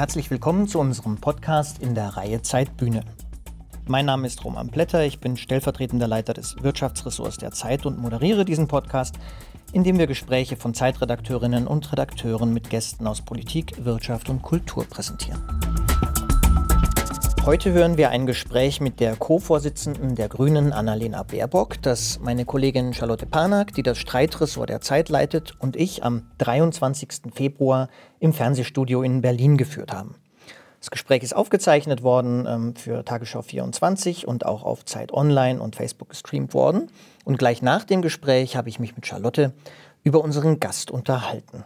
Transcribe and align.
herzlich 0.00 0.30
willkommen 0.30 0.66
zu 0.66 0.78
unserem 0.78 1.16
Podcast 1.16 1.82
in 1.82 1.94
der 1.94 2.16
Reihe 2.16 2.40
Zeitbühne. 2.40 3.04
Mein 3.86 4.06
Name 4.06 4.26
ist 4.26 4.42
Roman 4.46 4.68
Blätter, 4.68 5.04
ich 5.04 5.20
bin 5.20 5.36
stellvertretender 5.36 6.08
Leiter 6.08 6.32
des 6.32 6.56
Wirtschaftsressorts 6.62 7.36
der 7.36 7.50
Zeit 7.50 7.84
und 7.84 7.98
moderiere 7.98 8.46
diesen 8.46 8.66
Podcast, 8.66 9.16
in 9.74 9.84
dem 9.84 9.98
wir 9.98 10.06
Gespräche 10.06 10.56
von 10.56 10.72
Zeitredakteurinnen 10.72 11.66
und 11.66 11.92
Redakteuren 11.92 12.54
mit 12.54 12.70
Gästen 12.70 13.06
aus 13.06 13.20
Politik, 13.20 13.84
Wirtschaft 13.84 14.30
und 14.30 14.40
Kultur 14.40 14.86
präsentieren. 14.86 15.42
Heute 17.46 17.72
hören 17.72 17.96
wir 17.96 18.10
ein 18.10 18.26
Gespräch 18.26 18.82
mit 18.82 19.00
der 19.00 19.16
Co-Vorsitzenden 19.16 20.14
der 20.14 20.28
Grünen, 20.28 20.74
Annalena 20.74 21.22
Baerbock, 21.22 21.80
das 21.80 22.20
meine 22.20 22.44
Kollegin 22.44 22.92
Charlotte 22.92 23.24
Panak, 23.24 23.72
die 23.72 23.82
das 23.82 23.96
Streitressort 23.96 24.68
der 24.68 24.82
Zeit 24.82 25.08
leitet, 25.08 25.56
und 25.58 25.74
ich 25.74 26.04
am 26.04 26.30
23. 26.36 27.32
Februar 27.32 27.88
im 28.18 28.34
Fernsehstudio 28.34 29.02
in 29.02 29.22
Berlin 29.22 29.56
geführt 29.56 29.90
haben. 29.90 30.16
Das 30.80 30.90
Gespräch 30.90 31.22
ist 31.22 31.34
aufgezeichnet 31.34 32.02
worden 32.02 32.46
ähm, 32.46 32.76
für 32.76 33.06
Tagesschau 33.06 33.40
24 33.40 34.28
und 34.28 34.44
auch 34.44 34.62
auf 34.62 34.84
Zeit 34.84 35.10
Online 35.10 35.62
und 35.62 35.76
Facebook 35.76 36.10
gestreamt 36.10 36.52
worden. 36.52 36.88
Und 37.24 37.38
gleich 37.38 37.62
nach 37.62 37.84
dem 37.84 38.02
Gespräch 38.02 38.54
habe 38.54 38.68
ich 38.68 38.78
mich 38.78 38.96
mit 38.96 39.06
Charlotte 39.06 39.54
über 40.04 40.22
unseren 40.22 40.60
Gast 40.60 40.90
unterhalten. 40.90 41.64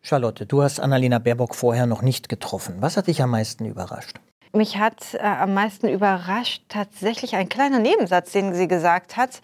Charlotte, 0.00 0.46
du 0.46 0.62
hast 0.62 0.80
Annalena 0.80 1.18
Baerbock 1.18 1.54
vorher 1.54 1.86
noch 1.86 2.00
nicht 2.00 2.30
getroffen. 2.30 2.76
Was 2.80 2.96
hat 2.96 3.06
dich 3.06 3.22
am 3.22 3.30
meisten 3.30 3.66
überrascht? 3.66 4.18
Mich 4.54 4.78
hat 4.78 5.14
äh, 5.14 5.18
am 5.18 5.52
meisten 5.52 5.88
überrascht 5.88 6.62
tatsächlich 6.68 7.34
ein 7.34 7.48
kleiner 7.48 7.80
Nebensatz, 7.80 8.30
den 8.30 8.54
sie 8.54 8.68
gesagt 8.68 9.16
hat. 9.16 9.40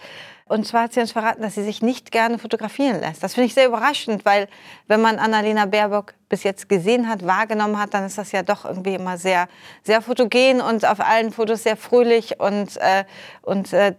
Und 0.47 0.69
zwar 0.69 0.85
hat 0.85 0.93
sie 0.93 1.01
uns 1.01 1.11
verraten, 1.11 1.43
dass 1.43 1.57
sie 1.57 1.65
sich 1.65 1.83
nicht 1.83 2.13
gerne 2.13 2.39
fotografieren 2.39 3.01
lässt. 3.01 3.21
Das 3.23 3.35
finde 3.35 3.47
ich 3.47 3.55
sehr 3.55 3.67
überraschend, 3.67 4.25
weil 4.25 4.49
wenn 4.87 5.01
man 5.01 5.19
Annalena 5.19 5.67
Baerbock 5.67 6.15
bis 6.31 6.45
jetzt 6.45 6.69
gesehen 6.69 7.09
hat, 7.09 7.27
wahrgenommen 7.27 7.79
hat, 7.79 7.93
dann 7.93 8.07
ist 8.07 8.17
das 8.17 8.33
ja 8.33 8.43
doch 8.43 8.65
irgendwie 8.65 8.95
immer 8.95 9.19
sehr, 9.19 9.49
sehr 9.83 10.01
fotogen 10.01 10.63
und 10.63 10.87
auf 10.87 11.01
allen 11.01 11.33
Fotos 11.33 11.65
sehr 11.65 11.77
fröhlich 11.77 12.41
und, 12.41 12.77
äh, 12.79 13.05
und 13.43 13.73
äh, 13.73 13.95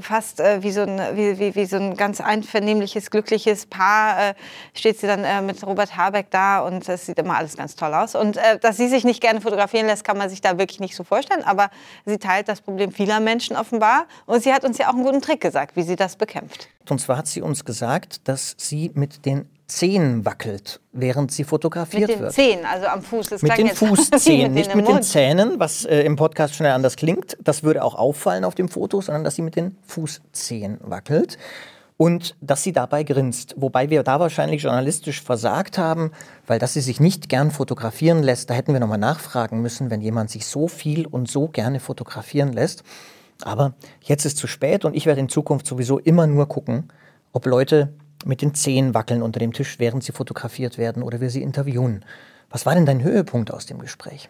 fast 0.00 0.40
äh, 0.40 0.62
wie, 0.62 0.70
so 0.70 0.82
ein, 0.82 1.00
wie, 1.14 1.38
wie, 1.38 1.54
wie 1.56 1.64
so 1.64 1.76
ein 1.76 1.96
ganz 1.96 2.20
einvernehmliches, 2.20 3.10
glückliches 3.10 3.66
Paar 3.66 4.30
äh, 4.30 4.34
steht 4.74 5.00
sie 5.00 5.06
dann 5.06 5.24
äh, 5.24 5.40
mit 5.40 5.66
Robert 5.66 5.96
Habeck 5.96 6.30
da 6.30 6.60
und 6.60 6.86
es 6.88 7.06
sieht 7.06 7.18
immer 7.18 7.38
alles 7.38 7.56
ganz 7.56 7.74
toll 7.74 7.94
aus. 7.94 8.14
Und 8.14 8.36
äh, 8.36 8.58
dass 8.60 8.76
sie 8.76 8.88
sich 8.88 9.04
nicht 9.04 9.22
gerne 9.22 9.40
fotografieren 9.40 9.86
lässt, 9.86 10.04
kann 10.04 10.18
man 10.18 10.28
sich 10.28 10.42
da 10.42 10.58
wirklich 10.58 10.80
nicht 10.80 10.94
so 10.94 11.02
vorstellen, 11.02 11.42
aber 11.44 11.70
sie 12.04 12.18
teilt 12.18 12.48
das 12.48 12.60
Problem 12.60 12.92
vieler 12.92 13.20
Menschen 13.20 13.56
offenbar 13.56 14.04
und 14.26 14.42
sie 14.42 14.52
hat 14.52 14.64
uns 14.64 14.76
ja 14.76 14.88
auch 14.88 14.94
einen 14.94 15.04
guten 15.04 15.22
Trick 15.22 15.40
gesagt, 15.40 15.76
wie 15.76 15.82
sie 15.82 15.96
das 15.96 16.16
bekämpft. 16.16 16.68
Und 16.90 17.00
zwar 17.00 17.16
hat 17.16 17.26
sie 17.26 17.40
uns 17.40 17.64
gesagt, 17.64 18.28
dass 18.28 18.54
sie 18.58 18.90
mit 18.94 19.24
den 19.24 19.48
Zehen 19.70 20.24
wackelt, 20.24 20.80
während 20.92 21.30
sie 21.30 21.44
fotografiert 21.44 22.08
wird. 22.08 22.20
Mit 22.20 22.28
den 22.28 22.34
Zehen, 22.34 22.60
also 22.64 22.86
am 22.86 23.02
Fuß. 23.02 23.28
Das 23.28 23.42
mit 23.42 23.56
den 23.56 23.68
Fußzehen, 23.74 24.52
mit 24.52 24.66
nicht 24.66 24.74
mit 24.74 24.88
den 24.88 25.02
Zähnen, 25.02 25.58
was 25.58 25.84
äh, 25.84 26.00
im 26.02 26.16
Podcast 26.16 26.54
schnell 26.54 26.72
anders 26.72 26.96
klingt. 26.96 27.38
Das 27.42 27.62
würde 27.62 27.84
auch 27.84 27.94
auffallen 27.94 28.44
auf 28.44 28.54
dem 28.54 28.68
Foto, 28.68 29.00
sondern 29.00 29.24
dass 29.24 29.36
sie 29.36 29.42
mit 29.42 29.56
den 29.56 29.76
Fußzehen 29.86 30.78
wackelt 30.82 31.38
und 31.96 32.34
dass 32.40 32.62
sie 32.62 32.72
dabei 32.72 33.04
grinst. 33.04 33.54
Wobei 33.58 33.90
wir 33.90 34.02
da 34.02 34.18
wahrscheinlich 34.18 34.62
journalistisch 34.62 35.22
versagt 35.22 35.78
haben, 35.78 36.10
weil 36.46 36.58
dass 36.58 36.72
sie 36.72 36.80
sich 36.80 36.98
nicht 36.98 37.28
gern 37.28 37.50
fotografieren 37.50 38.22
lässt, 38.22 38.50
da 38.50 38.54
hätten 38.54 38.72
wir 38.72 38.80
nochmal 38.80 38.98
nachfragen 38.98 39.62
müssen, 39.62 39.90
wenn 39.90 40.00
jemand 40.00 40.30
sich 40.30 40.46
so 40.46 40.66
viel 40.66 41.06
und 41.06 41.30
so 41.30 41.46
gerne 41.48 41.78
fotografieren 41.78 42.52
lässt. 42.52 42.82
Aber 43.42 43.74
jetzt 44.02 44.24
ist 44.24 44.36
zu 44.36 44.46
spät 44.46 44.84
und 44.84 44.96
ich 44.96 45.06
werde 45.06 45.20
in 45.20 45.28
Zukunft 45.28 45.66
sowieso 45.66 45.98
immer 45.98 46.26
nur 46.26 46.48
gucken, 46.48 46.88
ob 47.32 47.46
Leute 47.46 47.92
mit 48.24 48.42
den 48.42 48.54
Zehen 48.54 48.94
wackeln 48.94 49.22
unter 49.22 49.40
dem 49.40 49.52
Tisch, 49.52 49.78
während 49.78 50.04
sie 50.04 50.12
fotografiert 50.12 50.78
werden 50.78 51.02
oder 51.02 51.20
wir 51.20 51.30
sie 51.30 51.42
interviewen. 51.42 52.04
Was 52.50 52.66
war 52.66 52.74
denn 52.74 52.86
dein 52.86 53.02
Höhepunkt 53.02 53.52
aus 53.52 53.66
dem 53.66 53.78
Gespräch? 53.78 54.28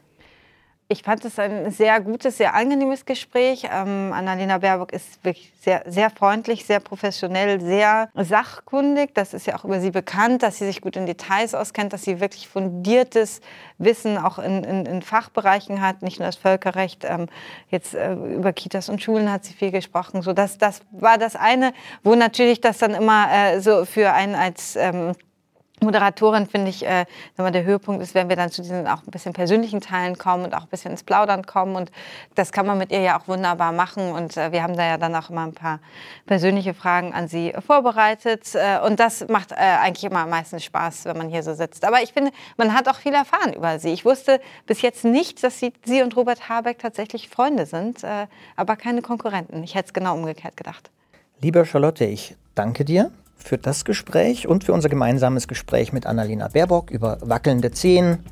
Ich 0.92 1.04
fand 1.04 1.24
es 1.24 1.38
ein 1.38 1.70
sehr 1.70 2.00
gutes, 2.00 2.38
sehr 2.38 2.52
angenehmes 2.52 3.04
Gespräch. 3.04 3.68
Ähm, 3.72 4.12
Annalena 4.12 4.58
Baerbock 4.58 4.92
ist 4.92 5.24
wirklich 5.24 5.52
sehr, 5.60 5.84
sehr 5.86 6.10
freundlich, 6.10 6.64
sehr 6.64 6.80
professionell, 6.80 7.60
sehr 7.60 8.08
sachkundig. 8.16 9.14
Das 9.14 9.32
ist 9.32 9.46
ja 9.46 9.56
auch 9.56 9.64
über 9.64 9.78
sie 9.78 9.92
bekannt, 9.92 10.42
dass 10.42 10.58
sie 10.58 10.66
sich 10.66 10.80
gut 10.80 10.96
in 10.96 11.06
Details 11.06 11.54
auskennt, 11.54 11.92
dass 11.92 12.02
sie 12.02 12.18
wirklich 12.18 12.48
fundiertes 12.48 13.40
Wissen 13.78 14.18
auch 14.18 14.40
in, 14.40 14.64
in, 14.64 14.84
in 14.84 15.00
Fachbereichen 15.00 15.80
hat, 15.80 16.02
nicht 16.02 16.18
nur 16.18 16.26
das 16.26 16.34
Völkerrecht. 16.34 17.04
Ähm, 17.04 17.28
jetzt 17.68 17.94
äh, 17.94 18.12
über 18.12 18.52
Kitas 18.52 18.88
und 18.88 19.00
Schulen 19.00 19.30
hat 19.30 19.44
sie 19.44 19.54
viel 19.54 19.70
gesprochen. 19.70 20.22
So, 20.22 20.32
das, 20.32 20.58
das 20.58 20.80
war 20.90 21.18
das 21.18 21.36
eine, 21.36 21.72
wo 22.02 22.16
natürlich 22.16 22.60
das 22.60 22.78
dann 22.78 22.94
immer 22.94 23.28
äh, 23.32 23.60
so 23.60 23.84
für 23.84 24.12
einen 24.12 24.34
als 24.34 24.74
ähm, 24.74 25.12
Moderatorin 25.80 26.46
finde 26.46 26.70
ich, 26.70 26.86
äh, 26.86 27.06
mal, 27.36 27.50
der 27.50 27.64
Höhepunkt 27.64 28.02
ist, 28.02 28.14
wenn 28.14 28.28
wir 28.28 28.36
dann 28.36 28.50
zu 28.50 28.62
diesen 28.62 28.86
auch 28.86 29.02
ein 29.02 29.10
bisschen 29.10 29.32
persönlichen 29.32 29.80
Teilen 29.80 30.18
kommen 30.18 30.44
und 30.44 30.54
auch 30.54 30.62
ein 30.62 30.68
bisschen 30.68 30.90
ins 30.90 31.02
Plaudern 31.02 31.46
kommen. 31.46 31.76
Und 31.76 31.90
das 32.34 32.52
kann 32.52 32.66
man 32.66 32.78
mit 32.78 32.92
ihr 32.92 33.00
ja 33.00 33.18
auch 33.18 33.28
wunderbar 33.28 33.72
machen. 33.72 34.12
Und 34.12 34.36
äh, 34.36 34.52
wir 34.52 34.62
haben 34.62 34.76
da 34.76 34.86
ja 34.86 34.98
dann 34.98 35.14
auch 35.14 35.30
immer 35.30 35.44
ein 35.44 35.54
paar 35.54 35.80
persönliche 36.26 36.74
Fragen 36.74 37.14
an 37.14 37.28
sie 37.28 37.54
vorbereitet. 37.66 38.54
Äh, 38.54 38.80
und 38.86 39.00
das 39.00 39.26
macht 39.28 39.52
äh, 39.52 39.56
eigentlich 39.56 40.04
immer 40.04 40.20
am 40.20 40.30
meisten 40.30 40.60
Spaß, 40.60 41.06
wenn 41.06 41.16
man 41.16 41.28
hier 41.28 41.42
so 41.42 41.54
sitzt. 41.54 41.84
Aber 41.84 42.02
ich 42.02 42.12
finde, 42.12 42.30
man 42.56 42.74
hat 42.74 42.88
auch 42.88 42.96
viel 42.96 43.14
erfahren 43.14 43.52
über 43.54 43.78
sie. 43.78 43.90
Ich 43.90 44.04
wusste 44.04 44.40
bis 44.66 44.82
jetzt 44.82 45.04
nicht, 45.04 45.42
dass 45.42 45.58
sie, 45.58 45.72
sie 45.84 46.02
und 46.02 46.16
Robert 46.16 46.48
Habeck 46.48 46.78
tatsächlich 46.78 47.28
Freunde 47.28 47.66
sind, 47.66 48.04
äh, 48.04 48.26
aber 48.56 48.76
keine 48.76 49.02
Konkurrenten. 49.02 49.62
Ich 49.62 49.74
hätte 49.74 49.86
es 49.86 49.92
genau 49.92 50.14
umgekehrt 50.14 50.56
gedacht. 50.56 50.90
Lieber 51.40 51.64
Charlotte, 51.64 52.04
ich 52.04 52.36
danke 52.54 52.84
dir 52.84 53.10
für 53.42 53.58
das 53.58 53.84
Gespräch 53.84 54.46
und 54.46 54.64
für 54.64 54.72
unser 54.72 54.88
gemeinsames 54.88 55.48
Gespräch 55.48 55.92
mit 55.92 56.06
Annalena 56.06 56.48
Baerbock 56.48 56.90
über 56.90 57.18
wackelnde 57.20 57.70
Zehen, 57.70 58.24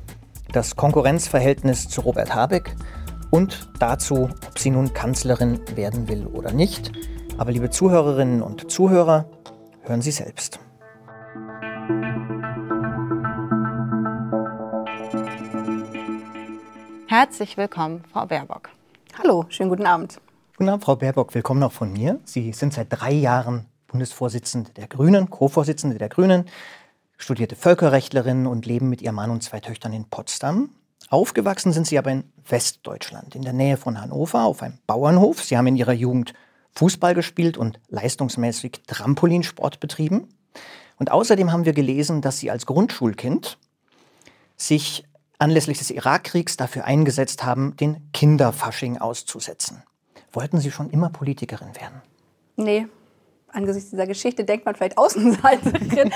das 0.51 0.75
Konkurrenzverhältnis 0.75 1.89
zu 1.89 2.01
Robert 2.01 2.33
Habeck 2.33 2.75
und 3.29 3.69
dazu, 3.79 4.29
ob 4.47 4.57
sie 4.57 4.71
nun 4.71 4.93
Kanzlerin 4.93 5.59
werden 5.75 6.07
will 6.07 6.25
oder 6.25 6.51
nicht. 6.51 6.91
Aber 7.37 7.51
liebe 7.51 7.69
Zuhörerinnen 7.69 8.41
und 8.41 8.71
Zuhörer, 8.71 9.25
hören 9.83 10.01
Sie 10.01 10.11
selbst. 10.11 10.59
Herzlich 17.07 17.57
willkommen, 17.57 18.03
Frau 18.11 18.25
Baerbock. 18.25 18.69
Hallo, 19.17 19.45
schönen 19.49 19.69
guten 19.69 19.85
Abend. 19.85 20.19
Guten 20.57 20.69
Abend, 20.69 20.83
Frau 20.83 20.95
Baerbock. 20.95 21.33
Willkommen 21.33 21.63
auch 21.63 21.71
von 21.71 21.91
mir. 21.91 22.19
Sie 22.23 22.51
sind 22.51 22.73
seit 22.73 22.87
drei 22.89 23.11
Jahren 23.11 23.65
Bundesvorsitzende 23.89 24.71
der 24.71 24.87
Grünen, 24.87 25.29
Co-Vorsitzende 25.29 25.97
der 25.97 26.09
Grünen, 26.09 26.45
studierte 27.17 27.55
Völkerrechtlerin 27.55 28.47
und 28.47 28.65
leben 28.65 28.89
mit 28.89 29.01
ihrem 29.01 29.15
Mann 29.15 29.29
und 29.29 29.43
zwei 29.43 29.59
Töchtern 29.59 29.93
in 29.93 30.05
Potsdam. 30.05 30.69
Aufgewachsen 31.09 31.73
sind 31.73 31.87
sie 31.87 31.97
aber 31.97 32.11
in 32.11 32.23
Westdeutschland, 32.47 33.35
in 33.35 33.41
der 33.41 33.53
Nähe 33.53 33.77
von 33.77 33.99
Hannover, 33.99 34.43
auf 34.43 34.61
einem 34.63 34.77
Bauernhof. 34.87 35.43
Sie 35.43 35.57
haben 35.57 35.67
in 35.67 35.75
ihrer 35.75 35.93
Jugend 35.93 36.33
Fußball 36.75 37.13
gespielt 37.13 37.57
und 37.57 37.79
leistungsmäßig 37.89 38.83
Trampolinsport 38.87 39.79
betrieben. 39.79 40.29
Und 40.97 41.11
außerdem 41.11 41.51
haben 41.51 41.65
wir 41.65 41.73
gelesen, 41.73 42.21
dass 42.21 42.37
sie 42.37 42.51
als 42.51 42.65
Grundschulkind 42.65 43.57
sich 44.55 45.05
anlässlich 45.39 45.79
des 45.79 45.89
Irakkriegs 45.89 46.57
dafür 46.57 46.85
eingesetzt 46.85 47.43
haben, 47.43 47.75
den 47.77 48.11
Kinderfasching 48.11 48.97
auszusetzen. 48.97 49.83
Wollten 50.31 50.59
Sie 50.59 50.69
schon 50.69 50.89
immer 50.89 51.09
Politikerin 51.09 51.75
werden? 51.75 52.01
Nee, 52.55 52.87
angesichts 53.51 53.89
dieser 53.89 54.07
Geschichte 54.07 54.43
denkt 54.43 54.65
man 54.65 54.75
vielleicht 54.75 54.97
Außenseiterin. 54.97 56.11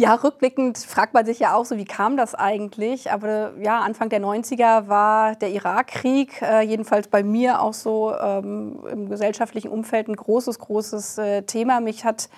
Ja, 0.00 0.14
rückblickend 0.14 0.78
fragt 0.78 1.12
man 1.12 1.26
sich 1.26 1.40
ja 1.40 1.54
auch 1.54 1.66
so, 1.66 1.76
wie 1.76 1.84
kam 1.84 2.16
das 2.16 2.34
eigentlich? 2.34 3.12
Aber 3.12 3.52
ja, 3.60 3.80
Anfang 3.80 4.08
der 4.08 4.22
90er 4.22 4.88
war 4.88 5.34
der 5.36 5.50
Irakkrieg, 5.50 6.40
äh, 6.40 6.62
jedenfalls 6.62 7.08
bei 7.08 7.22
mir 7.22 7.60
auch 7.60 7.74
so 7.74 8.14
ähm, 8.14 8.78
im 8.90 9.10
gesellschaftlichen 9.10 9.68
Umfeld 9.68 10.08
ein 10.08 10.16
großes, 10.16 10.58
großes 10.58 11.18
äh, 11.18 11.42
Thema. 11.42 11.80
Mich 11.80 12.06
hat 12.06 12.30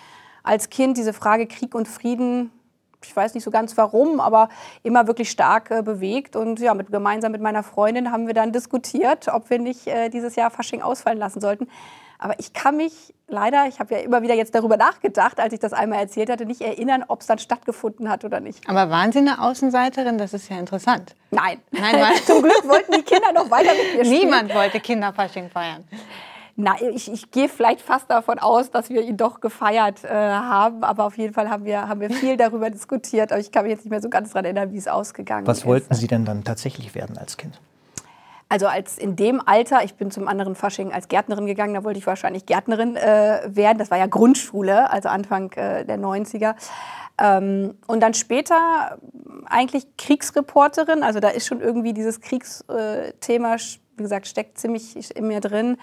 als 0.42 0.70
Kind 0.70 0.96
diese 0.96 1.12
Frage 1.12 1.46
Krieg 1.46 1.76
und 1.76 1.86
Frieden, 1.86 2.50
ich 3.04 3.14
weiß 3.14 3.34
nicht 3.34 3.44
so 3.44 3.52
ganz 3.52 3.76
warum, 3.76 4.18
aber 4.18 4.48
immer 4.82 5.06
wirklich 5.06 5.30
stark 5.30 5.70
äh, 5.70 5.82
bewegt. 5.82 6.34
Und 6.34 6.58
ja, 6.58 6.74
mit, 6.74 6.90
gemeinsam 6.90 7.30
mit 7.30 7.42
meiner 7.42 7.62
Freundin 7.62 8.10
haben 8.10 8.26
wir 8.26 8.34
dann 8.34 8.52
diskutiert, 8.52 9.28
ob 9.28 9.50
wir 9.50 9.60
nicht 9.60 9.86
äh, 9.86 10.08
dieses 10.08 10.34
Jahr 10.36 10.50
Fasching 10.50 10.82
ausfallen 10.82 11.18
lassen 11.18 11.40
sollten. 11.40 11.68
Aber 12.22 12.38
ich 12.38 12.52
kann 12.52 12.76
mich 12.76 13.12
leider, 13.26 13.66
ich 13.66 13.80
habe 13.80 13.94
ja 13.94 14.00
immer 14.00 14.22
wieder 14.22 14.34
jetzt 14.34 14.54
darüber 14.54 14.76
nachgedacht, 14.76 15.40
als 15.40 15.52
ich 15.52 15.58
das 15.58 15.72
einmal 15.72 15.98
erzählt 15.98 16.30
hatte, 16.30 16.46
nicht 16.46 16.60
erinnern, 16.60 17.04
ob 17.08 17.22
es 17.22 17.26
dann 17.26 17.38
stattgefunden 17.38 18.08
hat 18.08 18.24
oder 18.24 18.38
nicht. 18.38 18.68
Aber 18.68 18.90
waren 18.90 19.10
Sie 19.10 19.18
eine 19.18 19.42
Außenseiterin? 19.42 20.18
Das 20.18 20.32
ist 20.32 20.48
ja 20.48 20.56
interessant. 20.56 21.16
Nein. 21.32 21.60
Nein 21.72 22.00
weil 22.00 22.14
Zum 22.24 22.42
Glück 22.42 22.68
wollten 22.68 22.92
die 22.92 23.02
Kinder 23.02 23.32
noch 23.32 23.50
weiter 23.50 23.70
mit 23.74 23.96
mir 23.96 24.04
spielen. 24.04 24.26
Niemand 24.26 24.54
wollte 24.54 24.78
Kinderfasching 24.78 25.50
feiern. 25.50 25.84
Na, 26.54 26.76
ich, 26.80 27.10
ich 27.10 27.30
gehe 27.32 27.48
vielleicht 27.48 27.80
fast 27.80 28.08
davon 28.08 28.38
aus, 28.38 28.70
dass 28.70 28.88
wir 28.88 29.02
ihn 29.02 29.16
doch 29.16 29.40
gefeiert 29.40 30.04
äh, 30.04 30.08
haben. 30.08 30.84
Aber 30.84 31.06
auf 31.06 31.18
jeden 31.18 31.34
Fall 31.34 31.50
haben 31.50 31.64
wir, 31.64 31.88
haben 31.88 32.00
wir 32.00 32.10
viel 32.10 32.36
darüber 32.36 32.70
diskutiert. 32.70 33.32
Aber 33.32 33.40
ich 33.40 33.50
kann 33.50 33.64
mich 33.64 33.72
jetzt 33.72 33.84
nicht 33.84 33.90
mehr 33.90 34.02
so 34.02 34.10
ganz 34.10 34.30
daran 34.30 34.44
erinnern, 34.44 34.70
wie 34.72 34.78
es 34.78 34.86
ausgegangen 34.86 35.46
Was 35.46 35.58
ist. 35.58 35.64
Was 35.64 35.68
wollten 35.68 35.94
Sie 35.94 36.06
denn 36.06 36.24
dann 36.24 36.44
tatsächlich 36.44 36.94
werden 36.94 37.18
als 37.18 37.36
Kind? 37.36 37.58
Also 38.52 38.66
als 38.66 38.98
in 38.98 39.16
dem 39.16 39.40
Alter, 39.40 39.82
ich 39.82 39.94
bin 39.94 40.10
zum 40.10 40.28
anderen 40.28 40.54
Fasching 40.54 40.92
als 40.92 41.08
Gärtnerin 41.08 41.46
gegangen, 41.46 41.72
da 41.72 41.84
wollte 41.84 41.98
ich 41.98 42.06
wahrscheinlich 42.06 42.44
Gärtnerin 42.44 42.96
äh, 42.96 43.40
werden. 43.46 43.78
Das 43.78 43.90
war 43.90 43.96
ja 43.96 44.04
Grundschule, 44.04 44.90
also 44.90 45.08
Anfang 45.08 45.50
äh, 45.52 45.86
der 45.86 45.98
90er. 45.98 46.54
Ähm, 47.18 47.78
und 47.86 48.00
dann 48.00 48.12
später 48.12 48.98
eigentlich 49.46 49.86
Kriegsreporterin, 49.96 51.02
also 51.02 51.18
da 51.18 51.28
ist 51.28 51.46
schon 51.46 51.62
irgendwie 51.62 51.94
dieses 51.94 52.20
Kriegsthema, 52.20 53.56
wie 53.96 54.02
gesagt, 54.02 54.26
steckt 54.26 54.58
ziemlich 54.58 55.16
in 55.16 55.28
mir 55.28 55.40
drin 55.40 55.78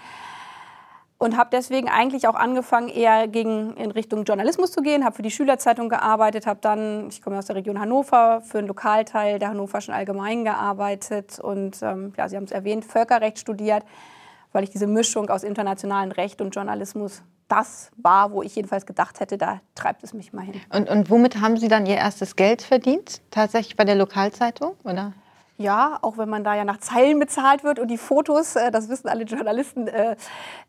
und 1.20 1.36
habe 1.38 1.50
deswegen 1.52 1.90
eigentlich 1.90 2.28
auch 2.28 2.36
angefangen, 2.36 2.88
eher 2.88 3.28
gegen, 3.28 3.76
in 3.76 3.92
Richtung 3.92 4.24
Journalismus 4.24 4.72
zu 4.72 4.82
gehen, 4.82 5.04
habe 5.04 5.18
für 5.18 5.22
die 5.22 5.32
Schülerzeitung 5.32 5.90
gearbeitet, 5.90 6.48
habe 6.48 6.62
dann, 6.62 7.10
ich 7.10 7.22
komme 7.22 7.38
aus 7.38 7.46
der 7.46 7.58
Region 7.58 7.80
Hannover, 7.80 8.42
für 8.42 8.58
einen 8.58 8.68
Lokalteil 8.68 9.38
der 9.38 9.50
Hannoverschen 9.50 9.94
Allgemeinen 9.94 10.46
gearbeitet 10.46 11.38
und 11.40 11.82
ähm, 11.84 12.14
ja, 12.18 12.30
Sie 12.30 12.38
haben 12.38 12.46
es 12.46 12.52
erwähnt, 12.52 12.86
Völkerrecht 12.86 13.38
studiert, 13.38 13.84
weil 14.54 14.64
ich 14.64 14.70
diese 14.70 14.88
Mischung 14.88 15.30
aus 15.30 15.44
internationalem 15.44 16.12
Recht 16.12 16.40
und 16.42 16.56
Journalismus, 16.56 17.22
das 17.50 17.92
war, 17.98 18.32
wo 18.32 18.42
ich 18.42 18.56
jedenfalls 18.56 18.86
gedacht 18.86 19.20
hätte, 19.20 19.38
da 19.38 19.60
treibt 19.76 20.04
es 20.04 20.14
mich 20.14 20.32
mal 20.32 20.46
hin. 20.46 20.62
Und, 20.72 20.90
und 20.90 21.10
womit 21.10 21.42
haben 21.42 21.58
Sie 21.58 21.68
dann 21.68 21.86
Ihr 21.86 21.98
erstes 21.98 22.38
Geld 22.38 22.62
verdient? 22.62 23.22
Tatsächlich 23.30 23.76
bei 23.76 23.84
der 23.84 23.96
Lokalzeitung, 23.96 24.76
oder? 24.86 25.14
Ja, 25.60 26.00
auch 26.04 26.18
wenn 26.18 26.30
man 26.30 26.46
da 26.46 26.56
ja 26.56 26.64
nach 26.64 26.78
Zeilen 26.78 27.20
bezahlt 27.20 27.66
wird 27.66 27.80
und 27.80 27.90
die 27.90 27.98
Fotos, 27.98 28.56
äh, 28.56 28.72
das 28.72 28.88
wissen 28.88 29.10
alle 29.10 29.26
Journalisten, 29.26 29.90
äh, 29.90 30.16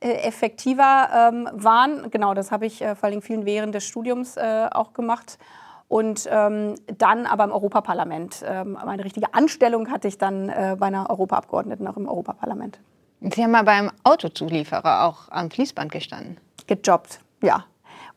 äh, 0.00 0.14
effektiver 0.26 1.08
ähm, 1.14 1.48
waren. 1.52 2.10
Genau, 2.10 2.34
das 2.34 2.50
habe 2.50 2.66
ich 2.66 2.82
äh, 2.82 2.96
vor 2.96 3.08
allem 3.08 3.22
vielen 3.22 3.46
während 3.46 3.72
des 3.72 3.84
Studiums 3.86 4.36
äh, 4.36 4.68
auch 4.68 4.92
gemacht. 4.92 5.38
Und 5.86 6.28
ähm, 6.28 6.74
dann 6.98 7.26
aber 7.26 7.44
im 7.44 7.52
Europaparlament. 7.52 8.44
Ähm, 8.44 8.76
meine 8.84 9.04
richtige 9.04 9.32
Anstellung 9.32 9.92
hatte 9.92 10.08
ich 10.08 10.18
dann 10.18 10.48
äh, 10.48 10.76
bei 10.76 10.86
einer 10.86 11.08
Europaabgeordneten 11.08 11.86
auch 11.86 11.96
im 11.96 12.08
Europaparlament. 12.08 12.80
Sie 13.20 13.44
haben 13.44 13.52
mal 13.52 13.62
beim 13.62 13.92
Autozulieferer 14.02 15.04
auch 15.04 15.28
am 15.30 15.52
Fließband 15.52 15.92
gestanden. 15.92 16.36
Gejobbt, 16.66 17.20
ja, 17.42 17.64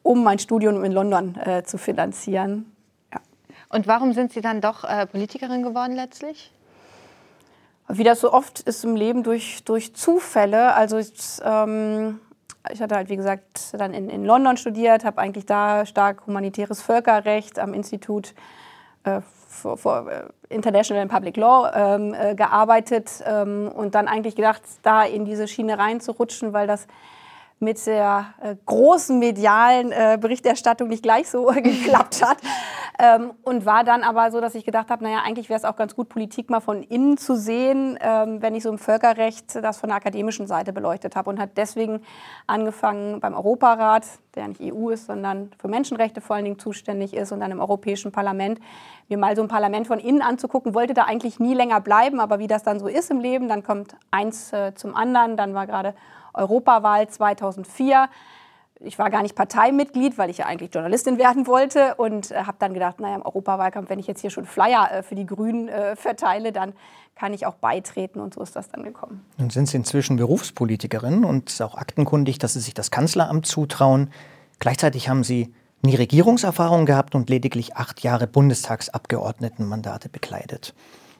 um 0.01 0.23
mein 0.23 0.39
Studium 0.39 0.83
in 0.83 0.91
London 0.91 1.37
zu 1.65 1.77
finanzieren. 1.77 2.71
Und 3.67 3.85
warum 3.87 4.13
sind 4.13 4.31
Sie 4.31 4.39
dann 4.39 4.61
doch 4.61 4.85
Politikerin 5.11 5.61
geworden 5.61 5.93
letztlich? 5.93 6.53
Wie 7.87 8.03
das 8.03 8.21
so 8.21 8.31
oft 8.31 8.61
ist 8.61 8.83
im 8.83 8.95
Leben 8.95 9.23
durch, 9.23 9.63
durch 9.63 9.95
Zufälle. 9.95 10.73
Also 10.73 10.97
ich, 10.97 11.13
ähm, 11.43 12.19
ich 12.71 12.81
hatte 12.81 12.95
halt, 12.95 13.09
wie 13.09 13.17
gesagt, 13.17 13.73
dann 13.73 13.93
in, 13.93 14.09
in 14.09 14.25
London 14.25 14.57
studiert, 14.57 15.05
habe 15.05 15.19
eigentlich 15.19 15.45
da 15.45 15.85
stark 15.85 16.25
humanitäres 16.25 16.81
Völkerrecht 16.81 17.59
am 17.59 17.73
Institut 17.73 18.33
äh, 19.03 19.21
for, 19.47 20.09
äh, 20.09 20.23
International 20.49 21.07
Public 21.07 21.37
Law 21.37 21.71
ähm, 21.73 22.13
äh, 22.13 22.35
gearbeitet 22.35 23.23
ähm, 23.25 23.71
und 23.73 23.95
dann 23.95 24.07
eigentlich 24.07 24.35
gedacht, 24.35 24.61
da 24.81 25.03
in 25.03 25.25
diese 25.25 25.47
Schiene 25.47 25.77
reinzurutschen, 25.77 26.53
weil 26.53 26.67
das 26.67 26.87
mit 27.63 27.85
der 27.85 28.33
äh, 28.41 28.55
großen 28.65 29.17
medialen 29.17 29.91
äh, 29.91 30.17
Berichterstattung 30.19 30.89
nicht 30.89 31.03
gleich 31.03 31.29
so 31.29 31.45
geklappt 31.55 32.23
hat. 32.23 32.37
Ähm, 32.99 33.31
und 33.41 33.65
war 33.65 33.83
dann 33.83 34.03
aber 34.03 34.31
so, 34.31 34.39
dass 34.39 34.53
ich 34.53 34.65
gedacht 34.65 34.91
habe, 34.91 35.03
naja, 35.03 35.21
eigentlich 35.25 35.49
wäre 35.49 35.57
es 35.57 35.65
auch 35.65 35.75
ganz 35.75 35.95
gut, 35.95 36.09
Politik 36.09 36.51
mal 36.51 36.59
von 36.59 36.83
innen 36.83 37.17
zu 37.17 37.35
sehen, 37.35 37.97
ähm, 37.99 38.41
wenn 38.41 38.53
ich 38.53 38.63
so 38.63 38.69
im 38.69 38.77
Völkerrecht 38.77 39.55
das 39.55 39.77
von 39.79 39.89
der 39.89 39.97
akademischen 39.97 40.45
Seite 40.45 40.73
beleuchtet 40.73 41.15
habe. 41.15 41.29
Und 41.29 41.39
hat 41.39 41.57
deswegen 41.57 42.01
angefangen 42.45 43.19
beim 43.19 43.33
Europarat, 43.33 44.05
der 44.35 44.47
nicht 44.47 44.61
EU 44.61 44.89
ist, 44.89 45.07
sondern 45.07 45.51
für 45.57 45.67
Menschenrechte 45.67 46.21
vor 46.21 46.35
allen 46.35 46.45
Dingen 46.45 46.59
zuständig 46.59 47.15
ist, 47.15 47.31
und 47.31 47.39
dann 47.39 47.51
im 47.51 47.59
Europäischen 47.59 48.11
Parlament, 48.11 48.59
mir 49.09 49.17
mal 49.17 49.35
so 49.35 49.41
ein 49.41 49.47
Parlament 49.47 49.87
von 49.87 49.99
innen 49.99 50.21
anzugucken. 50.21 50.75
Wollte 50.75 50.93
da 50.93 51.05
eigentlich 51.05 51.39
nie 51.39 51.53
länger 51.55 51.81
bleiben, 51.81 52.19
aber 52.19 52.39
wie 52.39 52.47
das 52.47 52.63
dann 52.63 52.79
so 52.79 52.87
ist 52.87 53.09
im 53.09 53.19
Leben, 53.19 53.47
dann 53.47 53.63
kommt 53.63 53.95
eins 54.11 54.53
äh, 54.53 54.75
zum 54.75 54.95
anderen. 54.95 55.35
Dann 55.35 55.53
war 55.53 55.67
gerade 55.67 55.95
Europawahl 56.33 57.07
2004. 57.07 58.09
Ich 58.79 58.99
war 58.99 59.09
gar 59.09 59.21
nicht 59.21 59.35
Parteimitglied, 59.35 60.17
weil 60.17 60.29
ich 60.29 60.39
ja 60.39 60.45
eigentlich 60.45 60.73
Journalistin 60.73 61.17
werden 61.17 61.47
wollte 61.47 61.95
und 61.95 62.31
äh, 62.31 62.43
habe 62.43 62.57
dann 62.59 62.73
gedacht, 62.73 62.99
naja, 62.99 63.15
im 63.15 63.21
Europawahlkampf, 63.21 63.89
wenn 63.89 63.99
ich 63.99 64.07
jetzt 64.07 64.21
hier 64.21 64.29
schon 64.29 64.45
Flyer 64.45 64.89
äh, 64.91 65.03
für 65.03 65.15
die 65.15 65.25
Grünen 65.25 65.69
äh, 65.69 65.95
verteile, 65.95 66.51
dann 66.51 66.73
kann 67.15 67.33
ich 67.33 67.45
auch 67.45 67.55
beitreten 67.55 68.19
und 68.19 68.33
so 68.33 68.41
ist 68.41 68.55
das 68.55 68.69
dann 68.69 68.83
gekommen. 68.83 69.25
Nun 69.37 69.49
sind 69.49 69.67
Sie 69.67 69.77
inzwischen 69.77 70.17
Berufspolitikerin 70.17 71.23
und 71.23 71.61
auch 71.61 71.75
aktenkundig, 71.75 72.39
dass 72.39 72.53
Sie 72.53 72.59
sich 72.59 72.73
das 72.73 72.91
Kanzleramt 72.91 73.45
zutrauen. 73.45 74.11
Gleichzeitig 74.59 75.07
haben 75.07 75.23
Sie 75.23 75.53
nie 75.81 75.95
Regierungserfahrung 75.95 76.85
gehabt 76.85 77.15
und 77.15 77.29
lediglich 77.29 77.75
acht 77.75 78.01
Jahre 78.01 78.27
Bundestagsabgeordnetenmandate 78.27 80.09
bekleidet. 80.09 80.73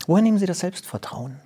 Woher 0.08 0.24
nehmen 0.24 0.38
Sie 0.38 0.46
das 0.46 0.60
Selbstvertrauen? 0.60 1.40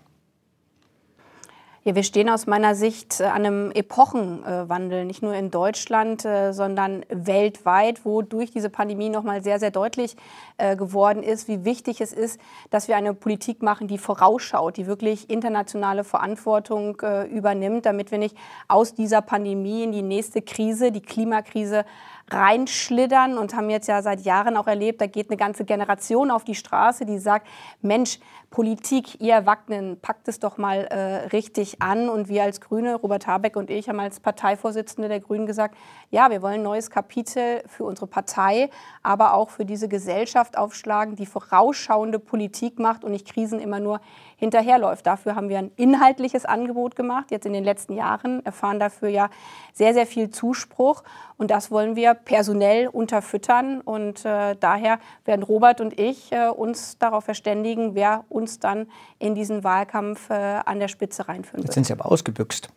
Ja, 1.88 1.96
wir 1.96 2.04
stehen 2.04 2.30
aus 2.30 2.48
meiner 2.48 2.76
Sicht 2.76 3.22
äh, 3.22 3.24
an 3.24 3.46
einem 3.46 3.72
Epochenwandel, 3.72 5.06
nicht 5.06 5.24
nur 5.24 5.34
in 5.34 5.52
Deutschland, 5.52 6.26
äh, 6.26 6.52
sondern 6.52 7.06
weltweit, 7.08 8.04
wo 8.04 8.22
durch 8.22 8.52
diese 8.52 8.70
Pandemie 8.70 9.08
noch 9.08 9.24
mal 9.24 9.42
sehr, 9.42 9.58
sehr 9.58 9.72
deutlich 9.72 10.18
äh, 10.58 10.76
geworden 10.76 11.24
ist, 11.24 11.48
wie 11.48 11.64
wichtig 11.64 12.02
es 12.02 12.12
ist, 12.12 12.42
dass 12.72 12.90
wir 12.90 12.98
eine 12.98 13.14
Politik 13.14 13.62
machen, 13.64 13.88
die 13.88 13.98
vorausschaut, 13.98 14.76
die 14.76 14.86
wirklich 14.86 15.30
internationale 15.30 16.04
Verantwortung 16.04 17.02
übernimmt, 17.32 17.86
damit 17.86 18.12
wir 18.12 18.18
nicht 18.18 18.36
aus 18.68 18.94
dieser 18.94 19.22
Pandemie 19.22 19.84
in 19.84 19.94
die 19.94 20.02
nächste 20.02 20.42
Krise, 20.42 20.92
die 20.92 21.02
Klimakrise, 21.02 21.86
reinschlittern 22.30 23.38
und 23.38 23.56
haben 23.56 23.70
jetzt 23.70 23.88
ja 23.88 24.02
seit 24.02 24.22
Jahren 24.22 24.58
auch 24.58 24.68
erlebt, 24.68 25.00
da 25.00 25.08
geht 25.08 25.30
eine 25.30 25.38
ganze 25.38 25.64
Generation 25.64 26.30
auf 26.30 26.44
die 26.44 26.56
Straße, 26.56 27.06
die 27.06 27.20
sagt, 27.20 27.48
Mensch, 27.82 28.20
Politik, 28.50 29.20
ihr 29.20 29.34
Erwachsenen, 29.34 30.00
packt 30.00 30.28
es 30.28 30.40
doch 30.40 30.58
mal 30.58 30.86
äh, 30.86 31.28
richtig 31.28 31.82
an. 31.82 32.10
Und 32.10 32.30
wir 32.30 32.44
als 32.44 32.62
Grüne, 32.62 32.96
Robert 32.96 33.28
Habeck 33.28 33.58
und 33.58 33.70
ich, 33.70 33.90
haben 33.90 34.00
als 34.00 34.20
Parteivorsitzende 34.20 35.10
der 35.10 35.20
Grünen 35.20 35.46
gesagt, 35.46 35.76
ja, 36.12 36.30
wir 36.30 36.42
wollen 36.42 36.56
ein 36.56 36.64
neues 36.64 36.90
Kapitel 36.90 37.62
für 37.68 37.84
unsere 37.84 38.08
Partei, 38.08 38.70
aber 39.04 39.34
auch 39.34 39.50
für 39.50 39.66
diese 39.66 39.90
Gesellschaft 39.90 40.58
aufschlagen, 40.58 41.16
die 41.16 41.26
vorausschauende 41.26 42.20
Politik 42.20 42.80
macht 42.80 43.04
und 43.04 43.12
nicht 43.12 43.28
Krisen 43.28 43.60
immer 43.60 43.82
nur 43.82 44.00
hinterherläuft. 44.38 45.06
Dafür 45.06 45.36
haben 45.36 45.50
wir 45.50 45.58
ein 45.58 45.72
inhaltliches 45.76 46.46
Angebot 46.46 46.96
gemacht. 46.96 47.32
Jetzt 47.32 47.46
in 47.46 47.54
den 47.54 47.64
letzten 47.64 47.94
Jahren 47.94 48.46
erfahren 48.46 48.80
dafür 48.80 49.10
ja 49.10 49.30
sehr, 49.74 49.94
sehr 49.94 50.06
viel 50.06 50.30
Zuspruch. 50.30 51.04
Und 51.38 51.52
das 51.52 51.70
wollen 51.72 51.96
wir 51.96 52.14
personell 52.14 52.88
unterfüttern. 52.88 53.82
Und 53.82 54.24
äh, 54.26 54.56
daher 54.60 55.00
werden 55.26 55.44
Robert 55.44 55.82
und 55.82 56.00
ich 56.00 56.32
äh, 56.32 56.48
uns 56.48 56.98
darauf 57.00 57.26
verständigen, 57.26 57.96
wer 57.96 58.24
uns 58.30 58.60
dann 58.60 58.88
in 59.20 59.36
diesen 59.36 59.64
Wahlkampf 59.64 60.30
äh, 60.30 60.34
an 60.34 60.80
der 60.80 60.88
Spitze 60.88 61.28
reinführen 61.28 61.58
wird. 61.58 61.70
Jetzt 61.70 61.74
sind 61.74 61.88
Sie 61.88 61.94
aber 61.94 62.12
ausgebüxt. 62.12 62.70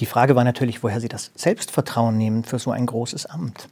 Die 0.00 0.06
Frage 0.06 0.36
war 0.36 0.44
natürlich, 0.44 0.82
woher 0.82 1.00
Sie 1.00 1.08
das 1.08 1.30
Selbstvertrauen 1.34 2.18
nehmen 2.18 2.44
für 2.44 2.58
so 2.58 2.72
ein 2.72 2.84
großes 2.84 3.26
Amt. 3.26 3.68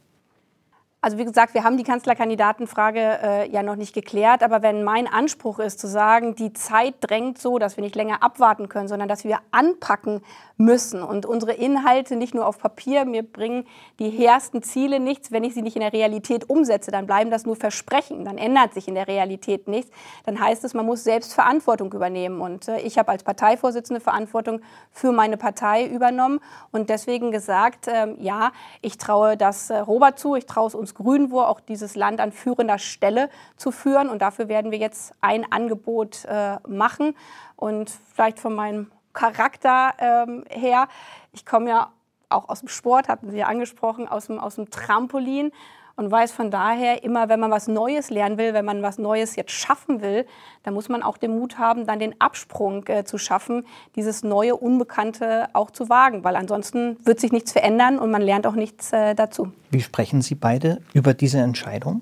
Also 1.05 1.19
wie 1.19 1.25
gesagt, 1.25 1.53
wir 1.53 1.63
haben 1.63 1.77
die 1.77 1.83
Kanzlerkandidatenfrage 1.83 2.99
äh, 2.99 3.51
ja 3.51 3.61
noch 3.61 3.75
nicht 3.75 3.93
geklärt, 3.93 4.41
aber 4.41 4.63
wenn 4.63 4.83
mein 4.83 5.05
Anspruch 5.05 5.59
ist 5.59 5.77
zu 5.77 5.85
sagen, 5.85 6.33
die 6.33 6.51
Zeit 6.51 6.95
drängt 7.01 7.37
so, 7.37 7.59
dass 7.59 7.77
wir 7.77 7.83
nicht 7.83 7.95
länger 7.95 8.23
abwarten 8.23 8.69
können, 8.69 8.87
sondern 8.87 9.07
dass 9.07 9.23
wir 9.23 9.37
anpacken 9.51 10.23
müssen 10.57 11.03
und 11.03 11.27
unsere 11.27 11.53
Inhalte 11.53 12.15
nicht 12.15 12.33
nur 12.33 12.47
auf 12.47 12.57
Papier, 12.57 13.05
mir 13.05 13.21
bringen 13.21 13.67
die 13.99 14.09
hehrsten 14.09 14.63
Ziele 14.63 14.99
nichts, 14.99 15.31
wenn 15.31 15.43
ich 15.43 15.53
sie 15.53 15.61
nicht 15.61 15.75
in 15.75 15.81
der 15.81 15.93
Realität 15.93 16.49
umsetze, 16.49 16.89
dann 16.89 17.05
bleiben 17.05 17.29
das 17.29 17.45
nur 17.45 17.55
Versprechen, 17.55 18.25
dann 18.25 18.39
ändert 18.39 18.73
sich 18.73 18.87
in 18.87 18.95
der 18.95 19.07
Realität 19.07 19.67
nichts, 19.67 19.91
dann 20.25 20.39
heißt 20.39 20.63
es, 20.63 20.73
man 20.73 20.87
muss 20.87 21.03
selbst 21.03 21.35
Verantwortung 21.35 21.93
übernehmen. 21.93 22.41
Und 22.41 22.67
äh, 22.67 22.79
ich 22.79 22.97
habe 22.97 23.11
als 23.11 23.23
Parteivorsitzende 23.23 23.99
Verantwortung 23.99 24.61
für 24.91 25.11
meine 25.11 25.37
Partei 25.37 25.85
übernommen 25.85 26.39
und 26.71 26.89
deswegen 26.89 27.29
gesagt, 27.29 27.87
äh, 27.87 28.07
ja, 28.17 28.51
ich 28.81 28.97
traue 28.97 29.37
das 29.37 29.69
äh, 29.69 29.77
Robert 29.77 30.17
zu, 30.17 30.35
ich 30.35 30.47
traue 30.47 30.67
es 30.67 30.73
uns 30.73 30.94
Grünen 30.95 31.29
vor, 31.29 31.49
auch 31.49 31.59
dieses 31.59 31.95
Land 31.95 32.19
an 32.19 32.31
führender 32.31 32.79
Stelle 32.79 33.29
zu 33.55 33.71
führen. 33.71 34.09
Und 34.09 34.23
dafür 34.23 34.47
werden 34.47 34.71
wir 34.71 34.79
jetzt 34.79 35.13
ein 35.21 35.51
Angebot 35.51 36.25
äh, 36.25 36.57
machen. 36.67 37.15
Und 37.55 37.91
vielleicht 38.13 38.39
von 38.39 38.55
meinem 38.55 38.91
Charakter 39.13 39.93
ähm, 39.99 40.43
her, 40.49 40.87
ich 41.31 41.45
komme 41.45 41.69
ja 41.69 41.91
auch 42.29 42.49
aus 42.49 42.61
dem 42.61 42.69
Sport, 42.69 43.07
hatten 43.07 43.29
Sie 43.29 43.37
ja 43.37 43.47
angesprochen, 43.47 44.07
aus 44.07 44.27
dem, 44.27 44.39
aus 44.39 44.55
dem 44.55 44.69
Trampolin 44.71 45.51
und 45.95 46.11
weiß 46.11 46.31
von 46.31 46.51
daher 46.51 47.03
immer, 47.03 47.29
wenn 47.29 47.39
man 47.39 47.51
was 47.51 47.67
Neues 47.67 48.09
lernen 48.09 48.37
will, 48.37 48.53
wenn 48.53 48.65
man 48.65 48.81
was 48.81 48.97
Neues 48.97 49.35
jetzt 49.35 49.51
schaffen 49.51 50.01
will, 50.01 50.25
dann 50.63 50.73
muss 50.73 50.89
man 50.89 51.03
auch 51.03 51.17
den 51.17 51.37
Mut 51.37 51.57
haben, 51.57 51.85
dann 51.85 51.99
den 51.99 52.19
Absprung 52.19 52.85
äh, 52.87 53.05
zu 53.05 53.17
schaffen, 53.17 53.65
dieses 53.95 54.23
neue, 54.23 54.55
Unbekannte 54.55 55.47
auch 55.53 55.71
zu 55.71 55.89
wagen, 55.89 56.23
weil 56.23 56.35
ansonsten 56.35 56.97
wird 57.05 57.19
sich 57.19 57.31
nichts 57.31 57.51
verändern 57.53 57.97
und 57.99 58.11
man 58.11 58.21
lernt 58.21 58.45
auch 58.45 58.55
nichts 58.55 58.91
äh, 58.91 59.15
dazu. 59.15 59.51
Wie 59.69 59.81
sprechen 59.81 60.21
Sie 60.21 60.35
beide 60.35 60.81
über 60.93 61.13
diese 61.13 61.39
Entscheidung? 61.39 62.01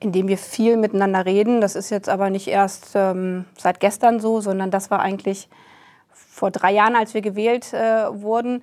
indem 0.00 0.28
wir 0.28 0.38
viel 0.38 0.76
miteinander 0.76 1.26
reden. 1.26 1.60
Das 1.60 1.74
ist 1.74 1.90
jetzt 1.90 2.08
aber 2.08 2.30
nicht 2.30 2.46
erst 2.46 2.92
ähm, 2.94 3.46
seit 3.58 3.80
gestern 3.80 4.20
so, 4.20 4.40
sondern 4.40 4.70
das 4.70 4.92
war 4.92 5.00
eigentlich 5.00 5.48
vor 6.12 6.52
drei 6.52 6.72
Jahren, 6.72 6.94
als 6.94 7.14
wir 7.14 7.20
gewählt 7.20 7.72
äh, 7.72 8.06
wurden, 8.22 8.62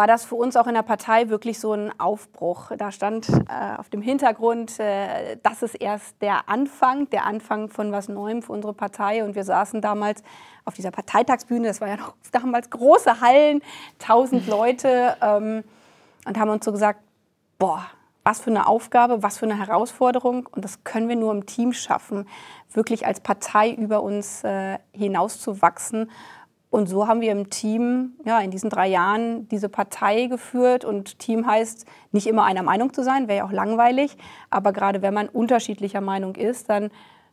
war 0.00 0.06
das 0.06 0.24
für 0.24 0.36
uns 0.36 0.56
auch 0.56 0.66
in 0.66 0.72
der 0.72 0.82
Partei 0.82 1.28
wirklich 1.28 1.60
so 1.60 1.74
ein 1.74 1.92
Aufbruch. 2.00 2.72
Da 2.78 2.90
stand 2.90 3.28
äh, 3.28 3.76
auf 3.76 3.90
dem 3.90 4.00
Hintergrund, 4.00 4.80
äh, 4.80 5.36
das 5.42 5.62
ist 5.62 5.74
erst 5.74 6.22
der 6.22 6.48
Anfang, 6.48 7.10
der 7.10 7.26
Anfang 7.26 7.68
von 7.68 7.92
was 7.92 8.08
Neuem 8.08 8.40
für 8.40 8.52
unsere 8.52 8.72
Partei. 8.72 9.22
Und 9.22 9.34
wir 9.34 9.44
saßen 9.44 9.82
damals 9.82 10.22
auf 10.64 10.72
dieser 10.72 10.90
Parteitagsbühne, 10.90 11.68
das 11.68 11.82
war 11.82 11.88
ja 11.88 11.98
noch 11.98 12.14
damals 12.32 12.70
große 12.70 13.20
Hallen, 13.20 13.60
tausend 13.98 14.46
Leute, 14.46 15.18
ähm, 15.20 15.64
und 16.24 16.38
haben 16.38 16.48
uns 16.48 16.64
so 16.64 16.72
gesagt, 16.72 17.00
boah, 17.58 17.84
was 18.24 18.40
für 18.40 18.48
eine 18.48 18.68
Aufgabe, 18.68 19.22
was 19.22 19.36
für 19.36 19.44
eine 19.44 19.58
Herausforderung. 19.58 20.48
Und 20.50 20.64
das 20.64 20.82
können 20.82 21.10
wir 21.10 21.16
nur 21.16 21.30
im 21.30 21.44
Team 21.44 21.74
schaffen, 21.74 22.26
wirklich 22.72 23.04
als 23.04 23.20
Partei 23.20 23.70
über 23.72 24.02
uns 24.02 24.44
äh, 24.44 24.78
hinauszuwachsen. 24.92 26.10
Und 26.70 26.88
so 26.88 27.08
haben 27.08 27.20
wir 27.20 27.32
im 27.32 27.50
Team 27.50 28.12
ja, 28.24 28.38
in 28.38 28.52
diesen 28.52 28.70
drei 28.70 28.86
Jahren 28.86 29.48
diese 29.48 29.68
Partei 29.68 30.26
geführt. 30.26 30.84
Und 30.84 31.18
Team 31.18 31.46
heißt, 31.46 31.84
nicht 32.12 32.28
immer 32.28 32.44
einer 32.44 32.62
Meinung 32.62 32.92
zu 32.92 33.02
sein, 33.02 33.26
wäre 33.26 33.38
ja 33.38 33.44
auch 33.44 33.52
langweilig. 33.52 34.16
Aber 34.50 34.72
gerade 34.72 35.02
wenn 35.02 35.12
man 35.12 35.28
unterschiedlicher 35.28 36.00
Meinung 36.00 36.36
ist, 36.36 36.70
dann 36.70 36.90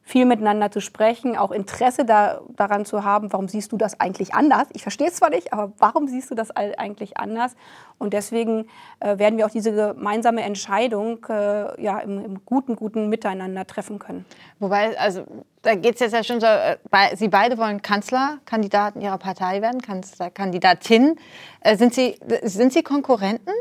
viel 0.08 0.26
miteinander 0.26 0.72
zu 0.72 0.80
sprechen, 0.80 1.36
auch 1.36 1.52
Interesse 1.52 2.06
da, 2.06 2.40
daran 2.56 2.86
zu 2.86 3.04
haben, 3.04 3.34
warum 3.34 3.50
siehst 3.50 3.74
du 3.74 3.78
das 3.78 4.00
eigentlich 4.00 4.34
anders? 4.34 4.70
Ich 4.72 4.82
verstehe 4.82 5.10
es 5.10 5.16
zwar 5.16 5.30
nicht, 5.30 5.52
aber 5.52 5.74
warum 5.80 6.08
siehst 6.08 6.32
du 6.32 6.36
das 6.36 6.50
eigentlich 6.52 7.18
anders? 7.18 7.58
Und 7.98 8.14
deswegen 8.14 8.68
äh, 9.02 9.18
werden 9.18 9.38
wir 9.38 9.46
auch 9.46 9.52
diese 9.52 9.74
gemeinsame 9.74 10.44
Entscheidung 10.44 11.26
äh, 11.28 11.84
ja, 11.84 12.00
im, 12.00 12.24
im, 12.24 12.46
guten, 12.46 12.78
guten 12.78 13.10
Miteinander 13.10 13.68
treffen 13.68 14.00
können. 14.00 14.26
Wobei, 14.60 14.98
also 14.98 15.26
da 15.62 15.76
geht 15.76 15.96
es 15.96 16.00
jetzt 16.00 16.14
ja 16.14 16.24
schon 16.24 16.40
so, 16.40 16.48
äh, 16.48 16.78
Sie 17.18 17.28
beide 17.28 17.58
wollen 17.58 17.82
Kanzlerkandidaten 17.82 19.02
Ihrer 19.02 19.18
Partei 19.18 19.62
werden, 19.62 19.82
Kanzlerkandidatin. 19.82 21.18
Äh, 21.60 21.76
sind, 21.76 21.94
Sie, 21.94 22.18
sind 22.44 22.72
Sie 22.72 22.82
Konkurrenten? 22.82 23.52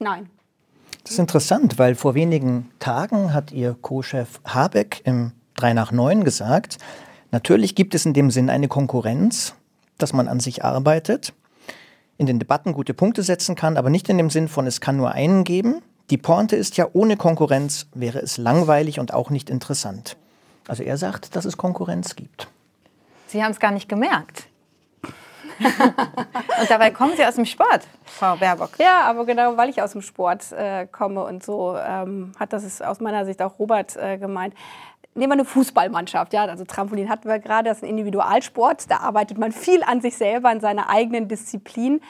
Nein. 0.00 0.28
Das 1.04 1.12
ist 1.12 1.18
interessant, 1.20 1.78
weil 1.78 1.94
vor 1.94 2.16
wenigen 2.16 2.72
Tagen 2.80 3.32
hat 3.32 3.52
Ihr 3.52 3.76
Co-Chef 3.80 4.40
Habeck 4.44 5.02
im 5.04 5.30
3 5.56 5.74
nach 5.74 5.92
9 5.92 6.24
gesagt, 6.24 6.78
natürlich 7.30 7.74
gibt 7.74 7.94
es 7.94 8.06
in 8.06 8.12
dem 8.12 8.30
Sinn 8.30 8.50
eine 8.50 8.68
Konkurrenz, 8.68 9.54
dass 9.98 10.12
man 10.12 10.28
an 10.28 10.40
sich 10.40 10.64
arbeitet, 10.64 11.32
in 12.18 12.26
den 12.26 12.38
Debatten 12.38 12.72
gute 12.72 12.94
Punkte 12.94 13.22
setzen 13.22 13.54
kann, 13.54 13.76
aber 13.76 13.90
nicht 13.90 14.08
in 14.08 14.18
dem 14.18 14.30
Sinn 14.30 14.48
von, 14.48 14.66
es 14.66 14.80
kann 14.80 14.96
nur 14.96 15.12
einen 15.12 15.44
geben. 15.44 15.82
Die 16.10 16.18
Pointe 16.18 16.56
ist 16.56 16.76
ja, 16.76 16.86
ohne 16.92 17.16
Konkurrenz 17.16 17.86
wäre 17.94 18.20
es 18.20 18.36
langweilig 18.36 19.00
und 19.00 19.14
auch 19.14 19.30
nicht 19.30 19.50
interessant. 19.50 20.16
Also 20.68 20.82
er 20.82 20.96
sagt, 20.96 21.34
dass 21.36 21.44
es 21.44 21.56
Konkurrenz 21.56 22.16
gibt. 22.16 22.48
Sie 23.26 23.42
haben 23.42 23.52
es 23.52 23.60
gar 23.60 23.70
nicht 23.70 23.88
gemerkt. 23.88 24.46
und 26.60 26.68
dabei 26.70 26.90
kommen 26.90 27.16
Sie 27.16 27.24
aus 27.24 27.36
dem 27.36 27.44
Sport, 27.44 27.86
Frau 28.04 28.36
Baerbock. 28.36 28.78
Ja, 28.78 29.02
aber 29.02 29.24
genau, 29.24 29.56
weil 29.56 29.68
ich 29.70 29.80
aus 29.80 29.92
dem 29.92 30.02
Sport 30.02 30.50
äh, 30.52 30.86
komme 30.90 31.24
und 31.24 31.44
so 31.44 31.76
ähm, 31.76 32.32
hat 32.38 32.52
das 32.52 32.82
aus 32.82 33.00
meiner 33.00 33.24
Sicht 33.24 33.40
auch 33.40 33.58
Robert 33.58 33.96
äh, 33.96 34.18
gemeint 34.18 34.54
nehmen 35.14 35.30
wir 35.30 35.34
eine 35.34 35.44
Fußballmannschaft, 35.44 36.32
ja, 36.32 36.44
also 36.44 36.64
Trampolin 36.64 37.08
hatten 37.08 37.28
wir 37.28 37.38
gerade, 37.38 37.68
das 37.68 37.78
ist 37.78 37.84
ein 37.84 37.90
Individualsport, 37.90 38.90
da 38.90 38.98
arbeitet 38.98 39.38
man 39.38 39.52
viel 39.52 39.82
an 39.82 40.00
sich 40.00 40.16
selber, 40.16 40.48
an 40.48 40.60
seiner 40.60 40.88
eigenen 40.88 41.28
Disziplin. 41.28 42.00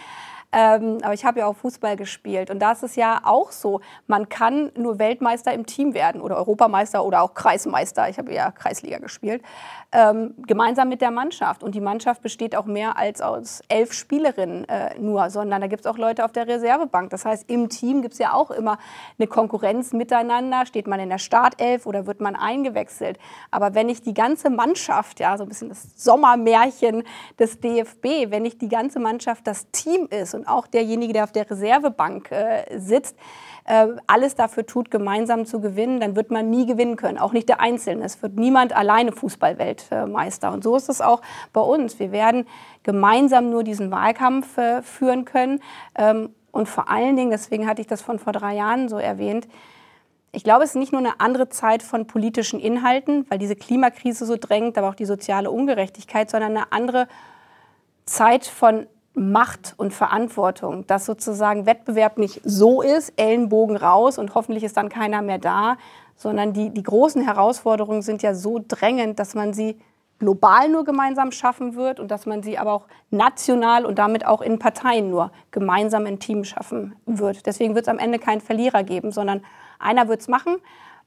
Ähm, 0.56 0.98
aber 1.02 1.14
ich 1.14 1.24
habe 1.24 1.40
ja 1.40 1.46
auch 1.46 1.56
Fußball 1.56 1.96
gespielt. 1.96 2.48
Und 2.48 2.60
da 2.60 2.72
ist 2.72 2.84
es 2.84 2.94
ja 2.94 3.22
auch 3.24 3.50
so, 3.50 3.80
man 4.06 4.28
kann 4.28 4.70
nur 4.76 5.00
Weltmeister 5.00 5.52
im 5.52 5.66
Team 5.66 5.94
werden 5.94 6.20
oder 6.20 6.36
Europameister 6.36 7.04
oder 7.04 7.22
auch 7.22 7.34
Kreismeister. 7.34 8.08
Ich 8.08 8.18
habe 8.18 8.32
ja 8.32 8.52
Kreisliga 8.52 8.98
gespielt. 8.98 9.42
Ähm, 9.96 10.34
gemeinsam 10.48 10.88
mit 10.88 11.00
der 11.00 11.12
Mannschaft. 11.12 11.62
Und 11.62 11.76
die 11.76 11.80
Mannschaft 11.80 12.20
besteht 12.20 12.56
auch 12.56 12.64
mehr 12.64 12.96
als 12.96 13.20
aus 13.20 13.62
elf 13.68 13.92
Spielerinnen 13.92 14.68
äh, 14.68 14.98
nur, 14.98 15.30
sondern 15.30 15.60
da 15.60 15.68
gibt 15.68 15.84
es 15.84 15.86
auch 15.86 15.98
Leute 15.98 16.24
auf 16.24 16.32
der 16.32 16.48
Reservebank. 16.48 17.10
Das 17.10 17.24
heißt, 17.24 17.48
im 17.48 17.68
Team 17.68 18.02
gibt 18.02 18.14
es 18.14 18.18
ja 18.18 18.32
auch 18.32 18.50
immer 18.50 18.78
eine 19.20 19.28
Konkurrenz 19.28 19.92
miteinander. 19.92 20.66
Steht 20.66 20.88
man 20.88 20.98
in 20.98 21.10
der 21.10 21.18
Startelf 21.18 21.86
oder 21.86 22.08
wird 22.08 22.20
man 22.20 22.34
eingewechselt? 22.34 23.20
Aber 23.52 23.76
wenn 23.76 23.88
ich 23.88 24.02
die 24.02 24.14
ganze 24.14 24.50
Mannschaft, 24.50 25.20
ja, 25.20 25.38
so 25.38 25.44
ein 25.44 25.48
bisschen 25.48 25.68
das 25.68 25.86
Sommermärchen 25.94 27.04
des 27.38 27.60
DFB, 27.60 28.32
wenn 28.32 28.42
nicht 28.42 28.60
die 28.62 28.68
ganze 28.68 28.98
Mannschaft 28.98 29.46
das 29.46 29.70
Team 29.70 30.08
ist 30.10 30.34
und 30.34 30.48
auch 30.48 30.66
derjenige, 30.66 31.12
der 31.12 31.22
auf 31.22 31.30
der 31.30 31.48
Reservebank 31.48 32.32
äh, 32.32 32.64
sitzt, 32.80 33.16
äh, 33.64 33.88
alles 34.06 34.34
dafür 34.34 34.66
tut, 34.66 34.90
gemeinsam 34.90 35.46
zu 35.46 35.60
gewinnen, 35.60 36.00
dann 36.00 36.16
wird 36.16 36.30
man 36.30 36.50
nie 36.50 36.66
gewinnen 36.66 36.96
können, 36.96 37.18
auch 37.18 37.32
nicht 37.32 37.48
der 37.48 37.60
Einzelne. 37.60 38.04
Es 38.04 38.22
wird 38.22 38.34
niemand 38.34 38.74
alleine 38.74 39.12
Fußballweltmeister. 39.12 40.52
Und 40.52 40.62
so 40.64 40.76
ist 40.76 40.88
es 40.88 41.00
auch 41.00 41.22
bei 41.52 41.60
uns. 41.60 41.98
Wir 41.98 42.12
werden 42.12 42.46
gemeinsam 42.82 43.50
nur 43.50 43.64
diesen 43.64 43.90
Wahlkampf 43.90 44.58
äh, 44.58 44.82
führen 44.82 45.24
können. 45.24 45.60
Ähm, 45.96 46.34
und 46.52 46.68
vor 46.68 46.88
allen 46.88 47.16
Dingen, 47.16 47.30
deswegen 47.30 47.66
hatte 47.66 47.80
ich 47.80 47.86
das 47.86 48.02
von 48.02 48.18
vor 48.18 48.32
drei 48.32 48.54
Jahren 48.54 48.88
so 48.88 48.98
erwähnt, 48.98 49.48
ich 50.34 50.42
glaube, 50.42 50.64
es 50.64 50.70
ist 50.70 50.76
nicht 50.76 50.90
nur 50.90 51.00
eine 51.00 51.20
andere 51.20 51.48
Zeit 51.48 51.82
von 51.82 52.08
politischen 52.08 52.58
Inhalten, 52.58 53.24
weil 53.30 53.38
diese 53.38 53.54
Klimakrise 53.54 54.26
so 54.26 54.36
drängt, 54.36 54.76
aber 54.76 54.88
auch 54.88 54.96
die 54.96 55.04
soziale 55.04 55.50
Ungerechtigkeit, 55.50 56.28
sondern 56.28 56.56
eine 56.56 56.72
andere 56.72 57.06
Zeit 58.04 58.44
von 58.44 58.86
Macht 59.14 59.74
und 59.76 59.94
Verantwortung, 59.94 60.86
dass 60.86 61.06
sozusagen 61.06 61.66
Wettbewerb 61.66 62.18
nicht 62.18 62.40
so 62.44 62.82
ist, 62.82 63.12
Ellenbogen 63.16 63.76
raus 63.76 64.18
und 64.18 64.34
hoffentlich 64.34 64.64
ist 64.64 64.76
dann 64.76 64.88
keiner 64.88 65.22
mehr 65.22 65.38
da, 65.38 65.76
sondern 66.16 66.52
die, 66.52 66.70
die 66.70 66.82
großen 66.82 67.22
Herausforderungen 67.22 68.02
sind 68.02 68.22
ja 68.22 68.34
so 68.34 68.60
drängend, 68.66 69.18
dass 69.18 69.34
man 69.34 69.52
sie 69.52 69.78
global 70.18 70.68
nur 70.68 70.84
gemeinsam 70.84 71.32
schaffen 71.32 71.74
wird 71.74 72.00
und 72.00 72.10
dass 72.10 72.26
man 72.26 72.42
sie 72.42 72.58
aber 72.58 72.72
auch 72.72 72.86
national 73.10 73.84
und 73.84 73.98
damit 73.98 74.26
auch 74.26 74.40
in 74.40 74.58
Parteien 74.58 75.10
nur 75.10 75.30
gemeinsam 75.50 76.06
in 76.06 76.18
Team 76.18 76.44
schaffen 76.44 76.96
wird. 77.06 77.46
Deswegen 77.46 77.74
wird 77.74 77.86
es 77.86 77.88
am 77.92 77.98
Ende 77.98 78.18
keinen 78.18 78.40
Verlierer 78.40 78.84
geben, 78.84 79.12
sondern 79.12 79.42
einer 79.78 80.08
wird 80.08 80.20
es 80.20 80.28
machen 80.28 80.56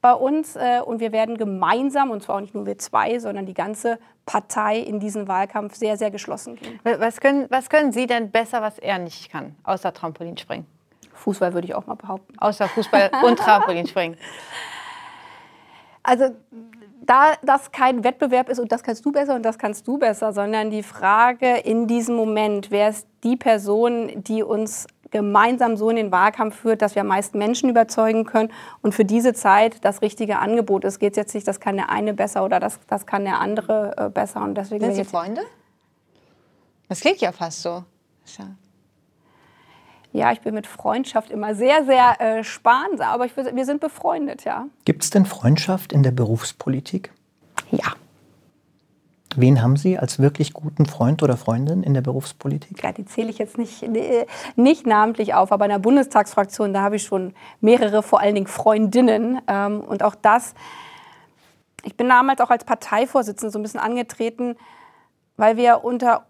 bei 0.07 0.13
uns 0.13 0.55
äh, 0.55 0.79
und 0.79 1.01
wir 1.01 1.11
werden 1.11 1.35
gemeinsam, 1.35 2.11
und 2.11 2.23
zwar 2.23 2.37
auch 2.37 2.39
nicht 2.39 2.55
nur 2.55 2.65
wir 2.65 2.77
zwei, 2.77 3.19
sondern 3.19 3.45
die 3.45 3.53
ganze 3.53 3.99
Partei 4.25 4.79
in 4.79 5.01
diesen 5.01 5.27
Wahlkampf 5.27 5.75
sehr, 5.75 5.97
sehr 5.97 6.11
geschlossen 6.11 6.55
gehen. 6.55 6.79
Was 6.85 7.19
können, 7.19 7.47
was 7.49 7.69
können 7.69 7.91
Sie 7.91 8.07
denn 8.07 8.31
besser, 8.31 8.61
was 8.61 8.79
er 8.79 8.99
nicht 8.99 9.29
kann, 9.29 9.57
außer 9.65 9.93
Trampolinspringen? 9.93 10.65
Fußball 11.11 11.53
würde 11.53 11.67
ich 11.67 11.75
auch 11.75 11.87
mal 11.87 11.95
behaupten. 11.95 12.39
Außer 12.39 12.69
Fußball 12.69 13.11
und 13.25 13.37
Trampolinspringen. 13.39 14.17
Also 16.03 16.29
da 17.01 17.33
das 17.41 17.73
kein 17.73 18.05
Wettbewerb 18.05 18.47
ist 18.47 18.59
und 18.59 18.71
das 18.71 18.83
kannst 18.83 19.05
du 19.05 19.11
besser 19.11 19.35
und 19.35 19.43
das 19.43 19.57
kannst 19.57 19.85
du 19.89 19.97
besser, 19.97 20.31
sondern 20.31 20.69
die 20.69 20.83
Frage 20.83 21.57
in 21.57 21.85
diesem 21.85 22.15
Moment, 22.15 22.71
wer 22.71 22.87
ist 22.87 23.09
die 23.25 23.35
Person, 23.35 24.23
die 24.23 24.41
uns 24.41 24.87
gemeinsam 25.11 25.77
so 25.77 25.89
in 25.89 25.95
den 25.95 26.11
Wahlkampf 26.11 26.55
führt, 26.55 26.81
dass 26.81 26.95
wir 26.95 27.01
am 27.01 27.07
meisten 27.07 27.37
Menschen 27.37 27.69
überzeugen 27.69 28.25
können 28.25 28.51
und 28.81 28.93
für 28.93 29.05
diese 29.05 29.33
Zeit 29.33 29.83
das 29.83 30.01
richtige 30.01 30.39
Angebot 30.39 30.83
ist. 30.83 30.99
Geht 30.99 31.17
jetzt 31.17 31.33
nicht, 31.33 31.47
das 31.47 31.59
kann 31.59 31.75
der 31.75 31.89
eine 31.89 32.13
besser 32.13 32.43
oder 32.43 32.59
das, 32.59 32.79
das 32.87 33.05
kann 33.05 33.23
der 33.23 33.39
andere 33.39 33.95
äh, 33.97 34.09
besser. 34.09 34.41
Und 34.41 34.55
deswegen 34.55 34.83
Sind 34.85 34.95
Sie 34.95 35.03
Freunde? 35.05 35.41
Das 36.89 37.01
klingt 37.01 37.19
ja 37.19 37.31
fast 37.31 37.61
so. 37.61 37.83
Ja. 38.37 38.45
ja, 40.11 40.31
ich 40.33 40.41
bin 40.41 40.53
mit 40.53 40.67
Freundschaft 40.67 41.31
immer 41.31 41.55
sehr, 41.55 41.85
sehr 41.85 42.19
äh, 42.19 42.43
sparsam, 42.43 43.07
aber 43.07 43.25
ich, 43.25 43.35
wir 43.37 43.65
sind 43.65 43.79
befreundet, 43.79 44.43
ja. 44.43 44.67
Gibt 44.83 45.03
es 45.03 45.09
denn 45.09 45.25
Freundschaft 45.25 45.93
in 45.93 46.03
der 46.03 46.11
Berufspolitik? 46.11 47.13
Ja. 47.71 47.93
Wen 49.37 49.61
haben 49.61 49.77
Sie 49.77 49.99
als 49.99 50.17
wirklich 50.17 50.51
guten 50.51 50.87
Freund 50.87 51.21
oder 51.21 51.37
Freundin 51.37 51.83
in 51.83 51.93
der 51.93 52.01
Berufspolitik? 52.01 52.81
Ja, 52.81 52.91
die 52.91 53.05
zähle 53.05 53.29
ich 53.29 53.37
jetzt 53.37 53.59
nicht, 53.59 53.85
nicht 54.55 54.87
namentlich 54.87 55.35
auf, 55.35 55.51
aber 55.51 55.65
in 55.65 55.71
der 55.71 55.79
Bundestagsfraktion, 55.79 56.73
da 56.73 56.81
habe 56.81 56.95
ich 56.95 57.03
schon 57.03 57.35
mehrere, 57.61 58.01
vor 58.01 58.19
allen 58.19 58.33
Dingen 58.33 58.47
Freundinnen. 58.47 59.39
Ähm, 59.47 59.81
und 59.81 60.01
auch 60.01 60.15
das, 60.15 60.55
ich 61.83 61.95
bin 61.95 62.09
damals 62.09 62.41
auch 62.41 62.49
als 62.49 62.65
Parteivorsitzende 62.65 63.51
so 63.51 63.59
ein 63.59 63.61
bisschen 63.61 63.79
angetreten, 63.79 64.55
weil 65.37 65.55
wir 65.55 65.83
unter 65.83 66.25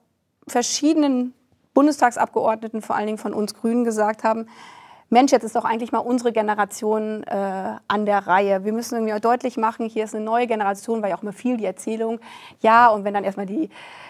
verschiedenen 0.45 1.33
Bundestagsabgeordneten, 1.73 2.81
vor 2.81 2.97
allen 2.97 3.05
Dingen 3.05 3.17
von 3.17 3.33
uns 3.33 3.53
Grünen, 3.53 3.85
gesagt 3.85 4.25
haben, 4.25 4.47
Mensch, 5.09 5.31
jetzt 5.31 5.43
ist 5.43 5.55
doch 5.55 5.63
eigentlich 5.63 5.93
mal 5.93 5.99
unsere 5.99 6.33
Generation 6.33 7.23
äh, 7.23 7.75
an 7.87 8.05
der 8.05 8.27
Reihe. 8.27 8.65
Wir 8.65 8.73
müssen 8.73 8.95
irgendwie 8.95 9.19
deutlich 9.21 9.55
machen, 9.55 9.87
hier 9.87 10.03
ist 10.03 10.13
eine 10.13 10.25
neue 10.25 10.47
Generation, 10.47 11.01
weil 11.01 11.11
ja 11.11 11.17
auch 11.17 11.23
immer 11.23 11.31
viel 11.31 11.55
die 11.55 11.65
Erzählung, 11.65 12.19
ja, 12.59 12.89
und 12.89 13.05
wenn 13.05 13.13
dann 13.13 13.23
erstmal 13.23 13.45
die 13.45 13.69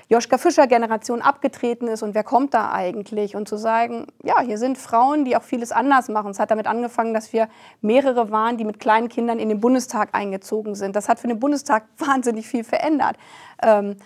Joschka 0.09 0.37
Fischer-Generation 0.37 1.21
abgetreten 1.21 1.87
ist 1.87 2.01
und 2.01 2.15
wer 2.15 2.23
kommt 2.23 2.53
da 2.53 2.71
eigentlich? 2.71 3.35
Und 3.35 3.47
zu 3.47 3.57
sagen, 3.57 4.07
ja, 4.23 4.39
hier 4.39 4.57
sind 4.57 4.77
Frauen, 4.77 5.25
die 5.25 5.35
auch 5.35 5.43
vieles 5.43 5.73
anders 5.73 6.07
machen. 6.07 6.31
Es 6.31 6.39
hat 6.39 6.49
damit 6.49 6.65
angefangen, 6.65 7.13
dass 7.13 7.33
wir 7.33 7.49
mehrere 7.81 8.31
waren, 8.31 8.57
die 8.57 8.63
mit 8.63 8.79
kleinen 8.79 9.09
Kindern 9.09 9.37
in 9.37 9.49
den 9.49 9.59
Bundestag 9.59 10.09
eingezogen 10.13 10.75
sind. 10.75 10.95
Das 10.95 11.09
hat 11.09 11.19
für 11.19 11.27
den 11.27 11.39
Bundestag 11.39 11.83
wahnsinnig 11.97 12.47
viel 12.47 12.63
verändert. 12.63 13.17
Ähm, 13.61 13.97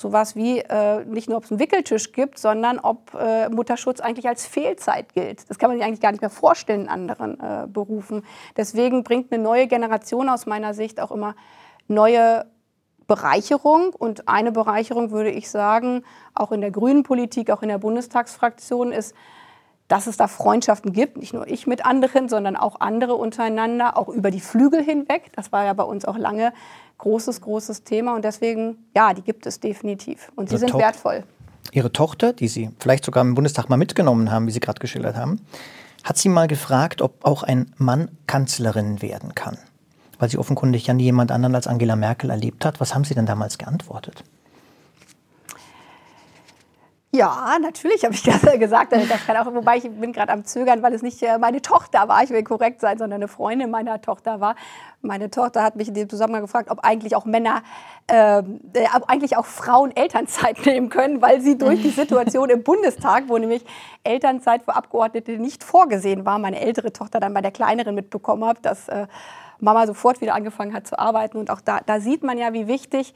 sowas 0.00 0.34
wie 0.34 0.60
äh, 0.60 1.04
nicht 1.04 1.28
nur, 1.28 1.36
ob 1.36 1.44
es 1.44 1.50
einen 1.50 1.60
Wickeltisch 1.60 2.12
gibt, 2.12 2.38
sondern 2.38 2.78
ob 2.78 3.12
äh, 3.14 3.50
Mutterschutz 3.50 4.00
eigentlich 4.00 4.26
als 4.26 4.46
Fehlzeit 4.46 5.12
gilt. 5.12 5.48
Das 5.50 5.58
kann 5.58 5.68
man 5.68 5.76
sich 5.76 5.86
eigentlich 5.86 6.00
gar 6.00 6.10
nicht 6.10 6.22
mehr 6.22 6.30
vorstellen 6.30 6.82
in 6.82 6.88
anderen 6.88 7.38
äh, 7.38 7.66
Berufen. 7.68 8.24
Deswegen 8.56 9.04
bringt 9.04 9.30
eine 9.30 9.42
neue 9.42 9.66
Generation 9.66 10.30
aus 10.30 10.46
meiner 10.46 10.72
Sicht 10.72 11.00
auch 11.00 11.10
immer 11.10 11.34
neue 11.86 12.46
Bereicherung. 13.06 13.92
Und 13.92 14.26
eine 14.26 14.52
Bereicherung 14.52 15.10
würde 15.10 15.30
ich 15.30 15.50
sagen, 15.50 16.02
auch 16.34 16.50
in 16.50 16.62
der 16.62 16.70
grünen 16.70 17.02
Politik, 17.02 17.50
auch 17.50 17.60
in 17.60 17.68
der 17.68 17.78
Bundestagsfraktion 17.78 18.92
ist, 18.92 19.14
dass 19.90 20.06
es 20.06 20.16
da 20.16 20.28
Freundschaften 20.28 20.92
gibt, 20.92 21.16
nicht 21.16 21.34
nur 21.34 21.48
ich 21.48 21.66
mit 21.66 21.84
anderen, 21.84 22.28
sondern 22.28 22.54
auch 22.54 22.80
andere 22.80 23.16
untereinander, 23.16 23.98
auch 23.98 24.08
über 24.08 24.30
die 24.30 24.40
Flügel 24.40 24.82
hinweg. 24.82 25.32
Das 25.34 25.50
war 25.50 25.64
ja 25.64 25.72
bei 25.72 25.82
uns 25.82 26.04
auch 26.04 26.16
lange 26.16 26.52
großes, 26.98 27.40
großes 27.40 27.82
Thema 27.82 28.14
und 28.14 28.24
deswegen, 28.24 28.86
ja, 28.94 29.14
die 29.14 29.22
gibt 29.22 29.46
es 29.46 29.58
definitiv 29.58 30.30
und 30.36 30.48
sie 30.48 30.58
sind 30.58 30.72
wertvoll. 30.74 31.24
Ihre 31.72 31.92
Tochter, 31.92 32.32
die 32.32 32.46
Sie 32.46 32.70
vielleicht 32.78 33.04
sogar 33.04 33.22
im 33.22 33.34
Bundestag 33.34 33.68
mal 33.68 33.76
mitgenommen 33.76 34.30
haben, 34.30 34.46
wie 34.46 34.52
Sie 34.52 34.60
gerade 34.60 34.78
geschildert 34.78 35.16
haben, 35.16 35.40
hat 36.04 36.18
sie 36.18 36.28
mal 36.28 36.46
gefragt, 36.46 37.02
ob 37.02 37.24
auch 37.24 37.42
ein 37.42 37.72
Mann 37.76 38.10
Kanzlerin 38.26 39.02
werden 39.02 39.34
kann. 39.34 39.58
Weil 40.18 40.30
sie 40.30 40.38
offenkundig 40.38 40.86
ja 40.86 40.94
nie 40.94 41.04
jemand 41.04 41.32
anderen 41.32 41.54
als 41.54 41.66
Angela 41.66 41.96
Merkel 41.96 42.30
erlebt 42.30 42.64
hat. 42.64 42.80
Was 42.80 42.94
haben 42.94 43.04
Sie 43.04 43.14
denn 43.14 43.26
damals 43.26 43.58
geantwortet? 43.58 44.24
Ja, 47.12 47.58
natürlich 47.60 48.04
habe 48.04 48.14
ich 48.14 48.22
das 48.22 48.40
gesagt. 48.60 48.92
Das 48.92 49.26
kann 49.26 49.36
auch, 49.36 49.52
wobei 49.52 49.78
ich 49.78 49.90
bin 49.90 50.12
gerade 50.12 50.32
am 50.32 50.44
Zögern, 50.44 50.80
weil 50.80 50.94
es 50.94 51.02
nicht 51.02 51.20
äh, 51.24 51.38
meine 51.38 51.60
Tochter 51.60 52.06
war, 52.06 52.22
ich 52.22 52.30
will 52.30 52.44
korrekt 52.44 52.80
sein, 52.80 52.98
sondern 52.98 53.16
eine 53.16 53.26
Freundin 53.26 53.68
meiner 53.68 54.00
Tochter 54.00 54.38
war. 54.38 54.54
Meine 55.02 55.28
Tochter 55.28 55.64
hat 55.64 55.74
mich 55.74 55.88
in 55.88 55.94
dem 55.94 56.08
Zusammenhang 56.08 56.42
gefragt, 56.42 56.70
ob 56.70 56.84
eigentlich 56.84 57.16
auch 57.16 57.24
Männer, 57.24 57.64
ähm, 58.06 58.60
äh, 58.74 58.86
eigentlich 59.08 59.36
auch 59.36 59.46
Frauen 59.46 59.90
Elternzeit 59.96 60.64
nehmen 60.66 60.88
können, 60.88 61.20
weil 61.20 61.40
sie 61.40 61.58
durch 61.58 61.82
die 61.82 61.90
Situation 61.90 62.48
im 62.48 62.62
Bundestag, 62.62 63.24
wo 63.26 63.36
nämlich 63.38 63.64
Elternzeit 64.04 64.62
für 64.62 64.76
Abgeordnete 64.76 65.32
nicht 65.32 65.64
vorgesehen 65.64 66.24
war, 66.24 66.38
meine 66.38 66.60
ältere 66.60 66.92
Tochter 66.92 67.18
dann 67.18 67.34
bei 67.34 67.40
der 67.40 67.50
kleineren 67.50 67.96
mitbekommen 67.96 68.44
hat, 68.44 68.64
dass 68.64 68.88
äh, 68.88 69.08
Mama 69.58 69.88
sofort 69.88 70.20
wieder 70.20 70.36
angefangen 70.36 70.72
hat 70.72 70.86
zu 70.86 70.96
arbeiten. 70.96 71.38
Und 71.38 71.50
auch 71.50 71.60
da, 71.60 71.80
da 71.84 71.98
sieht 71.98 72.22
man 72.22 72.38
ja, 72.38 72.52
wie 72.52 72.68
wichtig 72.68 73.14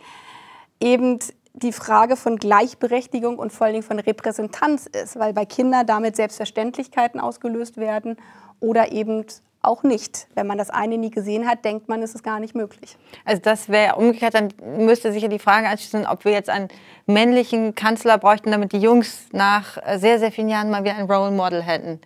eben 0.81 1.21
die 1.55 1.73
Frage 1.73 2.17
von 2.17 2.37
Gleichberechtigung 2.37 3.39
und 3.39 3.53
vor 3.53 3.67
allen 3.67 3.75
Dingen 3.75 3.87
von 3.87 4.01
Repräsentanz 4.01 4.87
ist, 4.87 5.19
weil 5.19 5.33
bei 5.33 5.45
Kindern 5.45 5.87
damit 5.87 6.17
Selbstverständlichkeiten 6.17 7.21
ausgelöst 7.21 7.77
werden 7.77 8.17
oder 8.61 8.91
eben 8.93 9.25
auch 9.63 9.85
nicht. 9.85 10.27
Wenn 10.35 10.47
man 10.47 10.59
das 10.59 10.71
eine 10.71 10.99
nie 10.99 11.11
gesehen 11.11 11.47
hat, 11.49 11.65
denkt 11.65 11.89
man, 11.89 12.03
ist 12.03 12.15
es 12.15 12.23
gar 12.23 12.41
nicht 12.41 12.55
möglich. 12.55 12.99
Also 13.25 13.41
das 13.41 13.69
wäre 13.69 13.95
umgekehrt, 13.95 14.35
dann 14.35 14.53
müsste 14.79 15.13
sich 15.13 15.23
ja 15.23 15.29
die 15.29 15.39
Frage 15.39 15.69
anschließen, 15.69 16.07
ob 16.07 16.25
wir 16.25 16.33
jetzt 16.33 16.51
einen 16.51 16.69
männlichen 17.07 17.75
Kanzler 17.75 18.19
bräuchten, 18.19 18.51
damit 18.51 18.73
die 18.73 18.79
Jungs 18.79 19.29
nach 19.33 19.79
sehr, 19.97 20.19
sehr 20.19 20.33
vielen 20.33 20.49
Jahren 20.49 20.71
mal 20.71 20.83
wieder 20.83 20.97
ein 20.97 21.11
Role 21.11 21.31
Model 21.31 21.63
hätten, 21.63 22.01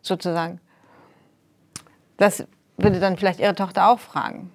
sozusagen. 0.00 0.60
Das 2.18 2.46
würde 2.76 3.00
dann 3.00 3.16
vielleicht 3.16 3.40
Ihre 3.40 3.54
Tochter 3.54 3.88
auch 3.88 3.98
fragen. 3.98 4.52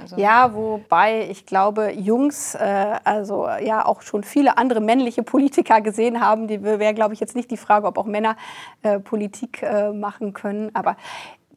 Also 0.00 0.16
ja, 0.16 0.54
wobei 0.54 1.28
ich 1.28 1.44
glaube, 1.46 1.92
Jungs, 1.92 2.54
äh, 2.54 2.98
also 3.04 3.48
ja 3.48 3.84
auch 3.84 4.02
schon 4.02 4.24
viele 4.24 4.56
andere 4.58 4.80
männliche 4.80 5.22
Politiker 5.22 5.80
gesehen 5.80 6.20
haben. 6.20 6.48
Die 6.48 6.62
wäre, 6.62 6.94
glaube 6.94 7.14
ich, 7.14 7.20
jetzt 7.20 7.36
nicht 7.36 7.50
die 7.50 7.56
Frage, 7.56 7.86
ob 7.86 7.98
auch 7.98 8.06
Männer 8.06 8.36
äh, 8.82 8.98
Politik 8.98 9.62
äh, 9.62 9.92
machen 9.92 10.32
können. 10.32 10.70
Aber 10.74 10.96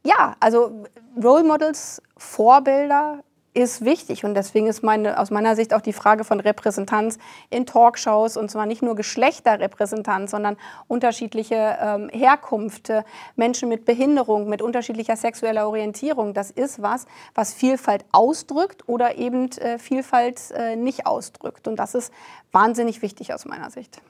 ja, 0.05 0.35
also 0.39 0.83
Role 1.21 1.43
Models, 1.43 2.01
Vorbilder 2.17 3.19
ist 3.53 3.85
wichtig 3.85 4.25
und 4.25 4.33
deswegen 4.33 4.67
ist 4.67 4.83
meine, 4.83 5.19
aus 5.19 5.31
meiner 5.31 5.55
Sicht 5.55 5.73
auch 5.73 5.81
die 5.81 5.93
Frage 5.93 6.23
von 6.23 6.39
Repräsentanz 6.39 7.17
in 7.49 7.65
Talkshows 7.65 8.37
und 8.37 8.49
zwar 8.49 8.65
nicht 8.65 8.81
nur 8.81 8.95
Geschlechterrepräsentanz, 8.95 10.31
sondern 10.31 10.57
unterschiedliche 10.87 11.77
ähm, 11.79 12.09
Herkunft, 12.09 12.91
Menschen 13.35 13.69
mit 13.69 13.85
Behinderung, 13.85 14.49
mit 14.49 14.61
unterschiedlicher 14.61 15.15
sexueller 15.15 15.67
Orientierung. 15.67 16.33
Das 16.33 16.51
ist 16.51 16.81
was, 16.81 17.05
was 17.35 17.53
Vielfalt 17.53 18.05
ausdrückt 18.11 18.87
oder 18.87 19.17
eben 19.17 19.51
äh, 19.57 19.77
Vielfalt 19.77 20.51
äh, 20.51 20.75
nicht 20.75 21.05
ausdrückt 21.05 21.67
und 21.67 21.77
das 21.77 21.95
ist 21.95 22.13
wahnsinnig 22.51 23.01
wichtig 23.01 23.33
aus 23.33 23.45
meiner 23.45 23.69
Sicht. 23.69 24.01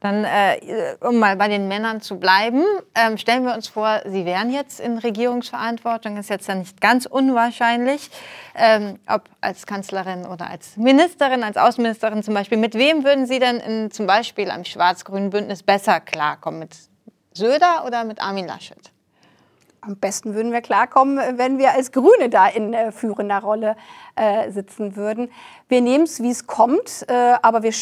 Dann, 0.00 0.24
äh, 0.24 0.58
um 1.00 1.18
mal 1.18 1.36
bei 1.36 1.48
den 1.48 1.66
Männern 1.66 2.02
zu 2.02 2.18
bleiben, 2.18 2.62
ähm, 2.94 3.16
stellen 3.16 3.44
wir 3.44 3.54
uns 3.54 3.68
vor, 3.68 4.02
Sie 4.04 4.26
wären 4.26 4.52
jetzt 4.52 4.78
in 4.78 4.98
Regierungsverantwortung. 4.98 6.18
Ist 6.18 6.28
jetzt 6.28 6.46
ja 6.46 6.54
nicht 6.54 6.80
ganz 6.80 7.06
unwahrscheinlich, 7.06 8.10
ähm, 8.54 8.98
ob 9.08 9.22
als 9.40 9.66
Kanzlerin 9.66 10.26
oder 10.26 10.50
als 10.50 10.76
Ministerin, 10.76 11.42
als 11.42 11.56
Außenministerin 11.56 12.22
zum 12.22 12.34
Beispiel. 12.34 12.58
Mit 12.58 12.74
wem 12.74 13.02
würden 13.02 13.26
Sie 13.26 13.38
denn 13.38 13.60
in, 13.60 13.90
zum 13.90 14.06
Beispiel 14.06 14.50
am 14.50 14.64
schwarz-grünen 14.64 15.30
Bündnis 15.30 15.62
besser 15.62 16.00
klarkommen? 16.00 16.60
Mit 16.60 16.76
Söder 17.32 17.84
oder 17.86 18.04
mit 18.04 18.20
Armin 18.20 18.46
Laschet? 18.46 18.92
Am 19.80 19.96
besten 19.96 20.34
würden 20.34 20.52
wir 20.52 20.62
klarkommen, 20.62 21.18
wenn 21.38 21.58
wir 21.58 21.72
als 21.72 21.92
Grüne 21.92 22.30
da 22.30 22.46
in 22.46 22.72
äh, 22.72 22.90
führender 22.90 23.40
Rolle 23.40 23.76
äh, 24.16 24.50
sitzen 24.50 24.96
würden. 24.96 25.30
Wir 25.68 25.82
nehmen 25.82 26.04
es, 26.04 26.22
wie 26.22 26.30
es 26.30 26.46
kommt, 26.46 27.04
äh, 27.08 27.34
aber 27.42 27.62
wir 27.62 27.72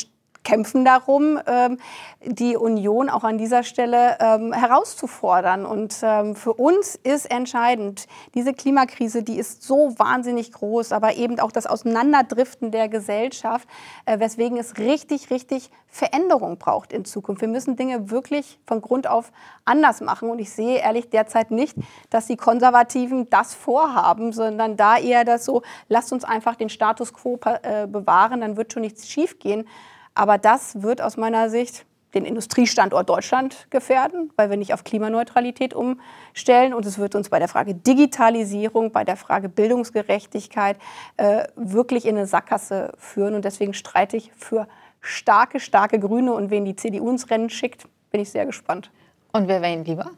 kämpfen 0.44 0.84
darum, 0.84 1.38
ähm, 1.46 1.78
die 2.24 2.56
Union 2.56 3.08
auch 3.08 3.24
an 3.24 3.38
dieser 3.38 3.62
Stelle 3.62 4.16
ähm, 4.20 4.52
herauszufordern. 4.52 5.64
Und 5.64 5.96
ähm, 6.02 6.34
für 6.34 6.52
uns 6.52 6.94
ist 6.96 7.30
entscheidend, 7.30 8.06
diese 8.34 8.52
Klimakrise, 8.52 9.22
die 9.22 9.38
ist 9.38 9.62
so 9.62 9.94
wahnsinnig 9.98 10.52
groß, 10.52 10.92
aber 10.92 11.14
eben 11.14 11.38
auch 11.40 11.52
das 11.52 11.66
Auseinanderdriften 11.66 12.70
der 12.70 12.88
Gesellschaft, 12.88 13.68
äh, 14.06 14.18
weswegen 14.18 14.58
es 14.58 14.78
richtig, 14.78 15.30
richtig 15.30 15.70
Veränderung 15.88 16.56
braucht 16.56 16.92
in 16.92 17.04
Zukunft. 17.04 17.42
Wir 17.42 17.48
müssen 17.48 17.76
Dinge 17.76 18.10
wirklich 18.10 18.58
von 18.66 18.80
Grund 18.80 19.06
auf 19.06 19.30
anders 19.64 20.00
machen. 20.00 20.30
Und 20.30 20.38
ich 20.38 20.50
sehe 20.50 20.78
ehrlich 20.78 21.10
derzeit 21.10 21.50
nicht, 21.50 21.76
dass 22.10 22.26
die 22.26 22.36
Konservativen 22.36 23.28
das 23.30 23.54
vorhaben, 23.54 24.32
sondern 24.32 24.76
da 24.76 24.98
eher 24.98 25.24
das 25.24 25.44
so, 25.44 25.62
lasst 25.88 26.12
uns 26.12 26.24
einfach 26.24 26.56
den 26.56 26.68
Status 26.68 27.12
quo 27.12 27.38
äh, 27.62 27.86
bewahren, 27.86 28.40
dann 28.40 28.56
wird 28.56 28.72
schon 28.72 28.82
nichts 28.82 29.08
schiefgehen. 29.08 29.66
Aber 30.14 30.38
das 30.38 30.82
wird 30.82 31.00
aus 31.00 31.16
meiner 31.16 31.48
Sicht 31.50 31.86
den 32.14 32.24
Industriestandort 32.24 33.08
Deutschland 33.08 33.66
gefährden, 33.70 34.30
weil 34.36 34.50
wir 34.50 34.56
nicht 34.56 34.74
auf 34.74 34.84
Klimaneutralität 34.84 35.74
umstellen. 35.74 36.74
Und 36.74 36.84
es 36.84 36.98
wird 36.98 37.14
uns 37.14 37.30
bei 37.30 37.38
der 37.38 37.48
Frage 37.48 37.74
Digitalisierung, 37.74 38.92
bei 38.92 39.04
der 39.04 39.16
Frage 39.16 39.48
Bildungsgerechtigkeit 39.48 40.76
äh, 41.16 41.44
wirklich 41.56 42.04
in 42.04 42.16
eine 42.16 42.26
Sackgasse 42.26 42.92
führen. 42.98 43.34
Und 43.34 43.44
deswegen 43.44 43.72
streite 43.72 44.16
ich 44.16 44.30
für 44.36 44.68
starke, 45.00 45.58
starke 45.58 45.98
Grüne. 45.98 46.34
Und 46.34 46.50
wen 46.50 46.64
die 46.64 46.76
CDU 46.76 47.10
ins 47.10 47.30
Rennen 47.30 47.48
schickt, 47.48 47.86
bin 48.10 48.20
ich 48.20 48.30
sehr 48.30 48.44
gespannt. 48.44 48.90
Und 49.32 49.48
wer 49.48 49.62
wäre 49.62 49.72
Ihnen 49.72 49.86
lieber? 49.86 50.10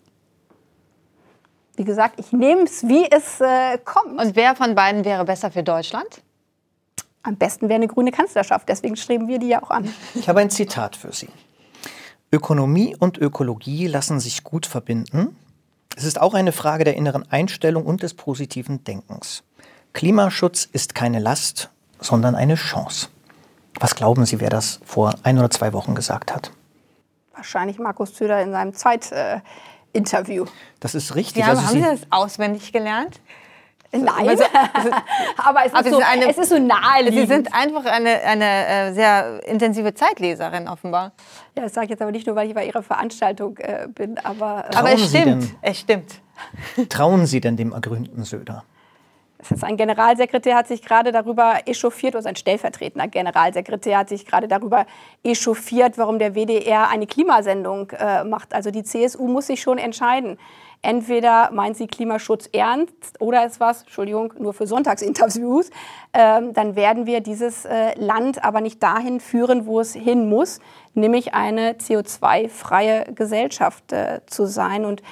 Wie 1.76 1.84
gesagt, 1.84 2.18
ich 2.18 2.32
nehme 2.32 2.62
es, 2.62 2.86
wie 2.88 3.06
es 3.10 3.40
äh, 3.40 3.78
kommt. 3.84 4.20
Und 4.20 4.34
wer 4.34 4.56
von 4.56 4.74
beiden 4.74 5.04
wäre 5.04 5.24
besser 5.24 5.50
für 5.50 5.62
Deutschland? 5.62 6.23
Am 7.24 7.36
besten 7.36 7.68
wäre 7.68 7.76
eine 7.76 7.88
grüne 7.88 8.12
Kanzlerschaft. 8.12 8.68
Deswegen 8.68 8.96
streben 8.96 9.28
wir 9.28 9.38
die 9.38 9.48
ja 9.48 9.62
auch 9.62 9.70
an. 9.70 9.92
Ich 10.14 10.28
habe 10.28 10.40
ein 10.40 10.50
Zitat 10.50 10.94
für 10.94 11.12
Sie. 11.12 11.28
Ökonomie 12.30 12.94
und 12.98 13.16
Ökologie 13.18 13.86
lassen 13.86 14.20
sich 14.20 14.44
gut 14.44 14.66
verbinden. 14.66 15.36
Es 15.96 16.04
ist 16.04 16.20
auch 16.20 16.34
eine 16.34 16.52
Frage 16.52 16.84
der 16.84 16.96
inneren 16.96 17.30
Einstellung 17.30 17.86
und 17.86 18.02
des 18.02 18.14
positiven 18.14 18.84
Denkens. 18.84 19.42
Klimaschutz 19.94 20.68
ist 20.70 20.94
keine 20.94 21.18
Last, 21.18 21.70
sondern 21.98 22.34
eine 22.34 22.56
Chance. 22.56 23.08
Was 23.80 23.94
glauben 23.94 24.26
Sie, 24.26 24.40
wer 24.40 24.50
das 24.50 24.80
vor 24.84 25.14
ein 25.22 25.38
oder 25.38 25.50
zwei 25.50 25.72
Wochen 25.72 25.94
gesagt 25.94 26.34
hat? 26.34 26.50
Wahrscheinlich 27.32 27.78
Markus 27.78 28.16
Söder 28.16 28.42
in 28.42 28.50
seinem 28.52 28.74
Zweitinterview. 28.74 30.44
Äh, 30.44 30.48
das 30.80 30.94
ist 30.94 31.14
richtig. 31.14 31.42
Ja, 31.42 31.50
also 31.50 31.62
haben 31.62 31.74
Sie 31.74 31.80
das 31.80 32.00
auswendig 32.10 32.72
gelernt? 32.72 33.20
Nein, 33.96 34.28
also, 34.28 34.44
aber, 35.36 35.66
es, 35.66 35.74
aber 35.74 35.86
ist 35.86 35.92
so, 35.92 36.00
eine, 36.00 36.28
es 36.28 36.38
ist 36.38 36.48
so 36.48 36.58
naheliegend. 36.58 37.20
Sie 37.20 37.26
sind 37.26 37.54
einfach 37.54 37.84
eine, 37.84 38.20
eine 38.22 38.66
äh, 38.66 38.92
sehr 38.92 39.40
intensive 39.46 39.94
Zeitleserin 39.94 40.68
offenbar. 40.68 41.12
Ja, 41.56 41.62
das 41.62 41.74
sage 41.74 41.86
ich 41.86 41.90
jetzt 41.90 42.02
aber 42.02 42.10
nicht 42.10 42.26
nur, 42.26 42.34
weil 42.36 42.48
ich 42.48 42.54
bei 42.54 42.66
Ihrer 42.66 42.82
Veranstaltung 42.82 43.56
äh, 43.58 43.86
bin, 43.88 44.18
aber... 44.18 44.64
Äh, 44.72 44.76
aber 44.76 44.92
es 44.92 45.08
stimmt, 45.08 45.54
es 45.62 45.80
stimmt. 45.80 46.20
Trauen 46.88 47.26
Sie 47.26 47.40
denn 47.40 47.56
dem 47.56 47.72
ergründeten 47.72 48.24
Söder? 48.24 48.64
Ein 49.60 49.76
Generalsekretär 49.76 50.56
hat 50.56 50.68
sich 50.68 50.82
gerade 50.82 51.12
darüber 51.12 51.58
echauffiert, 51.66 52.16
oder 52.16 52.26
ein 52.26 52.36
stellvertretender 52.36 53.08
Generalsekretär 53.08 53.98
hat 53.98 54.08
sich 54.08 54.24
gerade 54.24 54.48
darüber 54.48 54.86
echauffiert, 55.22 55.98
warum 55.98 56.18
der 56.18 56.34
WDR 56.34 56.88
eine 56.88 57.06
Klimasendung 57.06 57.90
äh, 57.90 58.24
macht. 58.24 58.54
Also 58.54 58.70
die 58.70 58.82
CSU 58.82 59.28
muss 59.28 59.48
sich 59.48 59.60
schon 59.60 59.78
entscheiden. 59.78 60.38
Entweder 60.84 61.50
meint 61.50 61.78
sie 61.78 61.86
Klimaschutz 61.86 62.46
ernst 62.52 63.18
oder 63.18 63.46
ist 63.46 63.58
was, 63.58 63.84
Entschuldigung, 63.84 64.34
nur 64.38 64.52
für 64.52 64.66
Sonntagsinterviews. 64.66 65.70
Ähm, 66.12 66.52
dann 66.52 66.76
werden 66.76 67.06
wir 67.06 67.22
dieses 67.22 67.64
äh, 67.64 67.98
Land 67.98 68.44
aber 68.44 68.60
nicht 68.60 68.82
dahin 68.82 69.18
führen, 69.18 69.64
wo 69.64 69.80
es 69.80 69.94
hin 69.94 70.28
muss, 70.28 70.60
nämlich 70.92 71.32
eine 71.32 71.72
CO2-freie 71.72 73.14
Gesellschaft 73.14 73.92
äh, 73.92 74.20
zu 74.26 74.44
sein. 74.44 74.84
Und 74.84 75.02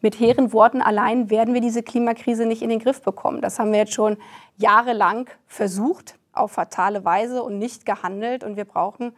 mit 0.00 0.18
hehren 0.18 0.52
Worten 0.52 0.82
allein 0.82 1.30
werden 1.30 1.54
wir 1.54 1.60
diese 1.60 1.84
Klimakrise 1.84 2.44
nicht 2.44 2.62
in 2.62 2.68
den 2.68 2.80
Griff 2.80 3.00
bekommen. 3.00 3.40
Das 3.40 3.60
haben 3.60 3.70
wir 3.70 3.78
jetzt 3.78 3.94
schon 3.94 4.16
jahrelang 4.56 5.30
versucht, 5.46 6.16
auf 6.32 6.50
fatale 6.50 7.04
Weise 7.04 7.44
und 7.44 7.56
nicht 7.56 7.86
gehandelt. 7.86 8.42
Und 8.42 8.56
wir 8.56 8.64
brauchen 8.64 9.12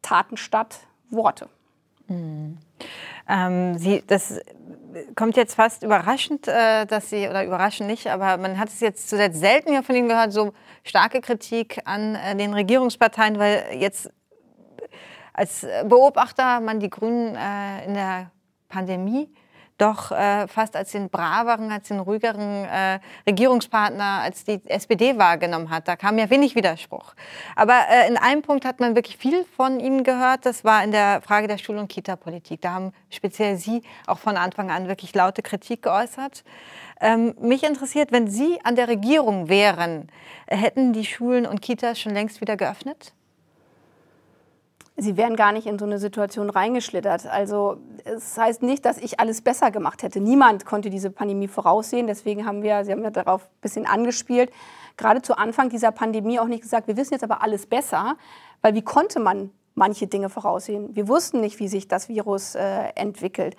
Taten 0.00 0.36
statt 0.36 0.78
Worte. 1.10 1.48
Mhm. 2.06 2.58
Ähm, 3.28 3.78
Sie, 3.78 4.04
das 4.06 4.40
kommt 5.14 5.36
jetzt 5.36 5.54
fast 5.54 5.82
überraschend, 5.82 6.48
äh, 6.48 6.86
dass 6.86 7.10
Sie, 7.10 7.28
oder 7.28 7.44
überraschend 7.44 7.88
nicht, 7.88 8.08
aber 8.08 8.36
man 8.36 8.58
hat 8.58 8.68
es 8.68 8.80
jetzt 8.80 9.08
zuletzt 9.08 9.40
selten 9.40 9.72
ja 9.72 9.82
von 9.82 9.94
Ihnen 9.94 10.08
gehört, 10.08 10.32
so 10.32 10.52
starke 10.84 11.20
Kritik 11.20 11.80
an 11.84 12.14
äh, 12.14 12.36
den 12.36 12.54
Regierungsparteien, 12.54 13.38
weil 13.38 13.64
jetzt 13.78 14.10
als 15.32 15.66
Beobachter 15.84 16.60
man 16.60 16.80
die 16.80 16.88
Grünen 16.88 17.36
äh, 17.36 17.84
in 17.84 17.94
der 17.94 18.30
Pandemie 18.68 19.28
doch 19.78 20.10
äh, 20.10 20.48
fast 20.48 20.76
als 20.76 20.92
den 20.92 21.08
braveren, 21.10 21.70
als 21.70 21.88
den 21.88 22.00
ruhigeren 22.00 22.64
äh, 22.64 22.98
Regierungspartner, 23.26 24.20
als 24.22 24.44
die 24.44 24.60
SPD 24.66 25.18
wahrgenommen 25.18 25.70
hat. 25.70 25.88
Da 25.88 25.96
kam 25.96 26.18
ja 26.18 26.30
wenig 26.30 26.54
Widerspruch. 26.54 27.14
Aber 27.54 27.74
äh, 27.90 28.08
in 28.08 28.16
einem 28.16 28.42
Punkt 28.42 28.64
hat 28.64 28.80
man 28.80 28.94
wirklich 28.94 29.16
viel 29.16 29.44
von 29.56 29.80
ihm 29.80 30.04
gehört. 30.04 30.46
Das 30.46 30.64
war 30.64 30.82
in 30.82 30.92
der 30.92 31.20
Frage 31.22 31.48
der 31.48 31.58
Schul- 31.58 31.78
und 31.78 31.88
Kita-Politik. 31.88 32.60
Da 32.62 32.72
haben 32.72 32.92
speziell 33.10 33.56
Sie 33.56 33.82
auch 34.06 34.18
von 34.18 34.36
Anfang 34.36 34.70
an 34.70 34.88
wirklich 34.88 35.14
laute 35.14 35.42
Kritik 35.42 35.82
geäußert. 35.82 36.44
Ähm, 37.00 37.34
mich 37.40 37.62
interessiert, 37.62 38.12
wenn 38.12 38.28
Sie 38.28 38.58
an 38.64 38.76
der 38.76 38.88
Regierung 38.88 39.48
wären, 39.48 40.08
hätten 40.46 40.92
die 40.92 41.04
Schulen 41.04 41.46
und 41.46 41.60
Kitas 41.60 42.00
schon 42.00 42.12
längst 42.12 42.40
wieder 42.40 42.56
geöffnet? 42.56 43.12
Sie 44.96 45.16
wären 45.16 45.36
gar 45.36 45.52
nicht 45.52 45.66
in 45.66 45.78
so 45.78 45.84
eine 45.84 45.98
Situation 45.98 46.50
reingeschlittert. 46.50 47.26
Also 47.26 47.78
es 48.04 48.36
heißt 48.38 48.62
nicht, 48.62 48.84
dass 48.84 48.98
ich 48.98 49.20
alles 49.20 49.42
besser 49.42 49.70
gemacht 49.70 50.02
hätte. 50.02 50.20
Niemand 50.20 50.64
konnte 50.64 50.90
diese 50.90 51.10
Pandemie 51.10 51.48
voraussehen. 51.48 52.06
Deswegen 52.06 52.46
haben 52.46 52.62
wir, 52.62 52.84
Sie 52.84 52.92
haben 52.92 53.02
ja 53.02 53.10
darauf 53.10 53.42
ein 53.42 53.60
bisschen 53.60 53.86
angespielt, 53.86 54.50
gerade 54.96 55.22
zu 55.22 55.36
Anfang 55.36 55.68
dieser 55.68 55.92
Pandemie 55.92 56.40
auch 56.40 56.46
nicht 56.46 56.62
gesagt, 56.62 56.88
wir 56.88 56.96
wissen 56.96 57.12
jetzt 57.12 57.24
aber 57.24 57.42
alles 57.42 57.66
besser, 57.66 58.16
weil 58.62 58.74
wie 58.74 58.82
konnte 58.82 59.20
man 59.20 59.50
manche 59.74 60.06
Dinge 60.06 60.30
voraussehen? 60.30 60.96
Wir 60.96 61.08
wussten 61.08 61.40
nicht, 61.40 61.58
wie 61.58 61.68
sich 61.68 61.88
das 61.88 62.08
Virus 62.08 62.54
äh, 62.54 62.88
entwickelt. 62.94 63.56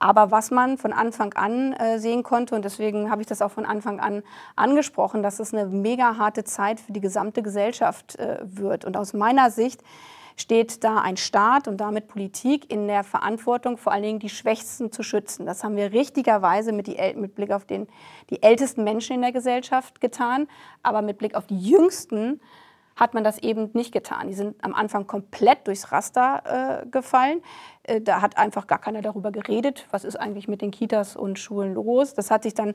Aber 0.00 0.30
was 0.30 0.52
man 0.52 0.78
von 0.78 0.92
Anfang 0.92 1.32
an 1.32 1.72
äh, 1.72 1.98
sehen 1.98 2.22
konnte, 2.22 2.54
und 2.54 2.64
deswegen 2.64 3.10
habe 3.10 3.20
ich 3.20 3.26
das 3.26 3.42
auch 3.42 3.50
von 3.50 3.66
Anfang 3.66 3.98
an 3.98 4.22
angesprochen, 4.54 5.24
dass 5.24 5.40
es 5.40 5.52
eine 5.52 5.66
mega 5.66 6.16
harte 6.18 6.44
Zeit 6.44 6.78
für 6.78 6.92
die 6.92 7.00
gesamte 7.00 7.42
Gesellschaft 7.42 8.16
äh, 8.16 8.38
wird. 8.44 8.84
Und 8.84 8.96
aus 8.96 9.12
meiner 9.12 9.50
Sicht 9.50 9.82
steht 10.40 10.84
da 10.84 10.98
ein 10.98 11.16
Staat 11.16 11.68
und 11.68 11.78
damit 11.78 12.08
Politik 12.08 12.72
in 12.72 12.86
der 12.86 13.04
Verantwortung, 13.04 13.76
vor 13.76 13.92
allen 13.92 14.02
Dingen 14.02 14.18
die 14.18 14.28
Schwächsten 14.28 14.92
zu 14.92 15.02
schützen. 15.02 15.46
Das 15.46 15.64
haben 15.64 15.76
wir 15.76 15.92
richtigerweise 15.92 16.72
mit, 16.72 16.88
mit 17.16 17.34
Blick 17.34 17.50
auf 17.50 17.64
den, 17.64 17.88
die 18.30 18.42
ältesten 18.42 18.84
Menschen 18.84 19.16
in 19.16 19.22
der 19.22 19.32
Gesellschaft 19.32 20.00
getan, 20.00 20.48
aber 20.82 21.02
mit 21.02 21.18
Blick 21.18 21.34
auf 21.34 21.46
die 21.46 21.58
Jüngsten 21.58 22.40
hat 22.98 23.14
man 23.14 23.22
das 23.22 23.38
eben 23.38 23.70
nicht 23.74 23.92
getan. 23.92 24.26
Die 24.26 24.34
sind 24.34 24.56
am 24.64 24.74
Anfang 24.74 25.06
komplett 25.06 25.66
durchs 25.66 25.92
Raster 25.92 26.82
äh, 26.82 26.86
gefallen. 26.86 27.42
Äh, 27.84 28.00
da 28.00 28.20
hat 28.20 28.36
einfach 28.36 28.66
gar 28.66 28.80
keiner 28.80 29.02
darüber 29.02 29.30
geredet, 29.30 29.86
was 29.90 30.04
ist 30.04 30.16
eigentlich 30.16 30.48
mit 30.48 30.62
den 30.62 30.72
Kitas 30.72 31.16
und 31.16 31.38
Schulen 31.38 31.74
los. 31.74 32.14
Das 32.14 32.30
hat 32.30 32.42
sich 32.42 32.54
dann 32.54 32.74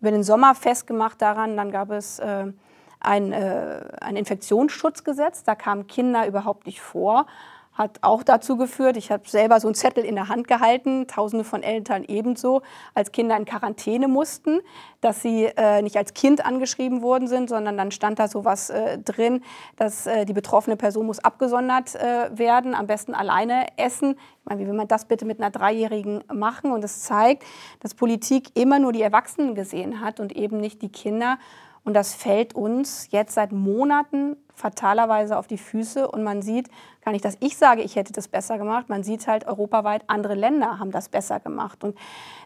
über 0.00 0.12
den 0.12 0.22
Sommer 0.22 0.54
festgemacht 0.54 1.20
daran. 1.20 1.56
Dann 1.56 1.72
gab 1.72 1.90
es 1.90 2.20
äh, 2.20 2.52
ein, 3.04 3.32
äh, 3.32 3.80
ein 4.00 4.16
Infektionsschutzgesetz. 4.16 5.44
Da 5.44 5.54
kamen 5.54 5.86
Kinder 5.86 6.26
überhaupt 6.26 6.66
nicht 6.66 6.80
vor. 6.80 7.26
Hat 7.74 7.98
auch 8.02 8.22
dazu 8.22 8.56
geführt, 8.56 8.96
ich 8.96 9.10
habe 9.10 9.28
selber 9.28 9.58
so 9.58 9.66
einen 9.66 9.74
Zettel 9.74 10.04
in 10.04 10.14
der 10.14 10.28
Hand 10.28 10.46
gehalten, 10.46 11.08
tausende 11.08 11.42
von 11.42 11.64
Eltern 11.64 12.04
ebenso, 12.06 12.62
als 12.94 13.10
Kinder 13.10 13.36
in 13.36 13.46
Quarantäne 13.46 14.06
mussten, 14.06 14.60
dass 15.00 15.22
sie 15.22 15.46
äh, 15.56 15.82
nicht 15.82 15.96
als 15.96 16.14
Kind 16.14 16.46
angeschrieben 16.46 17.02
worden 17.02 17.26
sind, 17.26 17.48
sondern 17.48 17.76
dann 17.76 17.90
stand 17.90 18.20
da 18.20 18.28
sowas 18.28 18.70
äh, 18.70 18.98
drin, 18.98 19.42
dass 19.74 20.06
äh, 20.06 20.24
die 20.24 20.32
betroffene 20.32 20.76
Person 20.76 21.06
muss 21.06 21.18
abgesondert 21.18 21.96
äh, 21.96 22.30
werden, 22.38 22.76
am 22.76 22.86
besten 22.86 23.12
alleine 23.12 23.66
essen. 23.76 24.12
Ich 24.12 24.44
meine, 24.44 24.60
wie 24.60 24.66
will 24.68 24.74
man 24.74 24.86
das 24.86 25.06
bitte 25.06 25.24
mit 25.24 25.40
einer 25.40 25.50
Dreijährigen 25.50 26.22
machen? 26.32 26.70
Und 26.70 26.84
es 26.84 26.92
das 26.92 27.02
zeigt, 27.02 27.42
dass 27.80 27.94
Politik 27.94 28.50
immer 28.54 28.78
nur 28.78 28.92
die 28.92 29.02
Erwachsenen 29.02 29.56
gesehen 29.56 30.00
hat 30.00 30.20
und 30.20 30.36
eben 30.36 30.58
nicht 30.58 30.80
die 30.80 30.90
Kinder. 30.90 31.38
Und 31.84 31.94
das 31.94 32.14
fällt 32.14 32.54
uns 32.54 33.08
jetzt 33.10 33.34
seit 33.34 33.52
Monaten 33.52 34.36
fatalerweise 34.54 35.36
auf 35.36 35.46
die 35.46 35.58
Füße. 35.58 36.08
Und 36.08 36.22
man 36.22 36.40
sieht 36.40 36.70
gar 37.04 37.12
nicht, 37.12 37.24
dass 37.24 37.36
ich 37.40 37.56
sage, 37.56 37.82
ich 37.82 37.96
hätte 37.96 38.12
das 38.12 38.28
besser 38.28 38.56
gemacht. 38.56 38.88
Man 38.88 39.02
sieht 39.02 39.26
halt 39.26 39.46
europaweit, 39.46 40.04
andere 40.06 40.34
Länder 40.34 40.78
haben 40.78 40.90
das 40.90 41.08
besser 41.08 41.40
gemacht. 41.40 41.84
Und 41.84 41.96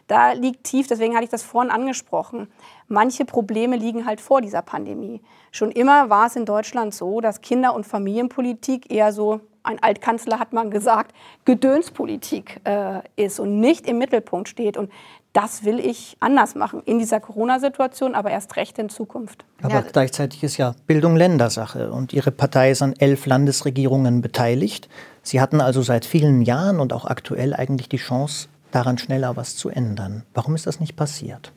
da 0.07 0.33
liegt 0.33 0.65
tief, 0.65 0.87
deswegen 0.87 1.13
hatte 1.13 1.23
ich 1.23 1.29
das 1.29 1.43
vorhin 1.43 1.71
angesprochen, 1.71 2.51
manche 2.87 3.25
Probleme 3.25 3.77
liegen 3.77 4.05
halt 4.05 4.19
vor 4.19 4.41
dieser 4.41 4.61
Pandemie. 4.61 5.21
Schon 5.51 5.71
immer 5.71 6.09
war 6.09 6.27
es 6.27 6.35
in 6.35 6.45
Deutschland 6.45 6.93
so, 6.93 7.21
dass 7.21 7.41
Kinder- 7.41 7.75
und 7.75 7.85
Familienpolitik 7.85 8.91
eher 8.91 9.13
so 9.13 9.41
ein 9.69 9.81
Altkanzler 9.81 10.39
hat 10.39 10.51
man 10.51 10.71
gesagt, 10.71 11.15
Gedönspolitik 11.45 12.59
äh, 12.63 13.01
ist 13.15 13.39
und 13.39 13.59
nicht 13.59 13.87
im 13.87 13.99
Mittelpunkt 13.99 14.49
steht. 14.49 14.77
Und 14.77 14.91
das 15.31 15.63
will 15.63 15.79
ich 15.79 16.17
anders 16.19 16.55
machen 16.55 16.81
in 16.85 16.97
dieser 16.97 17.19
Corona-Situation, 17.19 18.15
aber 18.15 18.31
erst 18.31 18.55
recht 18.55 18.79
in 18.79 18.89
Zukunft. 18.89 19.45
Aber 19.61 19.75
ja. 19.75 19.81
gleichzeitig 19.81 20.43
ist 20.43 20.57
ja 20.57 20.73
Bildung 20.87 21.15
Ländersache 21.15 21.91
und 21.91 22.13
Ihre 22.13 22.31
Partei 22.31 22.71
ist 22.71 22.81
an 22.81 22.93
elf 22.97 23.27
Landesregierungen 23.27 24.21
beteiligt. 24.21 24.89
Sie 25.21 25.39
hatten 25.39 25.61
also 25.61 25.83
seit 25.83 26.05
vielen 26.05 26.41
Jahren 26.41 26.79
und 26.79 26.91
auch 26.91 27.05
aktuell 27.05 27.53
eigentlich 27.53 27.89
die 27.89 27.97
Chance, 27.97 28.47
daran 28.71 28.97
schneller 28.97 29.35
was 29.35 29.55
zu 29.55 29.69
ändern. 29.69 30.23
Warum 30.33 30.55
ist 30.55 30.67
das 30.67 30.79
nicht 30.79 30.95
passiert? 30.95 31.53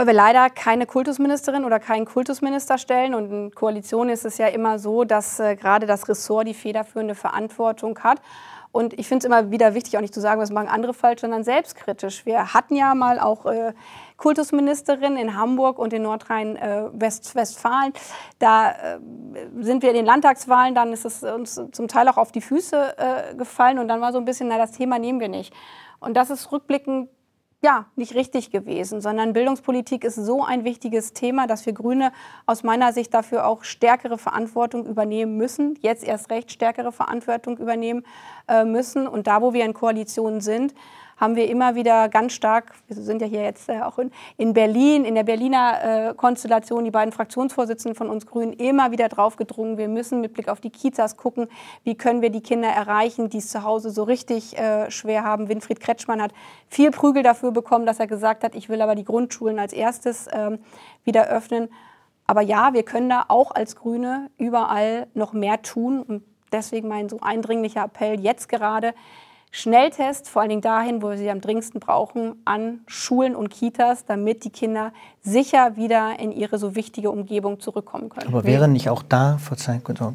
Weil 0.00 0.06
wir 0.06 0.14
leider 0.14 0.48
keine 0.48 0.86
Kultusministerin 0.86 1.66
oder 1.66 1.78
keinen 1.78 2.06
Kultusminister 2.06 2.78
stellen. 2.78 3.14
Und 3.14 3.30
in 3.30 3.54
Koalitionen 3.54 4.08
ist 4.08 4.24
es 4.24 4.38
ja 4.38 4.46
immer 4.46 4.78
so, 4.78 5.04
dass 5.04 5.38
äh, 5.38 5.56
gerade 5.56 5.84
das 5.84 6.08
Ressort 6.08 6.48
die 6.48 6.54
federführende 6.54 7.14
Verantwortung 7.14 7.98
hat. 7.98 8.22
Und 8.72 8.98
ich 8.98 9.06
finde 9.06 9.18
es 9.18 9.24
immer 9.26 9.50
wieder 9.50 9.74
wichtig, 9.74 9.98
auch 9.98 10.00
nicht 10.00 10.14
zu 10.14 10.22
sagen, 10.22 10.40
was 10.40 10.50
machen 10.52 10.68
andere 10.68 10.94
falsch, 10.94 11.20
sondern 11.20 11.44
selbstkritisch. 11.44 12.24
Wir 12.24 12.54
hatten 12.54 12.76
ja 12.76 12.94
mal 12.94 13.20
auch 13.20 13.44
äh, 13.44 13.74
Kultusministerin 14.16 15.18
in 15.18 15.36
Hamburg 15.36 15.78
und 15.78 15.92
in 15.92 16.00
Nordrhein-Westfalen. 16.00 17.92
Äh, 17.92 17.98
da 18.38 18.70
äh, 18.70 19.00
sind 19.60 19.82
wir 19.82 19.90
in 19.90 19.96
den 19.96 20.06
Landtagswahlen, 20.06 20.74
dann 20.74 20.94
ist 20.94 21.04
es 21.04 21.22
uns 21.22 21.60
zum 21.72 21.88
Teil 21.88 22.08
auch 22.08 22.16
auf 22.16 22.32
die 22.32 22.40
Füße 22.40 22.94
äh, 22.96 23.34
gefallen 23.34 23.78
und 23.78 23.88
dann 23.88 24.00
war 24.00 24.12
so 24.12 24.18
ein 24.18 24.24
bisschen, 24.24 24.48
na, 24.48 24.56
das 24.56 24.72
Thema 24.72 24.98
nehmen 24.98 25.20
wir 25.20 25.28
nicht. 25.28 25.52
Und 25.98 26.16
das 26.16 26.30
ist 26.30 26.50
rückblickend 26.50 27.10
ja, 27.62 27.84
nicht 27.94 28.14
richtig 28.14 28.50
gewesen, 28.50 29.02
sondern 29.02 29.34
Bildungspolitik 29.34 30.04
ist 30.04 30.14
so 30.14 30.42
ein 30.42 30.64
wichtiges 30.64 31.12
Thema, 31.12 31.46
dass 31.46 31.66
wir 31.66 31.74
Grüne 31.74 32.10
aus 32.46 32.62
meiner 32.62 32.94
Sicht 32.94 33.12
dafür 33.12 33.46
auch 33.46 33.64
stärkere 33.64 34.16
Verantwortung 34.16 34.86
übernehmen 34.86 35.36
müssen, 35.36 35.78
jetzt 35.82 36.02
erst 36.02 36.30
recht 36.30 36.50
stärkere 36.50 36.90
Verantwortung 36.90 37.58
übernehmen 37.58 38.04
äh, 38.48 38.64
müssen. 38.64 39.06
Und 39.06 39.26
da, 39.26 39.42
wo 39.42 39.52
wir 39.52 39.66
in 39.66 39.74
Koalitionen 39.74 40.40
sind, 40.40 40.74
haben 41.20 41.36
wir 41.36 41.48
immer 41.48 41.74
wieder 41.74 42.08
ganz 42.08 42.32
stark, 42.32 42.72
wir 42.88 42.96
sind 42.96 43.20
ja 43.20 43.28
hier 43.28 43.42
jetzt 43.42 43.68
äh, 43.68 43.82
auch 43.82 43.98
in, 43.98 44.10
in, 44.38 44.54
Berlin, 44.54 45.04
in 45.04 45.14
der 45.14 45.24
Berliner 45.24 46.08
äh, 46.10 46.14
Konstellation, 46.14 46.84
die 46.84 46.90
beiden 46.90 47.12
Fraktionsvorsitzenden 47.12 47.94
von 47.94 48.08
uns 48.08 48.26
Grünen, 48.26 48.54
immer 48.54 48.90
wieder 48.90 49.08
drauf 49.08 49.36
gedrungen, 49.36 49.76
wir 49.76 49.88
müssen 49.88 50.22
mit 50.22 50.32
Blick 50.32 50.48
auf 50.48 50.60
die 50.60 50.70
Kitas 50.70 51.18
gucken, 51.18 51.48
wie 51.84 51.94
können 51.94 52.22
wir 52.22 52.30
die 52.30 52.40
Kinder 52.40 52.68
erreichen, 52.68 53.28
die 53.28 53.38
es 53.38 53.48
zu 53.48 53.62
Hause 53.62 53.90
so 53.90 54.02
richtig 54.04 54.58
äh, 54.58 54.90
schwer 54.90 55.22
haben. 55.22 55.48
Winfried 55.48 55.80
Kretschmann 55.80 56.22
hat 56.22 56.32
viel 56.68 56.90
Prügel 56.90 57.22
dafür 57.22 57.52
bekommen, 57.52 57.84
dass 57.84 58.00
er 58.00 58.06
gesagt 58.06 58.42
hat, 58.42 58.54
ich 58.54 58.70
will 58.70 58.80
aber 58.80 58.94
die 58.94 59.04
Grundschulen 59.04 59.58
als 59.58 59.74
erstes 59.74 60.26
ähm, 60.32 60.58
wieder 61.04 61.28
öffnen. 61.28 61.68
Aber 62.26 62.42
ja, 62.42 62.72
wir 62.74 62.84
können 62.84 63.08
da 63.08 63.24
auch 63.28 63.50
als 63.50 63.74
Grüne 63.74 64.30
überall 64.38 65.08
noch 65.14 65.32
mehr 65.32 65.62
tun. 65.62 66.00
Und 66.00 66.22
deswegen 66.52 66.86
mein 66.86 67.08
so 67.08 67.18
eindringlicher 67.20 67.84
Appell 67.84 68.20
jetzt 68.20 68.48
gerade, 68.48 68.94
Schnelltest, 69.52 70.28
vor 70.28 70.42
allen 70.42 70.50
Dingen 70.50 70.62
dahin, 70.62 71.02
wo 71.02 71.10
wir 71.10 71.18
sie 71.18 71.28
am 71.28 71.40
dringendsten 71.40 71.80
brauchen, 71.80 72.36
an 72.44 72.80
Schulen 72.86 73.34
und 73.34 73.50
Kitas, 73.50 74.04
damit 74.04 74.44
die 74.44 74.50
Kinder 74.50 74.92
sicher 75.22 75.76
wieder 75.76 76.20
in 76.20 76.30
ihre 76.30 76.58
so 76.58 76.76
wichtige 76.76 77.10
Umgebung 77.10 77.58
zurückkommen 77.58 78.10
können. 78.10 78.28
Aber 78.28 78.44
wäre 78.44 78.68
nicht 78.68 78.88
auch 78.88 79.02
da, 79.02 79.38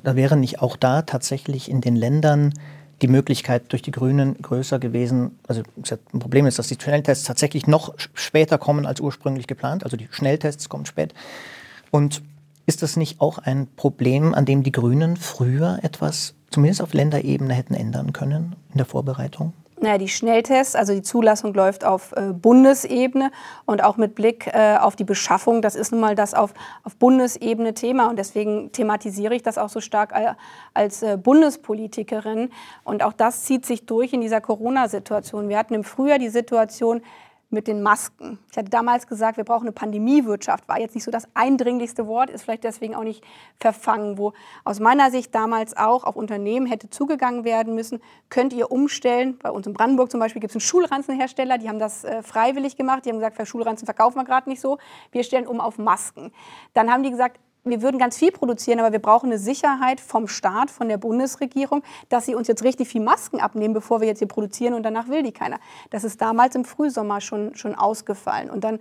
da 0.03 0.15
wäre 0.15 0.37
nicht 0.37 0.61
auch 0.61 0.77
da 0.77 1.01
tatsächlich 1.01 1.69
in 1.69 1.81
den 1.81 1.97
Ländern 1.97 2.53
die 3.01 3.07
Möglichkeit 3.09 3.73
durch 3.73 3.81
die 3.81 3.91
Grünen 3.91 4.41
größer 4.41 4.79
gewesen. 4.79 5.37
Also 5.47 5.63
ein 6.13 6.19
Problem 6.19 6.45
ist, 6.45 6.57
dass 6.57 6.67
die 6.67 6.77
Schnelltests 6.79 7.25
tatsächlich 7.25 7.67
noch 7.67 7.93
später 8.13 8.57
kommen 8.57 8.85
als 8.85 9.01
ursprünglich 9.01 9.47
geplant. 9.47 9.83
Also 9.83 9.97
die 9.97 10.07
Schnelltests 10.11 10.69
kommen 10.69 10.85
spät. 10.85 11.13
Und 11.91 12.21
ist 12.65 12.83
das 12.83 12.95
nicht 12.95 13.19
auch 13.19 13.37
ein 13.37 13.67
Problem, 13.75 14.33
an 14.33 14.45
dem 14.45 14.63
die 14.63 14.71
Grünen 14.71 15.17
früher 15.17 15.79
etwas 15.83 16.35
zumindest 16.55 16.81
auf 16.81 16.93
Länderebene 16.93 17.53
hätten 17.53 17.73
ändern 17.73 18.13
können 18.13 18.55
in 18.71 18.77
der 18.77 18.85
Vorbereitung? 18.85 19.51
Naja, 19.81 19.97
die 19.97 20.07
Schnelltests, 20.07 20.73
also 20.73 20.93
die 20.93 21.01
Zulassung 21.01 21.53
läuft 21.53 21.83
auf 21.83 22.13
äh, 22.13 22.31
Bundesebene 22.31 23.29
und 23.65 23.83
auch 23.83 23.97
mit 23.97 24.15
Blick 24.15 24.47
äh, 24.47 24.77
auf 24.77 24.95
die 24.95 25.03
Beschaffung, 25.03 25.61
das 25.61 25.75
ist 25.75 25.91
nun 25.91 25.99
mal 25.99 26.15
das 26.15 26.33
auf, 26.33 26.53
auf 26.83 26.95
Bundesebene 26.95 27.73
Thema 27.73 28.09
und 28.09 28.17
deswegen 28.17 28.71
thematisiere 28.71 29.35
ich 29.35 29.43
das 29.43 29.57
auch 29.57 29.67
so 29.67 29.81
stark 29.81 30.13
als 30.73 31.03
äh, 31.03 31.17
Bundespolitikerin 31.17 32.51
und 32.85 33.03
auch 33.03 33.11
das 33.11 33.43
zieht 33.43 33.65
sich 33.65 33.85
durch 33.85 34.13
in 34.13 34.21
dieser 34.21 34.39
Corona-Situation. 34.39 35.49
Wir 35.49 35.57
hatten 35.57 35.73
im 35.73 35.83
Frühjahr 35.83 36.19
die 36.19 36.29
Situation, 36.29 37.01
mit 37.55 37.67
den 37.67 37.81
Masken. 37.81 38.37
Ich 38.51 38.57
hatte 38.57 38.69
damals 38.69 39.07
gesagt, 39.07 39.37
wir 39.37 39.43
brauchen 39.43 39.63
eine 39.63 39.71
Pandemiewirtschaft. 39.71 40.67
War 40.67 40.79
jetzt 40.79 40.93
nicht 40.93 41.03
so 41.03 41.09
das 41.09 41.27
eindringlichste 41.33 42.05
Wort, 42.05 42.29
ist 42.29 42.43
vielleicht 42.43 42.63
deswegen 42.63 42.93
auch 42.93 43.03
nicht 43.03 43.23
verfangen, 43.59 44.19
wo 44.19 44.33
aus 44.63 44.79
meiner 44.79 45.09
Sicht 45.09 45.33
damals 45.33 45.75
auch 45.75 46.03
auf 46.03 46.15
Unternehmen 46.15 46.67
hätte 46.67 46.91
zugegangen 46.91 47.43
werden 47.43 47.73
müssen. 47.73 47.99
Könnt 48.29 48.53
ihr 48.53 48.71
umstellen? 48.71 49.39
Bei 49.41 49.49
uns 49.49 49.65
in 49.65 49.73
Brandenburg 49.73 50.11
zum 50.11 50.19
Beispiel 50.19 50.39
gibt 50.39 50.51
es 50.51 50.55
einen 50.55 50.61
Schulranzenhersteller, 50.61 51.57
die 51.57 51.67
haben 51.67 51.79
das 51.79 52.03
äh, 52.03 52.21
freiwillig 52.21 52.75
gemacht. 52.75 53.05
Die 53.05 53.09
haben 53.09 53.17
gesagt, 53.17 53.37
für 53.37 53.47
Schulranzen 53.47 53.85
verkaufen 53.85 54.17
wir 54.17 54.25
gerade 54.25 54.47
nicht 54.47 54.61
so. 54.61 54.77
Wir 55.11 55.23
stellen 55.23 55.47
um 55.47 55.59
auf 55.59 55.79
Masken. 55.79 56.31
Dann 56.73 56.91
haben 56.91 57.01
die 57.01 57.09
gesagt, 57.09 57.39
wir 57.65 57.81
würden 57.81 57.97
ganz 57.97 58.17
viel 58.17 58.31
produzieren, 58.31 58.79
aber 58.79 58.91
wir 58.91 58.99
brauchen 58.99 59.27
eine 59.27 59.39
Sicherheit 59.39 59.99
vom 59.99 60.27
Staat, 60.27 60.69
von 60.69 60.87
der 60.87 60.97
Bundesregierung, 60.97 61.81
dass 62.09 62.25
sie 62.25 62.35
uns 62.35 62.47
jetzt 62.47 62.63
richtig 62.63 62.87
viel 62.87 63.01
Masken 63.01 63.39
abnehmen, 63.39 63.73
bevor 63.73 64.01
wir 64.01 64.07
jetzt 64.07 64.19
hier 64.19 64.27
produzieren 64.27 64.75
und 64.75 64.83
danach 64.83 65.07
will 65.07 65.23
die 65.23 65.31
keiner. 65.31 65.57
Das 65.89 66.03
ist 66.03 66.21
damals 66.21 66.55
im 66.55 66.63
Frühsommer 66.63 67.21
schon, 67.21 67.55
schon 67.55 67.73
ausgefallen. 67.73 68.51
Und 68.51 68.63
dann 68.63 68.79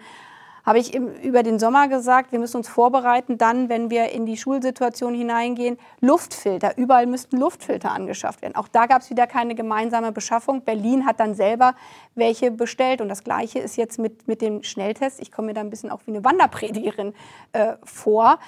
habe 0.64 0.79
ich 0.79 0.94
über 0.94 1.42
den 1.42 1.59
Sommer 1.59 1.88
gesagt, 1.88 2.33
wir 2.33 2.38
müssen 2.38 2.59
uns 2.59 2.68
vorbereiten, 2.68 3.37
dann, 3.37 3.68
wenn 3.68 3.90
wir 3.90 4.11
in 4.11 4.25
die 4.25 4.37
Schulsituation 4.37 5.14
hineingehen, 5.14 5.79
Luftfilter. 6.01 6.79
Überall 6.79 7.07
müssten 7.07 7.37
Luftfilter 7.37 7.90
angeschafft 7.90 8.40
werden. 8.40 8.57
Auch 8.57 8.68
da 8.68 8.87
gab 8.87 9.03
es 9.03 9.11
wieder 9.11 9.27
keine 9.27 9.55
gemeinsame 9.55 10.11
Beschaffung. 10.11 10.62
Berlin 10.62 11.05
hat 11.05 11.20
dann 11.20 11.35
selber 11.35 11.75
welche 12.14 12.51
bestellt. 12.51 13.03
Und 13.03 13.11
das 13.11 13.25
Gleiche 13.25 13.59
ist 13.59 13.77
jetzt 13.77 13.99
mit, 13.99 14.27
mit 14.27 14.40
dem 14.40 14.62
Schnelltest. 14.62 15.20
Ich 15.20 15.31
komme 15.31 15.49
mir 15.49 15.55
da 15.55 15.61
ein 15.61 15.70
bisschen 15.70 15.90
auch 15.90 16.01
wie 16.07 16.12
eine 16.12 16.25
Wanderpredigerin 16.25 17.12
äh, 17.53 17.75
vor. 17.85 18.38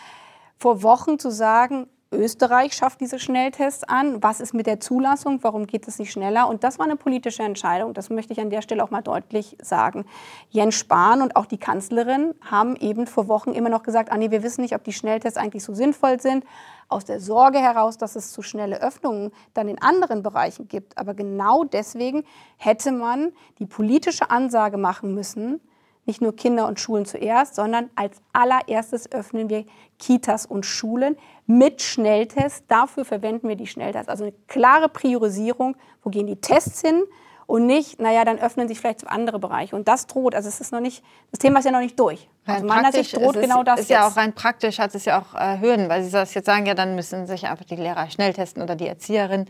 Vor 0.59 0.83
Wochen 0.83 1.19
zu 1.19 1.31
sagen, 1.31 1.87
Österreich 2.13 2.73
schafft 2.73 3.01
diese 3.01 3.19
Schnelltests 3.19 3.85
an. 3.85 4.23
Was 4.23 4.41
ist 4.41 4.55
mit 4.55 4.67
der 4.67 4.79
Zulassung? 4.81 5.41
Warum 5.43 5.67
geht 5.67 5.89
es 5.89 5.99
nicht 5.99 6.13
schneller? 6.13 6.49
Und 6.49 6.63
das 6.63 6.79
war 6.79 6.87
eine 6.87 6.97
politische 6.97 7.43
Entscheidung. 7.43 7.95
Das 7.95 8.11
möchte 8.11 8.33
ich 8.33 8.41
an 8.41 8.49
der 8.49 8.63
Stelle 8.63 8.83
auch 8.83 8.91
mal 8.91 9.03
deutlich 9.03 9.57
sagen. 9.61 10.07
Jens 10.51 10.77
Spahn 10.77 11.21
und 11.21 11.35
auch 11.35 11.47
die 11.47 11.59
Kanzlerin 11.59 12.35
haben 12.49 12.77
eben 12.77 13.07
vor 13.07 13.27
Wochen 13.29 13.51
immer 13.51 13.69
noch 13.69 13.83
gesagt, 13.83 14.13
ah, 14.13 14.21
wir 14.21 14.43
wissen 14.43 14.63
nicht, 14.63 14.75
ob 14.75 14.85
die 14.85 14.93
Schnelltests 14.93 15.37
eigentlich 15.37 15.65
so 15.65 15.75
sinnvoll 15.75 16.21
sind. 16.21 16.45
Aus 16.89 17.05
der 17.05 17.21
Sorge 17.21 17.59
heraus, 17.59 17.99
dass 17.99 18.15
es 18.15 18.31
zu 18.31 18.43
schnelle 18.43 18.81
Öffnungen 18.81 19.33
dann 19.55 19.69
in 19.69 19.83
anderen 19.83 20.23
Bereichen 20.23 20.69
gibt. 20.69 20.97
Aber 20.99 21.15
genau 21.15 21.65
deswegen 21.65 22.23
hätte 22.57 22.93
man 22.93 23.33
die 23.59 23.67
politische 23.67 24.31
Ansage 24.31 24.79
machen 24.79 25.13
müssen, 25.13 25.61
nicht 26.07 26.23
nur 26.23 26.35
Kinder 26.35 26.67
und 26.67 26.81
Schulen 26.81 27.05
zuerst, 27.05 27.57
sondern 27.57 27.91
als 27.97 28.23
allererstes 28.33 29.11
öffnen 29.13 29.51
wir 29.51 29.65
Kitas 29.99 30.47
und 30.47 30.65
Schulen 30.65 31.17
mit 31.47 31.83
Schnelltests. 31.83 32.65
Dafür 32.69 33.05
verwenden 33.05 33.49
wir 33.49 33.57
die 33.57 33.67
Schnelltests. 33.67 34.09
Also 34.09 34.25
eine 34.25 34.33
klare 34.47 34.89
Priorisierung, 34.89 35.77
wo 36.03 36.11
gehen 36.11 36.27
die 36.27 36.41
Tests 36.41 36.81
hin 36.81 37.03
und 37.47 37.67
nicht, 37.67 38.01
naja, 38.01 38.25
dann 38.25 38.39
öffnen 38.39 38.69
sich 38.69 38.81
vielleicht 38.81 39.07
andere 39.07 39.39
Bereiche. 39.39 39.77
Und 39.77 39.89
das 39.89 40.07
droht, 40.07 40.35
also 40.35 40.49
es 40.49 40.61
ist 40.61 40.73
noch 40.73 40.81
nicht, 40.81 41.05
das 41.31 41.39
Thema 41.39 41.61
ist 41.61 41.65
ja 41.65 41.71
noch 41.71 41.81
nicht 41.81 41.99
durch. 41.99 42.29
Rein 42.47 42.57
also 42.57 42.67
meiner 42.67 42.93
Sicht 42.93 43.17
droht 43.17 43.41
genau 43.41 43.63
das 43.63 43.81
ist 43.81 43.91
jetzt. 43.91 43.99
ja 43.99 44.09
auch 44.09 44.17
rein 44.17 44.33
praktisch, 44.35 44.79
hat 44.79 44.95
es 44.95 45.05
ja 45.05 45.21
auch 45.21 45.35
äh, 45.35 45.61
Hürden, 45.61 45.89
weil 45.89 46.03
Sie 46.03 46.11
das 46.11 46.35
jetzt 46.35 46.47
sagen, 46.47 46.67
ja, 46.67 46.75
dann 46.75 46.95
müssen 46.95 47.27
sich 47.27 47.47
einfach 47.47 47.65
die 47.65 47.77
Lehrer 47.77 48.11
schnell 48.11 48.33
testen 48.33 48.63
oder 48.63 48.75
die 48.75 48.89
Erzieherin. 48.89 49.47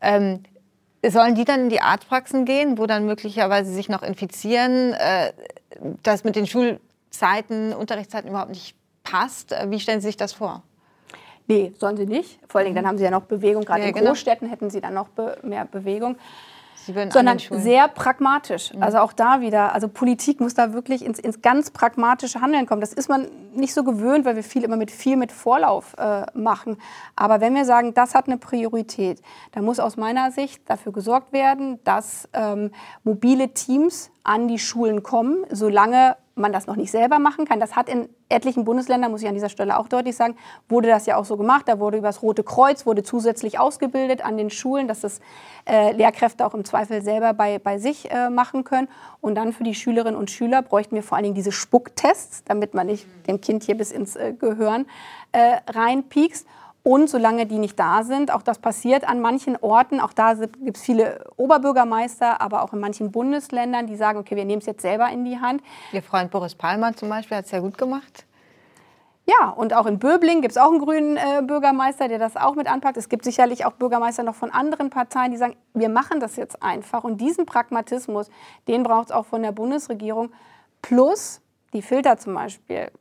Ähm, 0.00 0.42
Sollen 1.04 1.34
die 1.34 1.44
dann 1.44 1.62
in 1.62 1.68
die 1.68 1.80
Arztpraxen 1.80 2.44
gehen, 2.44 2.78
wo 2.78 2.86
dann 2.86 3.06
möglicherweise 3.06 3.72
sich 3.72 3.88
noch 3.88 4.02
infizieren, 4.02 4.92
äh, 4.94 5.32
das 6.02 6.24
mit 6.24 6.36
den 6.36 6.46
Schulzeiten, 6.46 7.72
Unterrichtszeiten 7.72 8.30
überhaupt 8.30 8.50
nicht 8.50 8.76
passt? 9.04 9.52
Äh, 9.52 9.70
wie 9.70 9.80
stellen 9.80 10.00
Sie 10.00 10.08
sich 10.08 10.16
das 10.16 10.32
vor? 10.32 10.62
Nee, 11.48 11.72
sollen 11.78 11.96
sie 11.96 12.06
nicht. 12.06 12.40
Vor 12.48 12.58
allen 12.58 12.66
Dingen, 12.66 12.74
dann 12.74 12.88
haben 12.88 12.98
sie 12.98 13.04
ja 13.04 13.10
noch 13.10 13.22
Bewegung. 13.22 13.64
Gerade 13.64 13.82
ja, 13.82 13.88
in 13.88 13.94
genau. 13.94 14.08
Großstädten 14.08 14.48
hätten 14.48 14.68
sie 14.68 14.80
dann 14.80 14.94
noch 14.94 15.08
be 15.08 15.38
mehr 15.42 15.64
Bewegung 15.64 16.16
sondern 16.86 17.38
sehr 17.38 17.88
pragmatisch. 17.88 18.72
Mhm. 18.72 18.82
Also 18.82 18.98
auch 18.98 19.12
da 19.12 19.40
wieder, 19.40 19.74
also 19.74 19.88
Politik 19.88 20.40
muss 20.40 20.54
da 20.54 20.72
wirklich 20.72 21.04
ins, 21.04 21.18
ins, 21.18 21.42
ganz 21.42 21.70
pragmatische 21.70 22.40
Handeln 22.40 22.66
kommen. 22.66 22.80
Das 22.80 22.92
ist 22.92 23.08
man 23.08 23.28
nicht 23.54 23.74
so 23.74 23.84
gewöhnt, 23.84 24.24
weil 24.24 24.36
wir 24.36 24.42
viel 24.42 24.64
immer 24.64 24.76
mit 24.76 24.90
viel 24.90 25.16
mit 25.16 25.32
Vorlauf 25.32 25.94
äh, 25.98 26.26
machen. 26.34 26.78
Aber 27.14 27.40
wenn 27.40 27.54
wir 27.54 27.64
sagen, 27.64 27.94
das 27.94 28.14
hat 28.14 28.26
eine 28.26 28.38
Priorität, 28.38 29.20
dann 29.52 29.64
muss 29.64 29.80
aus 29.80 29.96
meiner 29.96 30.30
Sicht 30.30 30.62
dafür 30.68 30.92
gesorgt 30.92 31.32
werden, 31.32 31.78
dass 31.84 32.28
ähm, 32.32 32.70
mobile 33.04 33.50
Teams 33.50 34.10
an 34.22 34.48
die 34.48 34.58
Schulen 34.58 35.02
kommen, 35.02 35.44
solange 35.50 36.16
man 36.36 36.52
das 36.52 36.66
noch 36.66 36.76
nicht 36.76 36.90
selber 36.90 37.18
machen 37.18 37.46
kann. 37.46 37.60
Das 37.60 37.76
hat 37.76 37.88
in 37.88 38.08
etlichen 38.28 38.64
Bundesländern, 38.64 39.10
muss 39.10 39.22
ich 39.22 39.28
an 39.28 39.34
dieser 39.34 39.48
Stelle 39.48 39.78
auch 39.78 39.88
deutlich 39.88 40.16
sagen, 40.16 40.36
wurde 40.68 40.88
das 40.88 41.06
ja 41.06 41.16
auch 41.16 41.24
so 41.24 41.36
gemacht. 41.36 41.66
Da 41.66 41.80
wurde 41.80 41.98
über 41.98 42.08
das 42.08 42.22
Rote 42.22 42.44
Kreuz, 42.44 42.84
wurde 42.84 43.02
zusätzlich 43.02 43.58
ausgebildet 43.58 44.24
an 44.24 44.36
den 44.36 44.50
Schulen, 44.50 44.86
dass 44.86 45.00
das 45.00 45.20
äh, 45.66 45.92
Lehrkräfte 45.92 46.46
auch 46.46 46.54
im 46.54 46.64
Zweifel 46.64 47.02
selber 47.02 47.32
bei, 47.32 47.58
bei 47.58 47.78
sich 47.78 48.10
äh, 48.10 48.28
machen 48.28 48.64
können. 48.64 48.88
Und 49.20 49.34
dann 49.34 49.52
für 49.52 49.64
die 49.64 49.74
Schülerinnen 49.74 50.18
und 50.18 50.30
Schüler 50.30 50.60
bräuchten 50.62 50.94
wir 50.94 51.02
vor 51.02 51.16
allen 51.16 51.24
Dingen 51.24 51.34
diese 51.34 51.52
Spucktests, 51.52 52.44
damit 52.44 52.74
man 52.74 52.86
nicht 52.86 53.06
dem 53.26 53.40
Kind 53.40 53.62
hier 53.64 53.76
bis 53.76 53.90
ins 53.90 54.14
äh, 54.14 54.34
Gehirn 54.38 54.86
äh, 55.32 55.56
reinpiekst. 55.68 56.46
Und 56.86 57.10
solange 57.10 57.46
die 57.46 57.58
nicht 57.58 57.80
da 57.80 58.04
sind, 58.04 58.32
auch 58.32 58.42
das 58.42 58.60
passiert 58.60 59.08
an 59.08 59.20
manchen 59.20 59.56
Orten, 59.56 59.98
auch 59.98 60.12
da 60.12 60.34
gibt 60.34 60.76
es 60.76 60.84
viele 60.84 61.24
Oberbürgermeister, 61.36 62.40
aber 62.40 62.62
auch 62.62 62.72
in 62.72 62.78
manchen 62.78 63.10
Bundesländern, 63.10 63.88
die 63.88 63.96
sagen, 63.96 64.20
okay, 64.20 64.36
wir 64.36 64.44
nehmen 64.44 64.60
es 64.60 64.66
jetzt 64.66 64.82
selber 64.82 65.10
in 65.10 65.24
die 65.24 65.40
Hand. 65.40 65.64
Ihr 65.90 66.00
Freund 66.00 66.30
Boris 66.30 66.54
Palmer 66.54 66.94
zum 66.94 67.08
Beispiel 67.08 67.38
hat 67.38 67.46
es 67.46 67.50
ja 67.50 67.58
gut 67.58 67.76
gemacht. 67.76 68.24
Ja, 69.24 69.48
und 69.48 69.74
auch 69.74 69.86
in 69.86 69.98
Böbling 69.98 70.42
gibt 70.42 70.52
es 70.52 70.58
auch 70.58 70.70
einen 70.70 70.78
grünen 70.78 71.16
äh, 71.16 71.42
Bürgermeister, 71.42 72.06
der 72.06 72.20
das 72.20 72.36
auch 72.36 72.54
mit 72.54 72.70
anpackt. 72.70 72.96
Es 72.96 73.08
gibt 73.08 73.24
sicherlich 73.24 73.66
auch 73.66 73.72
Bürgermeister 73.72 74.22
noch 74.22 74.36
von 74.36 74.52
anderen 74.52 74.88
Parteien, 74.88 75.32
die 75.32 75.38
sagen, 75.38 75.56
wir 75.74 75.88
machen 75.88 76.20
das 76.20 76.36
jetzt 76.36 76.62
einfach. 76.62 77.02
Und 77.02 77.20
diesen 77.20 77.46
Pragmatismus, 77.46 78.30
den 78.68 78.84
braucht 78.84 79.06
es 79.06 79.10
auch 79.10 79.26
von 79.26 79.42
der 79.42 79.50
Bundesregierung. 79.50 80.30
Plus 80.82 81.40
die 81.72 81.82
Filter 81.82 82.16
zum 82.16 82.34
Beispiel 82.34 82.92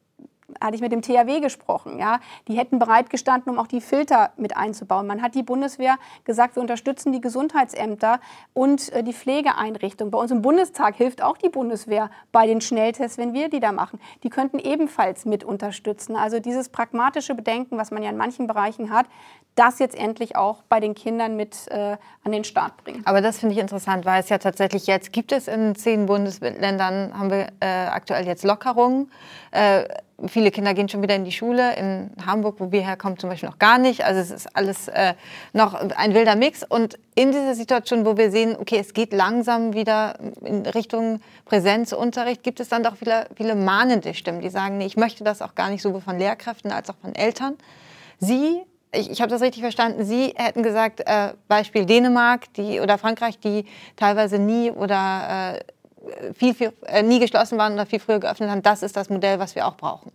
hatte 0.61 0.75
ich 0.75 0.81
mit 0.81 0.91
dem 0.91 1.01
THW 1.01 1.39
gesprochen. 1.39 1.99
Ja? 1.99 2.19
Die 2.47 2.57
hätten 2.57 2.79
bereitgestanden, 2.79 3.51
um 3.51 3.59
auch 3.59 3.67
die 3.67 3.81
Filter 3.81 4.31
mit 4.37 4.55
einzubauen. 4.55 5.07
Man 5.07 5.21
hat 5.21 5.35
die 5.35 5.43
Bundeswehr 5.43 5.97
gesagt, 6.23 6.55
wir 6.55 6.61
unterstützen 6.61 7.11
die 7.11 7.21
Gesundheitsämter 7.21 8.19
und 8.53 8.91
äh, 8.91 9.03
die 9.03 9.13
Pflegeeinrichtungen. 9.13 10.11
Bei 10.11 10.19
uns 10.19 10.31
im 10.31 10.41
Bundestag 10.41 10.95
hilft 10.95 11.21
auch 11.21 11.37
die 11.37 11.49
Bundeswehr 11.49 12.09
bei 12.31 12.47
den 12.47 12.61
Schnelltests, 12.61 13.17
wenn 13.17 13.33
wir 13.33 13.49
die 13.49 13.59
da 13.59 13.71
machen. 13.71 13.99
Die 14.23 14.29
könnten 14.29 14.59
ebenfalls 14.59 15.25
mit 15.25 15.43
unterstützen. 15.43 16.15
Also 16.15 16.39
dieses 16.39 16.69
pragmatische 16.69 17.35
Bedenken, 17.35 17.77
was 17.77 17.91
man 17.91 18.03
ja 18.03 18.09
in 18.09 18.17
manchen 18.17 18.47
Bereichen 18.47 18.91
hat, 18.91 19.07
das 19.55 19.79
jetzt 19.79 19.97
endlich 19.97 20.35
auch 20.35 20.63
bei 20.63 20.79
den 20.79 20.93
Kindern 20.95 21.35
mit 21.35 21.67
äh, 21.69 21.97
an 22.23 22.31
den 22.31 22.43
Start 22.43 22.83
bringen. 22.83 23.01
Aber 23.05 23.21
das 23.21 23.39
finde 23.39 23.55
ich 23.55 23.61
interessant, 23.61 24.05
weil 24.05 24.21
es 24.21 24.29
ja 24.29 24.37
tatsächlich 24.37 24.85
jetzt 24.85 25.13
gibt 25.13 25.31
es 25.31 25.47
in 25.47 25.75
zehn 25.75 26.05
Bundesländern, 26.05 27.17
haben 27.17 27.31
wir 27.31 27.47
äh, 27.61 27.87
aktuell 27.87 28.25
jetzt 28.25 28.43
Lockerungen. 28.43 29.09
Äh, 29.51 29.85
viele 30.27 30.51
Kinder 30.51 30.73
gehen 30.73 30.89
schon 30.89 31.01
wieder 31.01 31.15
in 31.15 31.25
die 31.25 31.31
Schule. 31.31 31.75
In 31.75 32.11
Hamburg, 32.25 32.55
wo 32.59 32.71
wir 32.71 32.81
herkommen, 32.81 33.17
zum 33.17 33.29
Beispiel 33.29 33.49
noch 33.49 33.59
gar 33.59 33.77
nicht. 33.77 34.05
Also 34.05 34.19
es 34.21 34.31
ist 34.31 34.55
alles 34.55 34.87
äh, 34.87 35.13
noch 35.53 35.73
ein 35.73 36.13
wilder 36.13 36.35
Mix. 36.35 36.63
Und 36.63 36.97
in 37.15 37.31
dieser 37.31 37.55
Situation, 37.55 38.05
wo 38.05 38.17
wir 38.17 38.31
sehen, 38.31 38.55
okay, 38.59 38.77
es 38.79 38.93
geht 38.93 39.13
langsam 39.13 39.73
wieder 39.73 40.17
in 40.41 40.65
Richtung 40.65 41.21
Präsenzunterricht, 41.45 42.43
gibt 42.43 42.59
es 42.59 42.69
dann 42.69 42.83
doch 42.83 42.95
viele, 42.95 43.27
viele 43.35 43.55
mahnende 43.55 44.13
Stimmen, 44.13 44.41
die 44.41 44.49
sagen, 44.49 44.77
nee, 44.77 44.85
ich 44.85 44.97
möchte 44.97 45.23
das 45.23 45.41
auch 45.41 45.55
gar 45.55 45.69
nicht 45.69 45.81
sowohl 45.81 46.01
von 46.01 46.17
Lehrkräften 46.17 46.71
als 46.71 46.89
auch 46.89 46.97
von 47.01 47.13
Eltern. 47.15 47.55
Sie 48.19 48.61
ich, 48.97 49.11
ich 49.11 49.21
habe 49.21 49.29
das 49.29 49.41
richtig 49.41 49.61
verstanden, 49.61 50.05
Sie 50.05 50.33
hätten 50.37 50.63
gesagt, 50.63 51.01
äh, 51.05 51.33
Beispiel 51.47 51.85
Dänemark 51.85 52.53
die, 52.53 52.79
oder 52.79 52.97
Frankreich, 52.97 53.39
die 53.39 53.65
teilweise 53.95 54.39
nie 54.39 54.71
oder 54.71 55.55
äh, 55.55 55.59
viel, 56.33 56.53
viel, 56.53 56.73
äh, 56.85 57.03
nie 57.03 57.19
geschlossen 57.19 57.57
waren 57.57 57.73
oder 57.73 57.85
viel 57.85 57.99
früher 57.99 58.19
geöffnet 58.19 58.49
haben, 58.49 58.61
das 58.61 58.83
ist 58.83 58.95
das 58.95 59.09
Modell, 59.09 59.39
was 59.39 59.55
wir 59.55 59.67
auch 59.67 59.75
brauchen. 59.75 60.11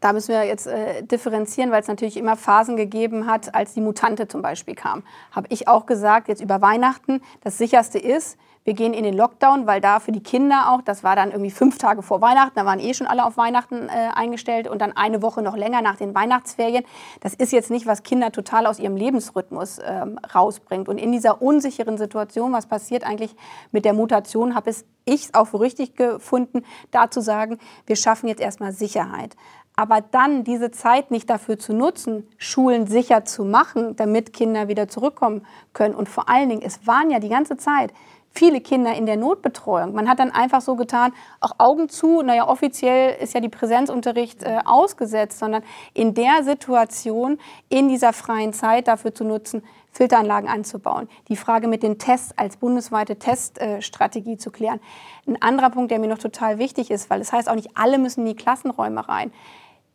Da 0.00 0.12
müssen 0.12 0.28
wir 0.28 0.44
jetzt 0.44 0.66
äh, 0.66 1.02
differenzieren, 1.02 1.70
weil 1.70 1.80
es 1.80 1.88
natürlich 1.88 2.16
immer 2.16 2.36
Phasen 2.36 2.76
gegeben 2.76 3.26
hat, 3.26 3.54
als 3.54 3.74
die 3.74 3.80
Mutante 3.80 4.28
zum 4.28 4.42
Beispiel 4.42 4.74
kam. 4.74 5.02
Habe 5.32 5.46
ich 5.50 5.68
auch 5.68 5.86
gesagt, 5.86 6.28
jetzt 6.28 6.42
über 6.42 6.60
Weihnachten, 6.60 7.22
das 7.42 7.58
sicherste 7.58 7.98
ist, 7.98 8.36
wir 8.66 8.74
gehen 8.74 8.94
in 8.94 9.04
den 9.04 9.14
Lockdown, 9.14 9.68
weil 9.68 9.80
da 9.80 10.00
für 10.00 10.10
die 10.10 10.22
Kinder 10.22 10.72
auch, 10.72 10.82
das 10.82 11.04
war 11.04 11.14
dann 11.14 11.30
irgendwie 11.30 11.52
fünf 11.52 11.78
Tage 11.78 12.02
vor 12.02 12.20
Weihnachten, 12.20 12.54
da 12.56 12.66
waren 12.66 12.80
eh 12.80 12.94
schon 12.94 13.06
alle 13.06 13.24
auf 13.24 13.36
Weihnachten 13.36 13.88
äh, 13.88 14.08
eingestellt 14.12 14.66
und 14.66 14.82
dann 14.82 14.92
eine 14.92 15.22
Woche 15.22 15.40
noch 15.40 15.56
länger 15.56 15.82
nach 15.82 15.96
den 15.96 16.16
Weihnachtsferien. 16.16 16.84
Das 17.20 17.32
ist 17.32 17.52
jetzt 17.52 17.70
nicht, 17.70 17.86
was 17.86 18.02
Kinder 18.02 18.32
total 18.32 18.66
aus 18.66 18.80
ihrem 18.80 18.96
Lebensrhythmus 18.96 19.78
ähm, 19.86 20.18
rausbringt. 20.34 20.88
Und 20.88 20.98
in 20.98 21.12
dieser 21.12 21.40
unsicheren 21.40 21.96
Situation, 21.96 22.52
was 22.52 22.66
passiert 22.66 23.04
eigentlich 23.04 23.36
mit 23.70 23.84
der 23.84 23.92
Mutation, 23.92 24.56
habe 24.56 24.70
ich 25.04 25.24
es 25.26 25.34
auch 25.34 25.46
für 25.46 25.60
richtig 25.60 25.94
gefunden, 25.94 26.64
da 26.90 27.08
zu 27.08 27.20
sagen, 27.20 27.58
wir 27.86 27.94
schaffen 27.94 28.26
jetzt 28.28 28.40
erstmal 28.40 28.72
Sicherheit. 28.72 29.36
Aber 29.78 30.00
dann 30.00 30.42
diese 30.42 30.70
Zeit 30.70 31.10
nicht 31.10 31.28
dafür 31.28 31.58
zu 31.58 31.74
nutzen, 31.74 32.26
Schulen 32.38 32.86
sicher 32.86 33.26
zu 33.26 33.44
machen, 33.44 33.94
damit 33.94 34.32
Kinder 34.32 34.68
wieder 34.68 34.88
zurückkommen 34.88 35.46
können. 35.74 35.94
Und 35.94 36.08
vor 36.08 36.30
allen 36.30 36.48
Dingen, 36.48 36.62
es 36.62 36.86
waren 36.86 37.10
ja 37.10 37.20
die 37.20 37.28
ganze 37.28 37.58
Zeit 37.58 37.92
viele 38.36 38.60
Kinder 38.60 38.94
in 38.94 39.06
der 39.06 39.16
Notbetreuung. 39.16 39.94
Man 39.94 40.08
hat 40.08 40.18
dann 40.18 40.30
einfach 40.30 40.60
so 40.60 40.76
getan, 40.76 41.12
auch 41.40 41.52
Augen 41.58 41.88
zu, 41.88 42.22
naja, 42.22 42.48
offiziell 42.48 43.16
ist 43.20 43.34
ja 43.34 43.40
die 43.40 43.48
Präsenzunterricht 43.48 44.42
äh, 44.42 44.58
ausgesetzt, 44.64 45.38
sondern 45.38 45.62
in 45.94 46.14
der 46.14 46.42
Situation, 46.44 47.38
in 47.68 47.88
dieser 47.88 48.12
freien 48.12 48.52
Zeit 48.52 48.88
dafür 48.88 49.14
zu 49.14 49.24
nutzen, 49.24 49.62
Filteranlagen 49.92 50.48
anzubauen. 50.48 51.08
Die 51.28 51.36
Frage 51.36 51.68
mit 51.68 51.82
den 51.82 51.98
Tests 51.98 52.36
als 52.36 52.58
bundesweite 52.58 53.16
Teststrategie 53.16 54.34
äh, 54.34 54.38
zu 54.38 54.50
klären. 54.50 54.78
Ein 55.26 55.40
anderer 55.40 55.70
Punkt, 55.70 55.90
der 55.90 55.98
mir 55.98 56.08
noch 56.08 56.18
total 56.18 56.58
wichtig 56.58 56.90
ist, 56.90 57.08
weil 57.08 57.20
es 57.20 57.28
das 57.28 57.38
heißt 57.38 57.48
auch 57.48 57.54
nicht, 57.54 57.70
alle 57.76 57.98
müssen 57.98 58.20
in 58.20 58.26
die 58.26 58.36
Klassenräume 58.36 59.08
rein 59.08 59.32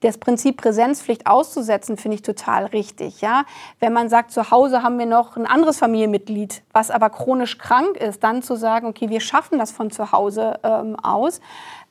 das 0.02 0.18
Prinzip 0.18 0.58
Präsenzpflicht 0.58 1.28
auszusetzen, 1.28 1.96
finde 1.98 2.16
ich 2.16 2.22
total 2.22 2.66
richtig. 2.66 3.22
Ja? 3.22 3.46
Wenn 3.80 3.94
man 3.94 4.10
sagt, 4.10 4.32
zu 4.32 4.52
Hause 4.52 4.84
haben 4.84 5.00
wir 5.00 5.06
noch 5.06 5.38
ein 5.38 5.46
anderes 5.46 5.78
Familienmitglied, 5.78 6.64
was 6.74 6.92
aber 6.92 7.10
chronisch 7.10 7.58
krank 7.58 7.98
ist, 7.98 8.24
dann 8.24 8.42
zu 8.42 8.56
sagen, 8.56 8.88
okay, 8.88 9.10
wir 9.10 9.22
schaffen 9.22 9.60
das 9.60 9.72
von 9.72 9.92
zu 9.92 10.12
Hause 10.12 10.60
ähm, 10.64 10.96
aus 10.98 11.40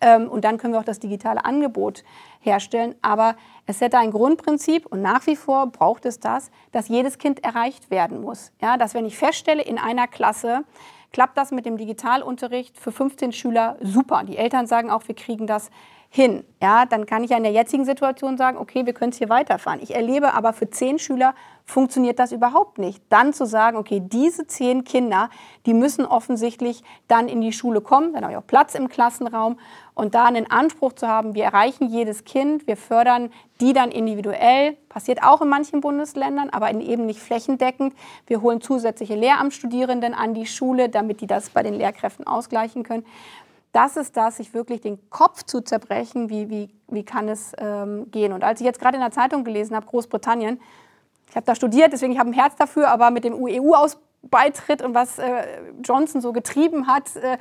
ähm, 0.00 0.28
und 0.28 0.44
dann 0.44 0.58
können 0.58 0.74
wir 0.74 0.80
auch 0.80 0.84
das 0.84 0.98
digitale 0.98 1.44
Angebot 1.44 2.02
herstellen. 2.40 2.94
Aber 3.00 3.36
es 3.66 3.80
hätte 3.80 3.98
ein 3.98 4.10
Grundprinzip 4.10 4.86
und 4.86 5.02
nach 5.02 5.26
wie 5.26 5.36
vor 5.36 5.68
braucht 5.68 6.04
es 6.04 6.18
das, 6.18 6.50
dass 6.72 6.88
jedes 6.88 7.18
Kind 7.18 7.44
erreicht 7.44 7.90
werden 7.90 8.20
muss. 8.20 8.52
Ja? 8.60 8.76
Dass 8.76 8.94
wenn 8.94 9.06
ich 9.06 9.16
feststelle, 9.16 9.62
in 9.62 9.78
einer 9.78 10.08
Klasse, 10.08 10.64
klappt 11.12 11.36
das 11.36 11.50
mit 11.52 11.66
dem 11.66 11.76
Digitalunterricht 11.76 12.78
für 12.78 12.92
15 12.92 13.32
Schüler 13.32 13.76
super. 13.80 14.24
Die 14.24 14.36
Eltern 14.36 14.66
sagen 14.66 14.90
auch, 14.90 15.06
wir 15.06 15.14
kriegen 15.14 15.46
das 15.46 15.70
hin. 16.12 16.44
Ja, 16.60 16.86
dann 16.86 17.06
kann 17.06 17.22
ich 17.22 17.30
ja 17.30 17.36
in 17.36 17.44
der 17.44 17.52
jetzigen 17.52 17.84
Situation 17.84 18.36
sagen, 18.36 18.58
okay, 18.58 18.84
wir 18.84 18.92
können 18.92 19.12
es 19.12 19.18
hier 19.18 19.28
weiterfahren. 19.28 19.80
Ich 19.80 19.94
erlebe 19.94 20.34
aber 20.34 20.52
für 20.52 20.68
zehn 20.68 20.98
Schüler 20.98 21.34
funktioniert 21.64 22.18
das 22.18 22.32
überhaupt 22.32 22.78
nicht. 22.78 23.00
Dann 23.10 23.32
zu 23.32 23.46
sagen, 23.46 23.76
okay, 23.76 24.02
diese 24.04 24.48
zehn 24.48 24.82
Kinder, 24.82 25.30
die 25.66 25.72
müssen 25.72 26.04
offensichtlich 26.04 26.82
dann 27.06 27.28
in 27.28 27.40
die 27.40 27.52
Schule 27.52 27.80
kommen, 27.80 28.12
dann 28.12 28.24
habe 28.24 28.32
ich 28.32 28.38
auch 28.38 28.46
Platz 28.46 28.74
im 28.74 28.88
Klassenraum 28.88 29.56
und 29.94 30.16
da 30.16 30.24
einen 30.24 30.50
Anspruch 30.50 30.94
zu 30.94 31.06
haben, 31.06 31.34
wir 31.34 31.44
erreichen 31.44 31.88
jedes 31.88 32.24
Kind, 32.24 32.66
wir 32.66 32.76
fördern 32.76 33.30
die 33.60 33.72
dann 33.72 33.90
individuell, 33.90 34.76
passiert 34.88 35.22
auch 35.22 35.42
in 35.42 35.48
manchen 35.48 35.80
Bundesländern, 35.80 36.50
aber 36.50 36.72
eben 36.72 37.06
nicht 37.06 37.20
flächendeckend. 37.20 37.94
Wir 38.26 38.40
holen 38.40 38.60
zusätzliche 38.60 39.14
Lehramtsstudierenden 39.14 40.14
an 40.14 40.34
die 40.34 40.46
Schule, 40.46 40.88
damit 40.88 41.20
die 41.20 41.26
das 41.26 41.50
bei 41.50 41.62
den 41.62 41.74
Lehrkräften 41.74 42.26
ausgleichen 42.26 42.82
können 42.82 43.04
das 43.72 43.96
ist 43.96 44.16
das, 44.16 44.38
sich 44.38 44.52
wirklich 44.52 44.80
den 44.80 44.98
Kopf 45.10 45.44
zu 45.44 45.60
zerbrechen, 45.60 46.28
wie, 46.28 46.50
wie, 46.50 46.70
wie 46.88 47.04
kann 47.04 47.28
es 47.28 47.52
ähm, 47.58 48.10
gehen. 48.10 48.32
Und 48.32 48.42
als 48.42 48.60
ich 48.60 48.66
jetzt 48.66 48.80
gerade 48.80 48.96
in 48.96 49.02
der 49.02 49.12
Zeitung 49.12 49.44
gelesen 49.44 49.76
habe, 49.76 49.86
Großbritannien, 49.86 50.60
ich 51.28 51.36
habe 51.36 51.46
da 51.46 51.54
studiert, 51.54 51.92
deswegen 51.92 52.18
habe 52.18 52.30
ich 52.30 52.36
ein 52.36 52.40
Herz 52.40 52.56
dafür, 52.56 52.88
aber 52.88 53.12
mit 53.12 53.22
dem 53.22 53.34
EU-Beitritt 53.34 54.82
und 54.82 54.94
was 54.94 55.20
äh, 55.20 55.44
Johnson 55.84 56.20
so 56.20 56.32
getrieben 56.32 56.88
hat, 56.88 57.14
äh, 57.14 57.38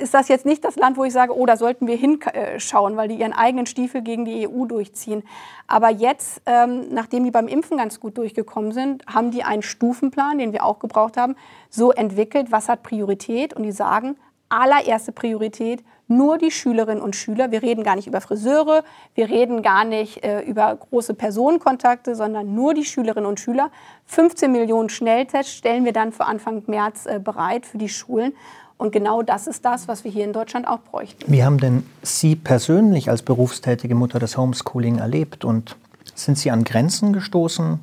ist 0.00 0.14
das 0.14 0.28
jetzt 0.28 0.46
nicht 0.46 0.64
das 0.64 0.76
Land, 0.76 0.96
wo 0.96 1.04
ich 1.04 1.12
sage, 1.12 1.36
oh, 1.36 1.44
da 1.44 1.56
sollten 1.56 1.86
wir 1.86 1.96
hinschauen, 1.96 2.96
weil 2.96 3.08
die 3.08 3.16
ihren 3.16 3.32
eigenen 3.32 3.66
Stiefel 3.66 4.02
gegen 4.02 4.24
die 4.24 4.48
EU 4.48 4.64
durchziehen. 4.64 5.22
Aber 5.66 5.90
jetzt, 5.90 6.42
ähm, 6.46 6.88
nachdem 6.90 7.24
die 7.24 7.30
beim 7.30 7.48
Impfen 7.48 7.78
ganz 7.78 8.00
gut 8.00 8.16
durchgekommen 8.18 8.72
sind, 8.72 9.04
haben 9.06 9.30
die 9.30 9.44
einen 9.44 9.62
Stufenplan, 9.62 10.38
den 10.38 10.52
wir 10.52 10.64
auch 10.64 10.78
gebraucht 10.78 11.16
haben, 11.16 11.36
so 11.70 11.90
entwickelt, 11.90 12.52
was 12.52 12.68
hat 12.68 12.82
Priorität. 12.82 13.54
Und 13.54 13.62
die 13.62 13.72
sagen, 13.72 14.16
allererste 14.52 15.12
Priorität 15.12 15.82
nur 16.08 16.36
die 16.36 16.50
Schülerinnen 16.50 17.02
und 17.02 17.16
Schüler. 17.16 17.50
Wir 17.50 17.62
reden 17.62 17.84
gar 17.84 17.96
nicht 17.96 18.06
über 18.06 18.20
Friseure, 18.20 18.84
wir 19.14 19.28
reden 19.28 19.62
gar 19.62 19.84
nicht 19.84 20.22
äh, 20.24 20.42
über 20.42 20.76
große 20.76 21.14
Personenkontakte, 21.14 22.14
sondern 22.14 22.54
nur 22.54 22.74
die 22.74 22.84
Schülerinnen 22.84 23.26
und 23.26 23.40
Schüler. 23.40 23.70
15 24.06 24.52
Millionen 24.52 24.88
Schnelltests 24.88 25.54
stellen 25.54 25.84
wir 25.84 25.92
dann 25.92 26.12
für 26.12 26.26
Anfang 26.26 26.62
März 26.66 27.06
äh, 27.06 27.18
bereit 27.18 27.66
für 27.66 27.78
die 27.78 27.88
Schulen. 27.88 28.34
Und 28.76 28.90
genau 28.90 29.22
das 29.22 29.46
ist 29.46 29.64
das, 29.64 29.86
was 29.86 30.04
wir 30.04 30.10
hier 30.10 30.24
in 30.24 30.32
Deutschland 30.32 30.66
auch 30.66 30.80
bräuchten. 30.80 31.32
Wie 31.32 31.44
haben 31.44 31.58
denn 31.58 31.86
Sie 32.02 32.34
persönlich 32.34 33.08
als 33.08 33.22
berufstätige 33.22 33.94
Mutter 33.94 34.18
das 34.18 34.36
Homeschooling 34.36 34.98
erlebt 34.98 35.44
und 35.44 35.76
sind 36.14 36.36
Sie 36.36 36.50
an 36.50 36.64
Grenzen 36.64 37.12
gestoßen? 37.12 37.78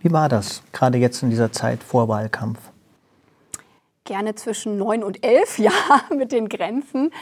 Wie 0.00 0.12
war 0.12 0.28
das, 0.28 0.62
gerade 0.72 0.98
jetzt 0.98 1.22
in 1.22 1.30
dieser 1.30 1.52
Zeit 1.52 1.82
vor 1.84 2.08
Wahlkampf? 2.08 2.58
Gerne 4.10 4.34
zwischen 4.34 4.76
neun 4.76 5.04
und 5.04 5.24
elf, 5.24 5.58
ja, 5.68 5.70
mit 6.10 6.32
den 6.32 6.48
Grenzen, 6.48 7.12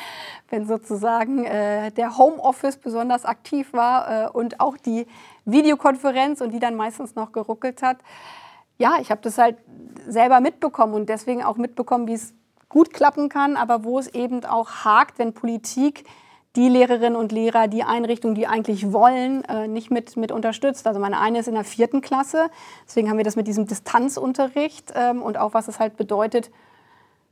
wenn 0.49 0.67
sozusagen 0.67 1.45
äh, 1.45 1.93
der 1.93 2.17
Homeoffice 2.17 2.79
besonders 2.79 3.27
aktiv 3.27 3.75
war 3.75 4.27
äh, 4.27 4.31
und 4.31 4.59
auch 4.59 4.79
die 4.79 5.07
Videokonferenz 5.45 6.41
und 6.41 6.51
die 6.51 6.61
dann 6.61 6.77
meistens 6.77 7.15
noch 7.15 7.33
geruckelt 7.33 7.83
hat. 7.83 7.99
Ja, 8.79 8.97
ich 9.01 9.11
habe 9.11 9.21
das 9.21 9.37
halt 9.37 9.59
selber 10.07 10.41
mitbekommen 10.41 10.95
und 10.95 11.11
deswegen 11.11 11.45
auch 11.45 11.59
mitbekommen, 11.59 12.07
wie 12.09 12.15
es 12.15 12.33
gut 12.71 12.95
klappen 12.95 13.29
kann, 13.29 13.57
aber 13.57 13.85
wo 13.85 13.99
es 13.99 14.09
eben 14.09 14.45
auch 14.47 14.85
hakt, 14.85 15.19
wenn 15.19 15.35
Politik 15.35 16.05
die 16.57 16.71
Lehrerinnen 16.71 17.17
und 17.17 17.33
Lehrer, 17.33 17.69
die 17.69 17.83
Einrichtungen, 17.83 18.35
die 18.35 18.47
eigentlich 18.47 18.93
wollen, 18.93 19.45
äh, 19.45 19.69
nicht 19.69 19.91
mit, 19.91 20.17
mit 20.17 20.33
unterstützt. 20.33 20.87
Also 20.87 20.99
meine 20.99 21.21
eine 21.21 21.41
ist 21.41 21.49
in 21.49 21.55
der 21.55 21.65
vierten 21.65 22.01
Klasse, 22.01 22.51
deswegen 22.87 23.11
haben 23.11 23.19
wir 23.19 23.25
das 23.25 23.37
mit 23.37 23.47
diesem 23.47 23.67
Distanzunterricht 23.67 24.93
ähm, 24.95 25.23
und 25.23 25.37
auch 25.37 25.53
was 25.53 25.69
es 25.69 25.79
halt 25.79 25.97
bedeutet, 25.97 26.51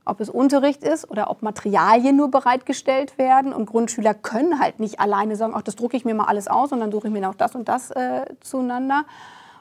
ob 0.07 0.19
es 0.19 0.29
Unterricht 0.29 0.83
ist 0.83 1.09
oder 1.09 1.29
ob 1.29 1.41
Materialien 1.41 2.15
nur 2.15 2.31
bereitgestellt 2.31 3.17
werden. 3.17 3.53
Und 3.53 3.65
Grundschüler 3.65 4.13
können 4.13 4.59
halt 4.59 4.79
nicht 4.79 4.99
alleine 4.99 5.35
sagen, 5.35 5.53
ach, 5.55 5.61
das 5.61 5.75
drucke 5.75 5.97
ich 5.97 6.05
mir 6.05 6.13
mal 6.13 6.25
alles 6.25 6.47
aus 6.47 6.71
und 6.71 6.79
dann 6.79 6.91
suche 6.91 7.07
ich 7.07 7.13
mir 7.13 7.21
noch 7.21 7.35
das 7.35 7.55
und 7.55 7.67
das 7.67 7.91
äh, 7.91 8.25
zueinander. 8.41 9.05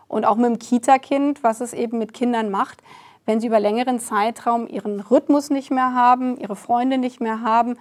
Und 0.08 0.24
auch 0.24 0.36
mit 0.36 0.46
dem 0.46 0.58
Kita-Kind, 0.58 1.42
was 1.42 1.60
es 1.60 1.72
eben 1.72 1.98
mit 1.98 2.14
Kindern 2.14 2.50
macht, 2.50 2.82
wenn 3.24 3.40
sie 3.40 3.48
über 3.48 3.58
längeren 3.58 3.98
Zeitraum 3.98 4.68
ihren 4.68 5.00
Rhythmus 5.00 5.50
nicht 5.50 5.70
mehr 5.70 5.94
haben, 5.94 6.38
ihre 6.38 6.56
Freunde 6.56 6.96
nicht 6.96 7.20
mehr 7.20 7.42
haben 7.42 7.76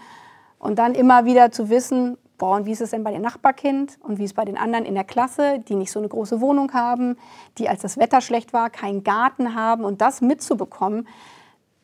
und 0.58 0.80
dann 0.80 0.96
immer 0.96 1.26
wieder 1.26 1.52
zu 1.52 1.70
wissen, 1.70 2.18
boah, 2.38 2.58
und 2.58 2.66
wie 2.66 2.72
ist 2.72 2.82
es 2.82 2.90
denn 2.90 3.04
bei 3.04 3.12
dem 3.12 3.22
Nachbarkind 3.22 4.00
und 4.02 4.18
wie 4.18 4.24
ist 4.24 4.32
es 4.32 4.36
bei 4.36 4.46
den 4.46 4.58
anderen 4.58 4.86
in 4.86 4.96
der 4.96 5.04
Klasse, 5.04 5.60
die 5.60 5.76
nicht 5.76 5.92
so 5.92 6.00
eine 6.00 6.10
große 6.10 6.42
Wohnung 6.42 6.74
haben, 6.74 7.18
die 7.58 7.70
als 7.70 7.82
das 7.82 7.98
Wetter 7.98 8.22
schlecht 8.22 8.54
war, 8.54 8.70
keinen 8.70 9.04
Garten 9.04 9.56
haben 9.56 9.84
und 9.84 10.02
das 10.02 10.22
mitzubekommen, 10.22 11.08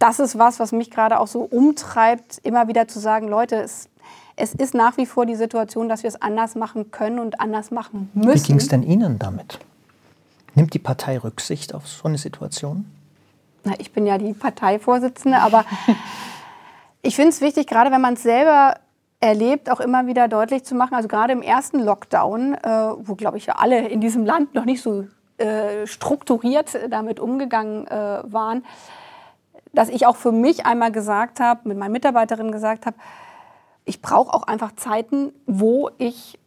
das 0.02 0.20
ist 0.20 0.38
was, 0.38 0.60
was 0.60 0.72
mich 0.72 0.90
gerade 0.90 1.20
auch 1.20 1.28
so 1.28 1.42
umtreibt, 1.42 2.40
immer 2.44 2.68
wieder 2.68 2.88
zu 2.88 3.00
sagen, 3.00 3.28
Leute, 3.28 3.58
es, 3.58 3.88
es 4.36 4.54
ist 4.56 4.74
nach 4.74 4.98
wie 4.98 5.06
vor 5.06 5.28
die 5.28 5.36
Situation, 5.36 5.90
dass 5.90 6.02
wir 6.02 6.08
es 6.08 6.22
anders 6.22 6.56
machen 6.56 6.90
können 6.90 7.20
und 7.20 7.40
anders 7.40 7.70
machen 7.70 8.10
müssen. 8.14 8.34
Wie 8.34 8.48
ging 8.48 8.56
es 8.58 8.68
denn 8.68 8.82
Ihnen 8.82 9.20
damit? 9.20 9.60
Nimmt 10.56 10.74
die 10.74 10.80
Partei 10.80 11.20
Rücksicht 11.20 11.76
auf 11.76 11.88
so 11.88 12.08
eine 12.08 12.18
Situation? 12.18 12.86
Na, 13.64 13.74
ich 13.78 13.94
bin 13.94 14.08
ja 14.08 14.18
die 14.18 14.34
Parteivorsitzende, 14.34 15.38
aber 15.38 15.66
ich 17.04 17.16
finde 17.16 17.30
es 17.30 17.42
wichtig, 17.42 17.68
gerade 17.68 17.92
wenn 17.92 18.02
man 18.02 18.16
es 18.16 18.24
selber 18.24 18.76
erlebt, 19.20 19.70
auch 19.70 19.80
immer 19.80 20.08
wieder 20.08 20.28
deutlich 20.28 20.64
zu 20.64 20.74
machen, 20.74 20.96
also 20.96 21.08
gerade 21.08 21.32
im 21.32 21.44
ersten 21.44 21.80
Lockdown, 21.80 22.56
äh, 22.56 22.68
wo, 22.98 23.14
glaube 23.14 23.38
ich, 23.38 23.54
alle 23.54 23.88
in 23.88 24.02
diesem 24.02 24.26
Land 24.26 24.56
noch 24.56 24.66
nicht 24.66 24.82
so 24.82 25.06
äh, 25.38 25.86
strukturiert 25.86 26.76
damit 26.90 27.20
umgegangen 27.20 27.86
äh, 27.86 28.24
waren, 28.24 28.64
dass 29.74 29.90
ich 29.90 30.06
auch 30.06 30.16
für 30.16 30.32
mich 30.32 30.66
einmal 30.66 30.92
gesagt 30.92 31.40
habe, 31.40 31.68
mit 31.68 31.78
meinen 31.78 31.92
Mitarbeiterinnen 31.92 32.52
gesagt 32.52 32.86
habe, 32.86 32.98
ich 33.86 34.02
brauche 34.02 34.34
auch 34.34 34.44
einfach 34.44 34.76
Zeiten, 34.76 35.34
wo 35.46 35.90
ich 35.98 36.40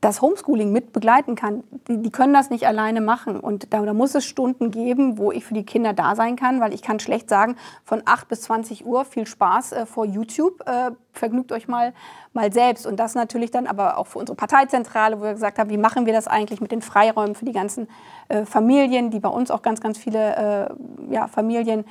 das 0.00 0.22
Homeschooling 0.22 0.72
mit 0.72 0.92
begleiten 0.92 1.34
kann. 1.34 1.62
Die, 1.86 2.00
die 2.00 2.10
können 2.10 2.32
das 2.32 2.48
nicht 2.48 2.66
alleine 2.66 3.00
machen. 3.00 3.38
Und 3.38 3.72
da, 3.72 3.82
da, 3.82 3.92
muss 3.92 4.14
es 4.14 4.24
Stunden 4.24 4.70
geben, 4.70 5.18
wo 5.18 5.30
ich 5.30 5.44
für 5.44 5.52
die 5.52 5.64
Kinder 5.64 5.92
da 5.92 6.14
sein 6.14 6.36
kann, 6.36 6.60
weil 6.60 6.72
ich 6.72 6.80
kann 6.80 7.00
schlecht 7.00 7.28
sagen, 7.28 7.56
von 7.84 8.02
8 8.06 8.28
bis 8.28 8.42
20 8.42 8.86
Uhr 8.86 9.04
viel 9.04 9.26
Spaß 9.26 9.72
äh, 9.72 9.86
vor 9.86 10.06
YouTube, 10.06 10.66
äh, 10.66 10.92
vergnügt 11.12 11.52
euch 11.52 11.68
mal, 11.68 11.92
mal 12.32 12.50
selbst. 12.52 12.86
Und 12.86 12.96
das 12.96 13.14
natürlich 13.14 13.50
dann 13.50 13.66
aber 13.66 13.98
auch 13.98 14.06
für 14.06 14.18
unsere 14.18 14.36
Parteizentrale, 14.36 15.18
wo 15.18 15.24
wir 15.24 15.34
gesagt 15.34 15.58
haben, 15.58 15.68
wie 15.68 15.76
machen 15.76 16.06
wir 16.06 16.14
das 16.14 16.26
eigentlich 16.26 16.62
mit 16.62 16.72
den 16.72 16.80
Freiräumen 16.80 17.34
für 17.34 17.44
die 17.44 17.52
ganzen 17.52 17.88
äh, 18.28 18.46
Familien, 18.46 19.10
die 19.10 19.20
bei 19.20 19.28
uns 19.28 19.50
auch 19.50 19.60
ganz, 19.60 19.82
ganz 19.82 19.98
viele 19.98 20.68
äh, 20.70 21.12
ja, 21.12 21.28
Familien 21.28 21.84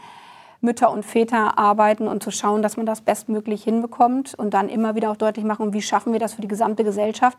Mütter 0.62 0.91
und 0.91 1.06
Väter 1.06 1.58
arbeiten 1.58 2.08
und 2.08 2.22
zu 2.22 2.32
schauen, 2.32 2.62
dass 2.62 2.76
man 2.76 2.86
das 2.86 3.02
bestmöglich 3.02 3.63
hinbekommt 3.63 4.36
und 4.36 4.54
dann 4.54 4.67
immer 4.67 4.93
wieder 4.93 5.10
auch 5.10 5.15
deutlich 5.15 5.45
machen, 5.45 5.72
wie 5.74 5.82
schaffen 5.82 6.12
wir 6.12 6.19
das 6.19 6.34
für 6.34 6.41
die 6.41 6.50
gesamte 6.50 6.84
Gesellschaft 6.84 7.38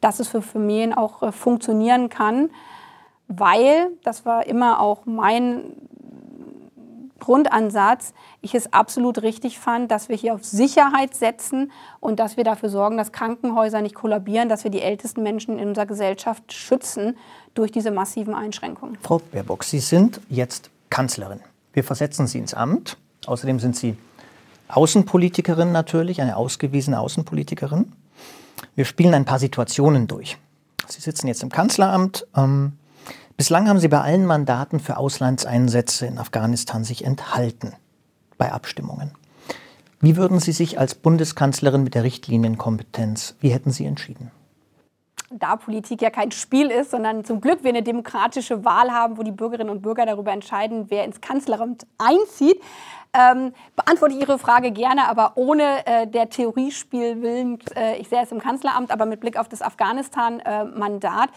dass 0.00 0.20
es 0.20 0.28
für 0.28 0.42
Familien 0.42 0.92
auch 0.92 1.22
äh, 1.22 1.32
funktionieren 1.32 2.08
kann, 2.08 2.50
weil, 3.28 3.88
das 4.04 4.24
war 4.24 4.46
immer 4.46 4.80
auch 4.80 5.04
mein 5.04 5.72
Grundansatz, 7.18 8.12
ich 8.40 8.54
es 8.54 8.72
absolut 8.72 9.22
richtig 9.22 9.58
fand, 9.58 9.90
dass 9.90 10.08
wir 10.08 10.16
hier 10.16 10.34
auf 10.34 10.44
Sicherheit 10.44 11.14
setzen 11.14 11.72
und 11.98 12.20
dass 12.20 12.36
wir 12.36 12.44
dafür 12.44 12.68
sorgen, 12.68 12.96
dass 12.96 13.10
Krankenhäuser 13.10 13.80
nicht 13.80 13.94
kollabieren, 13.94 14.48
dass 14.48 14.64
wir 14.64 14.70
die 14.70 14.82
ältesten 14.82 15.22
Menschen 15.22 15.58
in 15.58 15.68
unserer 15.68 15.86
Gesellschaft 15.86 16.52
schützen 16.52 17.16
durch 17.54 17.72
diese 17.72 17.90
massiven 17.90 18.34
Einschränkungen. 18.34 18.98
Frau 19.02 19.20
Baerbock, 19.32 19.64
Sie 19.64 19.80
sind 19.80 20.20
jetzt 20.28 20.70
Kanzlerin. 20.90 21.40
Wir 21.72 21.82
versetzen 21.82 22.26
Sie 22.26 22.38
ins 22.38 22.54
Amt. 22.54 22.96
Außerdem 23.26 23.58
sind 23.58 23.74
Sie 23.76 23.96
Außenpolitikerin 24.68 25.72
natürlich, 25.72 26.20
eine 26.20 26.36
ausgewiesene 26.36 27.00
Außenpolitikerin. 27.00 27.92
Wir 28.74 28.84
spielen 28.84 29.14
ein 29.14 29.24
paar 29.24 29.38
Situationen 29.38 30.06
durch. 30.06 30.38
Sie 30.88 31.00
sitzen 31.00 31.28
jetzt 31.28 31.42
im 31.42 31.50
Kanzleramt. 31.50 32.26
Ähm, 32.36 32.72
bislang 33.36 33.68
haben 33.68 33.80
Sie 33.80 33.88
bei 33.88 34.00
allen 34.00 34.26
Mandaten 34.26 34.80
für 34.80 34.96
Auslandseinsätze 34.96 36.06
in 36.06 36.18
Afghanistan 36.18 36.84
sich 36.84 37.04
enthalten 37.04 37.72
bei 38.38 38.52
Abstimmungen. 38.52 39.12
Wie 40.00 40.16
würden 40.16 40.40
Sie 40.40 40.52
sich 40.52 40.78
als 40.78 40.94
Bundeskanzlerin 40.94 41.82
mit 41.82 41.94
der 41.94 42.04
Richtlinienkompetenz, 42.04 43.34
wie 43.40 43.48
hätten 43.48 43.70
Sie 43.70 43.86
entschieden? 43.86 44.30
Da 45.30 45.56
Politik 45.56 46.02
ja 46.02 46.10
kein 46.10 46.30
Spiel 46.30 46.70
ist, 46.70 46.90
sondern 46.90 47.24
zum 47.24 47.40
Glück 47.40 47.64
wir 47.64 47.70
eine 47.70 47.82
demokratische 47.82 48.64
Wahl 48.64 48.92
haben, 48.92 49.18
wo 49.18 49.22
die 49.22 49.32
Bürgerinnen 49.32 49.70
und 49.70 49.82
Bürger 49.82 50.06
darüber 50.06 50.32
entscheiden, 50.32 50.86
wer 50.88 51.04
ins 51.04 51.20
Kanzleramt 51.20 51.86
einzieht, 51.98 52.60
ähm, 53.12 53.52
beantworte 53.74 54.14
ich 54.14 54.20
Ihre 54.20 54.38
Frage 54.38 54.70
gerne, 54.72 55.08
aber 55.08 55.32
ohne 55.36 55.86
äh, 55.86 56.06
der 56.06 56.28
Theoriespiel 56.28 57.22
willen. 57.22 57.58
Äh, 57.74 57.96
ich 57.96 58.08
sehe 58.08 58.22
es 58.22 58.30
im 58.30 58.40
Kanzleramt, 58.40 58.90
aber 58.90 59.06
mit 59.06 59.20
Blick 59.20 59.38
auf 59.38 59.48
das 59.48 59.62
Afghanistan-Mandat. 59.62 61.30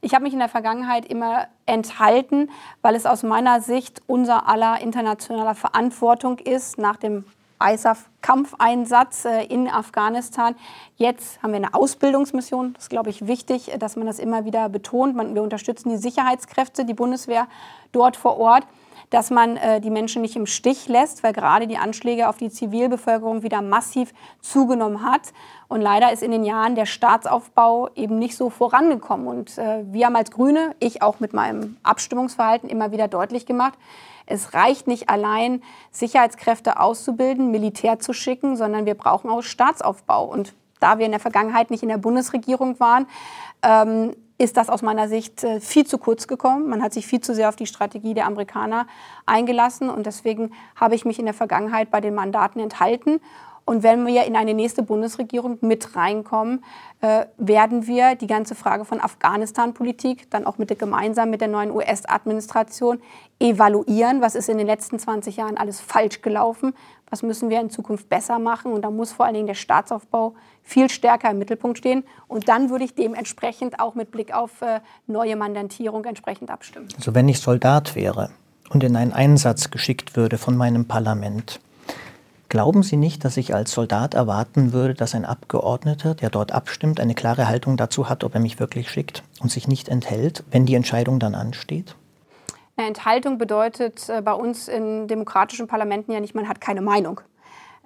ich 0.00 0.14
habe 0.14 0.24
mich 0.24 0.32
in 0.32 0.38
der 0.38 0.48
Vergangenheit 0.48 1.06
immer 1.06 1.46
enthalten, 1.66 2.50
weil 2.82 2.94
es 2.94 3.06
aus 3.06 3.22
meiner 3.22 3.60
Sicht 3.60 4.02
unser 4.06 4.48
aller 4.48 4.80
internationaler 4.80 5.54
Verantwortung 5.54 6.38
ist, 6.38 6.78
nach 6.78 6.96
dem 6.96 7.24
ISAF-Kampfeinsatz 7.60 9.24
äh, 9.24 9.44
in 9.44 9.68
Afghanistan. 9.68 10.54
Jetzt 10.96 11.42
haben 11.42 11.52
wir 11.52 11.58
eine 11.58 11.74
Ausbildungsmission. 11.74 12.74
Das 12.74 12.84
ist, 12.84 12.90
glaube 12.90 13.10
ich, 13.10 13.26
wichtig, 13.26 13.70
dass 13.78 13.96
man 13.96 14.06
das 14.06 14.18
immer 14.18 14.44
wieder 14.44 14.68
betont. 14.68 15.16
wir 15.16 15.42
unterstützen 15.42 15.90
die 15.90 15.96
Sicherheitskräfte, 15.96 16.84
die 16.84 16.94
Bundeswehr 16.94 17.46
dort 17.92 18.16
vor 18.16 18.38
Ort 18.38 18.66
dass 19.10 19.30
man 19.30 19.56
äh, 19.56 19.80
die 19.80 19.90
Menschen 19.90 20.22
nicht 20.22 20.36
im 20.36 20.46
Stich 20.46 20.88
lässt, 20.88 21.22
weil 21.22 21.32
gerade 21.32 21.66
die 21.66 21.76
Anschläge 21.76 22.28
auf 22.28 22.38
die 22.38 22.48
Zivilbevölkerung 22.48 23.42
wieder 23.42 23.60
massiv 23.60 24.12
zugenommen 24.40 25.04
hat. 25.04 25.32
Und 25.68 25.80
leider 25.80 26.12
ist 26.12 26.22
in 26.22 26.30
den 26.30 26.44
Jahren 26.44 26.76
der 26.76 26.86
Staatsaufbau 26.86 27.90
eben 27.94 28.18
nicht 28.18 28.36
so 28.36 28.50
vorangekommen. 28.50 29.26
Und 29.26 29.58
äh, 29.58 29.84
wir 29.90 30.06
haben 30.06 30.16
als 30.16 30.30
Grüne, 30.30 30.74
ich 30.78 31.02
auch 31.02 31.20
mit 31.20 31.32
meinem 31.32 31.76
Abstimmungsverhalten 31.82 32.68
immer 32.68 32.92
wieder 32.92 33.08
deutlich 33.08 33.46
gemacht, 33.46 33.78
es 34.30 34.54
reicht 34.54 34.86
nicht 34.86 35.10
allein, 35.10 35.62
Sicherheitskräfte 35.90 36.78
auszubilden, 36.78 37.50
Militär 37.50 37.98
zu 37.98 38.12
schicken, 38.12 38.56
sondern 38.56 38.86
wir 38.86 38.94
brauchen 38.94 39.28
auch 39.28 39.42
Staatsaufbau. 39.42 40.24
Und 40.24 40.54
da 40.78 40.98
wir 40.98 41.06
in 41.06 41.12
der 41.12 41.20
Vergangenheit 41.20 41.70
nicht 41.70 41.82
in 41.82 41.88
der 41.88 41.98
Bundesregierung 41.98 42.78
waren, 42.80 43.06
ähm, 43.62 44.14
ist 44.38 44.56
das 44.56 44.70
aus 44.70 44.80
meiner 44.80 45.08
Sicht 45.08 45.44
äh, 45.44 45.60
viel 45.60 45.86
zu 45.86 45.98
kurz 45.98 46.26
gekommen. 46.26 46.68
Man 46.68 46.82
hat 46.82 46.94
sich 46.94 47.06
viel 47.06 47.20
zu 47.20 47.34
sehr 47.34 47.50
auf 47.50 47.56
die 47.56 47.66
Strategie 47.66 48.14
der 48.14 48.26
Amerikaner 48.26 48.86
eingelassen 49.26 49.90
und 49.90 50.06
deswegen 50.06 50.52
habe 50.76 50.94
ich 50.94 51.04
mich 51.04 51.18
in 51.18 51.26
der 51.26 51.34
Vergangenheit 51.34 51.90
bei 51.90 52.00
den 52.00 52.14
Mandaten 52.14 52.60
enthalten. 52.60 53.20
Und 53.64 53.82
wenn 53.82 54.06
wir 54.06 54.24
in 54.24 54.36
eine 54.36 54.54
nächste 54.54 54.82
Bundesregierung 54.82 55.58
mit 55.60 55.94
reinkommen, 55.94 56.64
äh, 57.00 57.26
werden 57.38 57.86
wir 57.86 58.14
die 58.14 58.26
ganze 58.26 58.54
Frage 58.54 58.84
von 58.84 59.00
Afghanistan-Politik 59.00 60.30
dann 60.30 60.46
auch 60.46 60.58
mit 60.58 60.70
der, 60.70 60.76
gemeinsam 60.76 61.30
mit 61.30 61.40
der 61.40 61.48
neuen 61.48 61.70
US-Administration 61.70 63.00
evaluieren. 63.38 64.20
Was 64.20 64.34
ist 64.34 64.48
in 64.48 64.58
den 64.58 64.66
letzten 64.66 64.98
20 64.98 65.36
Jahren 65.36 65.56
alles 65.56 65.80
falsch 65.80 66.20
gelaufen? 66.20 66.74
Was 67.10 67.22
müssen 67.22 67.50
wir 67.50 67.60
in 67.60 67.70
Zukunft 67.70 68.08
besser 68.08 68.38
machen? 68.38 68.72
Und 68.72 68.82
da 68.82 68.90
muss 68.90 69.12
vor 69.12 69.26
allen 69.26 69.34
Dingen 69.34 69.46
der 69.46 69.54
Staatsaufbau 69.54 70.34
viel 70.62 70.88
stärker 70.88 71.30
im 71.30 71.38
Mittelpunkt 71.38 71.78
stehen. 71.78 72.04
Und 72.28 72.48
dann 72.48 72.70
würde 72.70 72.84
ich 72.84 72.94
dementsprechend 72.94 73.80
auch 73.80 73.94
mit 73.94 74.10
Blick 74.10 74.32
auf 74.34 74.62
äh, 74.62 74.80
neue 75.06 75.36
Mandantierung 75.36 76.04
entsprechend 76.04 76.50
abstimmen. 76.50 76.88
Also 76.96 77.14
wenn 77.14 77.28
ich 77.28 77.40
Soldat 77.40 77.96
wäre 77.96 78.30
und 78.70 78.84
in 78.84 78.94
einen 78.96 79.12
Einsatz 79.12 79.70
geschickt 79.70 80.16
würde 80.16 80.38
von 80.38 80.56
meinem 80.56 80.86
Parlament, 80.86 81.60
Glauben 82.50 82.82
Sie 82.82 82.96
nicht, 82.96 83.24
dass 83.24 83.36
ich 83.36 83.54
als 83.54 83.70
Soldat 83.70 84.14
erwarten 84.14 84.72
würde, 84.72 84.94
dass 84.94 85.14
ein 85.14 85.24
Abgeordneter, 85.24 86.16
der 86.16 86.30
dort 86.30 86.50
abstimmt, 86.50 86.98
eine 86.98 87.14
klare 87.14 87.46
Haltung 87.46 87.76
dazu 87.76 88.08
hat, 88.08 88.24
ob 88.24 88.34
er 88.34 88.40
mich 88.40 88.58
wirklich 88.58 88.90
schickt 88.90 89.22
und 89.40 89.52
sich 89.52 89.68
nicht 89.68 89.88
enthält, 89.88 90.42
wenn 90.50 90.66
die 90.66 90.74
Entscheidung 90.74 91.20
dann 91.20 91.36
ansteht? 91.36 91.94
Eine 92.76 92.88
Enthaltung 92.88 93.38
bedeutet 93.38 94.08
äh, 94.08 94.20
bei 94.20 94.32
uns 94.32 94.66
in 94.66 95.06
demokratischen 95.06 95.68
Parlamenten 95.68 96.10
ja 96.10 96.18
nicht, 96.18 96.34
man 96.34 96.48
hat 96.48 96.60
keine 96.60 96.80
Meinung, 96.80 97.20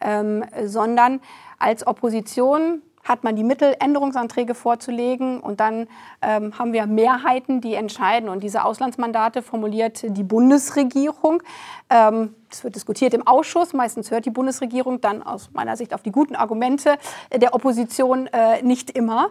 ähm, 0.01 0.47
sondern 0.65 1.21
als 1.59 1.87
Opposition 1.87 2.81
hat 3.05 3.23
man 3.23 3.37
die 3.37 3.45
Mittel, 3.45 3.77
Änderungsanträge 3.79 4.55
vorzulegen 4.55 5.41
und 5.41 5.61
dann 5.61 5.87
ähm, 6.23 6.59
haben 6.59 6.73
wir 6.73 6.87
Mehrheiten, 6.87 7.61
die 7.61 7.75
entscheiden. 7.75 8.29
Und 8.29 8.43
diese 8.43 8.65
Auslandsmandate 8.65 9.43
formuliert 9.43 10.05
die 10.09 10.23
Bundesregierung. 10.23 11.43
Ähm, 11.91 12.35
das 12.49 12.65
wird 12.65 12.75
diskutiert 12.75 13.15
im 13.15 13.27
Ausschuss. 13.27 13.73
Meistens 13.73 14.11
hört 14.11 14.25
die 14.25 14.31
Bundesregierung 14.31 15.01
dann 15.01 15.23
aus 15.23 15.51
meiner 15.53 15.77
Sicht 15.77 15.93
auf 15.93 16.03
die 16.03 16.13
guten 16.13 16.35
Argumente 16.35 16.97
der 17.33 17.55
Opposition 17.55 18.27
äh, 18.29 18.63
nicht 18.63 18.91
immer. 18.91 19.29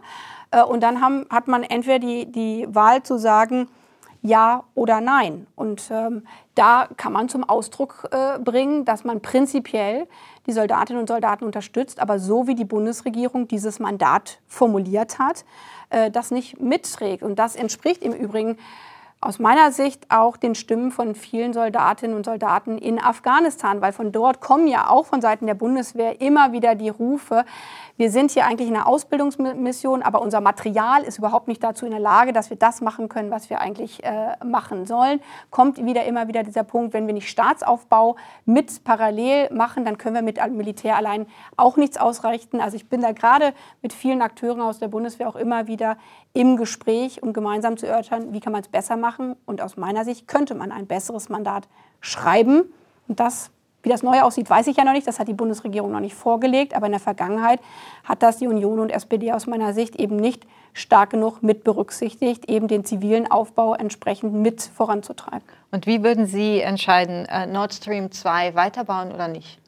Äh, 0.52 0.64
und 0.64 0.82
dann 0.84 1.02
haben, 1.02 1.26
hat 1.30 1.48
man 1.48 1.64
entweder 1.64 2.00
die, 2.00 2.32
die 2.32 2.68
Wahl 2.70 3.02
zu 3.04 3.18
sagen, 3.18 3.68
ja 4.24 4.64
oder 4.74 5.02
nein. 5.02 5.46
Und 5.56 5.92
ähm, 5.92 6.26
da 6.56 6.88
kann 6.98 7.14
man 7.14 7.30
zum 7.30 7.44
Ausdruck 7.44 8.10
äh, 8.12 8.40
bringen, 8.40 8.86
dass 8.86 9.04
man 9.04 9.22
prinzipiell 9.22 10.08
die 10.48 10.54
Soldatinnen 10.54 11.02
und 11.02 11.08
Soldaten 11.08 11.44
unterstützt, 11.44 12.00
aber 12.00 12.18
so 12.18 12.48
wie 12.48 12.56
die 12.56 12.66
Bundesregierung 12.66 13.48
dieses 13.48 13.80
Mandat 13.80 14.40
formuliert 14.48 15.20
hat, 15.20 15.46
äh, 15.90 16.10
das 16.10 16.32
nicht 16.32 16.60
mitträgt. 16.60 17.22
Und 17.22 17.38
das 17.38 17.56
entspricht 17.56 18.02
im 18.02 18.14
Übrigen 18.14 18.58
aus 19.26 19.40
meiner 19.40 19.72
Sicht 19.72 20.06
auch 20.10 20.38
den 20.38 20.56
Stimmen 20.56 20.92
von 20.92 21.16
vielen 21.16 21.54
Soldatinnen 21.54 22.16
und 22.16 22.26
Soldaten 22.26 22.78
in 22.78 23.00
Afghanistan, 23.00 23.82
weil 23.82 23.94
von 23.94 24.12
dort 24.12 24.42
kommen 24.42 24.68
ja 24.68 24.90
auch 24.90 25.06
von 25.06 25.22
Seiten 25.22 25.48
der 25.48 25.54
Bundeswehr 25.54 26.22
immer 26.22 26.52
wieder 26.52 26.76
die 26.76 26.90
Rufe, 26.90 27.46
wir 27.96 28.10
sind 28.10 28.32
hier 28.32 28.48
eigentlich 28.48 28.70
in 28.70 28.76
einer 28.76 28.88
Ausbildungsmission, 28.88 30.02
aber 30.02 30.24
unser 30.24 30.42
Material 30.42 31.04
ist 31.04 31.20
überhaupt 31.20 31.48
nicht 31.48 31.64
dazu 31.64 31.86
in 31.86 31.92
der 31.92 32.00
Lage, 32.00 32.34
dass 32.34 32.50
wir 32.50 32.58
das 32.58 32.82
machen 32.82 33.08
können, 33.08 33.30
was 33.30 33.52
wir 33.52 33.62
eigentlich 33.62 34.04
äh, 34.04 34.36
machen 34.44 34.88
sollen. 34.88 35.22
Kommt 35.52 35.78
wieder 35.78 36.04
immer 36.06 36.28
wieder 36.28 36.42
dieser 36.42 36.64
Punkt, 36.64 36.96
wenn 36.96 37.06
wir 37.06 37.14
nicht 37.14 37.30
Staatsaufbau 37.30 38.16
mit 38.46 38.84
parallel 38.84 39.54
machen, 39.54 39.86
dann 39.86 40.00
können 40.00 40.16
wir 40.16 40.24
mit 40.24 40.40
Militär 40.54 40.98
allein 40.98 41.28
auch 41.56 41.78
nichts 41.78 41.98
ausrichten. 41.98 42.62
Also 42.62 42.78
ich 42.78 42.90
bin 42.90 43.02
da 43.02 43.12
gerade 43.12 43.54
mit 43.84 43.94
vielen 43.94 44.24
Akteuren 44.24 44.62
aus 44.62 44.80
der 44.80 44.88
Bundeswehr 44.88 45.30
auch 45.30 45.36
immer 45.36 45.68
wieder 45.68 45.98
im 46.34 46.58
Gespräch, 46.58 47.22
um 47.22 47.34
gemeinsam 47.34 47.78
zu 47.78 47.88
erörtern, 47.88 48.34
wie 48.34 48.40
kann 48.40 48.54
man 48.54 48.62
es 48.62 48.68
besser 48.68 48.98
machen. 48.98 49.36
Und 49.46 49.62
aus 49.62 49.78
meiner 49.78 50.04
Sicht 50.04 50.28
könnte 50.28 50.56
man 50.56 50.72
ein 50.72 50.88
besseres 50.88 51.30
Mandat 51.30 51.68
schreiben. 52.02 52.64
Und 53.08 53.20
das 53.20 53.52
wie 53.84 53.90
das 53.90 54.02
Neue 54.02 54.24
aussieht, 54.24 54.50
weiß 54.50 54.68
ich 54.68 54.78
ja 54.78 54.86
noch 54.86 54.94
nicht. 54.94 55.08
Das 55.08 55.20
hat 55.20 55.28
die 55.28 55.34
Bundesregierung 55.34 55.92
noch 55.92 56.00
nicht 56.00 56.16
vorgelegt. 56.16 56.74
Aber 56.74 56.86
in 56.86 56.94
der 56.94 57.02
Vergangenheit 57.02 57.60
hat 58.06 58.24
das 58.24 58.38
die 58.38 58.48
Union 58.48 58.80
und 58.80 58.90
SPD 58.90 59.34
aus 59.34 59.46
meiner 59.46 59.74
Sicht 59.74 59.98
eben 59.98 60.16
nicht 60.16 60.48
stark 60.72 61.12
genug 61.12 61.44
mit 61.44 61.66
berücksichtigt, 61.66 62.50
eben 62.50 62.70
den 62.70 62.86
zivilen 62.86 63.30
Aufbau 63.30 63.76
entsprechend 63.76 64.34
mit 64.34 64.62
voranzutreiben. 64.62 65.44
Und 65.72 65.86
wie 65.86 66.02
würden 66.02 66.26
Sie 66.26 66.62
entscheiden, 66.62 67.26
äh, 67.26 67.46
Nord 67.46 67.74
Stream 67.74 68.10
2 68.10 68.56
weiterbauen 68.56 69.12
oder 69.12 69.28
nicht? 69.28 69.60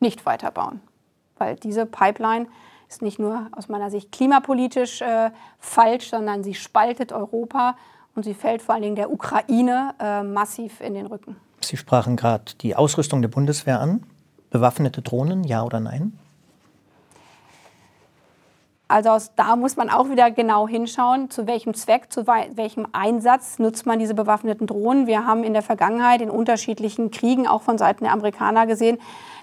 Nicht 0.00 0.26
weiterbauen. 0.26 0.80
Weil 1.38 1.54
diese 1.54 1.86
Pipeline 1.86 2.46
ist 2.94 3.02
nicht 3.02 3.18
nur 3.18 3.48
aus 3.52 3.68
meiner 3.68 3.90
Sicht 3.90 4.12
klimapolitisch 4.12 5.00
äh, 5.00 5.30
falsch, 5.58 6.10
sondern 6.10 6.44
sie 6.44 6.54
spaltet 6.54 7.12
Europa 7.12 7.76
und 8.14 8.24
sie 8.24 8.34
fällt 8.34 8.62
vor 8.62 8.74
allen 8.74 8.82
Dingen 8.82 8.94
der 8.94 9.10
Ukraine 9.10 9.94
äh, 9.98 10.22
massiv 10.22 10.80
in 10.80 10.94
den 10.94 11.06
Rücken. 11.06 11.36
Sie 11.60 11.76
sprachen 11.76 12.16
gerade 12.16 12.44
die 12.60 12.76
Ausrüstung 12.76 13.20
der 13.20 13.28
Bundeswehr 13.28 13.80
an. 13.80 14.04
Bewaffnete 14.50 15.02
Drohnen, 15.02 15.42
ja 15.42 15.64
oder 15.64 15.80
nein? 15.80 16.16
Also 18.86 19.16
da 19.34 19.56
muss 19.56 19.76
man 19.76 19.90
auch 19.90 20.08
wieder 20.08 20.30
genau 20.30 20.68
hinschauen, 20.68 21.30
zu 21.30 21.48
welchem 21.48 21.74
Zweck, 21.74 22.12
zu 22.12 22.28
welchem 22.28 22.86
Einsatz 22.92 23.58
nutzt 23.58 23.86
man 23.86 23.98
diese 23.98 24.14
bewaffneten 24.14 24.68
Drohnen. 24.68 25.08
Wir 25.08 25.26
haben 25.26 25.42
in 25.42 25.52
der 25.52 25.62
Vergangenheit 25.62 26.20
in 26.20 26.30
unterschiedlichen 26.30 27.10
Kriegen 27.10 27.48
auch 27.48 27.62
von 27.62 27.76
Seiten 27.76 28.04
der 28.04 28.12
Amerikaner 28.12 28.66
gesehen, 28.66 28.98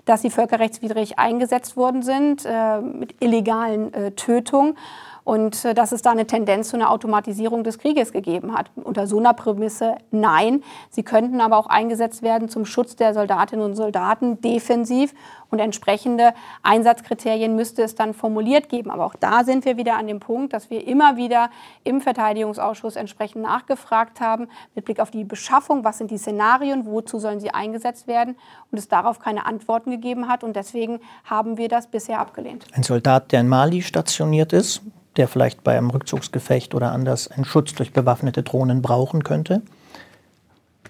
dass 0.05 0.21
sie 0.21 0.29
völkerrechtswidrig 0.29 1.19
eingesetzt 1.19 1.77
worden 1.77 2.01
sind 2.01 2.45
äh, 2.45 2.79
mit 2.79 3.15
illegalen 3.21 3.93
äh, 3.93 4.11
Tötungen 4.11 4.75
und 5.23 5.65
äh, 5.65 5.73
dass 5.73 5.91
es 5.91 6.01
da 6.01 6.11
eine 6.11 6.27
Tendenz 6.27 6.69
zu 6.69 6.77
einer 6.77 6.91
Automatisierung 6.91 7.63
des 7.63 7.77
Krieges 7.77 8.11
gegeben 8.11 8.53
hat. 8.53 8.71
Unter 8.75 9.07
so 9.07 9.19
einer 9.19 9.33
Prämisse 9.33 9.95
nein. 10.11 10.63
Sie 10.89 11.03
könnten 11.03 11.41
aber 11.41 11.57
auch 11.57 11.67
eingesetzt 11.67 12.21
werden 12.21 12.49
zum 12.49 12.65
Schutz 12.65 12.95
der 12.95 13.13
Soldatinnen 13.13 13.63
und 13.65 13.75
Soldaten 13.75 14.41
defensiv 14.41 15.13
und 15.51 15.59
entsprechende 15.59 16.33
Einsatzkriterien 16.63 17.55
müsste 17.55 17.83
es 17.83 17.93
dann 17.93 18.13
formuliert 18.13 18.69
geben. 18.69 18.89
Aber 18.89 19.05
auch 19.05 19.15
da 19.15 19.43
sind 19.43 19.65
wir 19.65 19.77
wieder 19.77 19.97
an 19.97 20.07
dem 20.07 20.21
Punkt, 20.21 20.53
dass 20.53 20.69
wir 20.69 20.87
immer 20.87 21.17
wieder 21.17 21.49
im 21.83 21.99
Verteidigungsausschuss 21.99 22.95
entsprechend 22.95 23.43
nachgefragt 23.43 24.21
haben 24.21 24.47
mit 24.75 24.85
Blick 24.85 25.01
auf 25.01 25.11
die 25.11 25.25
Beschaffung, 25.25 25.83
was 25.83 25.97
sind 25.97 26.09
die 26.09 26.17
Szenarien, 26.17 26.85
wozu 26.85 27.19
sollen 27.19 27.41
sie 27.41 27.51
eingesetzt 27.53 28.07
werden 28.07 28.37
und 28.71 28.77
es 28.77 28.87
darauf 28.87 29.19
keine 29.19 29.45
Antworten 29.45 29.91
gegeben 29.91 30.29
hat. 30.29 30.43
Und 30.43 30.55
deswegen 30.55 31.01
haben 31.25 31.57
wir 31.57 31.67
das 31.67 31.87
bisher 31.87 32.19
abgelehnt. 32.19 32.65
Ein 32.73 32.83
Soldat, 32.83 33.33
der 33.33 33.41
in 33.41 33.49
Mali 33.49 33.81
stationiert 33.81 34.53
ist, 34.53 34.81
der 35.17 35.27
vielleicht 35.27 35.63
bei 35.63 35.77
einem 35.77 35.89
Rückzugsgefecht 35.89 36.73
oder 36.73 36.91
anders 36.91 37.29
einen 37.29 37.45
Schutz 37.45 37.73
durch 37.73 37.91
bewaffnete 37.93 38.43
Drohnen 38.43 38.81
brauchen 38.81 39.23
könnte. 39.23 39.61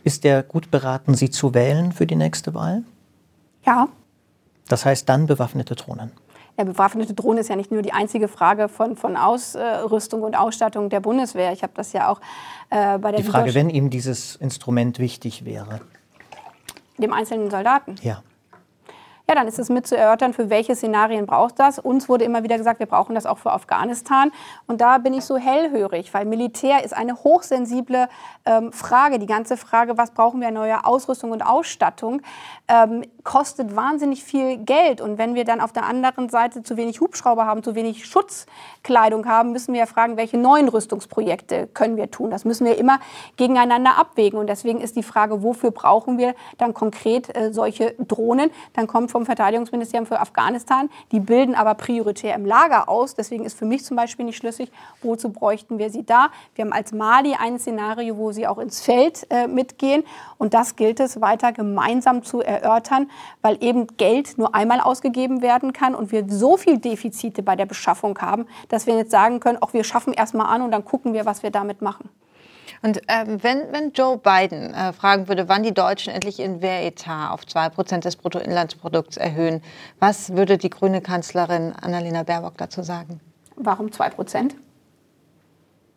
Ist 0.03 0.24
der 0.24 0.43
gut 0.43 0.72
beraten, 0.72 1.13
Sie 1.13 1.30
zu 1.30 1.53
wählen 1.53 1.91
für 1.91 2.07
die 2.07 2.15
nächste 2.15 2.53
Wahl? 2.53 2.84
Ja. 3.65 3.88
Das 4.67 4.86
heißt 4.86 5.07
dann 5.09 5.28
bewaffnete 5.28 5.76
Drohnen. 5.76 6.11
Ja, 6.57 6.65
bewaffnete 6.65 7.13
Drohnen 7.13 7.39
ist 7.39 7.49
ja 7.49 7.55
nicht 7.55 7.72
nur 7.72 7.82
die 7.82 7.93
einzige 7.93 8.28
Frage 8.28 8.67
von, 8.67 8.95
von 8.95 9.15
Ausrüstung 9.15 10.24
und 10.24 10.36
Ausstattung 10.36 10.89
der 10.89 10.99
Bundeswehr. 10.99 11.53
Ich 11.53 11.63
habe 11.63 11.74
das 11.76 11.93
ja 11.93 12.09
auch 12.09 12.19
äh, 12.69 12.97
bei 12.97 13.11
der. 13.11 13.22
Die 13.22 13.28
Frage, 13.28 13.53
wenn 13.53 13.69
ihm 13.69 13.89
dieses 13.89 14.36
Instrument 14.36 14.99
wichtig 14.99 15.45
wäre. 15.45 15.82
Dem 16.97 17.13
einzelnen 17.13 17.49
Soldaten. 17.49 17.95
Ja. 18.01 18.22
Ja, 19.32 19.36
dann 19.36 19.47
ist 19.47 19.59
es 19.59 19.69
mit 19.69 19.88
zu 19.88 19.95
erörtern, 19.95 20.34
für 20.34 20.49
welche 20.49 20.75
Szenarien 20.75 21.25
braucht 21.25 21.57
das. 21.57 21.79
Uns 21.79 22.09
wurde 22.09 22.25
immer 22.25 22.43
wieder 22.43 22.57
gesagt, 22.57 22.79
wir 22.82 22.86
brauchen 22.86 23.15
das 23.15 23.25
auch 23.25 23.38
für 23.38 23.53
Afghanistan. 23.53 24.29
Und 24.67 24.82
da 24.82 24.97
bin 24.97 25.13
ich 25.13 25.23
so 25.23 25.38
hellhörig, 25.38 26.13
weil 26.13 26.25
Militär 26.25 26.84
ist 26.84 26.93
eine 26.93 27.15
hochsensible 27.15 28.09
ähm, 28.45 28.73
Frage. 28.73 29.19
Die 29.19 29.27
ganze 29.27 29.55
Frage, 29.55 29.97
was 29.97 30.11
brauchen 30.11 30.41
wir 30.41 30.49
an 30.49 30.55
neuer 30.55 30.82
Ausrüstung 30.84 31.32
und 31.32 31.43
Ausstattung, 31.43 32.21
ähm, 32.67 33.05
kostet 33.23 33.73
wahnsinnig 33.73 34.21
viel 34.21 34.57
Geld. 34.57 34.99
Und 34.99 35.17
wenn 35.17 35.34
wir 35.34 35.45
dann 35.45 35.61
auf 35.61 35.71
der 35.71 35.86
anderen 35.86 36.27
Seite 36.27 36.61
zu 36.61 36.75
wenig 36.75 36.99
Hubschrauber 36.99 37.45
haben, 37.45 37.63
zu 37.63 37.73
wenig 37.73 38.05
Schutzkleidung 38.05 39.27
haben, 39.27 39.53
müssen 39.53 39.71
wir 39.73 39.79
ja 39.79 39.86
fragen, 39.86 40.17
welche 40.17 40.38
neuen 40.38 40.67
Rüstungsprojekte 40.67 41.67
können 41.67 41.95
wir 41.95 42.11
tun. 42.11 42.32
Das 42.32 42.43
müssen 42.43 42.65
wir 42.65 42.77
immer 42.77 42.99
gegeneinander 43.38 43.97
abwägen. 43.97 44.38
Und 44.39 44.47
deswegen 44.47 44.82
ist 44.82 44.97
die 44.97 45.03
Frage, 45.03 45.41
wofür 45.41 45.71
brauchen 45.71 46.17
wir 46.17 46.36
dann 46.57 46.73
konkret 46.73 47.34
äh, 47.34 47.53
solche 47.53 47.93
Drohnen? 47.97 48.51
Dann 48.73 48.88
kommt 48.88 49.11
vom 49.11 49.20
Verteidigungsministerium 49.26 50.05
für 50.05 50.19
Afghanistan, 50.19 50.89
die 51.11 51.19
bilden 51.19 51.55
aber 51.55 51.76
prioritär 51.76 52.36
im 52.36 52.45
Lager 52.45 52.89
aus. 52.89 53.15
Deswegen 53.15 53.45
ist 53.45 53.57
für 53.57 53.65
mich 53.65 53.84
zum 53.84 53.97
Beispiel 53.97 54.26
nicht 54.26 54.38
schlüssig, 54.38 54.72
wozu 55.01 55.32
bräuchten 55.32 55.78
wir 55.78 55.89
sie 55.89 56.05
da. 56.05 56.30
Wir 56.55 56.65
haben 56.65 56.74
als 56.74 56.91
Mali 56.91 57.36
ein 57.39 57.59
Szenario, 57.59 58.17
wo 58.17 58.32
sie 58.32 58.47
auch 58.47 58.57
ins 58.57 58.82
Feld 58.82 59.28
äh, 59.30 59.47
mitgehen. 59.47 60.03
Und 60.38 60.53
das 60.53 60.76
gilt 60.76 60.99
es 60.99 61.22
weiter 61.22 61.51
gemeinsam 61.51 62.24
zu 62.24 62.41
erörtern, 62.41 63.09
weil 63.41 63.57
eben 63.63 63.88
Geld 63.97 64.38
nur 64.38 64.55
einmal 64.55 64.80
ausgegeben 64.82 65.41
werden 65.41 65.74
kann 65.74 65.95
und 65.95 66.11
wir 66.11 66.26
so 66.28 66.57
viel 66.57 66.78
Defizite 66.78 67.43
bei 67.43 67.55
der 67.55 67.65
Beschaffung 67.65 68.17
haben, 68.19 68.47
dass 68.69 68.88
wir 68.88 68.95
jetzt 68.95 69.11
sagen 69.11 69.39
können, 69.39 69.61
auch 69.61 69.74
wir 69.74 69.84
schaffen 69.84 70.13
erstmal 70.13 70.47
an 70.47 70.61
und 70.61 70.72
dann 70.72 70.86
gucken 70.86 71.13
wir, 71.13 71.26
was 71.26 71.43
wir 71.43 71.51
damit 71.51 71.82
machen. 71.82 72.09
Und 72.84 73.01
ähm, 73.07 73.43
wenn, 73.43 73.71
wenn 73.71 73.91
Joe 73.91 74.17
Biden 74.17 74.73
äh, 74.73 74.91
fragen 74.91 75.27
würde, 75.27 75.47
wann 75.47 75.61
die 75.63 75.73
Deutschen 75.73 76.13
endlich 76.13 76.39
ihren 76.39 76.61
Wehretat 76.61 77.32
auf 77.32 77.41
2% 77.41 77.99
des 77.99 78.15
Bruttoinlandsprodukts 78.15 79.17
erhöhen, 79.17 79.61
was 79.99 80.36
würde 80.36 80.57
die 80.57 80.69
grüne 80.69 81.01
Kanzlerin 81.01 81.73
Annalena 81.79 82.23
Baerbock 82.23 82.57
dazu 82.57 82.82
sagen? 82.82 83.19
Warum 83.55 83.88
2%? 83.88 84.53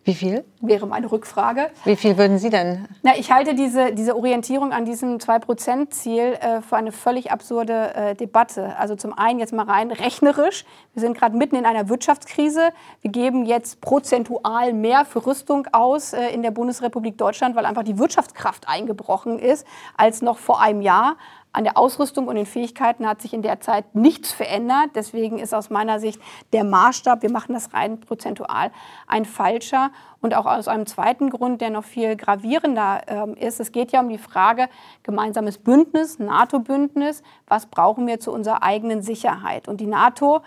Wie 0.05 0.15
viel? 0.15 0.45
Wäre 0.61 0.87
meine 0.87 1.11
Rückfrage. 1.11 1.71
Wie 1.87 1.97
viel 1.97 2.19
würden 2.19 2.39
Sie 2.39 2.51
denn? 2.51 2.87
Na, 3.03 3.17
ich 3.17 3.33
halte 3.33 3.55
diese, 3.55 3.95
diese 3.95 4.15
Orientierung 4.15 4.73
an 4.73 4.85
diesem 4.85 5.17
2-Prozent-Ziel 5.17 6.35
äh, 6.41 6.61
für 6.61 6.77
eine 6.77 6.93
völlig 6.93 7.33
absurde 7.33 7.95
äh, 7.95 8.15
Debatte. 8.15 8.77
Also 8.77 8.97
zum 8.97 9.17
einen 9.17 9.39
jetzt 9.39 9.55
mal 9.55 9.65
rein 9.65 9.91
rechnerisch. 9.91 10.67
Wir 10.93 11.01
sind 11.01 11.17
gerade 11.17 11.35
mitten 11.39 11.57
in 11.57 11.65
einer 11.65 11.89
Wirtschaftskrise. 11.89 12.71
Wir 13.01 13.11
geben 13.11 13.47
jetzt 13.47 13.81
prozentual 13.81 14.75
mehr 14.75 15.07
für 15.07 15.25
Rüstung 15.25 15.69
aus 15.73 16.13
äh, 16.13 16.29
in 16.35 16.43
der 16.43 16.51
Bundesrepublik 16.51 17.17
Deutschland, 17.17 17.57
weil 17.57 17.65
einfach 17.65 17.83
die 17.83 17.99
Wirtschaftskraft 17.99 18.69
eingebrochen 18.69 19.39
ist, 19.39 19.67
als 19.97 20.21
noch 20.21 20.37
vor 20.37 20.61
einem 20.61 20.83
Jahr. 20.83 21.17
An 21.55 21.63
der 21.63 21.79
Ausrüstung 21.79 22.27
und 22.27 22.35
den 22.35 22.47
Fähigkeiten 22.47 23.07
hat 23.07 23.23
sich 23.23 23.33
in 23.33 23.41
der 23.41 23.61
Zeit 23.61 23.95
nichts 23.95 24.33
verändert. 24.33 24.91
Deswegen 24.97 25.39
ist 25.39 25.55
aus 25.55 25.71
meiner 25.71 26.01
Sicht 26.01 26.21
der 26.53 26.65
Maßstab, 26.65 27.23
wir 27.23 27.31
machen 27.31 27.55
das 27.55 27.73
rein 27.73 28.01
prozentual, 28.01 28.73
ein 29.07 29.25
falscher. 29.25 29.93
Und 30.21 30.35
auch 30.35 30.47
aus 30.47 30.67
einem 30.67 30.87
zweiten 30.87 31.31
Grund, 31.31 31.61
der 31.61 31.71
noch 31.71 31.85
viel 31.85 32.17
gravierender 32.17 33.03
äh, 33.07 33.47
ist. 33.47 33.61
Es 33.61 33.71
geht 33.71 33.93
ja 33.93 34.01
um 34.01 34.09
die 34.09 34.19
Frage, 34.19 34.69
gemeinsames 35.05 35.59
Bündnis, 35.59 36.19
NATO-Bündnis, 36.19 37.23
was 37.47 37.67
brauchen 37.67 38.07
wir 38.09 38.19
zu 38.19 38.33
unserer 38.33 38.65
eigenen 38.65 39.03
Sicherheit? 39.03 39.69
Und 39.69 39.81
die 39.81 39.87
NATO 39.87 40.41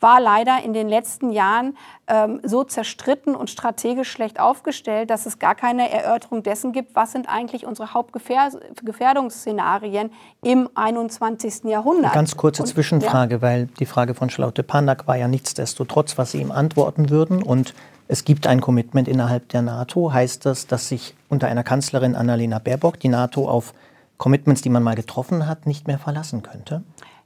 war 0.00 0.20
leider 0.20 0.62
in 0.62 0.74
den 0.74 0.88
letzten 0.88 1.30
Jahren 1.30 1.76
ähm, 2.06 2.40
so 2.42 2.64
zerstritten 2.64 3.34
und 3.34 3.48
strategisch 3.48 4.10
schlecht 4.10 4.38
aufgestellt, 4.38 5.08
dass 5.10 5.24
es 5.26 5.38
gar 5.38 5.54
keine 5.54 5.90
Erörterung 5.90 6.42
dessen 6.42 6.72
gibt, 6.72 6.94
was 6.94 7.12
sind 7.12 7.26
eigentlich 7.28 7.64
unsere 7.64 7.94
Hauptgefährdungsszenarien 7.94 10.10
im 10.42 10.68
21. 10.74 11.64
Jahrhundert. 11.64 12.04
Eine 12.06 12.14
ganz 12.14 12.36
kurze 12.36 12.62
und, 12.62 12.68
Zwischenfrage, 12.68 13.36
ja. 13.36 13.42
weil 13.42 13.66
die 13.78 13.86
Frage 13.86 14.14
von 14.14 14.28
Schlaute 14.30 14.62
Pandak 14.62 15.06
war 15.06 15.16
ja 15.16 15.28
nichtsdestotrotz, 15.28 16.18
was 16.18 16.32
Sie 16.32 16.42
ihm 16.42 16.52
antworten 16.52 17.08
würden. 17.08 17.42
Und 17.42 17.72
es 18.06 18.24
gibt 18.24 18.46
ein 18.46 18.60
Commitment 18.60 19.08
innerhalb 19.08 19.48
der 19.48 19.62
NATO. 19.62 20.12
Heißt 20.12 20.44
das, 20.44 20.66
dass 20.66 20.88
sich 20.88 21.14
unter 21.28 21.48
einer 21.48 21.64
Kanzlerin 21.64 22.14
Annalena 22.14 22.58
Baerbock 22.58 23.00
die 23.00 23.08
NATO 23.08 23.48
auf 23.48 23.72
Commitments, 24.18 24.60
die 24.62 24.68
man 24.68 24.82
mal 24.82 24.94
getroffen 24.94 25.46
hat, 25.46 25.66
nicht 25.66 25.86
mehr 25.86 25.98
verlassen 25.98 26.42
könnte? 26.42 26.82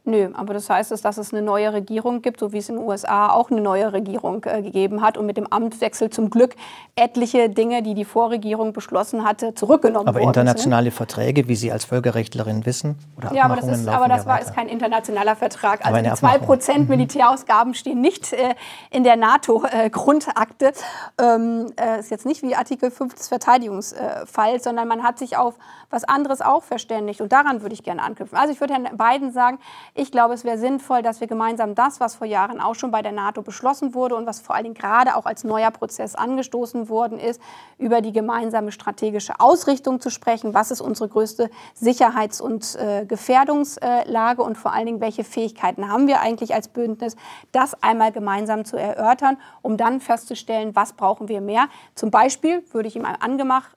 Nö, 0.08 0.30
aber 0.32 0.54
das 0.54 0.70
heißt, 0.70 0.90
dass 1.04 1.18
es 1.18 1.34
eine 1.34 1.42
neue 1.42 1.70
Regierung 1.70 2.22
gibt, 2.22 2.40
so 2.40 2.54
wie 2.54 2.58
es 2.58 2.70
in 2.70 2.76
den 2.76 2.84
USA 2.86 3.28
auch 3.28 3.50
eine 3.50 3.60
neue 3.60 3.92
Regierung 3.92 4.42
äh, 4.46 4.62
gegeben 4.62 5.02
hat 5.02 5.18
und 5.18 5.26
mit 5.26 5.36
dem 5.36 5.46
Amtswechsel 5.46 6.08
zum 6.08 6.30
Glück 6.30 6.54
etliche 6.96 7.50
Dinge, 7.50 7.82
die 7.82 7.92
die 7.92 8.06
Vorregierung 8.06 8.72
beschlossen 8.72 9.22
hatte, 9.22 9.54
zurückgenommen 9.54 10.08
aber 10.08 10.20
worden 10.20 10.28
internationale 10.28 10.84
sind. 10.84 10.96
Verträge, 10.96 11.46
wie 11.46 11.56
Sie 11.56 11.70
als 11.70 11.84
Völkerrechtlerin 11.84 12.64
wissen? 12.64 12.96
Oder 13.18 13.34
ja, 13.34 13.44
aber 13.44 13.56
das, 13.56 13.66
ist, 13.66 13.86
aber 13.86 14.08
das 14.08 14.24
ja 14.24 14.30
war, 14.30 14.40
ist 14.40 14.54
kein 14.54 14.68
internationaler 14.68 15.36
Vertrag. 15.36 15.84
Also 15.84 16.00
die 16.00 16.08
2% 16.08 16.78
mhm. 16.78 16.88
Militärausgaben 16.88 17.74
stehen 17.74 18.00
nicht 18.00 18.32
äh, 18.32 18.54
in 18.90 19.04
der 19.04 19.16
NATO-Grundakte. 19.16 20.72
Äh, 21.18 21.22
ähm, 21.22 21.66
äh, 21.78 22.00
ist 22.00 22.10
jetzt 22.10 22.24
nicht 22.24 22.42
wie 22.42 22.56
Artikel 22.56 22.90
5 22.90 23.14
des 23.14 23.28
Verteidigungsfalls, 23.28 24.64
sondern 24.64 24.88
man 24.88 25.02
hat 25.02 25.18
sich 25.18 25.36
auf 25.36 25.56
was 25.90 26.04
anderes 26.04 26.40
auch 26.40 26.62
verständigt. 26.62 27.20
Und 27.20 27.30
daran 27.30 27.60
würde 27.60 27.74
ich 27.74 27.82
gerne 27.82 28.02
anknüpfen. 28.02 28.38
Also 28.38 28.54
ich 28.54 28.60
würde 28.60 28.72
Herrn 28.72 28.96
Biden 28.96 29.32
sagen, 29.32 29.58
ich 29.98 30.12
glaube, 30.12 30.34
es 30.34 30.44
wäre 30.44 30.58
sinnvoll, 30.58 31.02
dass 31.02 31.20
wir 31.20 31.26
gemeinsam 31.26 31.74
das, 31.74 31.98
was 31.98 32.14
vor 32.14 32.26
Jahren 32.26 32.60
auch 32.60 32.76
schon 32.76 32.92
bei 32.92 33.02
der 33.02 33.10
NATO 33.10 33.42
beschlossen 33.42 33.94
wurde 33.94 34.14
und 34.14 34.26
was 34.26 34.40
vor 34.40 34.54
allen 34.54 34.64
Dingen 34.64 34.74
gerade 34.76 35.16
auch 35.16 35.26
als 35.26 35.42
neuer 35.42 35.72
Prozess 35.72 36.14
angestoßen 36.14 36.88
worden 36.88 37.18
ist, 37.18 37.40
über 37.78 38.00
die 38.00 38.12
gemeinsame 38.12 38.70
strategische 38.70 39.40
Ausrichtung 39.40 40.00
zu 40.00 40.10
sprechen. 40.10 40.54
Was 40.54 40.70
ist 40.70 40.80
unsere 40.80 41.08
größte 41.08 41.50
Sicherheits- 41.74 42.40
und 42.40 42.76
äh, 42.76 43.06
Gefährdungslage 43.06 44.40
und 44.40 44.56
vor 44.56 44.72
allen 44.72 44.86
Dingen, 44.86 45.00
welche 45.00 45.24
Fähigkeiten 45.24 45.90
haben 45.90 46.06
wir 46.06 46.20
eigentlich 46.20 46.54
als 46.54 46.68
Bündnis, 46.68 47.16
das 47.50 47.82
einmal 47.82 48.12
gemeinsam 48.12 48.64
zu 48.64 48.76
erörtern, 48.76 49.36
um 49.62 49.76
dann 49.76 50.00
festzustellen, 50.00 50.76
was 50.76 50.92
brauchen 50.92 51.26
wir 51.26 51.40
mehr. 51.40 51.68
Zum 51.96 52.12
Beispiel 52.12 52.62
würde 52.70 52.86
ich 52.86 52.94
ihm 52.94 53.04
ein 53.04 53.16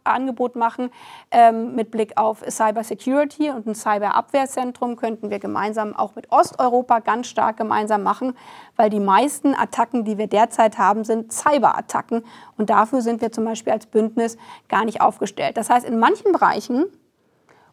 Angebot 0.03 0.55
machen, 0.55 0.91
ähm, 1.31 1.73
mit 1.73 1.89
Blick 1.89 2.17
auf 2.17 2.43
Cyber 2.47 2.83
Security 2.83 3.49
und 3.49 3.65
ein 3.65 3.73
Cyberabwehrzentrum 3.73 4.97
könnten 4.97 5.31
wir 5.31 5.39
gemeinsam 5.39 5.95
auch 5.95 6.10
auch 6.11 6.15
mit 6.15 6.31
Osteuropa 6.31 6.99
ganz 6.99 7.27
stark 7.27 7.57
gemeinsam 7.57 8.03
machen, 8.03 8.35
weil 8.75 8.89
die 8.89 8.99
meisten 8.99 9.55
Attacken, 9.55 10.03
die 10.03 10.17
wir 10.17 10.27
derzeit 10.27 10.77
haben, 10.77 11.03
sind 11.03 11.31
Cyberattacken. 11.31 12.23
Und 12.57 12.69
dafür 12.69 13.01
sind 13.01 13.21
wir 13.21 13.31
zum 13.31 13.45
Beispiel 13.45 13.73
als 13.73 13.85
Bündnis 13.85 14.37
gar 14.69 14.85
nicht 14.85 15.01
aufgestellt. 15.01 15.57
Das 15.57 15.69
heißt, 15.69 15.85
in 15.85 15.99
manchen 15.99 16.31
Bereichen 16.31 16.85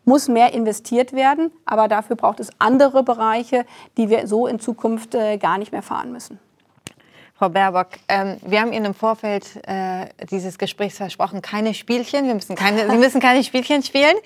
muss 0.05 0.29
mehr 0.29 0.55
investiert 0.55 1.13
werden, 1.13 1.51
aber 1.67 1.89
dafür 1.89 2.17
braucht 2.17 2.41
es 2.41 2.51
andere 2.59 3.03
Bereiche, 3.03 3.67
die 3.97 4.09
wir 4.09 4.27
so 4.27 4.47
in 4.47 4.59
Zukunft 4.59 5.15
äh, 5.15 5.37
gar 5.37 5.59
nicht 5.59 5.73
mehr 5.73 5.83
fahren 5.83 6.13
müssen. 6.13 6.39
Frau 7.39 7.51
Baerbock, 7.51 7.91
ähm, 8.09 8.39
wir 8.45 8.61
haben 8.61 8.73
Ihnen 8.73 8.87
im 8.87 8.95
Vorfeld 8.95 9.65
äh, 9.65 10.07
dieses 10.29 10.59
Gesprächs 10.59 10.97
versprochen, 10.97 11.41
keine 11.41 11.73
Spielchen. 11.73 12.27
Wir 12.27 12.35
müssen 12.35 12.57
keine, 12.57 12.91
Sie 12.91 12.97
müssen 12.97 13.21
keine 13.21 13.45
Spielchen 13.45 13.85
spielen. 13.85 14.17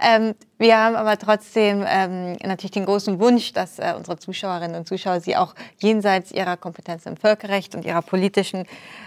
Ähm, 0.00 0.34
wir 0.58 0.76
haben 0.76 0.96
aber 0.96 1.16
trotzdem 1.16 1.84
ähm, 1.86 2.32
natürlich 2.42 2.72
den 2.72 2.84
großen 2.84 3.20
Wunsch, 3.20 3.52
dass 3.52 3.78
äh, 3.78 3.94
unsere 3.96 4.18
Zuschauerinnen 4.18 4.74
und 4.74 4.88
Zuschauer 4.88 5.20
Sie 5.20 5.36
auch 5.36 5.54
jenseits 5.78 6.32
Ihrer 6.32 6.56
Kompetenz 6.56 7.06
im 7.06 7.16
Völkerrecht 7.16 7.76
und 7.76 7.84
Ihrer 7.84 8.02
politischen 8.02 8.66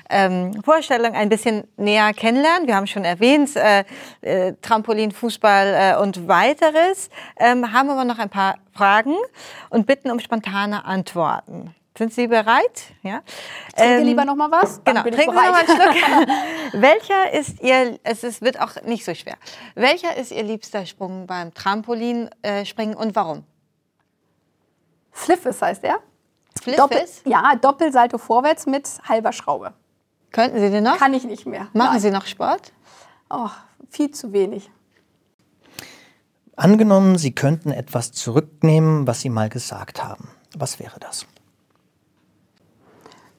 ähm, 0.09 0.53
Vorstellung 0.63 1.13
ein 1.13 1.27
bisschen 1.27 1.65
näher 1.75 2.13
kennenlernen. 2.13 2.65
Wir 2.65 2.77
haben 2.77 2.87
schon 2.87 3.03
erwähnt, 3.03 3.57
äh, 3.57 3.83
äh, 4.21 4.53
Trampolin, 4.61 5.11
Fußball 5.11 5.97
äh, 5.97 6.01
und 6.01 6.29
weiteres. 6.29 7.09
Ähm, 7.37 7.73
haben 7.73 7.89
aber 7.89 8.05
noch 8.05 8.19
ein 8.19 8.29
paar 8.29 8.55
Fragen 8.71 9.15
und 9.69 9.85
bitten 9.85 10.11
um 10.11 10.21
spontane 10.21 10.85
Antworten. 10.85 11.75
Sind 11.99 12.13
Sie 12.13 12.27
bereit? 12.27 12.93
Ja. 13.03 13.23
Trinke 13.75 13.95
ähm, 13.95 14.05
lieber 14.05 14.23
noch 14.23 14.37
mal 14.37 14.49
was? 14.49 14.81
Dann 14.85 15.03
genau, 15.03 15.17
trinken 15.17 15.19
Sie 15.19 15.25
noch 15.25 15.51
mal 15.51 15.53
einen 15.53 15.67
Schluck. 15.67 16.27
Welcher 16.81 17.33
ist 17.33 17.59
Ihr, 17.61 17.99
es 18.03 18.23
ist, 18.23 18.41
wird 18.41 18.57
auch 18.61 18.81
nicht 18.83 19.03
so 19.03 19.13
schwer. 19.13 19.35
Welcher 19.75 20.15
ist 20.15 20.31
Ihr 20.31 20.43
liebster 20.43 20.85
Sprung 20.85 21.27
beim 21.27 21.53
Trampolinspringen 21.53 22.95
äh, 22.95 22.97
und 22.97 23.17
warum? 23.17 23.43
Fliffes 25.11 25.61
heißt 25.61 25.83
er. 25.83 25.99
Fliffes? 26.61 26.77
Doppel, 26.77 27.05
ja, 27.25 27.55
Doppelsalto 27.57 28.17
vorwärts 28.17 28.65
mit 28.65 28.87
halber 29.03 29.33
Schraube. 29.33 29.73
Könnten 30.31 30.57
Sie 30.57 30.69
den 30.69 30.85
noch? 30.85 30.97
Kann 30.99 31.13
ich 31.13 31.25
nicht 31.25 31.45
mehr. 31.45 31.67
Machen 31.73 31.91
Nein. 31.91 31.99
Sie 31.99 32.11
noch 32.11 32.27
Sport? 32.27 32.71
Oh, 33.29 33.49
viel 33.89 34.11
zu 34.11 34.31
wenig. 34.31 34.71
Angenommen, 36.55 37.17
Sie 37.17 37.35
könnten 37.35 37.71
etwas 37.71 38.13
zurücknehmen, 38.13 39.05
was 39.05 39.19
Sie 39.19 39.29
mal 39.29 39.49
gesagt 39.49 40.01
haben. 40.01 40.29
Was 40.55 40.79
wäre 40.79 40.97
das? 41.01 41.25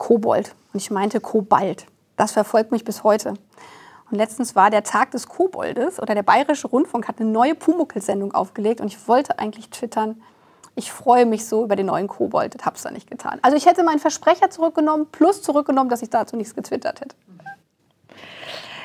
Kobold. 0.00 0.56
Und 0.72 0.80
ich 0.80 0.90
meinte 0.90 1.20
Kobalt. 1.20 1.86
Das 2.16 2.32
verfolgt 2.32 2.72
mich 2.72 2.84
bis 2.84 3.04
heute. 3.04 3.34
Und 4.10 4.16
letztens 4.16 4.56
war 4.56 4.70
der 4.70 4.82
Tag 4.82 5.12
des 5.12 5.28
Koboldes 5.28 6.00
oder 6.00 6.14
der 6.14 6.24
Bayerische 6.24 6.66
Rundfunk 6.66 7.06
hat 7.06 7.20
eine 7.20 7.30
neue 7.30 7.54
Pumuckl-Sendung 7.54 8.34
aufgelegt 8.34 8.80
und 8.80 8.88
ich 8.88 9.06
wollte 9.06 9.38
eigentlich 9.38 9.70
twittern, 9.70 10.20
ich 10.74 10.90
freue 10.90 11.26
mich 11.26 11.46
so 11.46 11.62
über 11.62 11.76
den 11.76 11.86
neuen 11.86 12.08
Kobold. 12.08 12.56
Das 12.56 12.64
habe 12.64 12.76
ich 12.76 12.82
da 12.82 12.90
nicht 12.90 13.08
getan. 13.08 13.38
Also 13.42 13.56
ich 13.56 13.66
hätte 13.66 13.84
meinen 13.84 14.00
Versprecher 14.00 14.50
zurückgenommen, 14.50 15.06
plus 15.12 15.42
zurückgenommen, 15.42 15.90
dass 15.90 16.02
ich 16.02 16.10
dazu 16.10 16.34
nichts 16.34 16.54
getwittert 16.54 17.02
hätte. 17.02 17.14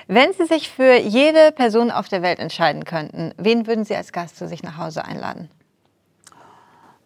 Wenn 0.07 0.33
Sie 0.33 0.45
sich 0.45 0.69
für 0.69 0.97
jede 0.97 1.51
Person 1.53 1.89
auf 1.91 2.09
der 2.09 2.21
Welt 2.21 2.39
entscheiden 2.39 2.83
könnten, 2.83 3.33
wen 3.37 3.65
würden 3.65 3.85
Sie 3.85 3.95
als 3.95 4.11
Gast 4.11 4.37
zu 4.37 4.47
sich 4.47 4.61
nach 4.61 4.77
Hause 4.77 5.05
einladen? 5.05 5.49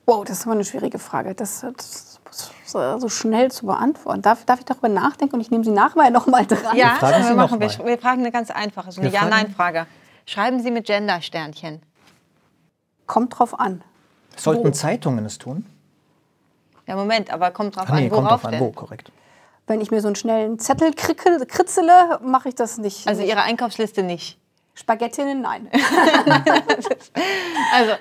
Wow, 0.06 0.26
das 0.26 0.40
ist 0.40 0.46
aber 0.46 0.54
eine 0.54 0.66
schwierige 0.66 0.98
Frage. 0.98 1.36
Das, 1.36 1.64
das 1.78 2.19
so, 2.66 3.00
so 3.00 3.10
schnell 3.10 3.52
zu 3.52 3.66
beantworten. 3.66 4.22
Darf, 4.22 4.46
darf 4.46 4.60
ich 4.60 4.66
darüber 4.66 4.90
nachdenken 4.90 5.36
und 5.36 5.42
ich 5.42 5.52
nehme 5.52 5.64
Sie 5.64 5.72
nachher 5.72 6.10
noch 6.12 6.28
mal 6.28 6.46
dran? 6.46 6.76
Ja, 6.76 6.96
fragen 6.96 7.24
Sie 7.24 7.30
wir, 7.30 7.36
noch 7.36 7.50
machen, 7.52 7.60
wir, 7.60 7.86
wir 7.86 7.98
fragen 7.98 8.22
eine 8.22 8.32
ganz 8.32 8.52
einfache, 8.52 8.92
so 8.92 9.02
eine 9.02 9.12
Wir 9.12 9.18
fragen- 9.20 9.32
Ja-Nein-Frage. 9.32 9.86
Schreiben 10.26 10.62
Sie 10.62 10.70
mit 10.72 10.86
Gender-Sternchen. 10.86 11.82
Kommt 13.08 13.38
drauf 13.40 13.60
an. 13.60 13.84
Sollten 14.36 14.66
Wo? 14.68 14.72
Zeitungen 14.72 15.26
es 15.26 15.38
tun? 15.40 15.66
Ja, 16.86 16.96
Moment, 16.96 17.32
aber 17.32 17.52
kommt 17.52 17.76
drauf 17.76 17.86
Ah, 17.90 17.96
nee, 17.96 18.06
an, 18.06 18.10
kommt 18.12 18.28
worauf 18.28 18.42
drauf 18.42 18.54
an, 18.54 18.60
wo, 18.60 18.72
korrekt. 18.72 19.12
Wenn 19.68 19.82
ich 19.82 19.92
mir 19.92 20.02
so 20.02 20.08
einen 20.08 20.16
schnellen 20.16 20.58
Zettel 20.60 20.94
krickel, 20.94 21.46
kritzele, 21.46 22.20
mache 22.24 22.50
ich 22.50 22.56
das 22.56 22.78
nicht. 22.78 23.08
Also 23.08 23.22
nicht. 23.22 23.30
Ihre 23.30 23.42
Einkaufsliste 23.44 24.02
nicht. 24.04 24.40
Spaghettinnen, 24.76 25.42
nein. 25.42 25.70
Also, 27.74 27.94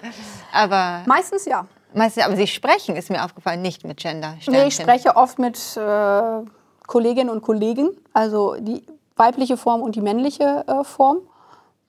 aber, 0.53 1.03
Meistens 1.07 1.45
ja. 1.45 1.66
Meistens, 1.95 2.24
aber 2.24 2.36
Sie 2.36 2.47
sprechen, 2.47 2.97
ist 2.97 3.11
mir 3.11 3.24
aufgefallen, 3.24 3.62
nicht 3.62 3.84
mit 3.84 3.99
Gender-Sternchen. 3.99 4.53
Nee, 4.53 4.68
ich 4.68 4.74
spreche 4.74 5.16
oft 5.16 5.39
mit 5.39 5.59
äh, 5.76 6.45
Kolleginnen 6.86 7.30
und 7.30 7.43
Kollegen, 7.43 7.91
also 8.12 8.57
die 8.59 8.82
weibliche 9.16 9.57
Form 9.57 9.82
und 9.82 9.95
die 9.95 10.01
männliche 10.01 10.64
äh, 10.66 10.84
Form. 10.84 11.18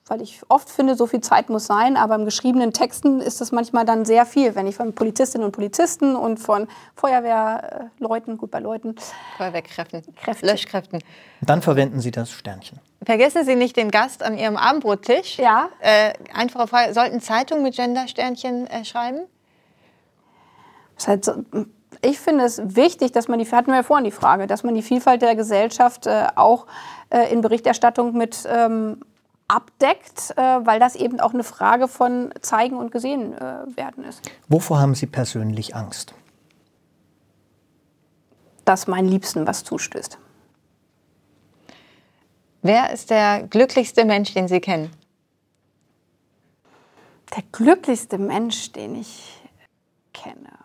Weil 0.08 0.24
ich 0.24 0.42
oft 0.50 0.72
finde, 0.72 0.96
so 0.96 1.06
viel 1.06 1.22
Zeit 1.22 1.52
muss 1.52 1.68
sein, 1.68 1.96
aber 1.96 2.16
im 2.16 2.26
geschriebenen 2.26 2.74
Texten 2.74 3.22
ist 3.22 3.42
das 3.42 3.52
manchmal 3.52 3.86
dann 3.86 4.06
sehr 4.06 4.26
viel. 4.26 4.56
Wenn 4.56 4.66
ich 4.66 4.76
von 4.76 4.96
Polizistinnen 4.96 5.46
und 5.46 5.52
Polizisten 5.52 6.16
und 6.16 6.40
von 6.40 6.68
Feuerwehrleuten, 6.96 8.40
gut 8.40 8.50
bei 8.50 8.60
Leuten, 8.60 8.96
Feuerwehrkräften, 9.38 10.04
Kräfte. 10.16 10.48
Löschkräften. 10.48 11.04
Dann 11.42 11.62
verwenden 11.62 12.00
Sie 12.00 12.10
das 12.10 12.32
Sternchen. 12.32 12.80
Vergessen 13.06 13.46
Sie 13.46 13.56
nicht 13.56 13.78
den 13.78 13.92
Gast 13.92 14.24
an 14.24 14.36
Ihrem 14.36 14.58
Abendbrottisch. 14.58 15.38
Ja. 15.38 15.70
Äh, 15.80 16.14
einfache 16.34 16.68
Frage, 16.68 16.96
sollten 16.96 17.22
Zeitungen 17.22 17.62
mit 17.62 17.76
Gender-Sternchen 17.76 18.66
äh, 18.66 18.86
schreiben? 18.86 19.20
Das 21.00 21.06
ist 21.06 21.08
halt 21.08 21.26
so, 21.26 21.66
ich 22.02 22.20
finde 22.20 22.44
es 22.44 22.62
wichtig, 22.76 23.14
dass 23.14 23.28
man 23.30 23.40
die, 23.40 23.50
hatten 23.50 23.68
wir 23.68 23.78
ja 23.78 23.84
vorhin 23.84 24.04
die 24.04 24.12
Frage, 24.12 24.48
dass 24.48 24.64
man 24.64 24.76
die 24.76 24.82
Vielfalt 24.82 25.22
der 25.22 25.36
Gesellschaft 25.36 26.08
äh, 26.08 26.28
auch 26.36 26.68
äh, 27.10 27.32
in 27.32 27.42
Berichterstattung 27.42 28.18
mit 28.18 28.48
ähm, 28.50 29.02
abdeckt, 29.48 30.34
äh, 30.36 30.42
weil 30.42 30.80
das 30.80 30.96
eben 30.96 31.22
auch 31.22 31.34
eine 31.34 31.46
Frage 31.46 31.88
von 31.88 32.34
zeigen 32.42 32.76
und 32.76 32.92
gesehen 32.92 33.32
werden 33.32 34.04
ist. 34.04 34.30
Wovor 34.50 34.80
haben 34.82 34.94
Sie 34.94 35.08
persönlich 35.08 35.74
Angst? 35.74 36.14
Dass 38.66 38.88
mein 38.88 39.06
Liebsten 39.08 39.48
was 39.48 39.64
zustößt. 39.64 40.18
Wer 42.62 42.92
ist 42.92 43.10
der 43.10 43.44
glücklichste 43.44 44.04
Mensch, 44.04 44.34
den 44.34 44.50
Sie 44.50 44.60
kennen? 44.60 44.92
Der 47.34 47.44
glücklichste 47.54 48.18
Mensch, 48.18 48.74
den 48.74 48.96
ich 48.96 49.42
kenne. 50.14 50.59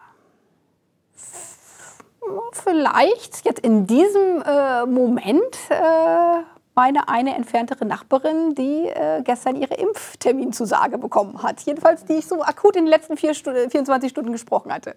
Vielleicht 2.53 3.45
jetzt 3.45 3.61
in 3.61 3.87
diesem 3.87 4.43
äh, 4.43 4.87
Moment 4.87 5.57
äh, 5.68 6.43
meine 6.75 7.09
eine 7.09 7.35
entferntere 7.37 7.85
Nachbarin, 7.85 8.55
die 8.55 8.89
äh, 8.89 9.22
gestern 9.22 9.57
ihre 9.57 9.75
Impfterminzusage 9.75 10.99
bekommen 10.99 11.43
hat. 11.43 11.61
Jedenfalls, 11.61 12.05
die 12.05 12.14
ich 12.14 12.27
so 12.27 12.43
akut 12.43 12.77
in 12.77 12.85
den 12.85 12.91
letzten 12.91 13.16
vier 13.16 13.35
Stunden, 13.35 13.70
24 13.70 14.11
Stunden 14.11 14.33
gesprochen 14.33 14.72
hatte. 14.72 14.97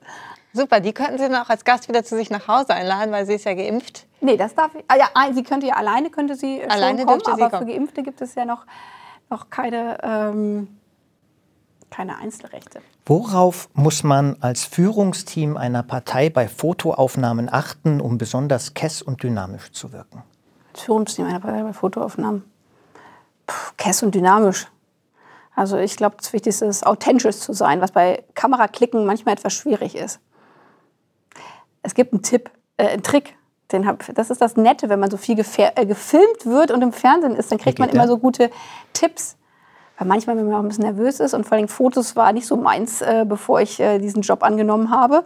Super, 0.54 0.80
die 0.80 0.94
könnten 0.94 1.18
Sie 1.18 1.30
dann 1.30 1.36
auch 1.36 1.50
als 1.50 1.66
Gast 1.66 1.88
wieder 1.88 2.04
zu 2.04 2.16
sich 2.16 2.30
nach 2.30 2.48
Hause 2.48 2.74
einladen, 2.74 3.12
weil 3.12 3.26
sie 3.26 3.36
ist 3.36 3.46
ja 3.46 3.54
geimpft. 3.54 4.08
Nee, 4.22 4.38
das 4.38 4.56
darf 4.56 4.74
ich. 4.74 4.84
Ah, 4.88 4.96
ja, 4.98 5.34
sie 5.34 5.44
könnte 5.44 5.68
ja 5.68 5.76
alleine 5.76 6.10
könnte 6.10 6.36
sie 6.36 6.64
Alleine 6.64 7.00
schon 7.00 7.08
kommen, 7.08 7.22
aber 7.28 7.50
kommen. 7.50 7.68
für 7.68 7.74
Geimpfte 7.74 8.02
gibt 8.02 8.22
es 8.22 8.34
ja 8.34 8.46
noch, 8.46 8.66
noch 9.30 9.52
keine, 9.52 9.98
ähm, 10.02 10.80
keine 11.92 12.18
Einzelrechte. 12.18 12.82
Worauf 13.10 13.70
muss 13.74 14.04
man 14.04 14.36
als 14.42 14.66
Führungsteam 14.66 15.56
einer 15.56 15.82
Partei 15.82 16.30
bei 16.30 16.50
Fotoaufnahmen 16.50 17.48
achten, 17.50 18.02
um 18.02 18.18
besonders 18.18 18.74
kess 18.74 19.02
und 19.02 19.24
dynamisch 19.24 19.72
zu 19.72 19.94
wirken? 19.94 20.24
Als 20.74 20.82
Führungsteam 20.84 21.26
einer 21.26 21.40
Partei 21.40 21.64
bei 21.64 21.72
Fotoaufnahmen. 21.72 22.44
Puh, 23.46 23.72
Kess 23.78 24.04
und 24.04 24.14
dynamisch. 24.14 24.68
Also 25.56 25.78
ich 25.78 25.96
glaube, 25.96 26.18
das 26.20 26.34
Wichtigste 26.34 26.66
ist, 26.66 26.86
authentisch 26.86 27.38
zu 27.38 27.54
sein, 27.54 27.80
was 27.80 27.94
bei 27.94 28.26
Kameraklicken 28.36 29.06
manchmal 29.06 29.36
etwas 29.36 29.54
schwierig 29.54 29.96
ist. 29.96 30.20
Es 31.84 31.96
gibt 31.96 32.12
einen 32.12 32.24
Tipp, 32.24 32.52
äh, 32.76 32.90
einen 32.90 33.04
Trick. 33.04 33.36
Den 33.72 33.88
hab, 33.88 34.06
das 34.16 34.30
ist 34.30 34.42
das 34.42 34.58
Nette, 34.58 34.90
wenn 34.90 35.00
man 35.00 35.12
so 35.12 35.18
viel 35.18 35.40
äh, 35.40 35.86
gefilmt 35.86 36.46
wird 36.46 36.72
und 36.72 36.82
im 36.82 36.92
Fernsehen 36.92 37.36
ist, 37.36 37.52
dann 37.52 37.58
kriegt 37.58 37.80
man 37.80 37.90
immer 37.90 38.08
so 38.08 38.18
gute 38.18 38.52
Tipps. 38.92 39.38
Weil 39.98 40.08
manchmal, 40.08 40.38
wenn 40.38 40.46
man 40.46 40.56
auch 40.56 40.60
ein 40.60 40.68
bisschen 40.68 40.84
nervös 40.84 41.20
ist 41.20 41.34
und 41.34 41.46
vor 41.46 41.58
allem 41.58 41.68
Fotos 41.68 42.16
war 42.16 42.32
nicht 42.34 42.46
so 42.46 42.56
meins, 42.56 43.02
äh, 43.02 43.26
bevor 43.28 43.62
ich 43.62 43.80
äh, 43.80 44.00
diesen 44.00 44.22
Job 44.22 44.44
angenommen 44.44 44.92
habe. 44.92 45.24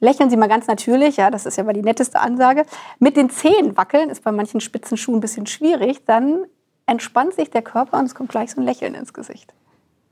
Lächeln 0.00 0.30
Sie 0.30 0.36
mal 0.36 0.48
ganz 0.48 0.66
natürlich, 0.66 1.16
ja, 1.16 1.30
das 1.30 1.46
ist 1.46 1.56
ja 1.56 1.64
mal 1.64 1.72
die 1.72 1.82
netteste 1.82 2.20
Ansage. 2.20 2.66
Mit 2.98 3.16
den 3.16 3.30
Zehen 3.30 3.76
wackeln 3.76 4.10
ist 4.10 4.24
bei 4.24 4.32
manchen 4.32 4.60
spitzen 4.60 4.96
Schuhen 4.96 5.18
ein 5.18 5.20
bisschen 5.20 5.46
schwierig. 5.46 6.04
Dann 6.06 6.44
entspannt 6.86 7.34
sich 7.34 7.50
der 7.50 7.62
Körper 7.62 7.98
und 7.98 8.06
es 8.06 8.14
kommt 8.14 8.30
gleich 8.30 8.50
so 8.50 8.60
ein 8.60 8.64
Lächeln 8.64 8.94
ins 8.94 9.12
Gesicht. 9.12 9.54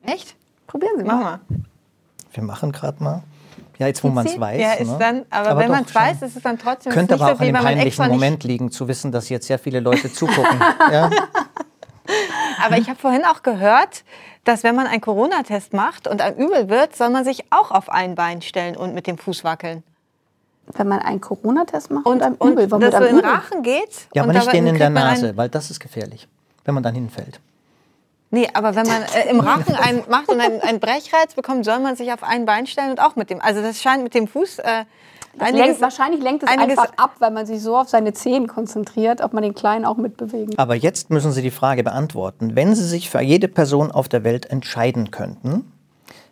Echt? 0.02 0.36
Probieren 0.66 0.92
Sie 0.98 1.04
Mach 1.04 1.14
mal. 1.14 1.22
mal. 1.22 1.40
Wir 2.32 2.42
machen 2.44 2.72
gerade 2.72 3.02
mal. 3.02 3.22
Ja, 3.78 3.86
jetzt 3.86 4.04
wo 4.04 4.08
man 4.08 4.26
es 4.26 4.38
weiß. 4.38 4.60
Ja, 4.60 4.74
ist 4.74 4.90
ne? 4.90 4.96
dann, 4.98 5.22
aber, 5.30 5.58
wenn 5.58 5.68
doch 5.68 5.74
man 5.74 5.84
es 5.84 5.94
weiß, 5.94 6.22
ist 6.22 6.36
es 6.36 6.42
dann 6.42 6.58
trotzdem 6.58 6.92
Könnte 6.92 7.14
nicht 7.14 7.22
aber 7.22 7.32
so, 7.32 7.36
auch 7.36 7.40
wie 7.40 7.48
an 7.48 7.54
dem 7.54 7.64
wenn 7.64 7.76
peinlichen 7.78 8.08
Moment 8.08 8.44
liegen, 8.44 8.70
zu 8.70 8.86
wissen, 8.88 9.10
dass 9.10 9.28
jetzt 9.28 9.46
sehr 9.46 9.58
viele 9.58 9.80
Leute 9.80 10.12
zugucken. 10.12 10.60
ja? 10.92 11.10
Aber 12.64 12.78
ich 12.78 12.88
habe 12.88 12.98
vorhin 12.98 13.24
auch 13.24 13.42
gehört, 13.42 14.04
dass 14.44 14.62
wenn 14.62 14.74
man 14.74 14.86
einen 14.86 15.00
Corona-Test 15.00 15.72
macht 15.72 16.08
und 16.08 16.20
einem 16.20 16.36
übel 16.38 16.68
wird, 16.68 16.96
soll 16.96 17.10
man 17.10 17.24
sich 17.24 17.44
auch 17.50 17.70
auf 17.70 17.88
ein 17.90 18.14
Bein 18.14 18.42
stellen 18.42 18.76
und 18.76 18.94
mit 18.94 19.06
dem 19.06 19.18
Fuß 19.18 19.44
wackeln. 19.44 19.82
Wenn 20.72 20.88
man 20.88 21.00
einen 21.00 21.20
Corona-Test 21.20 21.90
macht 21.90 22.06
Und, 22.06 22.18
mit 22.18 22.22
einem 22.22 22.34
und 22.36 22.52
Übel, 22.52 22.70
warum 22.70 22.82
dass 22.82 22.94
so 22.94 23.04
in 23.04 23.16
den? 23.16 23.24
Rachen 23.24 23.62
geht. 23.62 24.08
ja, 24.14 24.22
aber 24.22 24.30
und 24.30 24.36
nicht 24.36 24.52
den 24.52 24.66
in 24.66 24.78
der 24.78 24.90
Nase, 24.90 25.36
weil 25.36 25.48
das 25.48 25.70
ist 25.70 25.80
gefährlich, 25.80 26.28
wenn 26.64 26.74
man 26.74 26.82
dann 26.82 26.94
hinfällt. 26.94 27.40
Nee, 28.32 28.48
aber 28.54 28.76
wenn 28.76 28.86
man 28.86 29.02
äh, 29.02 29.28
im 29.28 29.40
Rachen 29.40 29.74
einen 29.74 30.04
macht 30.08 30.28
und 30.28 30.40
einen, 30.40 30.60
einen 30.60 30.78
Brechreiz 30.78 31.34
bekommt, 31.34 31.64
soll 31.64 31.80
man 31.80 31.96
sich 31.96 32.12
auf 32.12 32.22
ein 32.22 32.46
Bein 32.46 32.66
stellen 32.68 32.90
und 32.90 33.00
auch 33.00 33.16
mit 33.16 33.28
dem. 33.28 33.40
Also 33.40 33.60
das 33.60 33.82
scheint 33.82 34.04
mit 34.04 34.14
dem 34.14 34.28
Fuß. 34.28 34.60
Äh, 34.60 34.84
einiges- 35.38 35.66
lenkt, 35.66 35.80
wahrscheinlich 35.80 36.22
lenkt 36.22 36.42
es 36.42 36.48
einfach 36.50 36.92
ab, 36.96 37.12
weil 37.18 37.30
man 37.30 37.46
sich 37.46 37.62
so 37.62 37.76
auf 37.76 37.88
seine 37.88 38.12
Zehen 38.12 38.46
konzentriert, 38.46 39.20
ob 39.20 39.32
man 39.32 39.42
den 39.42 39.54
Kleinen 39.54 39.84
auch 39.84 39.96
mitbewegen. 39.96 40.58
Aber 40.58 40.74
jetzt 40.74 41.10
müssen 41.10 41.32
Sie 41.32 41.42
die 41.42 41.50
Frage 41.50 41.84
beantworten. 41.84 42.56
Wenn 42.56 42.74
Sie 42.74 42.84
sich 42.86 43.10
für 43.10 43.20
jede 43.20 43.48
Person 43.48 43.90
auf 43.92 44.08
der 44.08 44.24
Welt 44.24 44.46
entscheiden 44.46 45.10
könnten, 45.10 45.70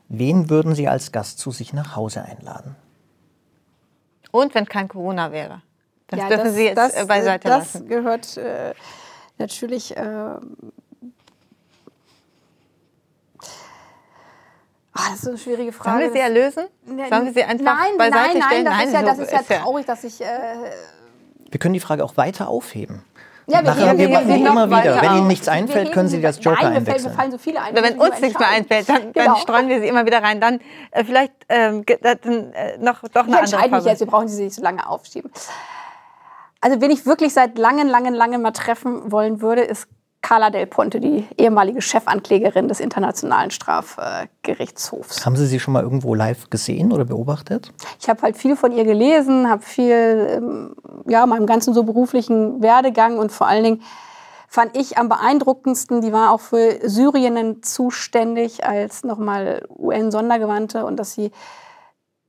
wen 0.08 0.50
würden 0.50 0.74
Sie 0.74 0.88
als 0.88 1.12
Gast 1.12 1.38
zu 1.38 1.50
sich 1.50 1.72
nach 1.72 1.94
Hause 1.96 2.22
einladen? 2.24 2.74
Und 4.30 4.54
wenn 4.54 4.66
kein 4.66 4.88
Corona 4.88 5.32
wäre. 5.32 5.62
Das 6.08 6.20
Ja, 6.20 6.28
dürfen 6.28 6.52
Sie 6.52 6.64
jetzt 6.64 6.78
äh, 7.00 7.04
beiseite 7.06 7.48
das 7.48 7.74
lassen. 7.74 7.88
gehört 7.88 8.36
äh, 8.36 8.74
natürlich. 9.38 9.96
Äh, 9.96 10.36
ah, 14.98 15.10
das 15.10 15.20
ist 15.22 15.28
eine 15.28 15.38
schwierige 15.38 15.72
Frage. 15.72 15.90
Sollen 15.98 16.04
wir 16.04 16.12
sie 16.12 16.18
erlösen? 16.18 16.64
Das- 16.86 17.08
Sollen 17.08 17.24
wir 17.26 17.32
sie 17.32 17.42
einfach 17.44 17.64
nein, 17.64 17.96
beiseite 17.98 18.38
nein, 18.38 18.38
nein, 18.38 18.48
stellen? 18.48 18.64
das 18.64 18.84
ist 18.84 18.92
ja, 18.92 19.02
das 19.02 19.16
so 19.16 19.22
ist 19.22 19.32
ja 19.50 19.58
traurig, 19.60 19.86
dass 19.86 20.04
ich. 20.04 20.20
Äh, 20.20 20.26
Wir 21.50 21.58
können 21.60 21.74
die 21.74 21.80
Frage 21.80 22.04
auch 22.04 22.16
weiter 22.16 22.48
aufheben. 22.48 23.02
ja, 23.46 23.62
Nachher, 23.62 23.88
heben- 23.88 23.98
wir 23.98 24.08
machen 24.10 24.28
heben 24.28 24.46
immer 24.46 24.66
wieder. 24.68 25.00
Wenn 25.00 25.12
Ihnen 25.18 25.26
nichts 25.28 25.48
einfällt, 25.48 25.86
Wir 25.88 25.94
können 25.94 26.08
Sie 26.08 26.24
als 26.26 26.42
Joker 26.44 26.62
nein, 26.62 26.76
einwechseln. 26.76 27.14
Fallen 27.14 27.30
so 27.30 27.38
viele 27.38 27.60
ein. 27.62 27.74
Wenn 27.74 27.98
uns 27.98 28.16
wir 28.16 28.20
nichts 28.26 28.38
mehr 28.38 28.48
einfällt, 28.50 28.88
dann, 28.88 29.12
Genau. 29.12 29.26
dann 29.26 29.36
streuen 29.36 29.68
wir 29.68 29.80
sie 29.80 29.88
immer 29.88 30.04
wieder 30.04 30.22
rein. 30.22 30.40
Dann 30.40 30.60
äh, 30.90 31.04
vielleicht 31.04 31.32
ähm, 31.48 31.86
ge- 31.86 31.98
dann, 32.02 32.52
äh, 32.52 32.76
noch 32.78 33.00
doch 33.00 33.08
Ich 33.08 33.16
eine 33.16 33.20
andere 33.22 33.40
entscheide 33.40 33.74
mich 33.74 33.84
jetzt, 33.84 34.00
wir 34.00 34.06
brauchen 34.06 34.28
sie 34.28 34.44
nicht 34.44 34.54
so 34.56 34.62
lange 34.62 34.86
aufschieben. 34.88 35.30
Also, 36.60 36.80
wen 36.80 36.90
ich 36.90 37.06
wirklich 37.06 37.32
seit 37.32 37.56
langen, 37.56 37.86
langen, 37.88 38.14
langen 38.14 38.42
mal 38.42 38.50
treffen 38.50 39.12
wollen 39.12 39.40
würde, 39.40 39.62
ist 39.62 39.86
Carla 40.20 40.50
Del 40.50 40.66
Ponte, 40.66 41.00
die 41.00 41.26
ehemalige 41.36 41.80
Chefanklägerin 41.80 42.68
des 42.68 42.80
Internationalen 42.80 43.50
Strafgerichtshofs. 43.50 45.24
Haben 45.24 45.36
Sie 45.36 45.46
sie 45.46 45.60
schon 45.60 45.72
mal 45.72 45.82
irgendwo 45.82 46.14
live 46.14 46.50
gesehen 46.50 46.92
oder 46.92 47.04
beobachtet? 47.04 47.72
Ich 48.00 48.08
habe 48.08 48.22
halt 48.22 48.36
viel 48.36 48.56
von 48.56 48.72
ihr 48.72 48.84
gelesen, 48.84 49.48
habe 49.48 49.62
viel, 49.62 50.28
ähm, 50.36 50.74
ja, 51.06 51.24
meinem 51.26 51.46
ganzen 51.46 51.72
so 51.72 51.84
beruflichen 51.84 52.60
Werdegang 52.60 53.18
und 53.18 53.32
vor 53.32 53.46
allen 53.46 53.64
Dingen 53.64 53.82
fand 54.48 54.76
ich 54.76 54.98
am 54.98 55.08
beeindruckendsten, 55.08 56.00
die 56.00 56.12
war 56.12 56.32
auch 56.32 56.40
für 56.40 56.78
Syrien 56.82 57.62
zuständig 57.62 58.64
als 58.64 59.04
nochmal 59.04 59.66
UN-Sondergewandte 59.78 60.84
und 60.84 60.96
dass 60.96 61.12
sie 61.12 61.30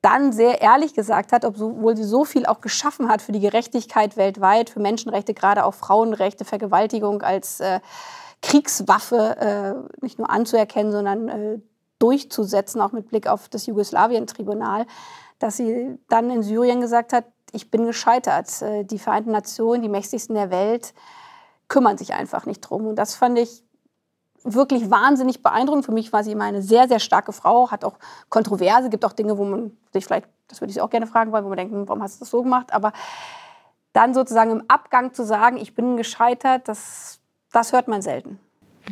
dann 0.02 0.32
sehr 0.32 0.62
ehrlich 0.62 0.93
gesagt 0.93 1.32
hat, 1.32 1.43
obwohl 1.43 1.97
sie 1.97 2.04
so 2.04 2.24
viel 2.24 2.45
auch 2.45 2.62
geschaffen 2.62 3.10
hat 3.10 3.22
für 3.22 3.34
die 3.34 3.41
Gerechtigkeit 3.41 4.16
weltweit, 4.16 4.70
für 4.70 4.80
Menschenrechte, 4.80 5.34
gerade 5.34 5.66
auch 5.66 5.74
Frauenrechte, 5.74 6.45
Vergewaltigung 6.45 7.22
als 7.22 7.60
äh, 7.60 7.80
Kriegswaffe 8.41 9.36
äh, 10.00 10.04
nicht 10.04 10.18
nur 10.18 10.30
anzuerkennen, 10.30 10.91
sondern 10.91 11.28
äh, 11.28 11.60
durchzusetzen, 12.00 12.80
auch 12.82 12.93
mit 12.93 13.10
Blick 13.10 13.28
auf 13.28 13.50
das 13.50 13.66
Jugoslawien-Tribunal, 13.66 14.86
dass 15.39 15.58
sie 15.58 15.97
dann 16.08 16.30
in 16.30 16.43
Syrien 16.43 16.80
gesagt 16.80 17.12
hat, 17.12 17.26
ich 17.52 17.70
bin 17.70 17.86
gescheitert. 17.86 18.62
Äh, 18.62 18.86
Die 18.86 19.00
Vereinten 19.00 19.32
Nationen, 19.32 19.82
die 19.82 19.89
mächtigsten 19.89 20.36
der 20.36 20.50
Welt, 20.50 20.93
kümmern 21.68 21.97
sich 21.97 22.14
einfach 22.14 22.45
nicht 22.45 22.62
drum. 22.62 22.88
Und 22.88 22.95
das 22.95 23.16
fand 23.16 23.38
ich 23.38 23.64
wirklich 24.44 24.90
wahnsinnig 24.90 25.44
beeindruckend. 25.44 25.86
Für 25.86 25.92
mich 25.92 26.14
war 26.14 26.24
sie 26.24 26.32
immer 26.32 26.46
eine 26.46 26.62
sehr, 26.62 26.88
sehr 26.88 27.00
starke 27.00 27.32
Frau, 27.32 27.72
hat 27.72 27.84
auch 27.84 27.98
Kontroverse, 28.30 28.90
gibt 28.90 29.06
auch 29.06 29.14
Dinge, 29.14 29.38
wo 29.38 29.46
man 29.46 29.72
sich 29.94 30.06
vielleicht, 30.06 30.28
das 30.48 30.62
würde 30.62 30.70
ich 30.70 30.76
sie 30.76 30.82
auch 30.82 30.90
gerne 30.90 31.08
fragen 31.08 31.32
wollen, 31.32 31.44
wo 31.44 31.50
man 31.50 31.58
denkt, 31.58 31.74
hm, 31.74 31.88
warum 31.88 32.02
hast 32.02 32.18
du 32.18 32.20
das 32.22 32.30
so 32.30 32.44
gemacht? 32.44 32.74
Aber 32.74 32.94
dann 33.94 34.14
sozusagen 34.14 34.52
im 34.52 34.64
Abgang 34.68 35.14
zu 35.14 35.26
sagen, 35.26 35.58
ich 35.58 35.76
bin 35.76 35.98
gescheitert, 35.98 36.68
das, 36.68 37.20
das 37.52 37.74
hört 37.74 37.88
man 37.88 38.02
selten. 38.02 38.40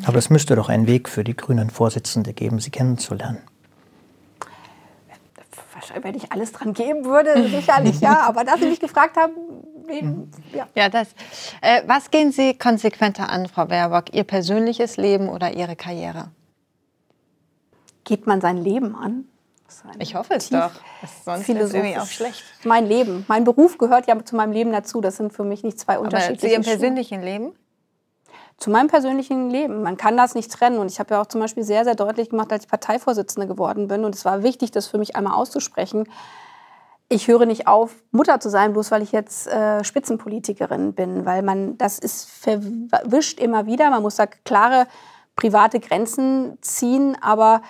Aber 0.06 0.18
es 0.18 0.30
müsste 0.30 0.56
doch 0.56 0.70
einen 0.70 0.88
Weg 0.88 1.10
für 1.10 1.24
die 1.24 1.36
grünen 1.36 1.70
Vorsitzende 1.70 2.34
geben, 2.34 2.60
sie 2.60 2.70
kennenzulernen. 2.70 3.42
Wahrscheinlich, 5.74 6.04
wenn 6.04 6.16
ich 6.16 6.32
alles 6.32 6.52
dran 6.52 6.74
geben 6.74 7.06
würde, 7.06 7.48
sicherlich 7.50 8.00
ja. 8.00 8.22
Aber 8.22 8.44
da 8.44 8.58
Sie 8.58 8.66
mich 8.66 8.80
gefragt 8.80 9.16
haben, 9.16 9.34
ja. 10.54 10.68
ja 10.76 10.90
das. 10.90 11.10
Äh, 11.62 11.84
was 11.88 12.12
gehen 12.12 12.32
Sie 12.32 12.58
konsequenter 12.58 13.30
an, 13.30 13.48
Frau 13.48 13.66
Baerbock? 13.66 14.14
Ihr 14.14 14.24
persönliches 14.24 14.98
Leben 14.98 15.30
oder 15.30 15.54
Ihre 15.54 15.76
Karriere? 15.76 16.32
Geht 18.04 18.28
man 18.28 18.42
sein 18.42 18.58
Leben 18.58 18.96
an? 18.96 19.26
Ich 20.00 20.16
hoffe 20.16 20.36
es 20.36 20.50
doch. 20.50 20.72
Sonst 21.26 21.50
ist 21.50 21.60
es 21.60 21.74
irgendwie 21.74 21.98
auch 21.98 22.06
schlecht. 22.06 22.44
Mein 22.64 22.86
Leben. 22.86 23.26
Mein 23.28 23.44
Beruf 23.44 23.78
gehört 23.78 24.08
ja 24.08 24.24
zu 24.24 24.36
meinem 24.36 24.52
Leben 24.52 24.72
dazu. 24.72 25.02
Das 25.02 25.18
sind 25.18 25.34
für 25.34 25.44
mich 25.44 25.64
nicht 25.64 25.80
zwei 25.80 26.00
unterschiedliche 26.00 26.56
Aber 26.56 26.64
zu 26.64 26.70
Ihrem 26.70 26.80
persönlichen 26.80 27.22
Leben? 27.22 27.54
Zu 28.58 28.70
meinem 28.72 28.88
persönlichen 28.88 29.50
Leben. 29.50 29.84
Man 29.84 29.98
kann 29.98 30.18
das 30.18 30.36
nicht 30.36 30.52
trennen. 30.52 30.80
Und 30.80 30.92
ich 30.92 31.00
habe 31.00 31.14
ja 31.14 31.22
auch 31.22 31.28
zum 31.28 31.42
Beispiel 31.42 31.64
sehr, 31.64 31.84
sehr 31.84 31.96
deutlich 31.96 32.30
gemacht, 32.30 32.52
als 32.52 32.64
ich 32.64 32.70
Parteivorsitzende 32.70 33.48
geworden 33.48 33.88
bin. 33.88 34.06
Und 34.06 34.16
es 34.16 34.26
war 34.26 34.42
wichtig, 34.42 34.72
das 34.72 34.88
für 34.88 34.98
mich 34.98 35.16
einmal 35.16 35.34
auszusprechen. 35.34 36.08
Ich 37.10 37.30
höre 37.30 37.46
nicht 37.46 37.68
auf, 37.68 37.96
Mutter 38.12 38.40
zu 38.40 38.50
sein, 38.50 38.74
bloß 38.74 38.92
weil 38.92 39.02
ich 39.02 39.14
jetzt 39.14 39.48
äh, 39.48 39.84
Spitzenpolitikerin 39.84 40.94
bin. 40.94 41.26
Weil 41.26 41.42
man, 41.42 41.78
das 41.78 42.00
ist 42.00 42.30
verwischt 42.30 43.40
immer 43.40 43.66
wieder. 43.66 43.90
Man 43.90 44.02
muss 44.02 44.18
da 44.18 44.26
klare 44.26 44.88
private 45.36 45.80
Grenzen 45.80 46.58
ziehen. 46.62 47.18
Aber 47.22 47.62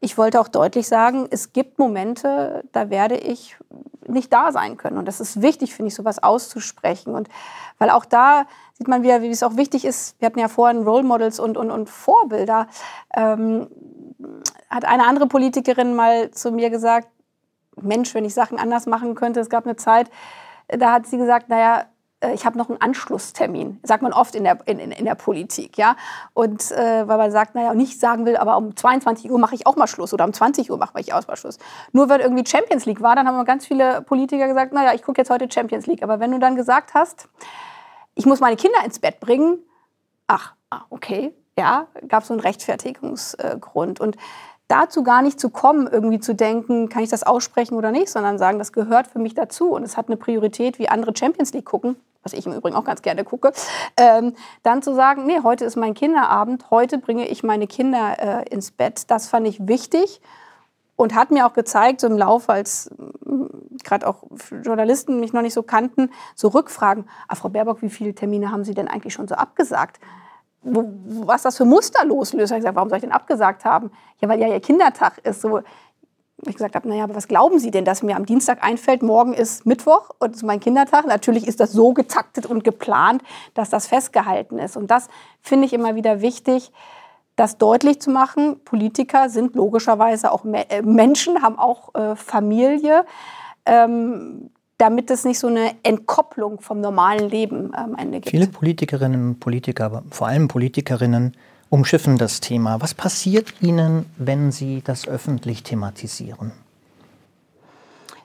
ich 0.00 0.16
wollte 0.16 0.40
auch 0.40 0.48
deutlich 0.48 0.88
sagen, 0.88 1.26
es 1.30 1.52
gibt 1.52 1.78
Momente, 1.78 2.64
da 2.72 2.88
werde 2.88 3.16
ich 3.16 3.56
nicht 4.06 4.32
da 4.32 4.52
sein 4.52 4.76
können. 4.76 4.98
Und 4.98 5.06
das 5.08 5.20
ist 5.20 5.42
wichtig, 5.42 5.74
finde 5.74 5.88
ich, 5.88 5.94
sowas 5.94 6.22
auszusprechen. 6.22 7.14
Und 7.14 7.28
weil 7.78 7.90
auch 7.90 8.04
da 8.04 8.46
sieht 8.74 8.88
man 8.88 9.02
wieder, 9.02 9.22
wie 9.22 9.28
es 9.28 9.42
auch 9.42 9.56
wichtig 9.56 9.84
ist. 9.84 10.18
Wir 10.20 10.26
hatten 10.26 10.38
ja 10.38 10.48
vorhin 10.48 10.84
Role 10.84 11.04
Models 11.04 11.38
und, 11.38 11.56
und, 11.56 11.70
und 11.70 11.90
Vorbilder. 11.90 12.66
Ähm, 13.14 13.68
hat 14.70 14.84
eine 14.84 15.06
andere 15.06 15.26
Politikerin 15.26 15.94
mal 15.94 16.30
zu 16.30 16.50
mir 16.50 16.70
gesagt, 16.70 17.08
Mensch, 17.80 18.14
wenn 18.14 18.24
ich 18.24 18.34
Sachen 18.34 18.58
anders 18.58 18.86
machen 18.86 19.14
könnte. 19.14 19.40
Es 19.40 19.50
gab 19.50 19.64
eine 19.64 19.76
Zeit, 19.76 20.10
da 20.68 20.92
hat 20.92 21.06
sie 21.06 21.18
gesagt, 21.18 21.48
naja, 21.48 21.84
äh, 22.24 22.34
ich 22.34 22.46
habe 22.46 22.58
noch 22.58 22.68
einen 22.68 22.80
Anschlusstermin, 22.80 23.80
sagt 23.82 24.02
man 24.02 24.12
oft 24.12 24.34
in 24.34 24.44
der, 24.44 24.58
in, 24.66 24.78
in 24.78 25.04
der 25.04 25.14
Politik, 25.14 25.78
ja. 25.78 25.96
Und 26.32 26.70
äh, 26.72 27.06
weil 27.06 27.18
man 27.18 27.30
sagt, 27.30 27.54
naja, 27.54 27.74
nicht 27.74 28.00
sagen 28.00 28.26
will, 28.26 28.36
aber 28.36 28.56
um 28.56 28.76
22 28.76 29.30
Uhr 29.30 29.38
mache 29.38 29.54
ich 29.54 29.66
auch 29.66 29.76
mal 29.76 29.86
Schluss 29.86 30.12
oder 30.12 30.24
um 30.24 30.32
20 30.32 30.70
Uhr 30.70 30.78
mache 30.78 31.00
ich 31.00 31.12
auch 31.12 31.26
mal 31.26 31.36
Schluss. 31.36 31.58
Nur 31.92 32.08
wenn 32.08 32.20
irgendwie 32.20 32.44
Champions 32.46 32.86
League 32.86 33.02
war, 33.02 33.16
dann 33.16 33.26
haben 33.26 33.44
ganz 33.44 33.66
viele 33.66 34.02
Politiker 34.02 34.48
gesagt, 34.48 34.72
naja, 34.72 34.94
ich 34.94 35.02
gucke 35.02 35.20
jetzt 35.20 35.30
heute 35.30 35.48
Champions 35.50 35.86
League. 35.86 36.02
Aber 36.02 36.20
wenn 36.20 36.32
du 36.32 36.38
dann 36.38 36.56
gesagt 36.56 36.94
hast, 36.94 37.28
ich 38.14 38.26
muss 38.26 38.40
meine 38.40 38.56
Kinder 38.56 38.78
ins 38.84 38.98
Bett 38.98 39.20
bringen, 39.20 39.58
ach, 40.26 40.54
ah, 40.70 40.82
okay, 40.90 41.34
ja, 41.58 41.86
gab 42.08 42.22
es 42.22 42.28
so 42.28 42.34
einen 42.34 42.40
Rechtfertigungsgrund. 42.40 44.00
Und 44.00 44.16
dazu 44.68 45.02
gar 45.02 45.22
nicht 45.22 45.38
zu 45.38 45.50
kommen, 45.50 45.86
irgendwie 45.86 46.20
zu 46.20 46.34
denken, 46.34 46.88
kann 46.88 47.02
ich 47.02 47.10
das 47.10 47.22
aussprechen 47.22 47.74
oder 47.74 47.90
nicht, 47.90 48.08
sondern 48.08 48.38
sagen, 48.38 48.58
das 48.58 48.72
gehört 48.72 49.06
für 49.06 49.18
mich 49.18 49.34
dazu 49.34 49.70
und 49.72 49.82
es 49.82 49.96
hat 49.96 50.08
eine 50.08 50.16
Priorität, 50.16 50.78
wie 50.78 50.88
andere 50.88 51.14
Champions 51.16 51.52
League 51.52 51.66
gucken, 51.66 51.96
was 52.22 52.32
ich 52.32 52.46
im 52.46 52.52
Übrigen 52.52 52.74
auch 52.74 52.84
ganz 52.84 53.02
gerne 53.02 53.24
gucke, 53.24 53.52
ähm, 53.96 54.34
dann 54.62 54.82
zu 54.82 54.94
sagen, 54.94 55.26
nee, 55.26 55.40
heute 55.42 55.64
ist 55.64 55.76
mein 55.76 55.94
Kinderabend, 55.94 56.70
heute 56.70 56.98
bringe 56.98 57.28
ich 57.28 57.42
meine 57.42 57.66
Kinder 57.66 58.16
äh, 58.18 58.48
ins 58.48 58.70
Bett. 58.70 59.10
Das 59.10 59.28
fand 59.28 59.46
ich 59.46 59.68
wichtig 59.68 60.22
und 60.96 61.14
hat 61.14 61.30
mir 61.30 61.46
auch 61.46 61.52
gezeigt, 61.52 62.00
so 62.00 62.06
im 62.06 62.16
Laufe, 62.16 62.52
als 62.52 62.90
mm, 63.24 63.46
gerade 63.82 64.06
auch 64.06 64.22
Journalisten 64.62 65.20
mich 65.20 65.34
noch 65.34 65.42
nicht 65.42 65.54
so 65.54 65.62
kannten, 65.62 66.10
so 66.34 66.48
Rückfragen, 66.48 67.08
ah, 67.28 67.34
Frau 67.34 67.50
Baerbock, 67.50 67.82
wie 67.82 67.90
viele 67.90 68.14
Termine 68.14 68.50
haben 68.50 68.64
Sie 68.64 68.74
denn 68.74 68.88
eigentlich 68.88 69.12
schon 69.12 69.28
so 69.28 69.34
abgesagt? 69.34 70.00
Was 70.64 71.42
das 71.42 71.56
für 71.56 71.64
Muster 71.64 72.04
loslöst. 72.04 72.52
Ich 72.52 72.58
gesagt, 72.58 72.76
warum 72.76 72.88
soll 72.88 72.96
ich 72.96 73.02
denn 73.04 73.12
abgesagt 73.12 73.64
haben? 73.64 73.90
Ja, 74.20 74.28
weil 74.28 74.40
ja 74.40 74.48
Ihr 74.48 74.60
Kindertag 74.60 75.18
ist. 75.18 75.42
So, 75.42 75.60
ich 76.46 76.54
gesagt 76.54 76.74
habe, 76.74 76.88
naja, 76.88 77.04
aber 77.04 77.14
was 77.14 77.28
glauben 77.28 77.58
Sie 77.58 77.70
denn, 77.70 77.84
dass 77.84 78.02
mir 78.02 78.16
am 78.16 78.26
Dienstag 78.26 78.62
einfällt, 78.62 79.02
morgen 79.02 79.34
ist 79.34 79.66
Mittwoch 79.66 80.10
und 80.18 80.34
ist 80.34 80.42
mein 80.42 80.60
Kindertag? 80.60 81.06
Natürlich 81.06 81.46
ist 81.46 81.60
das 81.60 81.72
so 81.72 81.92
getaktet 81.92 82.46
und 82.46 82.64
geplant, 82.64 83.22
dass 83.54 83.70
das 83.70 83.86
festgehalten 83.86 84.58
ist. 84.58 84.76
Und 84.76 84.90
das 84.90 85.08
finde 85.40 85.66
ich 85.66 85.72
immer 85.72 85.94
wieder 85.94 86.20
wichtig, 86.20 86.72
das 87.36 87.58
deutlich 87.58 88.00
zu 88.00 88.10
machen. 88.10 88.60
Politiker 88.64 89.28
sind 89.28 89.54
logischerweise 89.54 90.32
auch 90.32 90.44
äh, 90.44 90.82
Menschen, 90.82 91.42
haben 91.42 91.58
auch 91.58 91.94
äh, 91.94 92.16
Familie, 92.16 93.04
ähm, 93.66 94.50
damit 94.78 95.10
es 95.10 95.24
nicht 95.24 95.38
so 95.38 95.46
eine 95.46 95.74
Entkopplung 95.82 96.60
vom 96.60 96.80
normalen 96.80 97.28
Leben 97.28 97.74
am 97.74 97.94
Ende 97.96 98.20
gibt. 98.20 98.30
Viele 98.30 98.46
Politikerinnen 98.46 99.28
und 99.28 99.40
Politiker, 99.40 100.02
vor 100.10 100.26
allem 100.26 100.48
Politikerinnen, 100.48 101.36
umschiffen 101.70 102.18
das 102.18 102.40
Thema. 102.40 102.80
Was 102.80 102.94
passiert 102.94 103.54
Ihnen, 103.60 104.06
wenn 104.16 104.52
Sie 104.52 104.82
das 104.84 105.08
öffentlich 105.08 105.62
thematisieren? 105.62 106.52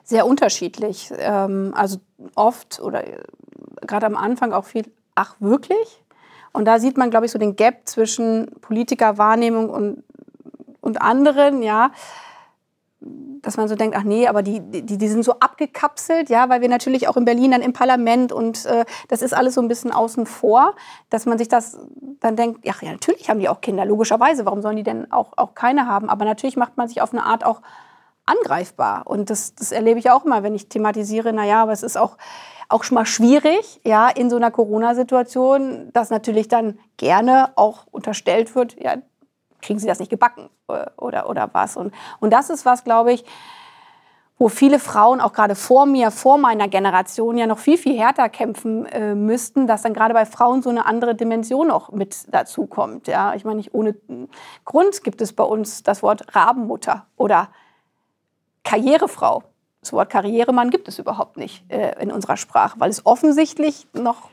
Sehr 0.04 0.26
unterschiedlich. 0.26 1.12
Ähm, 1.18 1.72
also 1.76 1.98
oft 2.34 2.80
oder 2.80 3.06
äh, 3.06 3.22
gerade 3.86 4.06
am 4.06 4.16
Anfang 4.16 4.52
auch 4.52 4.64
viel, 4.64 4.84
ach 5.14 5.36
wirklich? 5.38 6.02
Und 6.52 6.64
da 6.64 6.80
sieht 6.80 6.96
man, 6.96 7.10
glaube 7.10 7.26
ich, 7.26 7.32
so 7.32 7.38
den 7.38 7.54
Gap 7.54 7.82
zwischen 7.84 8.50
Politikerwahrnehmung 8.60 9.70
und, 9.70 10.02
und 10.80 11.00
anderen, 11.00 11.62
ja 11.62 11.92
dass 13.00 13.56
man 13.56 13.68
so 13.68 13.74
denkt, 13.74 13.96
ach 13.96 14.02
nee, 14.02 14.28
aber 14.28 14.42
die, 14.42 14.60
die, 14.60 14.98
die 14.98 15.08
sind 15.08 15.24
so 15.24 15.32
abgekapselt, 15.40 16.28
ja, 16.28 16.48
weil 16.50 16.60
wir 16.60 16.68
natürlich 16.68 17.08
auch 17.08 17.16
in 17.16 17.24
Berlin 17.24 17.52
dann 17.52 17.62
im 17.62 17.72
Parlament 17.72 18.32
und 18.32 18.66
äh, 18.66 18.84
das 19.08 19.22
ist 19.22 19.32
alles 19.32 19.54
so 19.54 19.62
ein 19.62 19.68
bisschen 19.68 19.90
außen 19.90 20.26
vor, 20.26 20.74
dass 21.08 21.24
man 21.24 21.38
sich 21.38 21.48
das 21.48 21.78
dann 22.20 22.36
denkt, 22.36 22.66
ach 22.68 22.82
ja, 22.82 22.92
natürlich 22.92 23.30
haben 23.30 23.40
die 23.40 23.48
auch 23.48 23.62
Kinder, 23.62 23.86
logischerweise, 23.86 24.44
warum 24.44 24.60
sollen 24.60 24.76
die 24.76 24.82
denn 24.82 25.10
auch, 25.10 25.32
auch 25.36 25.54
keine 25.54 25.86
haben? 25.86 26.10
Aber 26.10 26.26
natürlich 26.26 26.56
macht 26.56 26.76
man 26.76 26.88
sich 26.88 27.00
auf 27.00 27.12
eine 27.12 27.24
Art 27.24 27.44
auch 27.44 27.62
angreifbar 28.26 29.06
und 29.06 29.30
das, 29.30 29.54
das 29.54 29.72
erlebe 29.72 29.98
ich 29.98 30.10
auch 30.10 30.24
mal, 30.24 30.42
wenn 30.42 30.54
ich 30.54 30.68
thematisiere, 30.68 31.32
naja, 31.32 31.62
aber 31.62 31.72
es 31.72 31.82
ist 31.82 31.96
auch, 31.96 32.18
auch 32.68 32.84
schon 32.84 32.96
mal 32.96 33.06
schwierig, 33.06 33.80
ja, 33.84 34.08
in 34.08 34.28
so 34.28 34.36
einer 34.36 34.50
Corona-Situation, 34.50 35.90
dass 35.94 36.10
natürlich 36.10 36.48
dann 36.48 36.78
gerne 36.98 37.50
auch 37.56 37.86
unterstellt 37.90 38.54
wird, 38.54 38.76
ja, 38.78 38.96
kriegen 39.62 39.78
sie 39.78 39.86
das 39.86 39.98
nicht 39.98 40.10
gebacken 40.10 40.50
äh, 40.68 40.86
oder, 40.96 41.28
oder 41.28 41.50
was. 41.52 41.76
Und, 41.76 41.92
und 42.20 42.32
das 42.32 42.50
ist 42.50 42.64
was, 42.64 42.84
glaube 42.84 43.12
ich, 43.12 43.24
wo 44.40 44.48
viele 44.48 44.78
Frauen 44.78 45.20
auch 45.20 45.34
gerade 45.34 45.54
vor 45.54 45.84
mir, 45.84 46.10
vor 46.10 46.38
meiner 46.38 46.66
Generation 46.66 47.36
ja 47.36 47.46
noch 47.46 47.58
viel, 47.58 47.76
viel 47.76 47.98
härter 47.98 48.30
kämpfen 48.30 48.86
äh, 48.86 49.14
müssten, 49.14 49.66
dass 49.66 49.82
dann 49.82 49.92
gerade 49.92 50.14
bei 50.14 50.24
Frauen 50.24 50.62
so 50.62 50.70
eine 50.70 50.86
andere 50.86 51.14
Dimension 51.14 51.68
noch 51.68 51.92
mit 51.92 52.24
dazu 52.32 52.66
kommt. 52.66 53.06
Ja, 53.06 53.34
ich 53.34 53.44
meine, 53.44 53.58
nicht 53.58 53.74
ohne 53.74 53.94
Grund 54.64 55.04
gibt 55.04 55.20
es 55.20 55.34
bei 55.34 55.44
uns 55.44 55.82
das 55.82 56.02
Wort 56.02 56.34
Rabenmutter 56.34 57.06
oder 57.18 57.50
Karrierefrau. 58.64 59.42
Das 59.82 59.92
Wort 59.92 60.08
Karrieremann 60.08 60.70
gibt 60.70 60.88
es 60.88 60.98
überhaupt 60.98 61.36
nicht 61.36 61.70
äh, 61.70 62.02
in 62.02 62.10
unserer 62.10 62.38
Sprache, 62.38 62.80
weil 62.80 62.88
es 62.88 63.04
offensichtlich 63.04 63.88
noch 63.92 64.30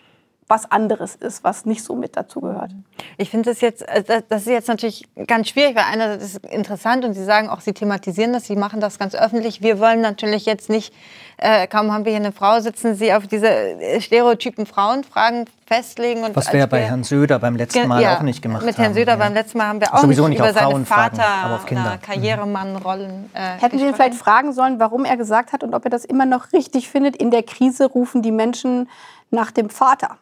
was 0.47 0.69
anderes 0.71 1.15
ist, 1.15 1.43
was 1.43 1.65
nicht 1.65 1.83
so 1.83 1.95
mit 1.95 2.15
dazu 2.15 2.39
gehört. 2.39 2.71
Ich 3.17 3.29
finde 3.29 3.49
das 3.49 3.59
jetzt, 3.59 3.81
äh, 3.87 4.21
das 4.27 4.41
ist 4.43 4.47
jetzt 4.47 4.69
natürlich 4.69 5.05
ganz 5.27 5.49
schwierig, 5.49 5.75
weil 5.75 5.83
einerseits 5.91 6.23
ist 6.23 6.43
es 6.43 6.51
interessant 6.51 7.03
und 7.03 7.13
Sie 7.13 7.23
sagen 7.23 7.49
auch, 7.49 7.59
Sie 7.59 7.73
thematisieren 7.73 8.31
das, 8.31 8.45
Sie 8.45 8.55
machen 8.55 8.79
das 8.79 8.97
ganz 8.97 9.13
öffentlich. 9.13 9.61
Wir 9.61 9.79
wollen 9.79 9.99
natürlich 9.99 10.45
jetzt 10.45 10.69
nicht, 10.69 10.93
äh, 11.35 11.67
kaum 11.67 11.91
haben 11.91 12.05
wir 12.05 12.13
hier 12.13 12.21
eine 12.21 12.31
Frau 12.31 12.61
sitzen, 12.61 12.95
Sie 12.95 13.13
auf 13.13 13.27
diese 13.27 13.49
äh, 13.49 13.99
stereotypen 13.99 14.65
Frauenfragen 14.65 15.45
festlegen. 15.65 16.23
Und 16.23 16.33
was 16.33 16.51
wir 16.53 16.61
ja 16.61 16.65
bei 16.65 16.81
Herrn 16.81 17.03
Söder 17.03 17.39
beim 17.39 17.57
letzten 17.57 17.85
Mal 17.85 18.01
ja, 18.01 18.17
auch 18.17 18.21
nicht 18.21 18.41
gemacht 18.41 18.61
haben. 18.61 18.67
Mit 18.67 18.77
Herrn 18.77 18.93
Söder 18.93 19.13
ja. 19.13 19.17
beim 19.17 19.33
letzten 19.33 19.57
Mal 19.57 19.67
haben 19.67 19.81
wir 19.81 19.93
auch 19.93 19.99
Sowieso 19.99 20.29
nicht, 20.29 20.39
nicht 20.39 20.49
über 20.49 20.57
seine 20.57 20.85
Vater, 20.85 21.25
aber 21.25 21.55
auf 21.55 21.65
Kinder. 21.65 21.97
Karrieremann-Rollen 22.01 23.29
äh, 23.33 23.59
Hätten 23.59 23.79
Sie 23.79 23.85
ihn 23.85 23.93
vielleicht 23.93 24.15
fragen 24.15 24.53
sollen, 24.53 24.79
warum 24.79 25.03
er 25.03 25.17
gesagt 25.17 25.51
hat 25.51 25.63
und 25.63 25.73
ob 25.73 25.83
er 25.83 25.89
das 25.89 26.05
immer 26.05 26.25
noch 26.25 26.53
richtig 26.53 26.87
findet, 26.87 27.17
in 27.17 27.31
der 27.31 27.43
Krise 27.43 27.87
rufen 27.87 28.21
die 28.21 28.31
Menschen 28.31 28.87
nach 29.29 29.51
dem 29.51 29.69
Vater 29.69 30.17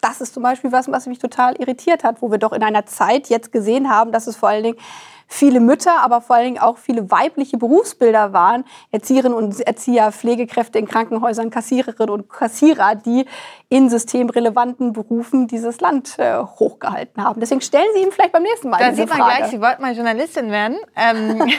das 0.00 0.20
ist 0.20 0.34
zum 0.34 0.42
Beispiel 0.42 0.72
was, 0.72 0.90
was 0.90 1.06
mich 1.06 1.18
total 1.18 1.54
irritiert 1.56 2.04
hat, 2.04 2.20
wo 2.20 2.30
wir 2.30 2.38
doch 2.38 2.52
in 2.52 2.62
einer 2.62 2.86
Zeit 2.86 3.28
jetzt 3.28 3.52
gesehen 3.52 3.88
haben, 3.88 4.12
dass 4.12 4.26
es 4.26 4.36
vor 4.36 4.50
allen 4.50 4.64
Dingen 4.64 4.78
viele 5.26 5.60
Mütter, 5.60 6.00
aber 6.00 6.20
vor 6.20 6.36
allen 6.36 6.44
Dingen 6.44 6.58
auch 6.58 6.78
viele 6.78 7.10
weibliche 7.10 7.56
Berufsbilder 7.56 8.32
waren. 8.32 8.64
Erzieherinnen 8.90 9.36
und 9.36 9.60
Erzieher, 9.60 10.12
Pflegekräfte 10.12 10.78
in 10.78 10.86
Krankenhäusern, 10.86 11.50
Kassiererinnen 11.50 12.10
und 12.10 12.28
Kassierer, 12.28 12.94
die 12.94 13.26
in 13.68 13.90
systemrelevanten 13.90 14.92
Berufen 14.92 15.46
dieses 15.46 15.80
Land 15.80 16.18
äh, 16.18 16.36
hochgehalten 16.38 17.24
haben. 17.24 17.40
Deswegen 17.40 17.60
stellen 17.60 17.88
Sie 17.94 18.02
ihm 18.02 18.12
vielleicht 18.12 18.32
beim 18.32 18.42
nächsten 18.42 18.70
Mal 18.70 18.78
da 18.78 18.90
diese 18.90 19.02
sieht 19.02 19.08
man 19.08 19.18
Frage. 19.18 19.36
gleich, 19.36 19.50
Sie 19.50 19.60
wollten 19.60 19.82
mal 19.82 19.94
Journalistin 19.94 20.50
werden. 20.50 20.76
Ähm, 20.96 21.42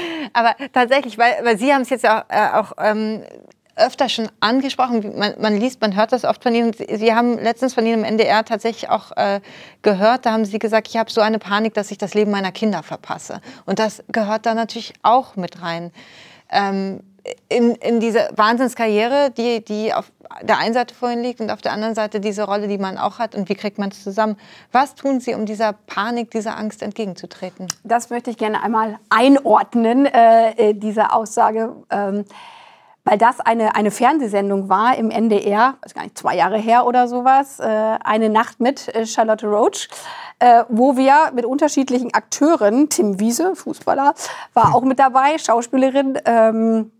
aber 0.32 0.54
tatsächlich, 0.72 1.18
weil, 1.18 1.34
weil 1.42 1.58
Sie 1.58 1.72
haben 1.72 1.82
es 1.82 1.90
jetzt 1.90 2.08
auch, 2.08 2.22
äh, 2.28 2.48
auch 2.54 2.72
ähm, 2.78 3.22
öfter 3.80 4.08
schon 4.08 4.28
angesprochen. 4.40 5.18
Man, 5.18 5.34
man, 5.40 5.56
liest, 5.56 5.80
man 5.80 5.96
hört 5.96 6.12
das 6.12 6.24
oft 6.24 6.42
von 6.42 6.54
Ihnen. 6.54 6.72
Sie 6.72 7.14
haben 7.14 7.38
letztens 7.38 7.74
von 7.74 7.84
Ihnen 7.84 8.00
im 8.00 8.04
NDR 8.04 8.44
tatsächlich 8.44 8.90
auch 8.90 9.12
äh, 9.16 9.40
gehört, 9.82 10.26
da 10.26 10.32
haben 10.32 10.44
Sie 10.44 10.58
gesagt, 10.58 10.88
ich 10.88 10.96
habe 10.96 11.10
so 11.10 11.20
eine 11.20 11.38
Panik, 11.38 11.74
dass 11.74 11.90
ich 11.90 11.98
das 11.98 12.14
Leben 12.14 12.30
meiner 12.30 12.52
Kinder 12.52 12.82
verpasse. 12.82 13.40
Und 13.66 13.78
das 13.78 14.02
gehört 14.08 14.46
da 14.46 14.54
natürlich 14.54 14.92
auch 15.02 15.36
mit 15.36 15.62
rein. 15.62 15.92
Ähm, 16.50 17.00
in, 17.48 17.74
in 17.76 18.00
diese 18.00 18.28
Wahnsinnskarriere, 18.34 19.30
die, 19.30 19.64
die 19.64 19.92
auf 19.92 20.10
der 20.42 20.58
einen 20.58 20.74
Seite 20.74 20.94
vorhin 20.94 21.22
liegt 21.22 21.40
und 21.40 21.50
auf 21.50 21.60
der 21.60 21.72
anderen 21.72 21.94
Seite 21.94 22.20
diese 22.20 22.44
Rolle, 22.44 22.68
die 22.68 22.78
man 22.78 22.98
auch 22.98 23.18
hat 23.18 23.34
und 23.34 23.48
wie 23.48 23.54
kriegt 23.54 23.78
man 23.78 23.90
es 23.90 24.02
zusammen. 24.02 24.36
Was 24.72 24.94
tun 24.94 25.20
Sie, 25.20 25.34
um 25.34 25.46
dieser 25.46 25.72
Panik, 25.72 26.30
dieser 26.30 26.56
Angst 26.56 26.82
entgegenzutreten? 26.82 27.66
Das 27.84 28.10
möchte 28.10 28.30
ich 28.30 28.36
gerne 28.36 28.62
einmal 28.62 28.98
einordnen, 29.10 30.06
äh, 30.06 30.70
äh 30.70 30.74
diese 30.74 31.12
Aussage. 31.12 31.74
Ähm, 31.90 32.24
weil 33.04 33.18
das 33.18 33.40
eine, 33.40 33.74
eine 33.74 33.90
Fernsehsendung 33.90 34.68
war 34.68 34.96
im 34.96 35.10
NDR, 35.10 35.74
weiß 35.82 35.94
gar 35.94 36.02
nicht, 36.02 36.18
zwei 36.18 36.36
Jahre 36.36 36.58
her 36.58 36.86
oder 36.86 37.08
sowas, 37.08 37.60
äh, 37.60 37.64
eine 37.64 38.28
Nacht 38.28 38.60
mit 38.60 38.94
äh, 38.94 39.06
Charlotte 39.06 39.46
Roach, 39.46 39.88
äh, 40.38 40.64
wo 40.68 40.96
wir 40.96 41.32
mit 41.34 41.44
unterschiedlichen 41.44 42.12
Akteuren, 42.14 42.88
Tim 42.88 43.20
Wiese, 43.20 43.56
Fußballer, 43.56 44.14
war 44.54 44.74
auch 44.74 44.82
mit 44.82 44.98
dabei, 44.98 45.38
Schauspielerin, 45.38 46.18
ähm, 46.24 46.92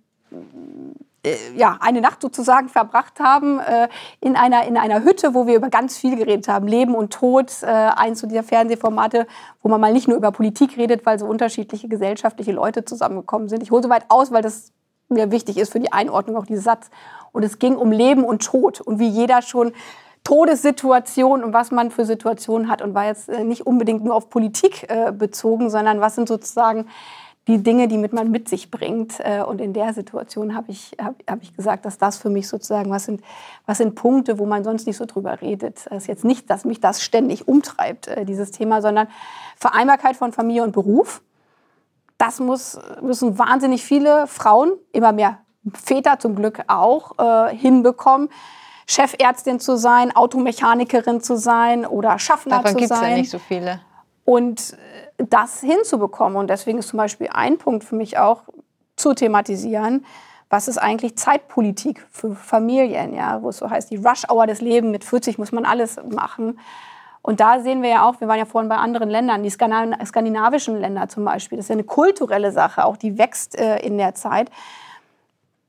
äh, 1.22 1.36
ja, 1.54 1.76
eine 1.80 2.00
Nacht 2.00 2.22
sozusagen 2.22 2.68
verbracht 2.68 3.20
haben 3.20 3.60
äh, 3.60 3.88
in, 4.20 4.36
einer, 4.36 4.64
in 4.64 4.78
einer 4.78 5.04
Hütte, 5.04 5.34
wo 5.34 5.46
wir 5.46 5.56
über 5.56 5.68
ganz 5.68 5.98
viel 5.98 6.16
geredet 6.16 6.48
haben. 6.48 6.66
Leben 6.66 6.94
und 6.94 7.12
Tod, 7.12 7.52
äh, 7.62 7.66
eins 7.66 8.22
dieser 8.22 8.42
Fernsehformate, 8.42 9.26
wo 9.62 9.68
man 9.68 9.80
mal 9.80 9.92
nicht 9.92 10.08
nur 10.08 10.16
über 10.16 10.32
Politik 10.32 10.78
redet, 10.78 11.04
weil 11.04 11.18
so 11.18 11.26
unterschiedliche 11.26 11.88
gesellschaftliche 11.88 12.52
Leute 12.52 12.86
zusammengekommen 12.86 13.48
sind. 13.48 13.62
Ich 13.62 13.70
hole 13.70 13.82
so 13.82 13.90
weit 13.90 14.06
aus, 14.08 14.32
weil 14.32 14.42
das 14.42 14.72
mir 15.10 15.30
wichtig 15.30 15.58
ist 15.58 15.72
für 15.72 15.80
die 15.80 15.92
Einordnung 15.92 16.36
auch 16.36 16.46
dieser 16.46 16.62
Satz. 16.62 16.90
Und 17.32 17.44
es 17.44 17.58
ging 17.58 17.76
um 17.76 17.92
Leben 17.92 18.24
und 18.24 18.44
Tod 18.44 18.80
und 18.80 18.98
wie 18.98 19.08
jeder 19.08 19.42
schon 19.42 19.72
Todessituation 20.24 21.42
und 21.42 21.52
was 21.52 21.70
man 21.70 21.90
für 21.90 22.04
Situationen 22.04 22.70
hat 22.70 22.82
und 22.82 22.94
war 22.94 23.06
jetzt 23.06 23.28
äh, 23.28 23.42
nicht 23.42 23.66
unbedingt 23.66 24.04
nur 24.04 24.14
auf 24.14 24.30
Politik 24.30 24.86
äh, 24.88 25.12
bezogen, 25.12 25.70
sondern 25.70 26.00
was 26.00 26.14
sind 26.14 26.28
sozusagen 26.28 26.86
die 27.48 27.62
Dinge, 27.62 27.88
die 27.88 27.98
mit 27.98 28.12
man 28.12 28.30
mit 28.30 28.48
sich 28.48 28.70
bringt. 28.70 29.18
Äh, 29.20 29.42
und 29.42 29.60
in 29.60 29.72
der 29.72 29.94
Situation 29.94 30.54
habe 30.54 30.70
ich, 30.70 30.96
hab, 31.02 31.14
hab 31.28 31.42
ich 31.42 31.56
gesagt, 31.56 31.84
dass 31.84 31.98
das 31.98 32.18
für 32.18 32.30
mich 32.30 32.48
sozusagen, 32.48 32.90
was 32.90 33.06
sind, 33.06 33.22
was 33.66 33.78
sind 33.78 33.94
Punkte, 33.94 34.38
wo 34.38 34.46
man 34.46 34.62
sonst 34.62 34.86
nicht 34.86 34.98
so 34.98 35.06
drüber 35.06 35.40
redet. 35.40 35.86
Es 35.86 36.02
ist 36.02 36.06
jetzt 36.06 36.24
nicht, 36.24 36.50
dass 36.50 36.64
mich 36.64 36.80
das 36.80 37.02
ständig 37.02 37.48
umtreibt, 37.48 38.08
äh, 38.08 38.24
dieses 38.24 38.50
Thema, 38.50 38.82
sondern 38.82 39.08
Vereinbarkeit 39.56 40.16
von 40.16 40.32
Familie 40.32 40.62
und 40.62 40.72
Beruf. 40.72 41.22
Das 42.20 42.38
muss, 42.38 42.78
müssen 43.00 43.38
wahnsinnig 43.38 43.82
viele 43.82 44.26
Frauen, 44.26 44.72
immer 44.92 45.12
mehr 45.12 45.38
Väter 45.72 46.18
zum 46.18 46.34
Glück 46.34 46.60
auch, 46.66 47.18
äh, 47.18 47.56
hinbekommen. 47.56 48.28
Chefärztin 48.86 49.58
zu 49.58 49.78
sein, 49.78 50.14
Automechanikerin 50.14 51.22
zu 51.22 51.38
sein 51.38 51.86
oder 51.86 52.18
Schaffner 52.18 52.62
Davon 52.62 52.78
zu 52.78 52.86
sein. 52.86 52.88
Davon 52.88 52.98
gibt 52.98 53.02
es 53.02 53.08
ja 53.08 53.16
nicht 53.16 53.30
so 53.30 53.38
viele. 53.38 53.80
Und 54.26 54.76
das 55.16 55.60
hinzubekommen. 55.60 56.36
Und 56.36 56.50
deswegen 56.50 56.78
ist 56.78 56.88
zum 56.88 56.98
Beispiel 56.98 57.30
ein 57.32 57.56
Punkt 57.56 57.84
für 57.84 57.96
mich 57.96 58.18
auch 58.18 58.42
zu 58.96 59.14
thematisieren, 59.14 60.04
was 60.50 60.68
ist 60.68 60.76
eigentlich 60.76 61.16
Zeitpolitik 61.16 62.06
für 62.10 62.34
Familien, 62.34 63.14
ja, 63.14 63.40
wo 63.42 63.48
es 63.48 63.58
so 63.58 63.70
heißt, 63.70 63.90
die 63.90 63.96
Rush-Hour 63.96 64.46
des 64.46 64.60
Lebens, 64.60 64.92
mit 64.92 65.04
40 65.04 65.38
muss 65.38 65.52
man 65.52 65.64
alles 65.64 65.96
machen. 66.10 66.58
Und 67.22 67.40
da 67.40 67.60
sehen 67.60 67.82
wir 67.82 67.90
ja 67.90 68.08
auch, 68.08 68.20
wir 68.20 68.28
waren 68.28 68.38
ja 68.38 68.46
vorhin 68.46 68.68
bei 68.68 68.76
anderen 68.76 69.10
Ländern, 69.10 69.42
die 69.42 69.50
skandinavischen 69.50 70.80
Länder 70.80 71.08
zum 71.08 71.24
Beispiel, 71.24 71.56
das 71.56 71.66
ist 71.66 71.68
ja 71.68 71.74
eine 71.74 71.84
kulturelle 71.84 72.50
Sache, 72.50 72.84
auch 72.84 72.96
die 72.96 73.18
wächst 73.18 73.58
äh, 73.58 73.78
in 73.80 73.98
der 73.98 74.14
Zeit. 74.14 74.50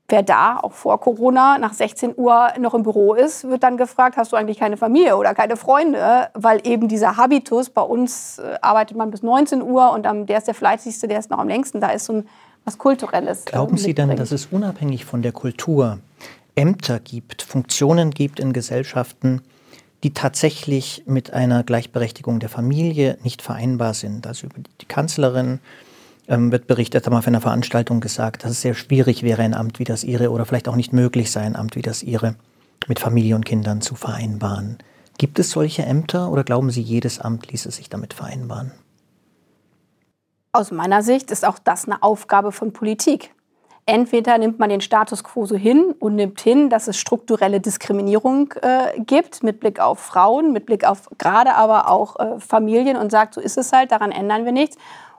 Wer 0.08 0.22
da 0.22 0.58
auch 0.58 0.72
vor 0.72 1.00
Corona 1.00 1.58
nach 1.58 1.72
16 1.72 2.14
Uhr 2.16 2.48
noch 2.58 2.74
im 2.74 2.82
Büro 2.82 3.14
ist, 3.14 3.44
wird 3.44 3.62
dann 3.62 3.76
gefragt, 3.76 4.16
hast 4.16 4.32
du 4.32 4.36
eigentlich 4.36 4.58
keine 4.58 4.76
Familie 4.76 5.16
oder 5.16 5.34
keine 5.34 5.56
Freunde? 5.56 6.28
Weil 6.34 6.60
eben 6.66 6.88
dieser 6.88 7.16
Habitus, 7.16 7.70
bei 7.70 7.82
uns 7.82 8.38
äh, 8.38 8.56
arbeitet 8.60 8.96
man 8.96 9.10
bis 9.10 9.22
19 9.22 9.62
Uhr 9.62 9.92
und 9.92 10.06
am, 10.06 10.26
der 10.26 10.38
ist 10.38 10.46
der 10.48 10.54
fleißigste, 10.54 11.08
der 11.08 11.18
ist 11.18 11.30
noch 11.30 11.38
am 11.38 11.48
längsten. 11.48 11.80
Da 11.80 11.90
ist 11.90 12.06
so 12.06 12.14
ein, 12.14 12.28
was 12.64 12.78
Kulturelles. 12.78 13.44
Glauben 13.44 13.76
Sie 13.76 13.94
dann, 13.94 14.14
dass 14.16 14.32
es 14.32 14.46
unabhängig 14.46 15.04
von 15.04 15.22
der 15.22 15.32
Kultur 15.32 15.98
Ämter 16.54 17.00
gibt, 17.00 17.42
Funktionen 17.42 18.10
gibt 18.10 18.38
in 18.38 18.52
Gesellschaften, 18.52 19.42
die 20.02 20.12
tatsächlich 20.12 21.04
mit 21.06 21.32
einer 21.32 21.62
Gleichberechtigung 21.62 22.40
der 22.40 22.48
Familie 22.48 23.18
nicht 23.22 23.42
vereinbar 23.42 23.94
sind? 23.94 24.26
Also 24.26 24.48
die 24.80 24.86
Kanzlerin 24.86 25.60
ähm, 26.28 26.52
wird 26.52 26.66
berichtet, 26.66 27.06
haben 27.06 27.14
auf 27.14 27.26
einer 27.26 27.40
Veranstaltung 27.40 28.00
gesagt, 28.00 28.44
dass 28.44 28.52
es 28.52 28.62
sehr 28.62 28.74
schwierig 28.74 29.22
wäre, 29.22 29.42
ein 29.42 29.54
Amt 29.54 29.78
wie 29.78 29.84
das 29.84 30.04
ihre 30.04 30.30
oder 30.30 30.44
vielleicht 30.44 30.68
auch 30.68 30.76
nicht 30.76 30.92
möglich 30.92 31.30
sei, 31.30 31.42
ein 31.42 31.56
Amt 31.56 31.76
wie 31.76 31.82
das 31.82 32.02
ihre 32.02 32.36
mit 32.88 32.98
Familie 32.98 33.34
und 33.34 33.44
Kindern 33.44 33.80
zu 33.80 33.94
vereinbaren. 33.94 34.78
Gibt 35.18 35.38
es 35.38 35.50
solche 35.50 35.82
Ämter 35.82 36.30
oder 36.30 36.42
glauben 36.42 36.70
Sie, 36.70 36.80
jedes 36.80 37.20
Amt 37.20 37.50
ließe 37.50 37.70
sich 37.70 37.88
damit 37.88 38.14
vereinbaren? 38.14 38.72
Aus 40.52 40.70
meiner 40.70 41.02
Sicht 41.02 41.30
ist 41.30 41.46
auch 41.46 41.58
das 41.58 41.86
eine 41.86 42.02
Aufgabe 42.02 42.52
von 42.52 42.72
Politik. 42.72 43.34
Entweder 43.84 44.38
nimmt 44.38 44.60
man 44.60 44.70
den 44.70 44.80
Status 44.80 45.24
quo 45.24 45.44
so 45.44 45.56
hin 45.56 45.92
und 45.98 46.14
nimmt 46.14 46.40
hin, 46.40 46.70
dass 46.70 46.86
es 46.86 46.96
strukturelle 46.96 47.60
Diskriminierung 47.60 48.54
äh, 48.62 49.00
gibt 49.00 49.42
mit 49.42 49.58
Blick 49.58 49.80
auf 49.80 49.98
Frauen, 49.98 50.52
mit 50.52 50.66
Blick 50.66 50.84
auf 50.84 51.08
gerade 51.18 51.54
aber 51.54 51.90
auch 51.90 52.16
äh, 52.20 52.38
Familien 52.38 52.96
und 52.96 53.10
sagt, 53.10 53.34
so 53.34 53.40
ist 53.40 53.58
es 53.58 53.72
halt, 53.72 53.90
daran 53.90 54.12
ändern 54.12 54.44
wir 54.44 54.52
nichts. 54.52 54.76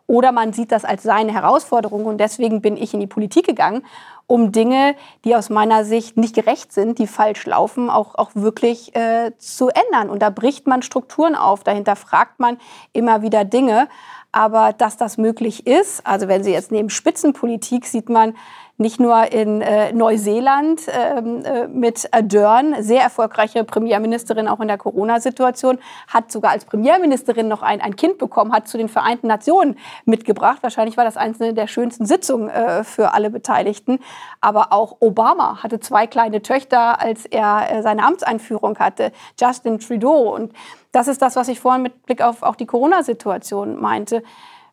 Oder 0.07 0.31
man 0.31 0.53
sieht 0.53 0.71
das 0.71 0.85
als 0.85 1.03
seine 1.03 1.33
Herausforderung 1.33 2.05
und 2.05 2.17
deswegen 2.19 2.61
bin 2.61 2.77
ich 2.77 2.93
in 2.93 2.99
die 2.99 3.07
Politik 3.07 3.45
gegangen, 3.45 3.83
um 4.27 4.51
Dinge, 4.51 4.95
die 5.25 5.35
aus 5.35 5.49
meiner 5.49 5.85
Sicht 5.85 6.17
nicht 6.17 6.35
gerecht 6.35 6.71
sind, 6.71 6.99
die 6.99 7.07
falsch 7.07 7.45
laufen, 7.45 7.89
auch, 7.89 8.15
auch 8.15 8.31
wirklich 8.33 8.95
äh, 8.95 9.31
zu 9.37 9.69
ändern. 9.69 10.09
Und 10.09 10.21
da 10.21 10.29
bricht 10.29 10.67
man 10.67 10.81
Strukturen 10.81 11.35
auf, 11.35 11.63
dahinter 11.63 11.95
fragt 11.95 12.39
man 12.39 12.57
immer 12.93 13.21
wieder 13.21 13.45
Dinge. 13.45 13.87
Aber 14.33 14.73
dass 14.73 14.97
das 14.97 15.17
möglich 15.17 15.65
ist, 15.67 16.05
also 16.05 16.27
wenn 16.27 16.43
Sie 16.43 16.51
jetzt 16.51 16.71
neben 16.71 16.89
Spitzenpolitik 16.89 17.85
sieht 17.85 18.09
man, 18.09 18.35
nicht 18.77 18.99
nur 18.99 19.31
in 19.31 19.61
äh, 19.61 19.93
Neuseeland 19.93 20.81
ähm, 20.87 21.45
äh, 21.45 21.67
mit 21.67 22.11
Ardern, 22.11 22.81
sehr 22.81 23.03
erfolgreiche 23.03 23.63
Premierministerin 23.63 24.47
auch 24.47 24.59
in 24.59 24.67
der 24.67 24.79
Corona-Situation, 24.79 25.77
hat 26.07 26.31
sogar 26.31 26.51
als 26.51 26.65
Premierministerin 26.65 27.47
noch 27.47 27.61
ein, 27.61 27.81
ein 27.81 27.95
Kind 27.95 28.17
bekommen, 28.17 28.51
hat 28.51 28.67
zu 28.67 28.77
den 28.77 28.89
Vereinten 28.89 29.27
Nationen 29.27 29.77
mitgebracht. 30.05 30.57
Wahrscheinlich 30.61 30.97
war 30.97 31.05
das 31.05 31.17
eine 31.17 31.53
der 31.53 31.67
schönsten 31.67 32.05
Sitzungen 32.05 32.49
äh, 32.49 32.83
für 32.83 33.13
alle 33.13 33.29
Beteiligten. 33.29 33.99
Aber 34.41 34.73
auch 34.73 34.97
Obama 34.99 35.61
hatte 35.61 35.79
zwei 35.79 36.07
kleine 36.07 36.41
Töchter, 36.41 36.99
als 36.99 37.25
er 37.25 37.71
äh, 37.71 37.81
seine 37.83 38.03
Amtseinführung 38.03 38.79
hatte, 38.79 39.11
Justin 39.39 39.79
Trudeau. 39.79 40.33
Und 40.33 40.51
das 40.91 41.07
ist 41.07 41.21
das, 41.21 41.35
was 41.35 41.47
ich 41.47 41.59
vorhin 41.59 41.83
mit 41.83 42.05
Blick 42.05 42.21
auf 42.23 42.41
auch 42.41 42.55
die 42.55 42.65
Corona-Situation 42.65 43.79
meinte. 43.79 44.23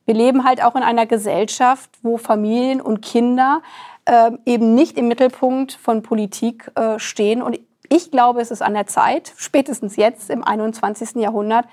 Wir 0.07 0.14
leben 0.14 0.44
halt 0.44 0.61
auch 0.64 0.74
in 0.74 0.82
einer 0.82 1.07
Gesellschaft, 1.07 1.90
wo 2.03 2.16
Familien 2.16 2.80
und 2.80 3.01
Kinder 3.01 3.62
äh, 4.11 4.32
eben 4.44 4.74
nicht 4.74 4.98
im 4.98 5.06
Mittelpunkt 5.06 5.72
von 5.72 6.02
Politik 6.02 6.70
äh, 6.74 6.98
stehen. 6.98 7.42
Und 7.42 7.61
ich 7.88 8.11
glaube, 8.11 8.40
es 8.40 8.50
ist 8.50 8.61
an 8.61 8.74
der 8.74 8.86
Zeit, 8.86 9.32
spätestens 9.36 9.94
jetzt 9.94 10.30
im 10.30 10.42
21. 10.42 11.14
Jahrhundert, 11.16 11.66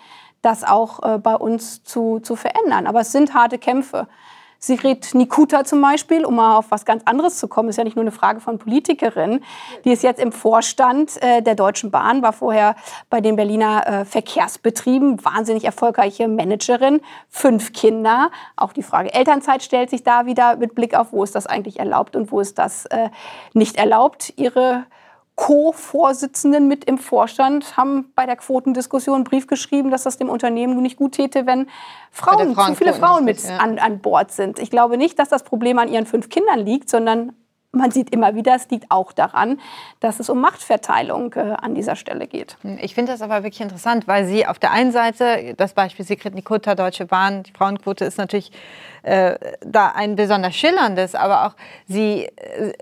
das 0.43 0.63
auch 0.63 1.01
äh, 1.01 1.17
bei 1.17 1.35
uns 1.35 1.83
zu, 1.83 2.19
zu 2.19 2.35
verändern. 2.35 2.85
Aber 2.85 3.01
es 3.01 3.11
sind 3.11 3.33
harte 3.33 3.57
Kämpfe. 3.57 4.07
Sigrid 4.59 5.13
Nikuta 5.13 5.63
zum 5.63 5.81
Beispiel, 5.81 6.25
um 6.25 6.35
mal 6.35 6.57
auf 6.57 6.71
was 6.71 6.85
ganz 6.85 7.03
anderes 7.05 7.37
zu 7.37 7.47
kommen, 7.47 7.69
ist 7.69 7.77
ja 7.77 7.83
nicht 7.83 7.95
nur 7.95 8.03
eine 8.03 8.11
Frage 8.11 8.39
von 8.39 8.57
Politikerin. 8.57 9.43
Die 9.85 9.91
ist 9.91 10.03
jetzt 10.03 10.19
im 10.19 10.31
Vorstand 10.31 11.21
äh, 11.21 11.41
der 11.41 11.55
Deutschen 11.55 11.91
Bahn, 11.91 12.21
war 12.21 12.33
vorher 12.33 12.75
bei 13.09 13.21
den 13.21 13.35
Berliner 13.35 13.87
äh, 13.87 14.05
Verkehrsbetrieben, 14.05 15.23
wahnsinnig 15.23 15.65
erfolgreiche 15.65 16.27
Managerin, 16.27 17.01
fünf 17.29 17.73
Kinder. 17.73 18.31
Auch 18.55 18.73
die 18.73 18.83
Frage 18.83 19.13
Elternzeit 19.13 19.63
stellt 19.63 19.89
sich 19.89 20.03
da 20.03 20.25
wieder 20.25 20.57
mit 20.57 20.75
Blick 20.75 20.95
auf, 20.95 21.11
wo 21.11 21.23
ist 21.23 21.35
das 21.35 21.47
eigentlich 21.47 21.79
erlaubt 21.79 22.15
und 22.15 22.31
wo 22.31 22.39
ist 22.39 22.57
das 22.57 22.85
äh, 22.87 23.09
nicht 23.53 23.77
erlaubt. 23.77 24.33
Ihre 24.37 24.85
Co-Vorsitzenden 25.37 26.67
mit 26.67 26.83
im 26.85 26.97
Vorstand 26.97 27.77
haben 27.77 28.11
bei 28.15 28.25
der 28.25 28.35
Quotendiskussion 28.35 29.15
einen 29.15 29.23
Brief 29.23 29.45
geschrieben, 29.45 29.91
dass 29.91 30.01
das 30.01 30.17
dem 30.17 30.29
Unternehmen 30.29 30.81
nicht 30.81 30.97
gut 30.97 31.13
täte, 31.13 31.45
wenn 31.45 31.67
Frauen, 32.11 32.55
zu 32.55 32.75
viele 32.75 32.93
Frauen 32.93 33.23
mit 33.23 33.41
ja. 33.43 33.57
an, 33.57 33.77
an 33.77 33.99
Bord 33.99 34.31
sind. 34.31 34.57
Ich 34.57 34.71
glaube 34.71 34.97
nicht, 34.97 35.19
dass 35.19 35.29
das 35.29 35.43
Problem 35.43 35.77
an 35.77 35.89
ihren 35.89 36.07
fünf 36.07 36.29
Kindern 36.29 36.59
liegt, 36.59 36.89
sondern 36.89 37.33
man 37.71 37.91
sieht 37.91 38.09
immer 38.09 38.33
wieder, 38.33 38.55
es 38.55 38.67
liegt 38.69 38.89
auch 38.89 39.11
daran, 39.11 39.59
dass 39.99 40.19
es 40.19 40.29
um 40.29 40.41
Machtverteilung 40.41 41.33
äh, 41.33 41.55
an 41.61 41.75
dieser 41.75 41.95
Stelle 41.95 42.25
geht. 42.25 42.57
Ich 42.81 42.95
finde 42.95 43.11
das 43.11 43.21
aber 43.21 43.43
wirklich 43.43 43.61
interessant, 43.61 44.07
weil 44.07 44.25
Sie 44.25 44.47
auf 44.47 44.57
der 44.57 44.71
einen 44.71 44.91
Seite, 44.91 45.53
das 45.55 45.73
Beispiel 45.73 46.03
Sigrid 46.03 46.33
Nikota, 46.33 46.73
Deutsche 46.73 47.05
Bahn, 47.05 47.43
die 47.43 47.51
Frauenquote 47.51 48.05
ist 48.05 48.17
natürlich 48.17 48.51
äh, 49.03 49.35
da 49.61 49.89
ein 49.89 50.15
besonders 50.15 50.55
schillerndes, 50.55 51.13
aber 51.13 51.45
auch 51.45 51.55
Sie 51.87 52.23
äh, 52.23 52.73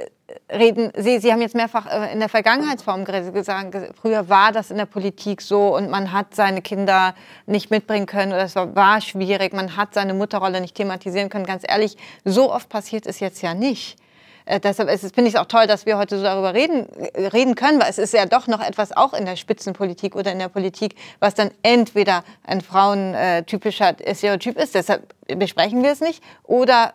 reden, 0.51 0.91
Sie, 0.97 1.19
Sie 1.19 1.31
haben 1.31 1.41
jetzt 1.41 1.55
mehrfach 1.55 1.85
äh, 1.87 2.13
in 2.13 2.19
der 2.19 2.29
Vergangenheitsform 2.29 3.05
gesagt, 3.05 3.75
früher 3.99 4.29
war 4.29 4.51
das 4.51 4.71
in 4.71 4.77
der 4.77 4.85
Politik 4.85 5.41
so 5.41 5.75
und 5.75 5.89
man 5.89 6.11
hat 6.11 6.35
seine 6.35 6.61
Kinder 6.61 7.15
nicht 7.45 7.71
mitbringen 7.71 8.05
können 8.05 8.31
oder 8.31 8.43
es 8.43 8.55
war 8.55 9.01
schwierig, 9.01 9.53
man 9.53 9.77
hat 9.77 9.93
seine 9.93 10.13
Mutterrolle 10.13 10.61
nicht 10.61 10.75
thematisieren 10.75 11.29
können. 11.29 11.45
Ganz 11.45 11.63
ehrlich, 11.67 11.97
so 12.23 12.51
oft 12.53 12.69
passiert 12.69 13.05
es 13.05 13.19
jetzt 13.19 13.41
ja 13.41 13.53
nicht. 13.53 13.97
äh, 14.45 14.59
deshalb 14.59 14.89
finde 14.89 15.27
ich 15.29 15.35
es 15.35 15.39
auch 15.39 15.47
toll, 15.47 15.67
dass 15.67 15.85
wir 15.85 15.97
heute 15.97 16.17
so 16.17 16.23
darüber 16.23 16.53
reden, 16.53 16.87
äh, 17.13 17.27
reden 17.27 17.55
können, 17.55 17.81
weil 17.81 17.89
es 17.89 17.97
ist 17.97 18.13
ja 18.13 18.25
doch 18.25 18.47
noch 18.47 18.61
etwas 18.61 18.95
auch 18.95 19.13
in 19.13 19.25
der 19.25 19.35
Spitzenpolitik 19.35 20.15
oder 20.15 20.31
in 20.31 20.39
der 20.39 20.49
Politik, 20.49 20.95
was 21.19 21.33
dann 21.33 21.51
entweder 21.63 22.23
ein 22.43 22.61
frauentypischer 22.61 23.95
Stereotyp 24.13 24.57
ist, 24.57 24.75
deshalb 24.75 25.13
besprechen 25.27 25.83
wir 25.83 25.91
es 25.91 26.01
nicht, 26.01 26.23
oder 26.43 26.93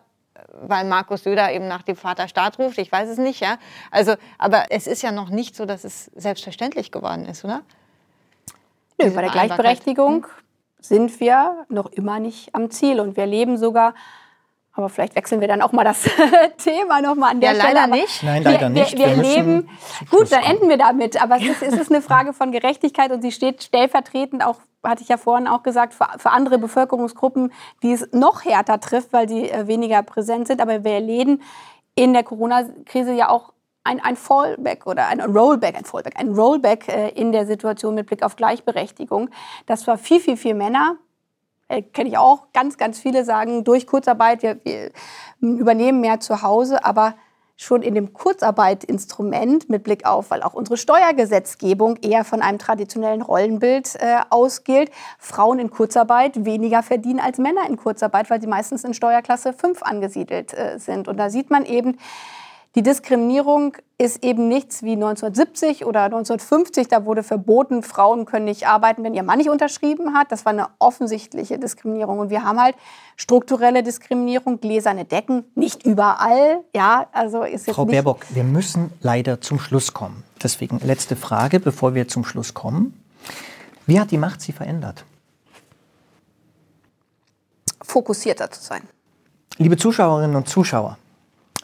weil 0.60 0.84
Markus 0.84 1.24
Söder 1.24 1.52
eben 1.52 1.68
nach 1.68 1.82
dem 1.82 1.96
Vaterstaat 1.96 2.58
ruft, 2.58 2.78
ich 2.78 2.90
weiß 2.90 3.08
es 3.08 3.18
nicht, 3.18 3.40
ja. 3.40 3.58
Also, 3.90 4.14
aber 4.38 4.64
es 4.70 4.86
ist 4.86 5.02
ja 5.02 5.12
noch 5.12 5.30
nicht 5.30 5.56
so, 5.56 5.66
dass 5.66 5.84
es 5.84 6.06
selbstverständlich 6.14 6.92
geworden 6.92 7.26
ist, 7.26 7.44
oder? 7.44 7.62
Nö, 8.98 9.10
bei 9.10 9.22
der 9.22 9.30
Gleichberechtigung 9.30 10.24
hm? 10.24 10.30
sind 10.80 11.20
wir 11.20 11.66
noch 11.68 11.86
immer 11.86 12.20
nicht 12.20 12.54
am 12.54 12.70
Ziel 12.70 13.00
und 13.00 13.16
wir 13.16 13.26
leben 13.26 13.56
sogar 13.56 13.94
aber 14.80 14.88
vielleicht 14.88 15.14
wechseln 15.14 15.40
wir 15.40 15.48
dann 15.48 15.62
auch 15.62 15.72
mal 15.72 15.84
das 15.84 16.02
Thema 16.58 17.00
nochmal 17.00 17.32
an 17.32 17.40
der 17.40 17.52
ja, 17.52 17.60
Stelle. 17.60 17.74
Leider 17.74 17.86
nicht. 17.86 18.22
Nein, 18.22 18.42
leider 18.42 18.60
wir, 18.60 18.68
nicht. 18.70 18.98
Wir, 18.98 19.06
wir, 19.06 19.16
wir 19.16 19.22
leben. 19.22 19.68
Gut, 20.10 20.32
dann 20.32 20.42
enden 20.42 20.68
wir 20.68 20.78
damit. 20.78 21.22
Aber 21.22 21.36
es 21.36 21.44
ist, 21.44 21.62
es 21.62 21.74
ist 21.74 21.90
eine 21.90 22.02
Frage 22.10 22.32
von 22.32 22.52
Gerechtigkeit 22.52 23.12
und 23.12 23.22
sie 23.22 23.32
steht 23.32 23.62
stellvertretend 23.62 24.44
auch 24.44 24.56
hatte 24.82 25.02
ich 25.02 25.08
ja 25.08 25.18
vorhin 25.18 25.46
auch 25.46 25.62
gesagt, 25.62 25.92
für, 25.92 26.06
für 26.16 26.30
andere 26.30 26.58
Bevölkerungsgruppen, 26.58 27.52
die 27.82 27.92
es 27.92 28.08
noch 28.12 28.46
härter 28.46 28.80
trifft, 28.80 29.12
weil 29.12 29.28
sie 29.28 29.50
äh, 29.50 29.66
weniger 29.66 30.02
präsent 30.02 30.46
sind. 30.46 30.60
Aber 30.60 30.84
wir 30.84 30.92
erleben 30.92 31.42
in 31.94 32.14
der 32.14 32.22
Corona-Krise 32.22 33.12
ja 33.12 33.28
auch 33.28 33.52
ein, 33.84 34.00
ein 34.00 34.16
Fallback 34.16 34.86
oder 34.86 35.08
ein 35.08 35.20
Rollback, 35.20 35.76
ein 35.76 35.84
Fallback, 35.84 36.18
ein 36.18 36.34
Rollback 36.34 36.88
äh, 36.88 37.08
in 37.10 37.32
der 37.32 37.46
Situation 37.46 37.94
mit 37.94 38.06
Blick 38.06 38.22
auf 38.22 38.36
Gleichberechtigung. 38.36 39.30
Das 39.66 39.86
war 39.86 39.98
viel, 39.98 40.20
viel, 40.20 40.36
viel 40.36 40.54
Männer 40.54 40.96
äh, 41.70 41.82
kenne 41.82 42.10
ich 42.10 42.18
auch, 42.18 42.52
ganz, 42.52 42.76
ganz 42.76 42.98
viele 42.98 43.24
sagen, 43.24 43.64
durch 43.64 43.86
Kurzarbeit, 43.86 44.42
wir, 44.42 44.58
wir 44.64 44.90
übernehmen 45.40 46.00
mehr 46.00 46.20
zu 46.20 46.42
Hause, 46.42 46.84
aber 46.84 47.14
schon 47.56 47.82
in 47.82 47.94
dem 47.94 48.14
Kurzarbeitinstrument 48.14 49.68
mit 49.68 49.84
Blick 49.84 50.06
auf, 50.06 50.30
weil 50.30 50.42
auch 50.42 50.54
unsere 50.54 50.78
Steuergesetzgebung 50.78 51.96
eher 51.96 52.24
von 52.24 52.40
einem 52.40 52.58
traditionellen 52.58 53.20
Rollenbild 53.20 53.96
äh, 53.96 54.20
ausgeht, 54.30 54.90
Frauen 55.18 55.58
in 55.58 55.70
Kurzarbeit 55.70 56.46
weniger 56.46 56.82
verdienen 56.82 57.20
als 57.20 57.36
Männer 57.36 57.68
in 57.68 57.76
Kurzarbeit, 57.76 58.30
weil 58.30 58.40
sie 58.40 58.46
meistens 58.46 58.82
in 58.84 58.94
Steuerklasse 58.94 59.52
5 59.52 59.82
angesiedelt 59.82 60.54
äh, 60.54 60.78
sind. 60.78 61.06
Und 61.06 61.18
da 61.18 61.28
sieht 61.28 61.50
man 61.50 61.66
eben, 61.66 61.98
die 62.76 62.82
Diskriminierung 62.82 63.76
ist 63.98 64.24
eben 64.24 64.48
nichts 64.48 64.82
wie 64.82 64.92
1970 64.92 65.84
oder 65.84 66.04
1950. 66.04 66.88
Da 66.88 67.04
wurde 67.04 67.22
verboten, 67.22 67.82
Frauen 67.82 68.26
können 68.26 68.44
nicht 68.44 68.66
arbeiten, 68.66 69.02
wenn 69.02 69.14
ihr 69.14 69.22
Mann 69.22 69.38
nicht 69.38 69.50
unterschrieben 69.50 70.14
hat. 70.14 70.30
Das 70.30 70.44
war 70.44 70.52
eine 70.52 70.68
offensichtliche 70.78 71.58
Diskriminierung. 71.58 72.18
Und 72.18 72.30
wir 72.30 72.44
haben 72.44 72.60
halt 72.60 72.76
strukturelle 73.16 73.82
Diskriminierung, 73.82 74.60
gläserne 74.60 75.04
Decken, 75.04 75.44
nicht 75.54 75.84
überall. 75.84 76.60
Ja, 76.74 77.06
also 77.12 77.42
ist 77.42 77.66
jetzt 77.66 77.74
Frau 77.74 77.84
nicht 77.84 77.92
Baerbock, 77.92 78.24
wir 78.30 78.44
müssen 78.44 78.92
leider 79.00 79.40
zum 79.40 79.58
Schluss 79.58 79.92
kommen. 79.92 80.22
Deswegen 80.42 80.78
letzte 80.78 81.16
Frage, 81.16 81.60
bevor 81.60 81.94
wir 81.94 82.08
zum 82.08 82.24
Schluss 82.24 82.54
kommen. 82.54 83.02
Wie 83.86 83.98
hat 83.98 84.10
die 84.10 84.18
Macht 84.18 84.40
Sie 84.40 84.52
verändert? 84.52 85.04
fokussierter 87.90 88.50
zu 88.50 88.62
sein. 88.62 88.82
Liebe 89.58 89.76
Zuschauerinnen 89.76 90.36
und 90.36 90.48
Zuschauer, 90.48 90.96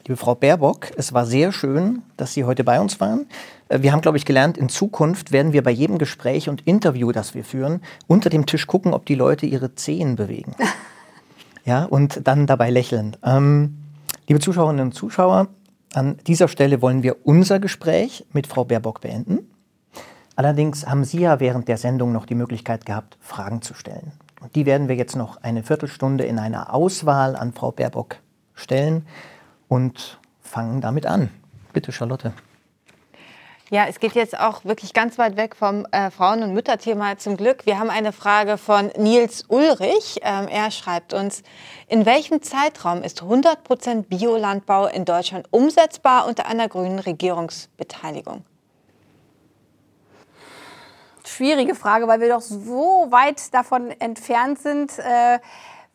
Liebe 0.07 0.17
Frau 0.17 0.37
Baerbock, 0.37 0.93
es 0.97 1.15
war 1.15 1.27
sehr 1.27 1.51
schön, 1.51 2.03
dass 2.17 2.33
Sie 2.33 2.45
heute 2.45 2.63
bei 2.63 2.81
uns 2.81 3.01
waren. 3.01 3.27
Äh, 3.69 3.83
wir 3.83 3.91
haben, 3.91 4.03
glaube 4.03 4.17
ich, 4.17 4.25
gelernt, 4.25 4.57
in 4.57 4.69
Zukunft 4.69 5.33
werden 5.33 5.53
wir 5.53 5.65
bei 5.65 5.73
jedem 5.73 5.99
Gespräch 5.99 6.49
und 6.49 6.61
Interview, 6.61 7.11
das 7.11 7.35
wir 7.35 7.43
führen, 7.43 7.81
unter 8.07 8.31
dem 8.31 8.47
Tisch 8.47 8.69
gucken, 8.69 8.95
ob 8.95 9.05
die 9.05 9.17
Leute 9.17 9.47
ihre 9.47 9.75
Zehen 9.75 10.15
bewegen. 10.15 10.55
ja, 11.65 11.83
und 11.83 12.21
dann 12.23 12.47
dabei 12.47 12.71
lächeln. 12.71 13.17
Ähm, 13.25 13.79
liebe 14.29 14.39
Zuschauerinnen 14.39 14.87
und 14.87 14.93
Zuschauer, 14.93 15.49
an 15.93 16.19
dieser 16.25 16.47
Stelle 16.47 16.81
wollen 16.83 17.03
wir 17.03 17.27
unser 17.27 17.59
Gespräch 17.59 18.25
mit 18.33 18.47
Frau 18.47 18.65
Baerbock 18.65 19.01
beenden. 19.01 19.51
Allerdings 20.37 20.87
haben 20.87 21.03
Sie 21.03 21.19
ja 21.19 21.41
während 21.41 21.67
der 21.67 21.79
Sendung 21.79 22.13
noch 22.13 22.27
die 22.27 22.37
Möglichkeit 22.37 22.87
gehabt, 22.87 23.19
Fragen 23.21 23.61
zu 23.61 23.75
stellen. 23.75 24.13
Und 24.41 24.55
die 24.55 24.67
werden 24.67 24.87
wir 24.87 24.95
jetzt 24.95 25.17
noch 25.17 25.43
eine 25.43 25.65
Viertelstunde 25.65 26.23
in 26.23 26.39
einer 26.39 26.73
Auswahl 26.73 27.35
an 27.35 27.53
Frau 27.53 27.73
Baerbock 27.73 28.19
stellen 28.55 29.05
und 29.69 30.19
fangen 30.41 30.81
damit 30.81 31.07
an. 31.07 31.31
Bitte, 31.73 31.93
Charlotte. 31.93 32.33
Ja, 33.69 33.87
es 33.89 33.99
geht 33.99 34.13
jetzt 34.13 34.39
auch 34.39 34.65
wirklich 34.65 34.95
ganz 34.95 35.19
weit 35.19 35.37
weg 35.37 35.57
vom 35.57 35.87
äh, 35.91 36.13
Frauen- 36.13 36.45
und 36.45 36.55
Mütterthema 36.55 37.19
zum 37.19 37.37
Glück. 37.37 37.67
Wir 37.67 37.81
haben 37.81 37.91
eine 37.91 38.13
Frage 38.13 38.59
von 38.59 38.93
Nils 38.97 39.45
Ulrich. 39.49 40.21
Ähm, 40.23 40.47
er 40.47 40.71
schreibt 40.71 41.13
uns, 41.13 41.43
in 41.89 42.07
welchem 42.07 42.43
Zeitraum 42.43 43.03
ist 43.03 43.23
100% 43.23 44.03
Biolandbau 44.03 44.87
in 44.87 45.05
Deutschland 45.05 45.49
umsetzbar 45.51 46.29
unter 46.29 46.47
einer 46.47 46.69
grünen 46.69 47.01
Regierungsbeteiligung? 47.01 48.45
Schwierige 51.25 51.75
Frage, 51.75 52.07
weil 52.07 52.21
wir 52.21 52.29
doch 52.29 52.43
so 52.43 53.09
weit 53.11 53.53
davon 53.53 53.91
entfernt 53.91 54.61
sind. 54.61 54.97
Äh, 55.01 55.41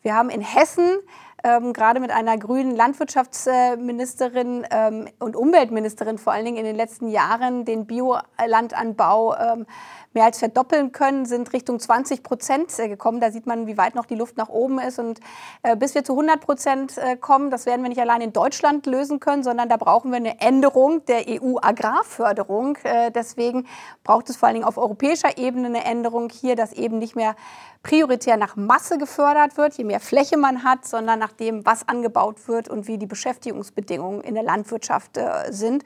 wir 0.02 0.14
haben 0.14 0.28
in 0.28 0.42
Hessen 0.42 0.98
ähm, 1.44 1.72
gerade 1.72 2.00
mit 2.00 2.10
einer 2.10 2.38
grünen 2.38 2.76
Landwirtschaftsministerin 2.76 4.66
ähm, 4.70 5.08
und 5.18 5.36
Umweltministerin 5.36 6.18
vor 6.18 6.32
allen 6.32 6.44
Dingen 6.44 6.58
in 6.58 6.64
den 6.64 6.76
letzten 6.76 7.08
Jahren 7.08 7.64
den 7.64 7.86
Biolandanbau 7.86 9.36
ähm, 9.36 9.66
mehr 10.14 10.24
als 10.24 10.38
verdoppeln 10.38 10.92
können, 10.92 11.26
sind 11.26 11.52
Richtung 11.52 11.78
20 11.78 12.22
Prozent 12.22 12.78
äh, 12.78 12.88
gekommen. 12.88 13.20
Da 13.20 13.30
sieht 13.30 13.46
man, 13.46 13.66
wie 13.66 13.76
weit 13.76 13.94
noch 13.94 14.06
die 14.06 14.14
Luft 14.14 14.36
nach 14.36 14.48
oben 14.48 14.78
ist. 14.78 14.98
Und 14.98 15.20
äh, 15.62 15.76
bis 15.76 15.94
wir 15.94 16.04
zu 16.04 16.12
100 16.12 16.40
Prozent 16.40 16.98
äh, 16.98 17.16
kommen, 17.16 17.50
das 17.50 17.66
werden 17.66 17.82
wir 17.82 17.88
nicht 17.88 18.00
allein 18.00 18.20
in 18.20 18.32
Deutschland 18.32 18.86
lösen 18.86 19.20
können, 19.20 19.42
sondern 19.42 19.68
da 19.68 19.76
brauchen 19.76 20.10
wir 20.10 20.16
eine 20.16 20.40
Änderung 20.40 21.04
der 21.06 21.24
EU-Agrarförderung. 21.28 22.78
Deswegen 23.14 23.66
braucht 24.04 24.28
es 24.30 24.36
vor 24.36 24.48
allen 24.48 24.54
Dingen 24.54 24.66
auf 24.66 24.78
europäischer 24.78 25.38
Ebene 25.38 25.66
eine 25.66 25.84
Änderung 25.84 26.28
hier, 26.30 26.56
dass 26.56 26.72
eben 26.72 26.98
nicht 26.98 27.16
mehr 27.16 27.34
prioritär 27.82 28.36
nach 28.36 28.56
Masse 28.56 28.98
gefördert 28.98 29.56
wird, 29.56 29.74
je 29.74 29.84
mehr 29.84 30.00
Fläche 30.00 30.36
man 30.36 30.64
hat, 30.64 30.86
sondern 30.86 31.18
nach 31.18 31.32
dem, 31.32 31.64
was 31.66 31.88
angebaut 31.88 32.48
wird 32.48 32.68
und 32.68 32.86
wie 32.86 32.98
die 32.98 33.06
Beschäftigungsbedingungen 33.06 34.20
in 34.22 34.34
der 34.34 34.44
Landwirtschaft 34.44 35.18
sind. 35.50 35.84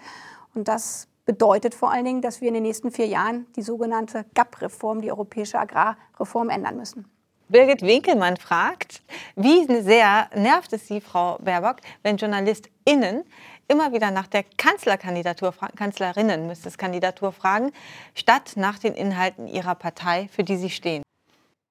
Und 0.54 0.68
das 0.68 1.08
bedeutet 1.26 1.74
vor 1.74 1.92
allen 1.92 2.04
Dingen, 2.06 2.22
dass 2.22 2.40
wir 2.40 2.48
in 2.48 2.54
den 2.54 2.62
nächsten 2.62 2.90
vier 2.90 3.06
Jahren 3.06 3.46
die 3.56 3.62
sogenannte 3.62 4.24
GAP-Reform, 4.34 5.02
die 5.02 5.10
europäische 5.10 5.58
Agrarreform, 5.58 6.48
ändern 6.48 6.76
müssen. 6.76 7.10
Birgit 7.48 7.82
Winkelmann 7.82 8.36
fragt, 8.36 9.02
wie 9.36 9.66
sehr 9.82 10.28
nervt 10.34 10.72
es 10.72 10.88
Sie, 10.88 11.00
Frau 11.00 11.38
Baerbock, 11.38 11.76
wenn 12.02 12.16
JournalistInnen 12.16 13.24
immer 13.68 13.92
wieder 13.92 14.10
nach 14.10 14.26
der 14.26 14.44
Kanzlerkandidatur, 14.56 15.54
Kanzlerinnen 15.76 16.46
müsste 16.46 16.68
es 16.68 16.78
Kandidatur 16.78 17.32
fragen, 17.32 17.72
statt 18.14 18.52
nach 18.56 18.78
den 18.78 18.94
Inhalten 18.94 19.46
ihrer 19.46 19.74
Partei, 19.74 20.28
für 20.32 20.44
die 20.44 20.56
sie 20.56 20.70
stehen? 20.70 21.02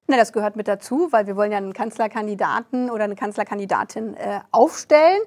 Na, 0.07 0.17
das 0.17 0.33
gehört 0.33 0.55
mit 0.55 0.67
dazu, 0.67 1.07
weil 1.11 1.25
wir 1.25 1.35
wollen 1.35 1.51
ja 1.51 1.57
einen 1.57 1.73
Kanzlerkandidaten 1.73 2.89
oder 2.91 3.05
eine 3.05 3.15
Kanzlerkandidatin 3.15 4.15
äh, 4.15 4.39
aufstellen. 4.51 5.19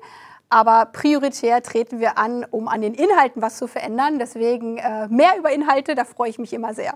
Aber 0.51 0.86
prioritär 0.86 1.62
treten 1.62 2.01
wir 2.01 2.16
an, 2.18 2.44
um 2.51 2.68
an 2.68 2.80
den 2.80 2.94
Inhalten 2.94 3.42
was 3.42 3.59
zu 3.59 3.66
verändern. 3.66 4.18
Deswegen 4.18 4.78
äh, 4.78 5.07
mehr 5.09 5.38
über 5.38 5.53
Inhalte, 5.53 5.94
da 5.94 6.05
freue 6.05 6.30
ich 6.30 6.38
mich 6.38 6.53
immer 6.53 6.72
sehr. 6.74 6.94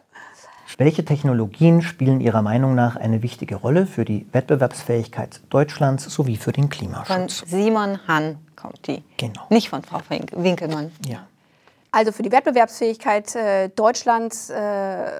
Welche 0.78 1.04
Technologien 1.04 1.82
spielen 1.82 2.20
Ihrer 2.20 2.40
Meinung 2.40 2.74
nach 2.74 2.96
eine 2.96 3.22
wichtige 3.22 3.56
Rolle 3.56 3.86
für 3.86 4.06
die 4.06 4.26
Wettbewerbsfähigkeit 4.32 5.42
Deutschlands 5.50 6.04
sowie 6.04 6.36
für 6.36 6.52
den 6.52 6.70
Klimaschutz? 6.70 7.40
Von 7.40 7.48
Simon 7.48 8.00
Hahn 8.08 8.38
kommt 8.56 8.86
die. 8.86 9.02
Genau. 9.18 9.42
Nicht 9.50 9.68
von 9.68 9.82
Frau 9.82 10.00
Winkelmann. 10.08 10.90
Ja. 11.06 11.26
Also 11.90 12.10
für 12.10 12.22
die 12.22 12.32
Wettbewerbsfähigkeit 12.32 13.34
äh, 13.36 13.68
Deutschlands 13.68 14.48
äh, 14.48 15.10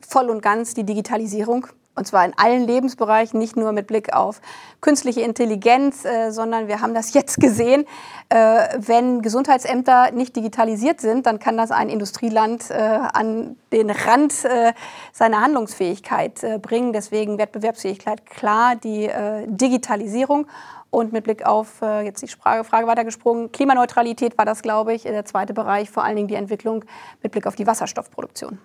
voll 0.00 0.30
und 0.30 0.42
ganz 0.42 0.74
die 0.74 0.84
Digitalisierung. 0.84 1.68
Und 1.98 2.06
zwar 2.06 2.24
in 2.24 2.32
allen 2.36 2.64
Lebensbereichen, 2.64 3.38
nicht 3.40 3.56
nur 3.56 3.72
mit 3.72 3.88
Blick 3.88 4.14
auf 4.14 4.40
künstliche 4.80 5.22
Intelligenz, 5.22 6.04
äh, 6.04 6.30
sondern 6.30 6.68
wir 6.68 6.80
haben 6.80 6.94
das 6.94 7.12
jetzt 7.18 7.40
gesehen. 7.40 7.86
Äh, 8.28 8.68
wenn 8.78 9.20
Gesundheitsämter 9.20 10.12
nicht 10.12 10.36
digitalisiert 10.36 11.00
sind, 11.00 11.26
dann 11.26 11.40
kann 11.40 11.56
das 11.56 11.72
ein 11.72 11.88
Industrieland 11.88 12.70
äh, 12.70 12.74
an 12.74 13.56
den 13.72 13.90
Rand 13.90 14.44
äh, 14.44 14.72
seiner 15.12 15.40
Handlungsfähigkeit 15.40 16.44
äh, 16.44 16.58
bringen. 16.58 16.92
Deswegen 16.92 17.36
Wettbewerbsfähigkeit 17.36 18.24
klar, 18.26 18.76
die 18.76 19.06
äh, 19.06 19.44
Digitalisierung. 19.46 20.46
Und 20.90 21.12
mit 21.12 21.24
Blick 21.24 21.44
auf, 21.44 21.82
jetzt 21.82 22.22
die 22.22 22.28
Frage, 22.28 22.64
Frage 22.64 22.86
weitergesprungen, 22.86 23.52
Klimaneutralität 23.52 24.38
war 24.38 24.46
das, 24.46 24.62
glaube 24.62 24.94
ich, 24.94 25.02
der 25.02 25.26
zweite 25.26 25.52
Bereich, 25.52 25.90
vor 25.90 26.02
allen 26.02 26.16
Dingen 26.16 26.28
die 26.28 26.34
Entwicklung 26.34 26.82
mit 27.22 27.30
Blick 27.30 27.46
auf 27.46 27.56
die 27.56 27.66
Wasserstoffproduktion. 27.66 28.58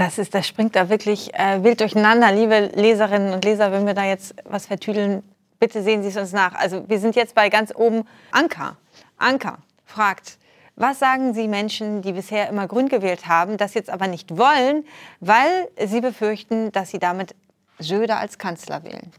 Das, 0.00 0.16
ist, 0.16 0.34
das 0.34 0.48
springt 0.48 0.76
da 0.76 0.88
wirklich 0.88 1.34
äh, 1.34 1.62
wild 1.62 1.78
durcheinander. 1.82 2.32
Liebe 2.32 2.70
Leserinnen 2.74 3.34
und 3.34 3.44
Leser, 3.44 3.70
wenn 3.70 3.86
wir 3.86 3.92
da 3.92 4.06
jetzt 4.06 4.34
was 4.44 4.64
vertüdeln, 4.64 5.22
bitte 5.58 5.82
sehen 5.82 6.02
Sie 6.02 6.08
es 6.08 6.16
uns 6.16 6.32
nach. 6.32 6.54
Also 6.54 6.88
wir 6.88 6.98
sind 6.98 7.16
jetzt 7.16 7.34
bei 7.34 7.50
ganz 7.50 7.70
oben 7.76 8.04
Anker. 8.30 8.78
Anker 9.18 9.58
fragt, 9.84 10.38
was 10.74 11.00
sagen 11.00 11.34
Sie 11.34 11.48
Menschen, 11.48 12.00
die 12.00 12.12
bisher 12.12 12.48
immer 12.48 12.66
grün 12.66 12.88
gewählt 12.88 13.28
haben, 13.28 13.58
das 13.58 13.74
jetzt 13.74 13.90
aber 13.90 14.06
nicht 14.06 14.38
wollen, 14.38 14.86
weil 15.20 15.68
sie 15.86 16.00
befürchten, 16.00 16.72
dass 16.72 16.88
sie 16.88 16.98
damit 16.98 17.34
Söder 17.78 18.16
als 18.16 18.38
Kanzler 18.38 18.82
wählen? 18.82 19.12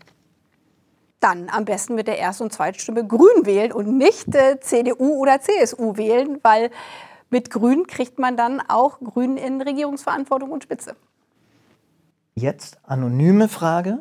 dann 1.19 1.49
am 1.51 1.65
besten 1.65 1.93
mit 1.93 2.07
der 2.07 2.17
Erst- 2.17 2.41
und 2.41 2.51
Zweitstimme 2.51 3.05
Grün 3.05 3.45
wählen 3.45 3.71
und 3.71 3.95
nicht 3.95 4.33
äh, 4.33 4.59
CDU 4.59 5.17
oder 5.17 5.39
CSU 5.39 5.95
wählen, 5.95 6.39
weil 6.41 6.71
mit 7.31 7.49
Grün 7.49 7.87
kriegt 7.87 8.19
man 8.19 8.37
dann 8.37 8.61
auch 8.67 8.99
Grün 8.99 9.37
in 9.37 9.61
Regierungsverantwortung 9.61 10.51
und 10.51 10.63
Spitze. 10.63 10.95
Jetzt 12.35 12.79
anonyme 12.83 13.47
Frage. 13.47 13.97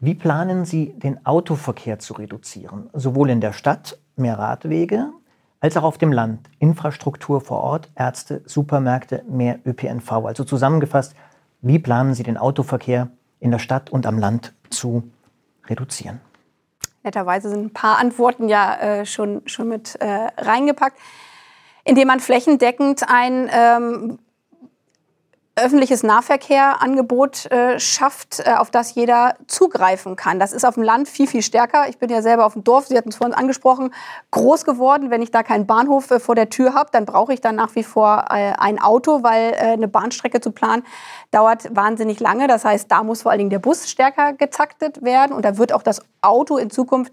Wie 0.00 0.14
planen 0.14 0.64
Sie, 0.64 0.92
den 0.98 1.26
Autoverkehr 1.26 1.98
zu 1.98 2.14
reduzieren? 2.14 2.88
Sowohl 2.92 3.30
in 3.30 3.40
der 3.40 3.52
Stadt, 3.52 3.98
mehr 4.16 4.38
Radwege, 4.38 5.10
als 5.60 5.76
auch 5.76 5.82
auf 5.82 5.98
dem 5.98 6.12
Land. 6.12 6.48
Infrastruktur 6.60 7.40
vor 7.40 7.60
Ort, 7.60 7.90
Ärzte, 7.96 8.42
Supermärkte, 8.46 9.24
mehr 9.28 9.58
ÖPNV. 9.66 10.12
Also 10.12 10.44
zusammengefasst, 10.44 11.14
wie 11.60 11.80
planen 11.80 12.14
Sie 12.14 12.22
den 12.22 12.36
Autoverkehr 12.36 13.08
in 13.40 13.50
der 13.50 13.58
Stadt 13.58 13.90
und 13.90 14.06
am 14.06 14.18
Land 14.18 14.54
zu 14.70 15.10
reduzieren? 15.66 16.20
Netterweise 17.02 17.48
sind 17.48 17.66
ein 17.66 17.72
paar 17.72 17.98
Antworten 17.98 18.48
ja 18.48 18.76
äh, 18.76 19.06
schon, 19.06 19.42
schon 19.46 19.68
mit 19.68 19.96
äh, 19.96 20.28
reingepackt, 20.36 20.98
indem 21.88 22.08
man 22.08 22.20
flächendeckend 22.20 23.02
ein 23.08 23.50
ähm, 23.50 24.18
öffentliches 25.58 26.02
Nahverkehrangebot 26.02 27.50
äh, 27.50 27.78
schafft, 27.78 28.40
äh, 28.40 28.54
auf 28.54 28.70
das 28.70 28.94
jeder 28.94 29.36
zugreifen 29.46 30.16
kann. 30.16 30.38
Das 30.38 30.52
ist 30.52 30.64
auf 30.64 30.74
dem 30.74 30.82
Land 30.82 31.08
viel, 31.08 31.26
viel 31.26 31.42
stärker. 31.42 31.88
Ich 31.88 31.98
bin 31.98 32.10
ja 32.10 32.22
selber 32.22 32.46
auf 32.46 32.54
dem 32.54 32.64
Dorf, 32.64 32.86
Sie 32.86 32.96
hatten 32.96 33.10
es 33.10 33.16
vorhin 33.16 33.34
angesprochen, 33.34 33.92
groß 34.30 34.64
geworden. 34.64 35.10
Wenn 35.10 35.22
ich 35.22 35.30
da 35.30 35.42
keinen 35.42 35.66
Bahnhof 35.66 36.10
äh, 36.10 36.20
vor 36.20 36.34
der 36.34 36.48
Tür 36.50 36.74
habe, 36.74 36.90
dann 36.92 37.04
brauche 37.04 37.32
ich 37.32 37.40
dann 37.40 37.56
nach 37.56 37.74
wie 37.74 37.84
vor 37.84 38.26
äh, 38.30 38.52
ein 38.58 38.80
Auto, 38.80 39.22
weil 39.22 39.52
äh, 39.52 39.72
eine 39.72 39.88
Bahnstrecke 39.88 40.40
zu 40.40 40.50
planen 40.50 40.84
dauert 41.30 41.74
wahnsinnig 41.74 42.20
lange. 42.20 42.46
Das 42.46 42.64
heißt, 42.64 42.90
da 42.90 43.02
muss 43.02 43.22
vor 43.22 43.30
allen 43.30 43.38
Dingen 43.38 43.50
der 43.50 43.58
Bus 43.58 43.88
stärker 43.90 44.32
getaktet 44.32 45.02
werden 45.02 45.32
und 45.32 45.44
da 45.44 45.58
wird 45.58 45.72
auch 45.72 45.82
das 45.82 46.00
Auto 46.22 46.56
in 46.56 46.70
Zukunft 46.70 47.12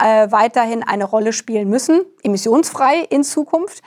äh, 0.00 0.30
weiterhin 0.30 0.82
eine 0.82 1.04
Rolle 1.04 1.32
spielen 1.32 1.68
müssen, 1.68 2.00
emissionsfrei 2.22 3.00
in 3.10 3.24
Zukunft. 3.24 3.82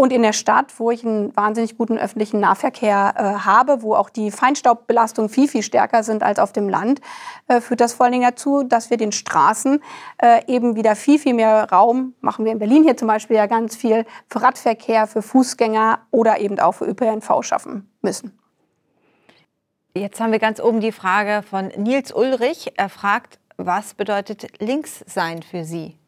Und 0.00 0.12
in 0.12 0.22
der 0.22 0.32
Stadt, 0.32 0.78
wo 0.78 0.92
ich 0.92 1.04
einen 1.04 1.36
wahnsinnig 1.36 1.76
guten 1.76 1.98
öffentlichen 1.98 2.38
Nahverkehr 2.38 3.14
äh, 3.16 3.22
habe, 3.44 3.82
wo 3.82 3.96
auch 3.96 4.10
die 4.10 4.30
Feinstaubbelastungen 4.30 5.28
viel, 5.28 5.48
viel 5.48 5.64
stärker 5.64 6.04
sind 6.04 6.22
als 6.22 6.38
auf 6.38 6.52
dem 6.52 6.68
Land, 6.68 7.00
äh, 7.48 7.60
führt 7.60 7.80
das 7.80 7.94
vor 7.94 8.04
allen 8.04 8.12
Dingen 8.12 8.30
dazu, 8.30 8.62
dass 8.62 8.90
wir 8.90 8.96
den 8.96 9.10
Straßen 9.10 9.82
äh, 10.22 10.46
eben 10.46 10.76
wieder 10.76 10.94
viel, 10.94 11.18
viel 11.18 11.34
mehr 11.34 11.68
Raum, 11.72 12.14
machen 12.20 12.44
wir 12.44 12.52
in 12.52 12.60
Berlin 12.60 12.84
hier 12.84 12.96
zum 12.96 13.08
Beispiel 13.08 13.34
ja 13.34 13.46
ganz 13.46 13.74
viel, 13.74 14.06
für 14.28 14.40
Radverkehr, 14.40 15.08
für 15.08 15.20
Fußgänger 15.20 15.98
oder 16.12 16.38
eben 16.38 16.60
auch 16.60 16.76
für 16.76 16.84
ÖPNV 16.84 17.42
schaffen 17.42 17.90
müssen. 18.00 18.38
Jetzt 19.96 20.20
haben 20.20 20.30
wir 20.30 20.38
ganz 20.38 20.60
oben 20.60 20.78
die 20.78 20.92
Frage 20.92 21.42
von 21.42 21.72
Nils 21.76 22.12
Ulrich. 22.12 22.72
Er 22.76 22.88
fragt, 22.88 23.40
was 23.56 23.94
bedeutet 23.94 24.60
links 24.60 25.02
sein 25.08 25.42
für 25.42 25.64
Sie? 25.64 25.98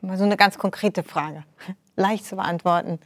Mal 0.00 0.18
so 0.18 0.24
eine 0.24 0.36
ganz 0.36 0.58
konkrete 0.58 1.04
Frage 1.04 1.44
leicht 1.96 2.24
zu 2.26 2.36
beantworten. 2.36 3.00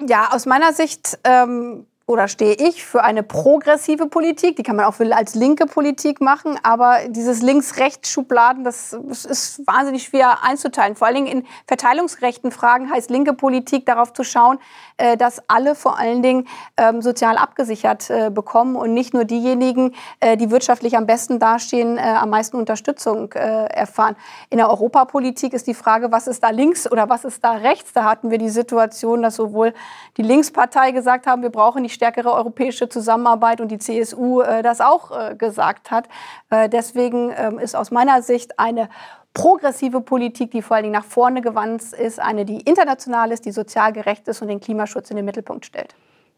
Ja, 0.00 0.30
aus 0.32 0.46
meiner 0.46 0.72
Sicht 0.72 1.18
ähm, 1.24 1.86
oder 2.08 2.26
stehe 2.26 2.54
ich 2.54 2.84
für 2.86 3.04
eine 3.04 3.22
progressive 3.22 4.06
Politik. 4.06 4.56
Die 4.56 4.62
kann 4.62 4.76
man 4.76 4.86
auch 4.86 4.98
als 4.98 5.34
linke 5.34 5.66
Politik 5.66 6.22
machen. 6.22 6.58
Aber 6.62 7.00
dieses 7.08 7.42
Links-Rechts-Schubladen, 7.42 8.64
das, 8.64 8.94
ist 8.94 9.60
wahnsinnig 9.66 10.04
schwer 10.04 10.42
einzuteilen. 10.42 10.96
Vor 10.96 11.06
allen 11.06 11.16
Dingen 11.16 11.26
in 11.26 11.46
verteilungsgerechten 11.66 12.50
Fragen 12.50 12.90
heißt 12.90 13.10
linke 13.10 13.34
Politik 13.34 13.84
darauf 13.84 14.14
zu 14.14 14.24
schauen, 14.24 14.58
äh, 14.96 15.18
dass 15.18 15.42
alle 15.48 15.74
vor 15.74 15.98
allen 15.98 16.22
Dingen 16.22 16.48
ähm, 16.78 17.02
sozial 17.02 17.36
abgesichert 17.36 18.08
äh, 18.08 18.30
bekommen 18.30 18.74
und 18.74 18.94
nicht 18.94 19.12
nur 19.12 19.26
diejenigen, 19.26 19.94
äh, 20.20 20.38
die 20.38 20.50
wirtschaftlich 20.50 20.96
am 20.96 21.04
besten 21.04 21.38
dastehen, 21.38 21.98
am 21.98 22.30
meisten 22.30 22.56
Unterstützung 22.56 23.32
erfahren. 23.32 24.16
In 24.50 24.58
der 24.58 24.70
Europapolitik 24.70 25.52
ist 25.52 25.66
die 25.66 25.74
Frage, 25.74 26.10
was 26.10 26.26
ist 26.26 26.42
da 26.42 26.50
links 26.50 26.90
oder 26.90 27.08
was 27.08 27.24
ist 27.24 27.44
da 27.44 27.52
rechts? 27.52 27.92
Da 27.92 28.04
hatten 28.04 28.30
wir 28.30 28.38
die 28.38 28.48
Situation, 28.48 29.22
dass 29.22 29.36
sowohl 29.36 29.74
die 30.16 30.22
Linkspartei 30.22 30.92
gesagt 30.92 31.26
haben, 31.26 31.42
wir 31.42 31.50
brauchen 31.50 31.82
nicht 31.82 31.97
stärkere 31.98 32.32
europäische 32.32 32.88
Zusammenarbeit 32.88 33.60
und 33.60 33.68
die 33.68 33.78
CSU 33.78 34.40
äh, 34.40 34.62
das 34.62 34.80
auch 34.80 35.10
äh, 35.10 35.34
gesagt 35.34 35.90
hat. 35.90 36.08
Äh, 36.48 36.68
deswegen 36.68 37.32
ähm, 37.36 37.58
ist 37.58 37.74
aus 37.74 37.90
meiner 37.90 38.22
Sicht 38.22 38.58
eine 38.58 38.88
progressive 39.34 40.00
Politik, 40.00 40.52
die 40.52 40.62
vor 40.62 40.76
allen 40.76 40.84
Dingen 40.84 40.94
nach 40.94 41.04
vorne 41.04 41.42
gewandt 41.42 41.82
ist, 41.92 42.20
eine, 42.20 42.44
die 42.44 42.60
international 42.60 43.30
ist, 43.32 43.44
die 43.44 43.52
sozial 43.52 43.92
gerecht 43.92 44.26
ist 44.28 44.40
und 44.42 44.48
den 44.48 44.60
Klimaschutz 44.60 45.10
in 45.10 45.16
den 45.16 45.24
Mittelpunkt 45.24 45.66
stellt. 45.66 45.94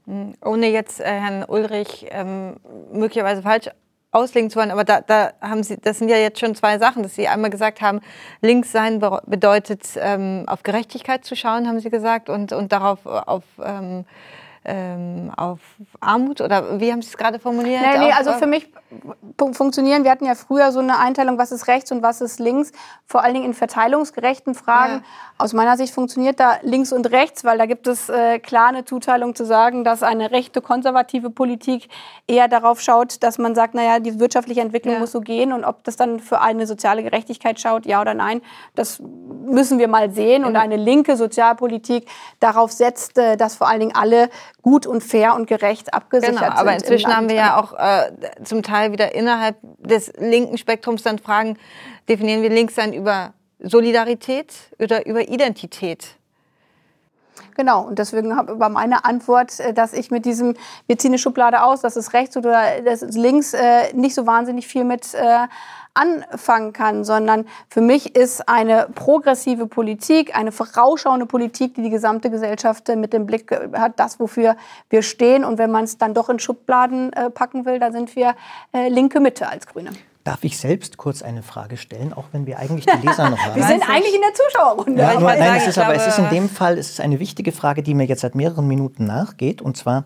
Hm, 0.07 0.35
ohne 0.45 0.69
jetzt 0.69 1.01
äh, 1.01 1.05
Herrn 1.05 1.45
Ulrich 1.47 2.07
ähm, 2.11 2.57
möglicherweise 2.93 3.43
falsch 3.43 3.71
auslegen 4.13 4.51
zu 4.51 4.59
wollen, 4.59 4.73
aber 4.73 4.85
da, 4.85 5.01
da, 5.01 5.33
haben 5.41 5.63
Sie, 5.63 5.81
das 5.81 5.99
sind 5.99 6.09
ja 6.09 6.17
jetzt 6.17 6.41
schon 6.41 6.55
zwei 6.55 6.79
Sachen, 6.79 7.03
dass 7.05 7.15
Sie 7.15 7.29
einmal 7.29 7.51
gesagt 7.51 7.81
haben, 7.81 8.01
links 8.41 8.73
sein 8.73 8.99
bedeutet 9.27 9.87
ähm, 9.97 10.45
auf 10.47 10.63
Gerechtigkeit 10.65 11.25
zu 11.25 11.37
schauen, 11.37 11.69
haben 11.69 11.79
Sie 11.79 11.91
gesagt, 11.91 12.29
und, 12.29 12.53
und 12.53 12.73
darauf 12.73 13.07
auf 13.07 13.45
ähm, 13.65 14.05
ähm, 14.65 15.33
auf 15.37 15.61
Armut 16.01 16.41
oder 16.43 16.81
wie 16.81 16.93
haben 16.93 17.01
Sie 17.01 17.09
es 17.09 17.17
gerade 17.17 17.39
formuliert? 17.39 17.81
Nee, 17.81 17.99
nee, 17.99 18.13
also 18.13 18.33
für 18.35 18.47
mich 18.47 18.71
funktionieren, 19.55 20.05
wir 20.05 20.11
hatten 20.11 20.27
ja 20.27 20.35
früher 20.35 20.71
so 20.71 20.81
eine 20.81 20.99
Einteilung, 20.99 21.39
was 21.39 21.51
ist 21.51 21.67
rechts 21.67 21.91
und 21.93 22.03
was 22.03 22.21
ist 22.21 22.39
links, 22.39 22.73
vor 23.07 23.25
allen 23.25 23.35
Dingen 23.35 23.47
in 23.47 23.55
verteilungsgerechten 23.55 24.55
Fragen. 24.55 24.97
Ja. 24.97 25.03
Aus 25.39 25.55
meiner 25.55 25.79
Sicht 25.79 25.95
funktioniert 25.95 26.39
da 26.41 26.59
links 26.63 26.93
und 26.93 27.11
rechts, 27.11 27.43
weil 27.45 27.57
da 27.57 27.65
gibt 27.65 27.87
es 27.87 28.11
äh, 28.11 28.39
klar 28.39 28.69
eine 28.69 28.85
Zuteilung 28.85 29.35
zu 29.35 29.47
sagen, 29.47 29.83
dass 29.83 30.03
eine 30.03 30.31
rechte 30.31 30.61
konservative 30.61 31.31
Politik 31.31 31.89
eher 32.27 32.49
darauf 32.49 32.83
schaut, 32.83 33.23
dass 33.23 33.39
man 33.39 33.55
sagt, 33.55 33.75
naja, 33.75 33.99
die 33.99 34.21
wirtschaftliche 34.21 34.61
Entwicklung 34.61 34.95
ja. 34.95 35.01
muss 35.01 35.13
so 35.13 35.21
gehen 35.21 35.55
und 35.55 35.65
ob 35.65 35.85
das 35.85 35.97
dann 35.97 36.21
für 36.21 36.43
eine 36.43 36.67
soziale 36.67 37.03
Gerechtigkeit 37.03 37.59
schaut, 37.59 37.87
ja 37.87 38.03
oder 38.03 38.13
nein, 38.13 38.43
das 38.75 39.01
müssen 39.01 39.79
wir 39.79 39.89
mal 39.89 40.11
sehen. 40.11 40.45
Und 40.45 40.57
eine 40.57 40.77
linke 40.77 41.17
Sozialpolitik 41.17 42.07
darauf 42.41 42.73
setzt, 42.73 43.19
äh, 43.19 43.37
dass 43.37 43.57
vor 43.57 43.69
allen 43.69 43.81
Dingen 43.81 43.95
alle 43.95 44.29
gut 44.63 44.87
und 44.87 45.03
fair 45.03 45.35
und 45.35 45.47
gerecht 45.47 45.95
abgesichert 45.95 46.37
genau, 46.37 46.47
aber 46.47 46.57
sind. 46.57 46.61
Aber 46.61 46.73
inzwischen 46.75 47.17
haben 47.17 47.29
wir 47.29 47.37
ja 47.37 47.61
auch 47.61 47.73
äh, 47.73 48.13
zum 48.45 48.63
Teil 48.63 48.93
wieder 48.93 49.15
innerhalb 49.15 49.57
des 49.79 50.13
linken 50.19 50.59
Spektrums 50.59 51.03
dann 51.03 51.19
Fragen, 51.19 51.59
definieren 52.09 52.43
wir 52.43 52.51
links 52.51 52.75
dann 52.75 52.93
über 52.93 53.33
Solidarität 53.61 54.55
oder 54.79 55.07
über 55.07 55.29
Identität? 55.29 56.17
Genau, 57.57 57.83
und 57.83 57.99
deswegen 57.99 58.31
war 58.31 58.69
meine 58.69 59.05
Antwort, 59.05 59.61
äh, 59.61 59.73
dass 59.73 59.93
ich 59.93 60.11
mit 60.11 60.25
diesem, 60.25 60.55
wir 60.87 60.99
ziehen 60.99 61.11
eine 61.11 61.19
Schublade 61.19 61.63
aus, 61.63 61.81
das 61.81 61.97
ist 61.97 62.13
rechts 62.13 62.37
oder 62.37 62.81
das 62.85 63.03
ist 63.03 63.17
links, 63.17 63.55
äh, 63.55 63.93
nicht 63.95 64.15
so 64.15 64.27
wahnsinnig 64.27 64.67
viel 64.67 64.85
mit 64.85 65.15
äh, 65.15 65.47
anfangen 65.95 66.73
kann, 66.73 67.05
sondern 67.05 67.47
für 67.69 67.81
mich 67.81 68.17
ist 68.17 68.49
eine 68.49 68.89
progressive 68.95 69.67
Politik, 69.67 70.37
eine 70.37 70.53
vorausschauende 70.53 71.27
Politik, 71.27 71.75
die 71.75 71.83
die 71.83 71.91
gesamte 71.91 72.31
Gesellschaft 72.31 72.89
mit 72.89 73.13
dem 73.13 73.27
Blick 73.27 73.51
hat, 73.73 73.99
das, 73.99 74.21
wofür 74.21 74.57
wir 74.89 75.03
stehen. 75.03 75.45
Und 75.45 75.59
wenn 75.59 75.71
man 75.71 75.85
es 75.85 75.99
dann 75.99 76.15
doch 76.15 76.29
in 76.29 76.39
Schubladen 76.39 77.11
packen 77.35 77.67
will, 77.67 77.79
dann 77.79 77.93
sind 77.93 78.15
wir 78.17 78.35
linke 78.73 79.21
Mitte 79.21 79.49
als 79.49 79.67
Grüne. 79.67 79.91
Darf 80.25 80.45
ich 80.45 80.59
selbst 80.59 80.99
kurz 80.99 81.23
eine 81.23 81.43
Frage 81.43 81.79
stellen, 81.79 82.13
auch 82.13 82.27
wenn 82.33 82.47
wir 82.47 82.59
eigentlich 82.59 82.85
die 82.85 83.07
Leser 83.07 83.31
noch 83.31 83.39
haben? 83.39 83.55
wir 83.57 83.65
sind 83.65 83.89
eigentlich 83.89 84.15
in 84.15 84.21
der 84.21 84.35
Zuschauerrunde. 84.35 85.03
Ja, 85.03 85.19
nur, 85.19 85.31
nein, 85.31 85.57
es 85.57 85.67
ist 85.67 85.79
aber 85.79 85.95
es 85.95 86.07
ist 86.07 86.19
in 86.19 86.29
dem 86.29 86.51
Fall 86.51 86.77
es 86.77 86.91
ist 86.91 87.01
eine 87.01 87.19
wichtige 87.21 87.53
Frage, 87.53 87.83
die 87.83 87.95
mir 87.95 88.05
jetzt 88.05 88.21
seit 88.21 88.35
mehreren 88.35 88.69
Minuten 88.69 89.07
nachgeht. 89.07 89.63
Und 89.63 89.79
zwar, 89.79 90.05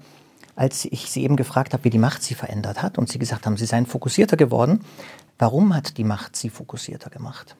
als 0.54 0.84
ich 0.84 1.10
Sie 1.10 1.24
eben 1.24 1.34
gefragt 1.34 1.72
habe, 1.72 1.82
wie 1.82 1.90
die 1.90 1.98
Macht 1.98 2.22
Sie 2.22 2.34
verändert 2.34 2.80
hat 2.80 2.96
und 2.96 3.08
Sie 3.08 3.18
gesagt 3.18 3.44
haben, 3.44 3.56
Sie 3.56 3.66
seien 3.66 3.86
fokussierter 3.86 4.36
geworden. 4.36 4.84
Warum 5.38 5.74
hat 5.74 5.98
die 5.98 6.04
Macht 6.04 6.36
Sie 6.36 6.50
fokussierter 6.50 7.10
gemacht? 7.10 7.56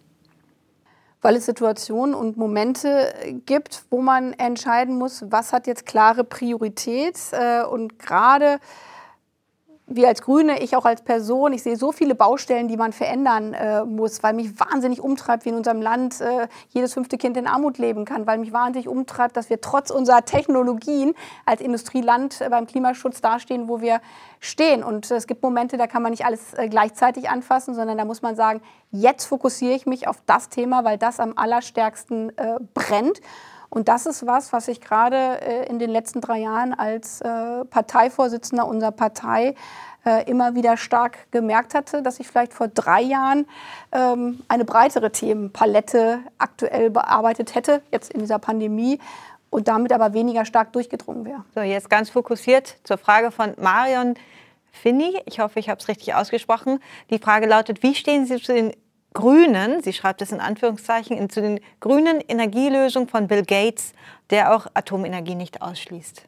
Weil 1.23 1.37
es 1.37 1.47
Situationen 1.47 2.15
und 2.15 2.37
Momente 2.37 3.15
gibt, 3.47 3.85
wo 3.91 4.03
man 4.03 4.35
entscheiden 4.35 4.99
muss, 4.99 5.25
was 5.31 5.53
hat 5.53 5.67
jetzt 5.67 5.87
klare 5.87 6.23
Priorität. 6.23 7.19
Äh, 7.33 7.65
und 7.65 7.99
gerade 7.99 8.59
wir 9.87 10.09
als 10.09 10.23
Grüne, 10.23 10.63
ich 10.63 10.77
auch 10.77 10.87
als 10.87 11.03
Person, 11.03 11.53
ich 11.53 11.63
sehe 11.63 11.77
so 11.77 11.93
viele 11.93 12.15
Baustellen, 12.15 12.69
die 12.69 12.77
man 12.77 12.93
verändern 12.93 13.53
äh, 13.53 13.85
muss, 13.85 14.23
weil 14.23 14.33
mich 14.33 14.59
wahnsinnig 14.59 15.01
umtreibt, 15.01 15.45
wie 15.45 15.51
in 15.51 15.57
unserem 15.57 15.83
Land 15.83 16.23
äh, 16.23 16.49
jedes 16.71 16.95
fünfte 16.95 17.19
Kind 17.19 17.37
in 17.37 17.47
Armut 17.47 17.77
leben 17.77 18.07
kann, 18.07 18.27
weil 18.27 18.39
mich 18.39 18.53
wahnsinnig 18.53 18.89
umtreibt, 18.89 19.37
dass 19.37 19.51
wir 19.51 19.61
trotz 19.61 19.91
unserer 19.91 20.25
Technologien 20.25 21.15
als 21.45 21.61
Industrieland 21.61 22.41
äh, 22.41 22.49
beim 22.49 22.67
Klimaschutz 22.67 23.21
dastehen, 23.21 23.69
wo 23.69 23.83
wir 23.83 24.01
stehen. 24.41 24.83
Und 24.83 25.11
es 25.11 25.27
gibt 25.27 25.43
Momente, 25.43 25.77
da 25.77 25.87
kann 25.87 26.03
man 26.03 26.13
nicht 26.13 26.25
alles 26.25 26.55
äh, 26.55 26.69
gleichzeitig 26.69 27.29
anfassen, 27.29 27.75
sondern 27.75 27.99
da 27.99 28.07
muss 28.07 28.23
man 28.23 28.37
sagen, 28.37 28.63
jetzt 28.91 29.27
fokussiere 29.27 29.75
ich 29.75 29.85
mich 29.85 30.09
auf 30.09 30.17
das 30.25 30.49
Thema, 30.49 30.85
weil 30.85 30.97
das 30.97 31.21
am 31.21 31.35
allerstärksten 31.37 32.37
äh, 32.39 32.57
brennt. 32.73 33.21
Und 33.75 33.89
das 33.89 34.07
ist 34.07 34.25
was, 34.25 34.53
was 34.53 34.69
ich 34.69 34.81
gerade 34.81 35.41
äh, 35.41 35.67
in 35.69 35.81
den 35.81 35.91
letzten 35.91 36.21
drei 36.21 36.39
Jahren 36.39 36.75
als 36.75 37.21
äh, 37.21 37.65
Parteivorsitzender 37.65 38.69
unserer 38.69 38.93
Partei 38.93 39.57
äh, 40.07 40.31
immer 40.31 40.55
wieder 40.55 40.77
stark 40.77 41.31
gemerkt 41.33 41.75
hatte, 41.75 42.01
dass 42.01 42.21
ich 42.21 42.29
vielleicht 42.29 42.55
vor 42.55 42.69
drei 42.69 43.03
Jahren 43.03 43.47
ähm, 43.91 44.43
eine 44.47 44.65
breitere 44.65 45.11
Themenpalette 45.11 46.21
aktuell 46.39 46.91
bearbeitet 46.91 47.57
hätte, 47.57 47.83
jetzt 47.91 48.13
in 48.13 48.21
dieser 48.21 48.39
Pandemie, 48.39 49.01
und 49.51 49.67
damit 49.67 49.93
aber 49.93 50.13
weniger 50.13 50.45
stark 50.45 50.73
durchgedrungen 50.73 51.25
wäre. 51.25 51.45
So, 51.55 51.61
jetzt 51.61 51.91
ganz 51.91 52.11
fokussiert 52.11 52.77
zur 52.85 52.97
Frage 52.97 53.33
von 53.33 53.55
Marion. 53.61 54.15
Finny. 54.71 55.21
Ich 55.25 55.39
hoffe, 55.39 55.61
ich 55.61 55.69
habe 55.69 55.81
es 55.81 55.89
richtig 55.89 56.15
ausgesprochen. 56.15 56.81
Die 57.11 57.19
Frage 57.19 57.47
lautet, 57.47 57.83
wie 57.83 57.95
stehen 57.95 58.27
Sie 58.27 58.41
zu 58.41 58.53
den 58.53 58.73
grünen, 59.15 59.83
sie 59.83 59.93
schreibt 59.93 60.21
es 60.21 60.33
in 60.33 60.41
Anführungszeichen, 60.41 61.31
zu 61.31 61.41
den 61.41 61.61
grünen 61.81 62.21
Energielösungen 62.21 63.09
von 63.09 63.29
Bill 63.29 63.45
Gates, 63.45 63.93
der 64.31 64.55
auch 64.55 64.67
Atomenergie 64.75 65.37
nicht 65.37 65.63
ausschließt? 65.63 66.27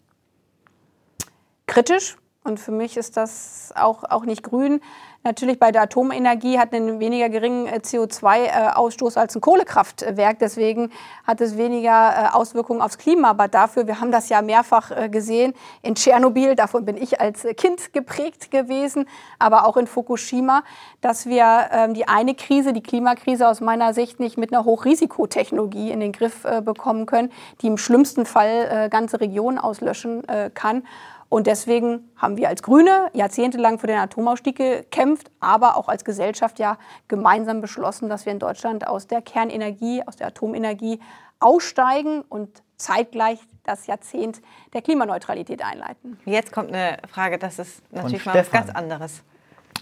Kritisch. 1.67 2.17
Und 2.47 2.61
für 2.61 2.71
mich 2.71 2.97
ist 2.97 3.17
das 3.17 3.73
auch, 3.75 4.05
auch 4.05 4.25
nicht 4.25 4.45
grün. 4.45 4.81
Natürlich 5.27 5.59
bei 5.59 5.73
der 5.73 5.83
Atomenergie 5.83 6.57
hat 6.57 6.73
einen 6.73 7.01
weniger 7.01 7.29
geringen 7.29 7.67
äh, 7.67 7.81
CO2-Ausstoß 7.83 9.19
als 9.19 9.35
ein 9.35 9.41
Kohlekraftwerk. 9.41 10.39
Deswegen 10.39 10.93
hat 11.25 11.41
es 11.41 11.57
weniger 11.57 11.91
äh, 11.91 12.37
Auswirkungen 12.37 12.81
aufs 12.81 12.97
Klima. 12.97 13.31
Aber 13.31 13.49
dafür, 13.49 13.89
wir 13.89 14.01
haben 14.01 14.13
das 14.13 14.29
ja 14.29 14.41
mehrfach 14.41 14.93
äh, 14.93 15.09
gesehen 15.09 15.55
in 15.83 15.97
Tschernobyl, 15.97 16.55
davon 16.55 16.85
bin 16.85 16.97
ich 16.97 17.21
als 17.21 17.45
Kind 17.57 17.93
geprägt 17.93 18.53
gewesen, 18.53 19.09
aber 19.41 19.67
auch 19.67 19.77
in 19.77 19.89
Fukushima, 19.89 20.63
dass 21.01 21.27
wir 21.27 21.71
ähm, 21.73 21.95
die 21.95 22.07
eine 22.07 22.37
Krise, 22.37 22.73
die 22.73 22.83
Klimakrise 22.83 23.49
aus 23.49 23.61
meiner 23.61 23.95
Sicht 23.95 24.21
nicht 24.21 24.39
mit 24.39 24.53
einer 24.53 24.65
Hochrisikotechnologie 24.65 25.91
in 25.91 25.99
den 25.99 26.13
Griff 26.13 26.47
bekommen 26.65 27.07
können, 27.07 27.33
die 27.63 27.67
im 27.67 27.79
schlimmsten 27.79 28.27
Fall 28.27 28.89
ganze 28.91 29.21
Regionen 29.21 29.59
auslöschen 29.59 30.23
kann. 30.55 30.85
Und 31.29 31.47
deswegen 31.47 32.09
haben 32.17 32.37
wir 32.37 32.49
als 32.49 32.63
Grüne 32.63 33.11
jahrzehntelang 33.13 33.79
für 33.79 33.89
den 33.89 33.99
Atomausstieg 33.99 34.57
gekämpft, 34.57 35.31
aber 35.41 35.77
auch 35.77 35.89
als 35.89 36.05
Gesellschaft 36.05 36.59
ja 36.59 36.79
gemeinsam 37.09 37.61
beschlossen, 37.61 38.09
dass 38.09 38.27
wir 38.27 38.33
in 38.33 38.39
Deutschland 38.39 38.87
aus 38.87 39.07
der 39.07 39.23
Kernenergie, 39.23 40.03
aus 40.07 40.17
der 40.17 40.29
Atomenergie 40.29 41.01
aussteigen 41.41 42.23
und 42.23 42.63
zeitgleich 42.77 43.41
das 43.65 43.87
Jahrzehnt 43.87 44.41
der 44.73 44.83
Klimaneutralität 44.83 45.65
einleiten. 45.65 46.19
Jetzt 46.25 46.53
kommt 46.53 46.69
eine 46.69 46.99
Frage, 47.09 47.39
das 47.39 47.59
ist 47.59 47.83
natürlich 47.93 48.25
mal 48.25 48.35
was 48.37 48.51
ganz 48.51 48.71
anderes. 48.71 49.23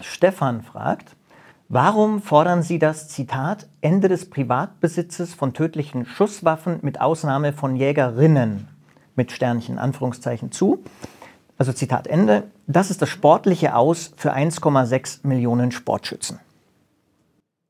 Stefan 0.01 0.63
fragt, 0.63 1.15
warum 1.69 2.21
fordern 2.21 2.63
Sie 2.63 2.79
das 2.79 3.07
Zitat 3.07 3.67
Ende 3.81 4.09
des 4.09 4.29
Privatbesitzes 4.29 5.33
von 5.33 5.53
tödlichen 5.53 6.05
Schusswaffen 6.05 6.79
mit 6.81 6.99
Ausnahme 6.99 7.53
von 7.53 7.75
Jägerinnen 7.75 8.67
mit 9.15 9.31
Sternchen 9.31 9.79
Anführungszeichen 9.79 10.51
zu? 10.51 10.83
Also 11.57 11.73
Zitat 11.73 12.07
Ende. 12.07 12.43
Das 12.67 12.91
ist 12.91 13.01
das 13.01 13.09
sportliche 13.09 13.75
Aus 13.75 14.11
für 14.17 14.33
1,6 14.33 15.25
Millionen 15.25 15.71
Sportschützen. 15.71 16.39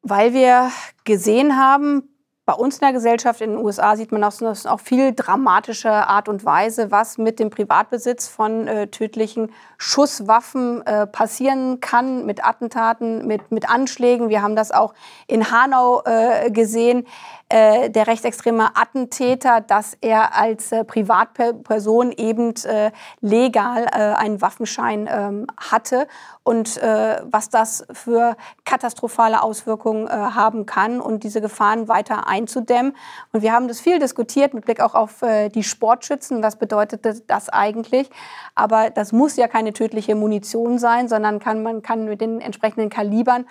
Weil 0.01 0.33
wir 0.33 0.69
gesehen 1.03 1.57
haben, 1.57 2.03
bei 2.45 2.53
uns 2.53 2.75
in 2.75 2.81
der 2.81 2.93
Gesellschaft 2.93 3.41
in 3.41 3.51
den 3.51 3.59
USA 3.59 3.95
sieht 3.95 4.11
man 4.11 4.23
auf 4.23 4.39
auch 4.43 4.79
viel 4.79 5.13
dramatische 5.13 5.89
Art 5.89 6.29
und 6.29 6.45
Weise, 6.45 6.91
was 6.91 7.17
mit 7.17 7.39
dem 7.39 7.49
Privatbesitz 7.49 8.27
von 8.27 8.67
äh, 8.67 8.87
tödlichen 8.87 9.51
Schusswaffen 9.79 10.85
äh, 10.85 11.07
passieren 11.07 11.79
kann, 11.79 12.27
mit 12.27 12.45
Attentaten, 12.45 13.25
mit, 13.25 13.51
mit 13.51 13.67
Anschlägen. 13.67 14.29
Wir 14.29 14.43
haben 14.43 14.55
das 14.55 14.71
auch 14.71 14.93
in 15.25 15.49
Hanau 15.49 16.03
äh, 16.05 16.51
gesehen. 16.51 17.07
Äh, 17.47 17.91
der 17.91 18.07
rechtsextreme 18.07 18.75
Attentäter, 18.75 19.61
dass 19.61 19.95
er 20.01 20.35
als 20.35 20.71
äh, 20.71 20.83
Privatperson 20.83 22.11
eben 22.11 22.55
äh, 22.65 22.91
legal 23.21 23.85
äh, 23.85 24.15
einen 24.15 24.41
Waffenschein 24.41 25.07
ähm, 25.07 25.45
hatte 25.55 26.07
und 26.41 26.77
äh, 26.77 27.21
was 27.23 27.49
das 27.49 27.85
für 27.91 28.35
katastrophale 28.65 29.43
Auswirkungen 29.43 30.07
äh, 30.07 30.09
haben 30.09 30.65
kann 30.65 30.99
und 30.99 31.23
diese 31.23 31.39
Gefahren 31.39 31.87
weiter 31.87 32.27
einzudämmen. 32.27 32.95
Und 33.31 33.43
wir 33.43 33.53
haben 33.53 33.67
das 33.67 33.79
viel 33.79 33.99
diskutiert 33.99 34.55
mit 34.55 34.65
Blick 34.65 34.79
auch 34.79 34.95
auf 34.95 35.21
die 35.53 35.63
Sportschützen. 35.63 36.41
Was 36.41 36.55
bedeutet 36.55 37.29
das 37.29 37.49
eigentlich? 37.49 38.09
Aber 38.55 38.89
das 38.89 39.11
muss 39.11 39.35
ja 39.35 39.47
keine 39.47 39.73
tödliche 39.73 40.15
Munition 40.15 40.79
sein, 40.79 41.07
sondern 41.07 41.39
kann, 41.39 41.61
man 41.63 41.81
kann 41.81 42.05
mit 42.05 42.21
den 42.21 42.41
entsprechenden 42.41 42.89
Kalibern 42.89 43.45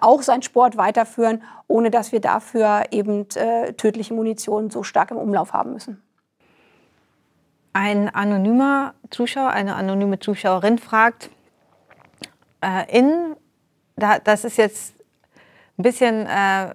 auch 0.00 0.22
seinen 0.22 0.42
Sport 0.42 0.76
weiterführen, 0.76 1.42
ohne 1.68 1.90
dass 1.90 2.12
wir 2.12 2.20
dafür 2.20 2.84
eben 2.90 3.23
äh, 3.36 3.72
tödliche 3.72 4.14
Munition 4.14 4.70
so 4.70 4.82
stark 4.82 5.10
im 5.10 5.16
Umlauf 5.16 5.52
haben 5.52 5.72
müssen. 5.72 6.02
Ein 7.72 8.08
anonymer 8.14 8.94
Zuschauer, 9.10 9.50
eine 9.50 9.74
anonyme 9.74 10.20
Zuschauerin 10.20 10.78
fragt, 10.78 11.30
äh, 12.60 12.98
in, 12.98 13.36
da, 13.96 14.18
das 14.18 14.44
ist 14.44 14.56
jetzt 14.56 14.94
ein 15.76 15.82
bisschen, 15.82 16.26
äh, 16.26 16.74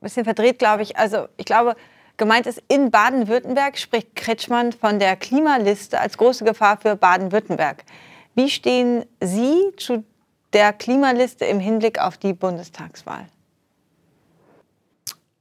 bisschen 0.00 0.24
verdreht, 0.24 0.58
glaube 0.58 0.82
ich. 0.82 0.96
Also 0.96 1.28
ich 1.36 1.46
glaube, 1.46 1.76
gemeint 2.16 2.46
ist, 2.46 2.62
in 2.68 2.90
Baden-Württemberg 2.90 3.78
spricht 3.78 4.14
Kretschmann 4.16 4.72
von 4.72 4.98
der 4.98 5.16
Klimaliste 5.16 5.98
als 5.98 6.18
große 6.18 6.44
Gefahr 6.44 6.76
für 6.76 6.94
Baden-Württemberg. 6.94 7.84
Wie 8.34 8.50
stehen 8.50 9.06
Sie 9.20 9.72
zu 9.76 10.04
der 10.52 10.72
Klimaliste 10.72 11.44
im 11.44 11.60
Hinblick 11.60 11.98
auf 11.98 12.18
die 12.18 12.32
Bundestagswahl? 12.32 13.26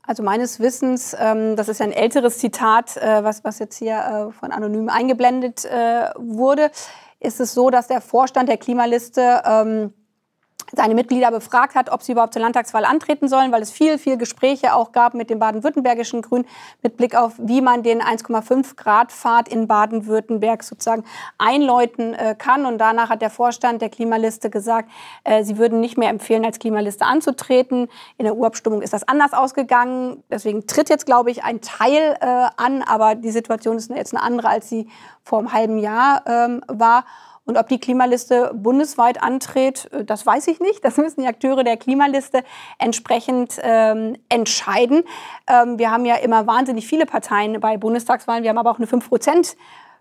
Also 0.07 0.23
meines 0.23 0.61
Wissens, 0.61 1.15
ähm, 1.19 1.57
das 1.57 1.67
ist 1.67 1.81
ein 1.81 1.91
älteres 1.91 2.37
Zitat, 2.39 2.95
äh, 2.95 3.25
was, 3.25 3.43
was 3.43 3.59
jetzt 3.59 3.75
hier 3.75 4.29
äh, 4.29 4.31
von 4.31 4.53
Anonym 4.53 4.87
eingeblendet 4.87 5.65
äh, 5.65 6.09
wurde, 6.15 6.71
ist 7.19 7.41
es 7.41 7.53
so, 7.53 7.69
dass 7.69 7.87
der 7.87 7.99
Vorstand 7.99 8.47
der 8.47 8.57
Klimaliste 8.57 9.41
ähm, 9.43 9.93
seine 10.75 10.95
Mitglieder 10.95 11.31
befragt 11.31 11.75
hat, 11.75 11.89
ob 11.89 12.03
sie 12.03 12.11
überhaupt 12.11 12.33
zur 12.33 12.41
Landtagswahl 12.41 12.85
antreten 12.85 13.27
sollen, 13.27 13.51
weil 13.51 13.61
es 13.61 13.71
viel, 13.71 13.97
viel 13.97 14.17
Gespräche 14.17 14.73
auch 14.73 14.91
gab 14.91 15.13
mit 15.13 15.29
den 15.29 15.39
baden-württembergischen 15.39 16.21
Grünen 16.21 16.45
mit 16.83 16.97
Blick 16.97 17.15
auf, 17.15 17.33
wie 17.37 17.61
man 17.61 17.83
den 17.83 18.01
1,5 18.01 18.75
Grad 18.75 19.11
Pfad 19.11 19.47
in 19.47 19.67
Baden-Württemberg 19.67 20.63
sozusagen 20.63 21.03
einläuten 21.37 22.13
äh, 22.13 22.35
kann. 22.37 22.65
Und 22.65 22.79
danach 22.79 23.09
hat 23.09 23.21
der 23.21 23.29
Vorstand 23.29 23.81
der 23.81 23.89
Klimaliste 23.89 24.49
gesagt, 24.49 24.89
äh, 25.23 25.43
sie 25.43 25.57
würden 25.57 25.79
nicht 25.79 25.97
mehr 25.97 26.09
empfehlen, 26.09 26.45
als 26.45 26.59
Klimaliste 26.59 27.05
anzutreten. 27.05 27.87
In 28.17 28.25
der 28.25 28.35
Urabstimmung 28.35 28.81
ist 28.81 28.93
das 28.93 29.07
anders 29.07 29.33
ausgegangen. 29.33 30.23
Deswegen 30.29 30.67
tritt 30.67 30.89
jetzt, 30.89 31.05
glaube 31.05 31.31
ich, 31.31 31.43
ein 31.43 31.61
Teil 31.61 32.17
äh, 32.19 32.25
an, 32.57 32.83
aber 32.83 33.15
die 33.15 33.31
Situation 33.31 33.77
ist 33.77 33.89
jetzt 33.89 34.13
eine 34.13 34.23
andere, 34.23 34.49
als 34.49 34.69
sie 34.69 34.87
vor 35.23 35.39
einem 35.39 35.53
halben 35.53 35.77
Jahr 35.77 36.23
ähm, 36.25 36.61
war. 36.67 37.05
Und 37.47 37.57
ob 37.57 37.69
die 37.69 37.79
Klimaliste 37.79 38.51
bundesweit 38.53 39.23
antritt, 39.23 39.89
äh, 39.91 40.03
das 40.03 40.25
weiß 40.25 40.47
ich 40.47 40.59
nicht. 40.59 40.85
Das 40.85 40.97
müssen 40.97 41.21
die 41.21 41.27
Akteure 41.27 41.63
der 41.63 41.77
Klimaliste 41.77 42.43
entsprechend 42.77 43.57
ähm, 43.63 44.17
entscheiden. 44.29 45.03
Ähm, 45.47 45.79
wir 45.79 45.89
haben 45.89 46.05
ja 46.05 46.15
immer 46.17 46.45
wahnsinnig 46.45 46.85
viele 46.85 47.05
Parteien 47.05 47.59
bei 47.59 47.77
Bundestagswahlen. 47.77 48.43
Wir 48.43 48.51
haben 48.51 48.57
aber 48.57 48.69
auch 48.69 48.77
eine 48.77 48.87
5 48.87 49.07
Prozent 49.07 49.55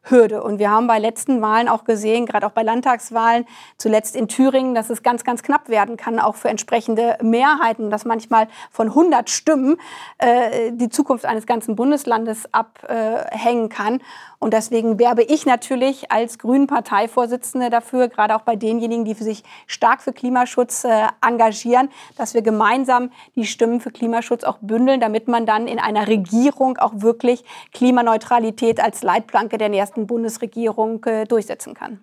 Hürde. 0.09 0.43
Und 0.43 0.59
wir 0.59 0.71
haben 0.71 0.87
bei 0.87 0.99
letzten 0.99 1.43
Wahlen 1.43 1.69
auch 1.69 1.85
gesehen, 1.85 2.27
gerade 2.27 2.47
auch 2.47 2.53
bei 2.53 2.63
Landtagswahlen, 2.63 3.45
zuletzt 3.77 4.15
in 4.15 4.29
Thüringen, 4.29 4.75
dass 4.75 4.91
es 4.91 5.03
ganz, 5.03 5.25
ganz 5.25 5.43
knapp 5.43 5.69
werden 5.69 5.97
kann, 5.97 6.21
auch 6.21 6.37
für 6.37 6.49
entsprechende 6.49 7.19
Mehrheiten, 7.23 7.91
dass 7.91 8.05
manchmal 8.05 8.49
von 8.71 8.89
100 8.89 9.29
Stimmen 9.31 9.79
äh, 10.19 10.73
die 10.73 10.89
Zukunft 10.89 11.25
eines 11.25 11.47
ganzen 11.47 11.77
Bundeslandes 11.77 12.53
abhängen 12.53 13.69
kann. 13.69 14.01
Und 14.39 14.53
deswegen 14.53 14.99
werbe 14.99 15.23
ich 15.23 15.47
natürlich 15.47 16.13
als 16.13 16.39
Grünen 16.39 16.67
Parteivorsitzende 16.67 17.71
dafür, 17.71 18.09
gerade 18.09 18.37
auch 18.37 18.43
bei 18.43 18.57
denjenigen, 18.57 19.05
die 19.05 19.15
sich 19.15 19.43
stark 19.67 20.03
für 20.03 20.13
Klimaschutz 20.13 20.85
äh, 20.85 21.07
engagieren, 21.27 21.89
dass 22.17 22.35
wir 22.35 22.43
gemeinsam 22.43 23.11
die 23.35 23.47
Stimmen 23.47 23.81
für 23.81 23.91
Klimaschutz 23.91 24.45
auch 24.45 24.59
bündeln, 24.61 25.01
damit 25.01 25.29
man 25.29 25.47
dann 25.47 25.67
in 25.67 25.79
einer 25.79 26.07
Regierung 26.07 26.79
auch 26.79 26.93
wirklich 26.97 27.45
Klimaneutralität 27.73 28.83
als 28.83 29.03
Leitplanke 29.03 29.59
der 29.59 29.69
nächsten 29.69 30.07
Bundesregierung 30.07 31.05
äh, 31.05 31.25
durchsetzen 31.25 31.75
kann. 31.75 32.01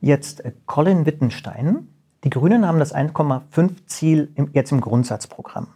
Jetzt 0.00 0.44
äh, 0.44 0.52
Colin 0.66 1.06
Wittenstein. 1.06 1.88
Die 2.24 2.30
Grünen 2.30 2.66
haben 2.66 2.78
das 2.78 2.94
1,5-Ziel 2.94 4.34
jetzt 4.52 4.72
im 4.72 4.80
Grundsatzprogramm. 4.80 5.68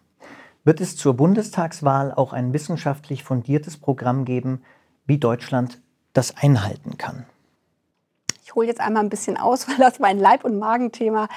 Wird 0.64 0.80
es 0.80 0.96
zur 0.96 1.14
Bundestagswahl 1.14 2.12
auch 2.12 2.32
ein 2.32 2.52
wissenschaftlich 2.52 3.22
fundiertes 3.24 3.76
Programm 3.76 4.24
geben, 4.24 4.62
wie 5.08 5.18
Deutschland 5.18 5.80
das 6.12 6.36
einhalten 6.36 6.96
kann. 6.98 7.26
Ich 8.44 8.54
hole 8.54 8.68
jetzt 8.68 8.80
einmal 8.80 9.02
ein 9.02 9.08
bisschen 9.08 9.36
aus, 9.36 9.66
weil 9.68 9.78
das 9.78 9.98
mein 9.98 10.20
Leib- 10.20 10.44
und 10.44 10.58
Magenthema 10.58 11.28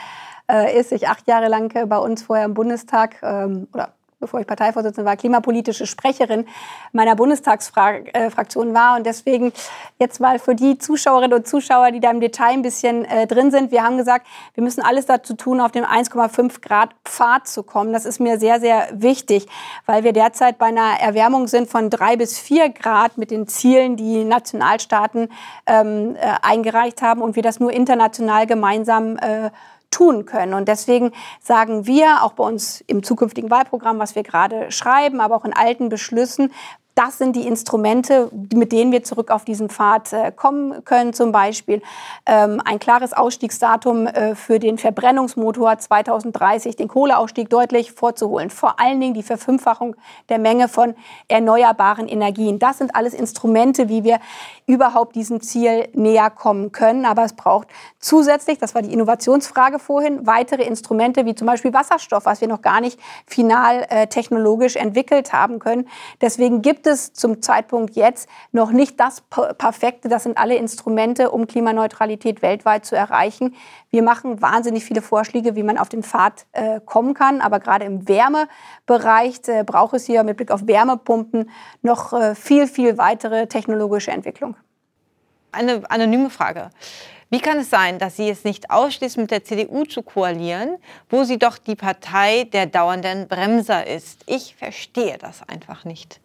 äh, 0.50 0.80
ist. 0.80 0.92
Ich 0.92 1.08
acht 1.08 1.28
Jahre 1.28 1.48
lang 1.48 1.76
äh, 1.76 1.88
bei 1.88 1.98
uns 1.98 2.22
vorher 2.22 2.46
im 2.46 2.54
Bundestag 2.54 3.16
ähm, 3.24 3.68
oder 3.74 3.94
bevor 4.22 4.40
ich 4.40 4.48
Parteivorsitzende 4.48 5.08
war, 5.08 5.18
klimapolitische 5.18 5.86
Sprecherin 5.86 6.46
meiner 6.94 7.16
Bundestagsfraktion 7.16 8.70
äh, 8.70 8.74
war. 8.74 8.96
Und 8.96 9.06
deswegen 9.06 9.52
jetzt 10.00 10.22
mal 10.22 10.40
für 10.40 10.56
die 10.56 10.78
Zuschauerinnen 10.78 11.38
und 11.38 11.48
Zuschauer, 11.48 11.92
die 11.92 12.00
da 12.00 12.12
im 12.12 12.22
Detail 12.22 12.54
ein 12.54 12.62
bisschen 12.62 13.04
äh, 13.04 13.28
drin 13.28 13.52
sind. 13.52 13.72
Wir 13.72 13.84
haben 13.84 13.98
gesagt, 13.98 14.26
wir 14.54 14.64
müssen 14.64 14.82
alles 14.82 15.08
dazu 15.08 15.34
tun, 15.34 15.60
auf 15.60 15.72
den 15.72 15.84
1,5 15.84 16.62
Grad 16.62 16.92
Pfad 17.04 17.48
zu 17.48 17.64
kommen. 17.64 17.92
Das 17.92 18.06
ist 18.06 18.20
mir 18.20 18.40
sehr, 18.40 18.60
sehr 18.60 18.88
wichtig, 18.94 19.48
weil 19.86 20.04
wir 20.04 20.14
derzeit 20.14 20.58
bei 20.58 20.68
einer 20.68 21.00
Erwärmung 21.02 21.48
sind 21.48 21.70
von 21.70 21.90
drei 21.90 22.16
bis 22.16 22.40
vier 22.40 22.70
Grad 22.70 23.18
mit 23.18 23.32
den 23.32 23.48
Zielen, 23.48 23.98
die 23.98 24.24
Nationalstaaten 24.24 25.30
ähm, 25.66 26.16
äh, 26.16 26.34
eingereicht 26.42 27.02
haben 27.02 27.22
und 27.22 27.36
wir 27.36 27.44
das 27.44 27.60
nur 27.60 27.72
international 27.72 28.46
gemeinsam 28.46 29.18
äh, 29.18 29.50
tun 29.92 30.26
können. 30.26 30.54
Und 30.54 30.68
deswegen 30.68 31.12
sagen 31.42 31.86
wir 31.86 32.24
auch 32.24 32.34
bei 32.34 32.44
uns 32.44 32.84
im 32.88 33.04
zukünftigen 33.04 33.52
Wahlprogramm, 33.52 34.00
was 34.00 34.16
wir 34.16 34.24
gerade 34.24 34.72
schreiben, 34.72 35.22
aber 35.22 35.36
auch 35.36 35.46
in 35.46 35.54
alten 35.54 35.90
Beschlüssen, 35.90 36.52
das 36.96 37.18
sind 37.18 37.36
die 37.36 37.48
Instrumente, 37.48 38.30
mit 38.54 38.72
denen 38.72 38.92
wir 38.92 39.04
zurück 39.04 39.32
auf 39.32 39.46
diesen 39.46 39.70
Pfad 39.70 40.12
äh, 40.14 40.32
kommen 40.32 40.84
können. 40.84 41.14
Zum 41.14 41.32
Beispiel 41.32 41.82
ähm, 42.26 42.62
ein 42.66 42.80
klares 42.80 43.14
Ausstiegsdatum 43.14 44.08
äh, 44.08 44.36
für 44.36 44.60
den 44.60 44.78
Verbrennungsmotor 44.78 45.78
2030, 45.78 46.76
den 46.76 46.88
Kohleausstieg 46.88 47.50
deutlich 47.50 47.94
vorzuholen. 47.94 48.50
Vor 48.50 48.80
allen 48.80 49.00
Dingen 49.00 49.14
die 49.14 49.24
Verfünffachung 49.24 49.96
der 50.30 50.40
Menge 50.40 50.68
von 50.68 50.94
erneuerbaren 51.28 52.08
Energien. 52.08 52.60
Das 52.60 52.78
sind 52.80 52.96
alles 52.96 53.14
Instrumente, 53.14 53.88
wie 53.88 54.04
wir 54.04 54.20
überhaupt 54.66 55.16
diesem 55.16 55.42
Ziel 55.42 55.88
näher 55.94 56.30
kommen 56.30 56.72
können. 56.72 57.06
Aber 57.06 57.24
es 57.24 57.34
braucht 57.34 57.68
zusätzlich, 58.00 58.58
das 58.58 58.76
war 58.76 58.82
die 58.82 58.94
Innovationsfrage 58.94 59.80
vorhin, 59.80 60.26
weitere 60.28 60.64
Instrumente 60.64 61.26
wie 61.26 61.36
zum 61.36 61.48
Beispiel 61.48 61.74
Wasserstoff, 61.74 62.26
was 62.26 62.42
wir 62.42 62.48
noch 62.48 62.62
gar 62.62 62.82
nicht 62.82 63.00
final 63.26 63.86
äh, 63.90 64.08
technologisch 64.08 64.76
entwickelt 64.76 65.34
haben 65.34 65.60
können. 65.60 65.88
Deswegen 66.22 66.62
gibt 66.62 66.81
es 66.88 67.14
zum 67.14 67.42
Zeitpunkt 67.42 67.96
jetzt 67.96 68.30
noch 68.52 68.72
nicht 68.72 69.00
das 69.00 69.22
Perfekte. 69.58 70.10
Das 70.10 70.24
sind 70.24 70.38
alle 70.38 70.56
Instrumente, 70.56 71.32
um 71.32 71.48
Klimaneutralität 71.48 72.42
weltweit 72.42 72.86
zu 72.86 72.96
erreichen. 72.96 73.56
Wir 73.90 74.04
machen 74.04 74.42
wahnsinnig 74.42 74.84
viele 74.84 75.02
Vorschläge, 75.02 75.56
wie 75.56 75.64
man 75.64 75.78
auf 75.78 75.90
den 75.90 76.04
Pfad 76.04 76.46
äh, 76.52 76.80
kommen 76.86 77.14
kann. 77.14 77.42
Aber 77.42 77.60
gerade 77.60 77.86
im 77.86 78.08
Wärmebereich 78.08 79.40
äh, 79.48 79.64
braucht 79.64 79.94
es 79.94 80.06
hier 80.06 80.24
mit 80.24 80.38
Blick 80.38 80.52
auf 80.52 80.68
Wärmepumpen 80.68 81.50
noch 81.82 82.14
äh, 82.14 82.36
viel, 82.36 82.68
viel 82.68 82.98
weitere 82.98 83.48
technologische 83.48 84.12
Entwicklung. 84.12 84.56
Eine 85.52 85.84
anonyme 85.90 86.30
Frage. 86.30 86.70
Wie 87.30 87.40
kann 87.40 87.60
es 87.60 87.70
sein, 87.70 87.98
dass 87.98 88.18
Sie 88.18 88.30
es 88.30 88.44
nicht 88.44 88.72
ausschließen, 88.72 89.22
mit 89.22 89.32
der 89.32 89.46
CDU 89.46 89.86
zu 89.86 90.04
koalieren, 90.04 90.78
wo 91.10 91.24
sie 91.24 91.40
doch 91.40 91.58
die 91.58 91.78
Partei 91.78 92.44
der 92.44 92.66
dauernden 92.66 93.30
Bremser 93.30 93.88
ist? 93.88 94.24
Ich 94.28 94.58
verstehe 94.58 95.18
das 95.18 95.42
einfach 95.48 95.86
nicht 95.86 96.20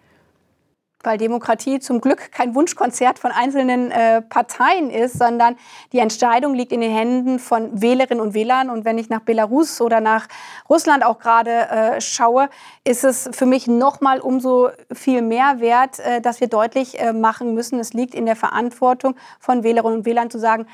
weil 1.06 1.16
Demokratie 1.18 1.78
zum 1.78 2.00
Glück 2.00 2.32
kein 2.32 2.54
Wunschkonzert 2.54 3.18
von 3.18 3.30
einzelnen 3.30 3.90
äh, 3.90 4.20
Parteien 4.20 4.90
ist, 4.90 5.18
sondern 5.18 5.56
die 5.92 6.00
Entscheidung 6.00 6.54
liegt 6.54 6.72
in 6.72 6.80
den 6.80 6.92
Händen 6.92 7.38
von 7.38 7.80
Wählerinnen 7.80 8.20
und 8.20 8.34
Wählern. 8.34 8.68
Und 8.68 8.84
wenn 8.84 8.98
ich 8.98 9.08
nach 9.08 9.20
Belarus 9.20 9.80
oder 9.80 10.00
nach 10.00 10.26
Russland 10.68 11.04
auch 11.04 11.18
gerade 11.18 11.50
äh, 11.50 12.00
schaue, 12.00 12.50
ist 12.84 13.04
es 13.04 13.30
für 13.32 13.46
mich 13.46 13.66
noch 13.66 14.00
mal 14.00 14.20
umso 14.20 14.68
viel 14.92 15.22
mehr 15.22 15.60
wert, 15.60 16.00
äh, 16.00 16.20
dass 16.20 16.40
wir 16.40 16.48
deutlich 16.48 17.00
äh, 17.00 17.12
machen 17.12 17.54
müssen, 17.54 17.78
es 17.78 17.92
liegt 17.92 18.14
in 18.14 18.26
der 18.26 18.36
Verantwortung 18.36 19.14
von 19.38 19.62
Wählerinnen 19.62 19.98
und 19.98 20.06
Wählern 20.06 20.30
zu 20.30 20.38
sagen, 20.38 20.66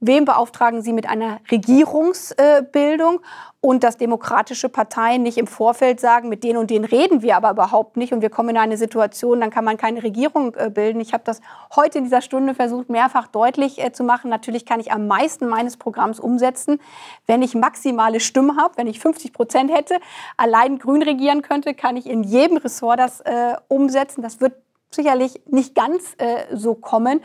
Wem 0.00 0.24
beauftragen 0.24 0.82
Sie 0.82 0.92
mit 0.92 1.08
einer 1.08 1.40
Regierungsbildung? 1.50 3.20
und 3.62 3.84
dass 3.84 3.98
demokratische 3.98 4.70
Parteien 4.70 5.22
nicht 5.22 5.36
im 5.36 5.46
Vorfeld 5.46 6.00
sagen, 6.00 6.30
mit 6.30 6.44
denen 6.44 6.58
und 6.58 6.70
denen 6.70 6.86
reden 6.86 7.20
wir 7.20 7.36
aber 7.36 7.50
überhaupt 7.50 7.98
nicht 7.98 8.12
und 8.12 8.22
wir 8.22 8.30
kommen 8.30 8.50
in 8.50 8.56
eine 8.56 8.78
Situation, 8.78 9.40
dann 9.40 9.50
kann 9.50 9.64
man 9.64 9.76
keine 9.76 10.02
Regierung 10.02 10.54
äh, 10.54 10.70
bilden. 10.70 10.98
Ich 11.00 11.12
habe 11.12 11.24
das 11.26 11.42
heute 11.76 11.98
in 11.98 12.04
dieser 12.04 12.22
Stunde 12.22 12.54
versucht, 12.54 12.88
mehrfach 12.88 13.26
deutlich 13.26 13.78
äh, 13.78 13.92
zu 13.92 14.02
machen. 14.02 14.30
Natürlich 14.30 14.64
kann 14.64 14.80
ich 14.80 14.92
am 14.92 15.06
meisten 15.06 15.46
meines 15.46 15.76
Programms 15.76 16.18
umsetzen, 16.18 16.80
wenn 17.26 17.42
ich 17.42 17.54
maximale 17.54 18.18
Stimmen 18.18 18.58
habe, 18.58 18.78
wenn 18.78 18.86
ich 18.86 18.98
50 18.98 19.34
Prozent 19.34 19.70
hätte, 19.70 19.98
allein 20.38 20.78
grün 20.78 21.02
regieren 21.02 21.42
könnte, 21.42 21.74
kann 21.74 21.98
ich 21.98 22.06
in 22.06 22.22
jedem 22.22 22.56
Ressort 22.56 22.98
das 22.98 23.20
äh, 23.20 23.56
umsetzen. 23.68 24.22
Das 24.22 24.40
wird 24.40 24.54
sicherlich 24.90 25.42
nicht 25.46 25.74
ganz 25.74 26.14
äh, 26.16 26.56
so 26.56 26.74
kommen. 26.74 27.20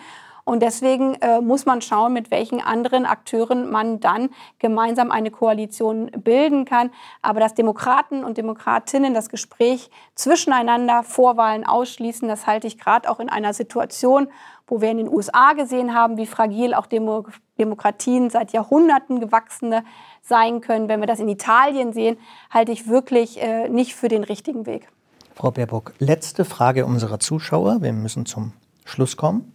Und 0.45 0.61
deswegen 0.61 1.15
äh, 1.15 1.41
muss 1.41 1.65
man 1.65 1.81
schauen, 1.81 2.13
mit 2.13 2.29
welchen 2.29 2.61
anderen 2.61 3.07
Akteuren 3.07 3.71
man 3.71 3.99
dann 3.99 4.29
gemeinsam 4.59 5.09
eine 5.09 5.31
Koalition 5.31 6.11
bilden 6.11 6.65
kann. 6.65 6.91
Aber 7.23 7.39
dass 7.39 7.55
Demokraten 7.55 8.23
und 8.23 8.37
Demokratinnen 8.37 9.15
das 9.15 9.29
Gespräch 9.29 9.89
zwischeneinander 10.13 11.01
vor 11.01 11.35
Wahlen 11.35 11.65
ausschließen, 11.65 12.27
das 12.27 12.45
halte 12.45 12.67
ich 12.67 12.77
gerade 12.77 13.09
auch 13.09 13.19
in 13.19 13.27
einer 13.27 13.53
Situation, 13.53 14.27
wo 14.67 14.81
wir 14.81 14.91
in 14.91 14.97
den 14.97 15.09
USA 15.09 15.53
gesehen 15.53 15.95
haben, 15.95 16.17
wie 16.17 16.27
fragil 16.27 16.75
auch 16.75 16.85
Demo 16.85 17.25
Demokratien 17.57 18.29
seit 18.29 18.51
Jahrhunderten 18.51 19.19
gewachsene 19.19 19.83
sein 20.21 20.61
können. 20.61 20.89
Wenn 20.89 20.99
wir 20.99 21.07
das 21.07 21.19
in 21.19 21.29
Italien 21.29 21.93
sehen, 21.93 22.17
halte 22.51 22.71
ich 22.71 22.87
wirklich 22.87 23.41
äh, 23.41 23.69
nicht 23.69 23.95
für 23.95 24.09
den 24.09 24.23
richtigen 24.23 24.65
Weg. 24.65 24.89
Frau 25.33 25.51
Baerbock, 25.51 25.93
letzte 25.99 26.45
Frage 26.45 26.85
unserer 26.85 27.19
Zuschauer. 27.19 27.81
Wir 27.81 27.93
müssen 27.93 28.25
zum 28.25 28.53
Schluss 28.83 29.17
kommen. 29.17 29.54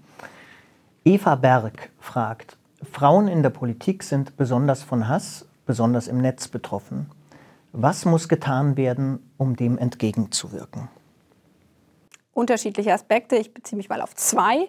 Eva 1.04 1.34
Berg 1.34 1.90
fragt, 1.98 2.58
Frauen 2.92 3.26
in 3.26 3.42
der 3.42 3.48
Politik 3.48 4.02
sind 4.02 4.36
besonders 4.36 4.82
von 4.82 5.08
Hass, 5.08 5.46
besonders 5.64 6.08
im 6.08 6.18
Netz 6.18 6.48
betroffen. 6.48 7.10
Was 7.72 8.04
muss 8.04 8.28
getan 8.28 8.76
werden, 8.76 9.32
um 9.38 9.56
dem 9.56 9.78
entgegenzuwirken? 9.78 10.88
Unterschiedliche 12.34 12.92
Aspekte. 12.92 13.36
Ich 13.36 13.54
beziehe 13.54 13.78
mich 13.78 13.88
mal 13.88 14.02
auf 14.02 14.14
zwei. 14.14 14.68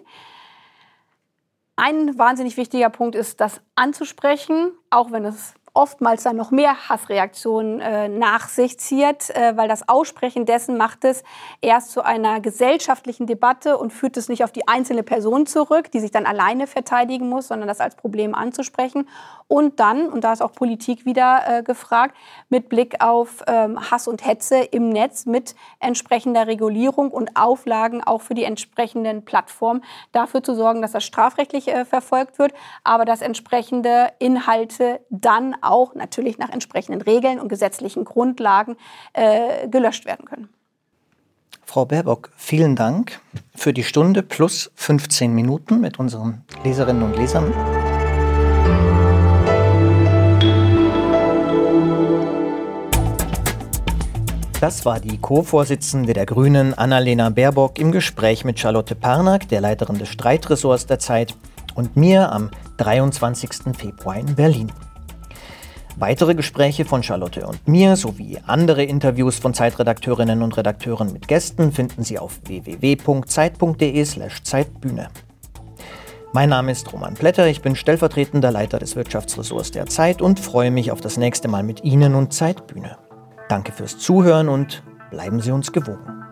Ein 1.76 2.16
wahnsinnig 2.18 2.56
wichtiger 2.56 2.88
Punkt 2.88 3.14
ist, 3.14 3.40
das 3.40 3.60
anzusprechen, 3.74 4.72
auch 4.88 5.12
wenn 5.12 5.26
es 5.26 5.54
oftmals 5.74 6.22
dann 6.22 6.36
noch 6.36 6.50
mehr 6.50 6.88
Hassreaktionen 6.88 7.80
äh, 7.80 8.08
nach 8.08 8.48
sich 8.48 8.78
zieht, 8.78 9.30
äh, 9.30 9.56
weil 9.56 9.68
das 9.68 9.88
Aussprechen 9.88 10.44
dessen 10.44 10.76
macht 10.76 11.04
es 11.04 11.22
erst 11.62 11.92
zu 11.92 12.04
einer 12.04 12.40
gesellschaftlichen 12.40 13.26
Debatte 13.26 13.78
und 13.78 13.90
führt 13.90 14.18
es 14.18 14.28
nicht 14.28 14.44
auf 14.44 14.52
die 14.52 14.68
einzelne 14.68 15.02
Person 15.02 15.46
zurück, 15.46 15.90
die 15.90 16.00
sich 16.00 16.10
dann 16.10 16.26
alleine 16.26 16.66
verteidigen 16.66 17.28
muss, 17.28 17.48
sondern 17.48 17.68
das 17.68 17.80
als 17.80 17.96
Problem 17.96 18.34
anzusprechen. 18.34 19.08
Und 19.48 19.80
dann, 19.80 20.08
und 20.08 20.24
da 20.24 20.32
ist 20.32 20.42
auch 20.42 20.52
Politik 20.52 21.04
wieder 21.06 21.42
äh, 21.46 21.62
gefragt, 21.62 22.16
mit 22.48 22.68
Blick 22.68 23.02
auf 23.02 23.42
ähm, 23.46 23.90
Hass 23.90 24.08
und 24.08 24.26
Hetze 24.26 24.56
im 24.56 24.90
Netz 24.90 25.26
mit 25.26 25.54
entsprechender 25.80 26.46
Regulierung 26.46 27.10
und 27.10 27.36
Auflagen 27.36 28.02
auch 28.02 28.22
für 28.22 28.34
die 28.34 28.44
entsprechenden 28.44 29.24
Plattformen 29.24 29.84
dafür 30.12 30.42
zu 30.42 30.54
sorgen, 30.54 30.82
dass 30.82 30.92
das 30.92 31.04
strafrechtlich 31.04 31.68
äh, 31.68 31.84
verfolgt 31.84 32.38
wird, 32.38 32.52
aber 32.84 33.04
dass 33.04 33.22
entsprechende 33.22 34.12
Inhalte 34.18 35.00
dann 35.10 35.54
auch 35.62 35.94
natürlich 35.94 36.38
nach 36.38 36.50
entsprechenden 36.50 37.02
Regeln 37.02 37.38
und 37.40 37.48
gesetzlichen 37.48 38.04
Grundlagen 38.04 38.76
äh, 39.12 39.68
gelöscht 39.68 40.04
werden 40.04 40.26
können. 40.26 40.48
Frau 41.64 41.86
Baerbock, 41.86 42.30
vielen 42.36 42.76
Dank 42.76 43.20
für 43.54 43.72
die 43.72 43.84
Stunde 43.84 44.22
plus 44.22 44.70
15 44.74 45.32
Minuten 45.32 45.80
mit 45.80 45.98
unseren 45.98 46.44
Leserinnen 46.64 47.02
und 47.02 47.16
Lesern. 47.16 47.52
Das 54.60 54.84
war 54.84 55.00
die 55.00 55.18
Co-Vorsitzende 55.18 56.12
der 56.12 56.24
Grünen, 56.24 56.72
Annalena 56.74 57.30
Baerbock, 57.30 57.80
im 57.80 57.90
Gespräch 57.90 58.44
mit 58.44 58.60
Charlotte 58.60 58.94
Parnack, 58.94 59.48
der 59.48 59.60
Leiterin 59.60 59.98
des 59.98 60.08
Streitressorts 60.10 60.86
der 60.86 61.00
Zeit, 61.00 61.34
und 61.74 61.96
mir 61.96 62.30
am 62.30 62.50
23. 62.76 63.76
Februar 63.76 64.16
in 64.16 64.34
Berlin. 64.36 64.70
Weitere 65.96 66.34
Gespräche 66.34 66.84
von 66.84 67.02
Charlotte 67.02 67.46
und 67.46 67.68
mir 67.68 67.96
sowie 67.96 68.38
andere 68.46 68.82
Interviews 68.82 69.38
von 69.38 69.52
Zeitredakteurinnen 69.54 70.42
und 70.42 70.56
Redakteuren 70.56 71.12
mit 71.12 71.28
Gästen 71.28 71.70
finden 71.70 72.02
Sie 72.02 72.18
auf 72.18 72.40
www.zeit.de/slash 72.44 74.42
Zeitbühne. 74.42 75.10
Mein 76.32 76.48
Name 76.48 76.72
ist 76.72 76.90
Roman 76.92 77.12
Plätter, 77.12 77.46
ich 77.46 77.60
bin 77.60 77.76
stellvertretender 77.76 78.50
Leiter 78.50 78.78
des 78.78 78.96
Wirtschaftsressorts 78.96 79.70
der 79.70 79.84
Zeit 79.86 80.22
und 80.22 80.40
freue 80.40 80.70
mich 80.70 80.90
auf 80.90 81.02
das 81.02 81.18
nächste 81.18 81.48
Mal 81.48 81.62
mit 81.62 81.84
Ihnen 81.84 82.14
und 82.14 82.32
Zeitbühne. 82.32 82.96
Danke 83.50 83.72
fürs 83.72 83.98
Zuhören 83.98 84.48
und 84.48 84.82
bleiben 85.10 85.40
Sie 85.40 85.52
uns 85.52 85.72
gewogen. 85.72 86.22